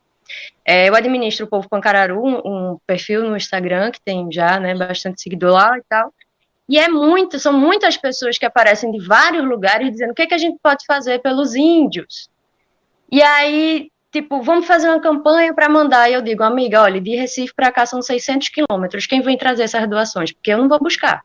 é, 0.64 0.88
eu 0.88 0.94
administro 0.94 1.46
o 1.46 1.48
Povo 1.48 1.68
Pancararu, 1.68 2.22
um, 2.22 2.38
um, 2.72 2.78
perfil 2.86 3.24
no 3.24 3.36
Instagram 3.36 3.90
que 3.90 4.00
tem 4.00 4.30
já, 4.30 4.58
né, 4.58 4.74
bastante 4.74 5.20
seguidor 5.20 5.52
lá 5.52 5.78
e 5.78 5.82
tal, 5.88 6.12
e 6.68 6.78
é 6.78 6.88
muito, 6.88 7.38
são 7.38 7.52
muitas 7.52 7.96
pessoas 7.96 8.38
que 8.38 8.46
aparecem 8.46 8.90
de 8.90 9.04
vários 9.04 9.44
lugares 9.44 9.90
dizendo 9.90 10.12
o 10.12 10.14
que, 10.14 10.22
é 10.22 10.26
que 10.26 10.34
a 10.34 10.38
gente 10.38 10.58
pode 10.62 10.84
fazer 10.86 11.20
pelos 11.20 11.54
índios. 11.54 12.30
E 13.10 13.22
aí, 13.22 13.88
tipo, 14.12 14.42
vamos 14.42 14.66
fazer 14.66 14.88
uma 14.88 15.00
campanha 15.00 15.52
para 15.54 15.68
mandar. 15.68 16.10
E 16.10 16.14
eu 16.14 16.22
digo, 16.22 16.42
amiga, 16.42 16.82
olha, 16.82 17.00
de 17.00 17.14
Recife 17.16 17.54
para 17.54 17.72
cá 17.72 17.86
são 17.86 18.02
600 18.02 18.48
quilômetros. 18.48 19.06
Quem 19.06 19.20
vem 19.20 19.36
trazer 19.36 19.64
essas 19.64 19.88
doações? 19.88 20.32
Porque 20.32 20.52
eu 20.52 20.58
não 20.58 20.68
vou 20.68 20.78
buscar. 20.78 21.24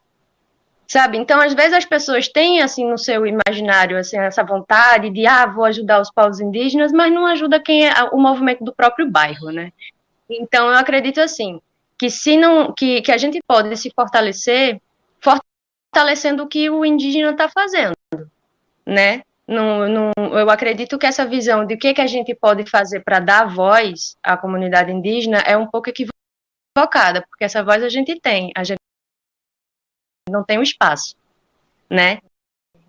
Sabe? 0.88 1.18
Então, 1.18 1.40
às 1.40 1.54
vezes 1.54 1.74
as 1.74 1.86
pessoas 1.86 2.28
têm, 2.28 2.62
assim, 2.62 2.84
no 2.90 2.98
seu 2.98 3.24
imaginário, 3.28 3.96
assim, 3.96 4.18
essa 4.18 4.44
vontade 4.44 5.12
de, 5.12 5.28
ah, 5.28 5.46
vou 5.46 5.66
ajudar 5.66 6.02
os 6.02 6.12
povos 6.12 6.40
indígenas, 6.40 6.92
mas 6.92 7.14
não 7.14 7.28
ajuda 7.28 7.60
quem 7.60 7.88
é 7.88 7.94
o 8.12 8.18
movimento 8.18 8.64
do 8.64 8.74
próprio 8.74 9.08
bairro, 9.08 9.52
né? 9.52 9.72
Então, 10.28 10.68
eu 10.68 10.76
acredito, 10.76 11.20
assim, 11.22 11.62
que 11.96 12.10
se 12.10 12.38
não, 12.38 12.74
que, 12.74 13.02
que 13.02 13.12
a 13.12 13.18
gente 13.18 13.40
pode 13.46 13.76
se 13.78 13.92
fortalecer 13.96 14.82
fortalecendo 15.22 16.44
o 16.44 16.48
que 16.48 16.70
o 16.70 16.86
indígena 16.86 17.32
está 17.32 17.50
fazendo, 17.50 17.96
né? 18.86 19.22
Eu 19.50 20.50
acredito 20.50 21.00
que 21.00 21.08
essa 21.08 21.26
visão 21.26 21.66
de 21.66 21.74
o 21.74 21.78
que, 21.78 21.94
que 21.94 22.02
a 22.02 22.08
gente 22.08 22.36
pode 22.36 22.70
fazer 22.70 23.00
para 23.00 23.20
dar 23.20 23.46
voz 23.46 24.16
à 24.22 24.38
comunidade 24.38 24.92
indígena 24.92 25.40
é 25.40 25.58
um 25.58 25.66
pouco 25.66 25.90
equivocada, 25.90 27.26
porque 27.28 27.44
essa 27.44 27.64
voz 27.64 27.84
a 27.84 27.90
gente 27.90 28.20
tem, 28.20 28.52
a 28.56 28.64
gente 28.64 28.78
não 30.30 30.44
tem 30.44 30.58
o 30.58 30.60
um 30.60 30.64
espaço, 30.64 31.16
né? 31.90 32.20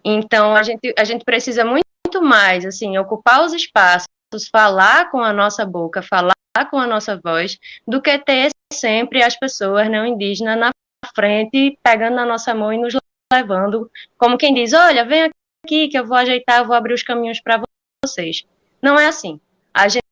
Então 0.04 0.54
a 0.54 0.62
gente, 0.62 0.94
a 0.98 1.04
gente 1.04 1.24
precisa 1.24 1.64
muito 1.64 1.84
mais 2.20 2.66
assim 2.66 2.98
ocupar 2.98 3.42
os 3.42 3.54
espaços, 3.54 4.06
falar 4.52 5.10
com 5.10 5.22
a 5.22 5.32
nossa 5.32 5.64
boca, 5.64 6.02
falar 6.02 6.34
com 6.70 6.78
a 6.78 6.86
nossa 6.86 7.16
voz, 7.16 7.58
do 7.86 8.02
que 8.02 8.18
ter 8.18 8.50
sempre 8.70 9.22
as 9.22 9.34
pessoas 9.38 9.90
não 9.90 10.04
indígenas 10.04 10.58
na 10.58 10.70
frente, 11.14 11.78
pegando 11.82 12.16
na 12.16 12.26
nossa 12.26 12.54
mão 12.54 12.70
e 12.70 12.78
nos 12.78 12.94
levando, 13.32 13.90
como 14.18 14.36
quem 14.36 14.52
diz: 14.52 14.74
olha, 14.74 15.06
vem 15.06 15.22
aqui 15.22 15.39
que 15.66 15.90
eu 15.92 16.06
vou 16.06 16.16
ajeitar, 16.16 16.60
eu 16.60 16.66
vou 16.66 16.74
abrir 16.74 16.94
os 16.94 17.02
caminhos 17.02 17.40
para 17.40 17.62
vocês. 18.04 18.44
Não 18.82 18.98
é 18.98 19.06
assim. 19.06 19.40
A 19.72 19.88
gente 19.88 20.02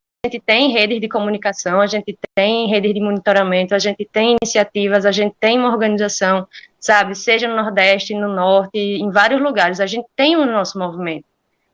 tem 0.45 0.71
redes 0.71 0.99
de 0.99 1.07
comunicação, 1.07 1.81
a 1.81 1.87
gente 1.87 2.17
tem 2.35 2.67
redes 2.67 2.93
de 2.93 2.99
monitoramento, 2.99 3.73
a 3.73 3.79
gente 3.79 4.05
tem 4.05 4.35
iniciativas, 4.41 5.05
a 5.05 5.11
gente 5.11 5.35
tem 5.39 5.57
uma 5.57 5.69
organização, 5.69 6.47
sabe, 6.79 7.15
seja 7.15 7.47
no 7.47 7.55
Nordeste, 7.55 8.13
no 8.13 8.27
Norte, 8.27 8.77
em 8.77 9.09
vários 9.11 9.41
lugares, 9.41 9.79
a 9.79 9.85
gente 9.85 10.07
tem 10.15 10.35
o 10.35 10.45
nosso 10.45 10.77
movimento, 10.77 11.25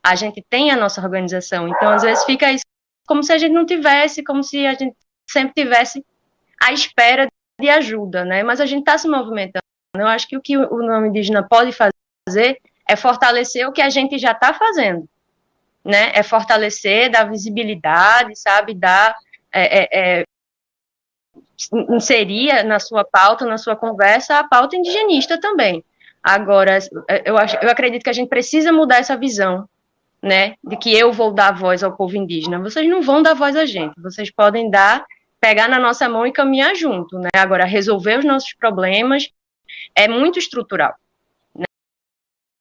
a 0.04 0.16
gente 0.16 0.44
tem 0.48 0.72
a 0.72 0.76
nossa 0.76 1.02
organização, 1.02 1.68
então 1.68 1.90
às 1.90 2.04
vezes 2.04 2.24
fica 2.24 2.52
isso 2.52 2.66
como 3.08 3.24
se 3.24 3.34
a 3.34 3.38
gente 3.38 3.52
não 3.52 3.66
tivesse, 3.66 4.24
como 4.24 4.44
se 4.44 4.66
a 4.66 4.74
gente 4.74 4.96
sempre 5.30 5.54
tivesse 5.54 6.06
à 6.62 6.72
espera 6.72 7.28
de 7.60 7.70
ajuda, 7.70 8.26
né? 8.26 8.44
Mas 8.44 8.60
a 8.60 8.66
gente 8.66 8.80
está 8.80 8.98
se 8.98 9.08
movimentando. 9.08 9.64
Eu 9.96 10.08
acho 10.08 10.28
que 10.28 10.36
o 10.36 10.42
que 10.42 10.58
o 10.58 10.78
nome 10.84 11.10
indígena 11.10 11.48
pode 11.48 11.72
fazer 11.72 12.60
é 12.88 12.96
fortalecer 12.96 13.68
o 13.68 13.72
que 13.72 13.82
a 13.82 13.90
gente 13.90 14.18
já 14.18 14.32
está 14.32 14.54
fazendo, 14.54 15.08
né? 15.84 16.12
É 16.14 16.24
fortalecer, 16.24 17.10
dar 17.10 17.30
visibilidade, 17.30 18.36
sabe? 18.36 18.74
Dar 18.74 19.16
é, 19.52 19.80
é, 19.80 20.20
é, 20.20 20.26
inserir 21.90 22.64
na 22.64 22.80
sua 22.80 23.04
pauta, 23.04 23.46
na 23.46 23.58
sua 23.58 23.76
conversa, 23.76 24.40
a 24.40 24.48
pauta 24.48 24.76
indigenista 24.76 25.40
também. 25.40 25.84
Agora, 26.22 26.80
eu, 27.24 27.38
acho, 27.38 27.56
eu 27.58 27.70
acredito 27.70 28.04
que 28.04 28.10
a 28.10 28.14
gente 28.14 28.30
precisa 28.30 28.72
mudar 28.72 28.98
essa 28.98 29.16
visão, 29.16 29.70
né? 30.22 30.56
De 30.64 30.76
que 30.76 30.92
eu 30.92 31.14
vou 31.14 31.32
dar 31.32 31.52
voz 31.52 31.84
ao 31.84 31.96
povo 31.96 32.18
indígena. 32.18 32.60
Vocês 32.60 32.90
não 32.90 33.02
vão 33.02 33.22
dar 33.22 33.36
voz 33.36 33.56
a 33.56 33.66
gente. 33.66 33.94
Vocês 34.02 34.32
podem 34.32 34.70
dar 34.70 35.06
pegar 35.40 35.68
na 35.68 35.78
nossa 35.78 36.10
mão 36.10 36.26
e 36.26 36.32
caminhar 36.32 36.76
junto, 36.76 37.20
né? 37.20 37.30
Agora, 37.36 37.66
resolver 37.66 38.18
os 38.18 38.26
nossos 38.26 38.54
problemas 38.54 39.30
é 39.96 40.08
muito 40.08 40.40
estrutural, 40.40 40.96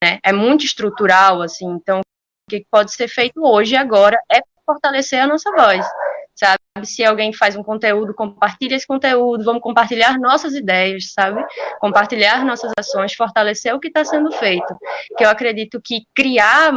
né? 0.04 0.18
É 0.22 0.32
muito 0.32 0.66
estrutural, 0.66 1.40
assim, 1.40 1.66
então, 1.66 2.00
o 2.00 2.50
que 2.50 2.66
pode 2.70 2.92
ser 2.92 3.08
feito 3.08 3.42
hoje 3.42 3.74
e 3.74 3.76
agora 3.76 4.18
é 4.30 4.40
fortalecer 4.66 5.22
a 5.22 5.26
nossa 5.26 5.50
voz, 5.50 5.86
sabe? 6.34 6.58
Se 6.82 7.02
alguém 7.02 7.32
faz 7.32 7.56
um 7.56 7.62
conteúdo, 7.62 8.14
compartilha 8.14 8.74
esse 8.74 8.86
conteúdo, 8.86 9.44
vamos 9.44 9.62
compartilhar 9.62 10.18
nossas 10.18 10.54
ideias, 10.54 11.12
sabe? 11.12 11.42
Compartilhar 11.80 12.44
nossas 12.44 12.70
ações, 12.78 13.14
fortalecer 13.14 13.74
o 13.74 13.80
que 13.80 13.88
está 13.88 14.04
sendo 14.04 14.30
feito. 14.32 14.76
Que 15.16 15.24
eu 15.24 15.30
acredito 15.30 15.80
que 15.82 16.06
criar, 16.14 16.70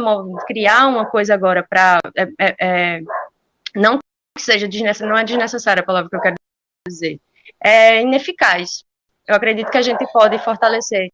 criar 0.46 0.86
uma 0.86 1.04
coisa 1.04 1.34
agora 1.34 1.66
para 1.68 1.98
é, 2.16 2.28
é, 2.38 2.56
é, 2.60 3.00
não 3.76 3.98
que 4.34 4.42
seja 4.42 4.66
desnecessária, 4.66 5.12
não 5.12 5.20
é 5.20 5.24
desnecessária 5.24 5.82
a 5.82 5.86
palavra 5.86 6.08
que 6.08 6.16
eu 6.16 6.20
quero 6.20 6.36
dizer, 6.88 7.20
é 7.62 8.00
ineficaz. 8.00 8.84
Eu 9.26 9.34
acredito 9.34 9.70
que 9.70 9.76
a 9.76 9.82
gente 9.82 10.06
pode 10.12 10.38
fortalecer 10.38 11.10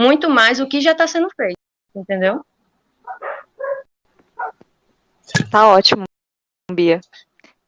muito 0.00 0.30
mais 0.30 0.58
o 0.60 0.66
que 0.66 0.80
já 0.80 0.92
está 0.92 1.06
sendo 1.06 1.28
feito, 1.36 1.58
entendeu? 1.94 2.44
Tá 5.50 5.68
ótimo, 5.68 6.04
Bia. 6.72 7.00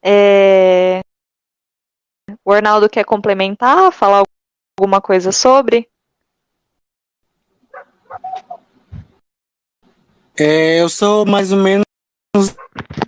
É... 0.03 1.03
O 2.43 2.51
Arnaldo 2.53 2.89
quer 2.89 3.05
complementar, 3.05 3.93
falar 3.93 4.25
alguma 4.81 5.01
coisa 5.01 5.31
sobre? 5.31 5.89
É, 10.39 10.81
eu 10.81 10.89
sou 10.89 11.27
mais 11.27 11.53
ou 11.53 11.59
menos 11.59 11.85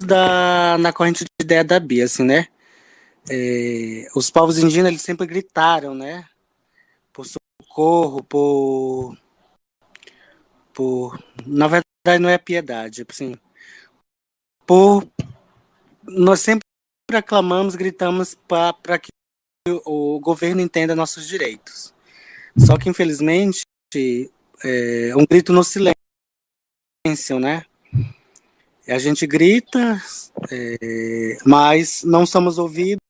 da, 0.07 0.77
na 0.79 0.93
corrente 0.93 1.25
de 1.25 1.45
ideia 1.45 1.65
da 1.65 1.81
Bia, 1.81 2.05
assim, 2.05 2.25
né? 2.25 2.49
É, 3.31 4.07
os 4.15 4.29
povos 4.31 4.59
indígenas 4.59 4.91
eles 4.91 5.03
sempre 5.03 5.27
gritaram, 5.27 5.95
né? 5.95 6.27
Socorro, 7.75 8.23
por, 8.23 9.19
por 10.73 11.19
na 11.45 11.67
verdade 11.67 12.23
não 12.23 12.29
é 12.29 12.39
piedade, 12.39 13.05
assim, 13.11 13.35
por 14.65 15.05
nós 16.05 16.39
sempre 16.39 16.63
reclamamos, 17.11 17.75
gritamos 17.75 18.37
para 18.47 18.97
que 19.01 19.11
o 19.85 20.21
governo 20.21 20.61
entenda 20.61 20.95
nossos 20.95 21.27
direitos. 21.27 21.93
Só 22.57 22.79
que 22.79 22.89
infelizmente 22.89 23.65
é 24.63 25.17
um 25.17 25.27
grito 25.29 25.53
no 25.53 25.65
silêncio, 25.65 25.97
né? 27.41 27.67
A 28.87 28.99
gente 28.99 29.27
grita, 29.27 30.01
é, 30.49 31.39
mas 31.45 32.05
não 32.05 32.25
somos 32.25 32.57
ouvidos 32.57 33.01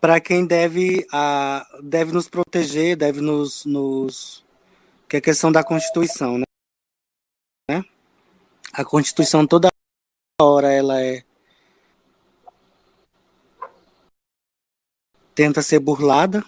para 0.00 0.20
quem 0.20 0.46
deve, 0.46 1.06
a, 1.12 1.66
deve 1.82 2.12
nos 2.12 2.28
proteger, 2.28 2.96
deve 2.96 3.20
nos, 3.20 3.64
nos. 3.64 4.44
que 5.08 5.16
é 5.16 5.18
a 5.18 5.22
questão 5.22 5.50
da 5.50 5.64
Constituição, 5.64 6.38
né? 6.38 7.84
A 8.72 8.84
Constituição 8.84 9.46
toda 9.46 9.68
hora 10.40 10.72
ela 10.72 11.00
é. 11.02 11.24
tenta 15.34 15.62
ser 15.62 15.78
burlada 15.78 16.44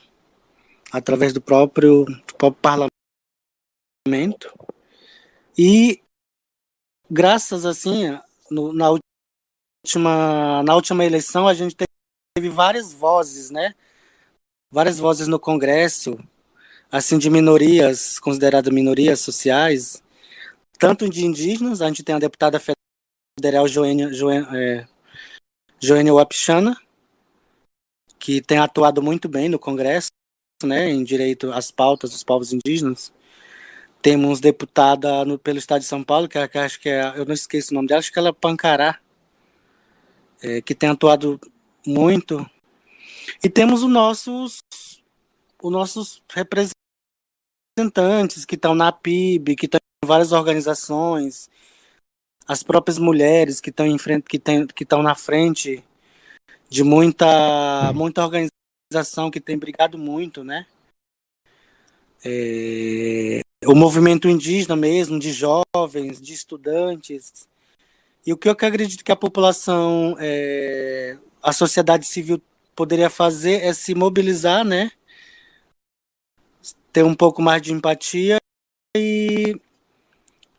através 0.92 1.32
do 1.32 1.40
próprio, 1.40 2.04
do 2.04 2.34
próprio 2.34 2.60
parlamento 4.04 4.52
e 5.56 6.02
graças 7.08 7.64
assim 7.64 8.18
no, 8.50 8.72
na 8.72 8.90
última 8.90 10.64
na 10.64 10.74
última 10.74 11.04
eleição 11.04 11.46
a 11.46 11.54
gente 11.54 11.76
teve 11.76 11.89
várias 12.48 12.92
vozes, 12.92 13.50
né? 13.50 13.74
Várias 14.70 14.98
vozes 14.98 15.26
no 15.26 15.38
Congresso, 15.38 16.18
assim 16.90 17.18
de 17.18 17.28
minorias 17.28 18.18
consideradas 18.18 18.72
minorias 18.72 19.20
sociais, 19.20 20.02
tanto 20.78 21.08
de 21.10 21.26
indígenas, 21.26 21.82
a 21.82 21.88
gente 21.88 22.02
tem 22.02 22.14
a 22.14 22.18
deputada 22.18 22.60
federal 23.38 23.68
Joênia, 23.68 24.12
Joênia, 24.12 24.48
é, 24.52 24.86
Joênia 25.78 26.14
Wapichana, 26.14 26.76
que 28.18 28.40
tem 28.40 28.58
atuado 28.58 29.02
muito 29.02 29.28
bem 29.28 29.48
no 29.48 29.58
Congresso, 29.58 30.10
né, 30.62 30.90
em 30.90 31.04
direito 31.04 31.52
às 31.52 31.70
pautas 31.70 32.10
dos 32.10 32.24
povos 32.24 32.52
indígenas. 32.52 33.12
Temos 34.02 34.40
deputada 34.40 35.24
no, 35.24 35.38
pelo 35.38 35.58
Estado 35.58 35.80
de 35.80 35.86
São 35.86 36.02
Paulo, 36.02 36.28
que, 36.28 36.48
que 36.48 36.58
acho 36.58 36.80
que 36.80 36.88
é, 36.88 37.12
eu 37.16 37.26
não 37.26 37.34
esqueço 37.34 37.72
o 37.72 37.74
nome 37.74 37.88
dela, 37.88 37.98
acho 37.98 38.12
que 38.12 38.18
ela 38.18 38.30
é 38.30 38.32
Pancará, 38.32 38.98
é, 40.42 40.62
que 40.62 40.74
tem 40.74 40.88
atuado 40.88 41.38
muito. 41.86 42.48
E 43.42 43.48
temos 43.48 43.82
os 43.82 43.90
nossos, 43.90 44.60
os 45.62 45.72
nossos 45.72 46.22
representantes 46.30 46.74
que 48.44 48.54
estão 48.54 48.74
na 48.74 48.92
PIB, 48.92 49.56
que 49.56 49.66
estão 49.66 49.80
em 50.04 50.06
várias 50.06 50.32
organizações, 50.32 51.48
as 52.46 52.62
próprias 52.62 52.98
mulheres 52.98 53.60
que 53.60 53.70
estão 53.70 53.86
em 53.86 53.98
frente, 53.98 54.24
que, 54.24 54.38
tem, 54.38 54.66
que 54.66 54.82
estão 54.82 55.02
na 55.02 55.14
frente 55.14 55.84
de 56.68 56.82
muita, 56.82 57.92
muita 57.94 58.24
organização 58.24 59.30
que 59.30 59.40
tem 59.40 59.58
brigado 59.58 59.96
muito, 59.96 60.42
né? 60.42 60.66
É, 62.24 63.40
o 63.64 63.74
movimento 63.74 64.28
indígena 64.28 64.76
mesmo, 64.76 65.18
de 65.18 65.32
jovens, 65.32 66.20
de 66.20 66.32
estudantes. 66.32 67.48
E 68.26 68.32
o 68.32 68.36
que 68.36 68.48
eu 68.48 68.52
acredito 68.52 69.04
que 69.04 69.12
a 69.12 69.16
população, 69.16 70.16
é, 70.18 71.16
a 71.42 71.52
sociedade 71.52 72.06
civil 72.06 72.40
poderia 72.74 73.10
fazer 73.10 73.62
é 73.62 73.72
se 73.72 73.94
mobilizar, 73.94 74.64
né? 74.64 74.90
Ter 76.92 77.04
um 77.04 77.14
pouco 77.14 77.40
mais 77.40 77.62
de 77.62 77.72
empatia 77.72 78.38
e, 78.96 79.60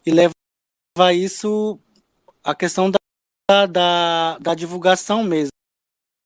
e 0.05 0.11
levar 0.11 1.13
isso 1.13 1.79
à 2.43 2.55
questão 2.55 2.89
da, 2.89 3.65
da, 3.65 4.37
da 4.39 4.55
divulgação 4.55 5.23
mesmo, 5.23 5.51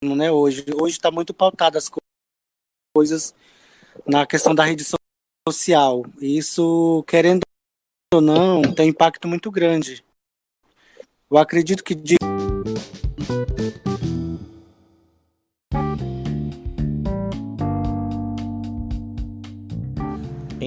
né? 0.03 0.31
Hoje 0.31 0.65
hoje 0.79 0.97
está 0.97 1.09
muito 1.09 1.33
pautada 1.33 1.77
as 1.77 1.89
coisas 2.95 3.33
na 4.05 4.25
questão 4.25 4.53
da 4.53 4.63
rede 4.63 4.83
social. 5.47 6.05
E 6.19 6.37
isso, 6.37 7.03
querendo 7.07 7.41
ou 8.13 8.21
não, 8.21 8.61
tem 8.73 8.89
impacto 8.89 9.27
muito 9.27 9.51
grande. 9.51 10.03
Eu 11.29 11.37
acredito 11.37 11.83
que. 11.83 11.95
De... 11.95 12.15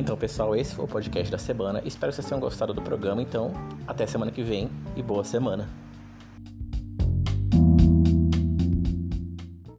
Então, 0.09 0.17
pessoal, 0.17 0.57
esse 0.57 0.75
foi 0.75 0.87
o 0.87 0.89
podcast 0.89 1.31
da 1.31 1.37
semana. 1.37 1.83
Espero 1.85 2.11
que 2.11 2.17
vocês 2.17 2.27
tenham 2.27 2.41
gostado 2.41 2.73
do 2.73 2.81
programa. 2.81 3.21
Então, 3.21 3.53
até 3.87 4.07
semana 4.07 4.31
que 4.31 4.43
vem 4.43 4.71
e 4.97 5.03
boa 5.03 5.23
semana. 5.23 5.69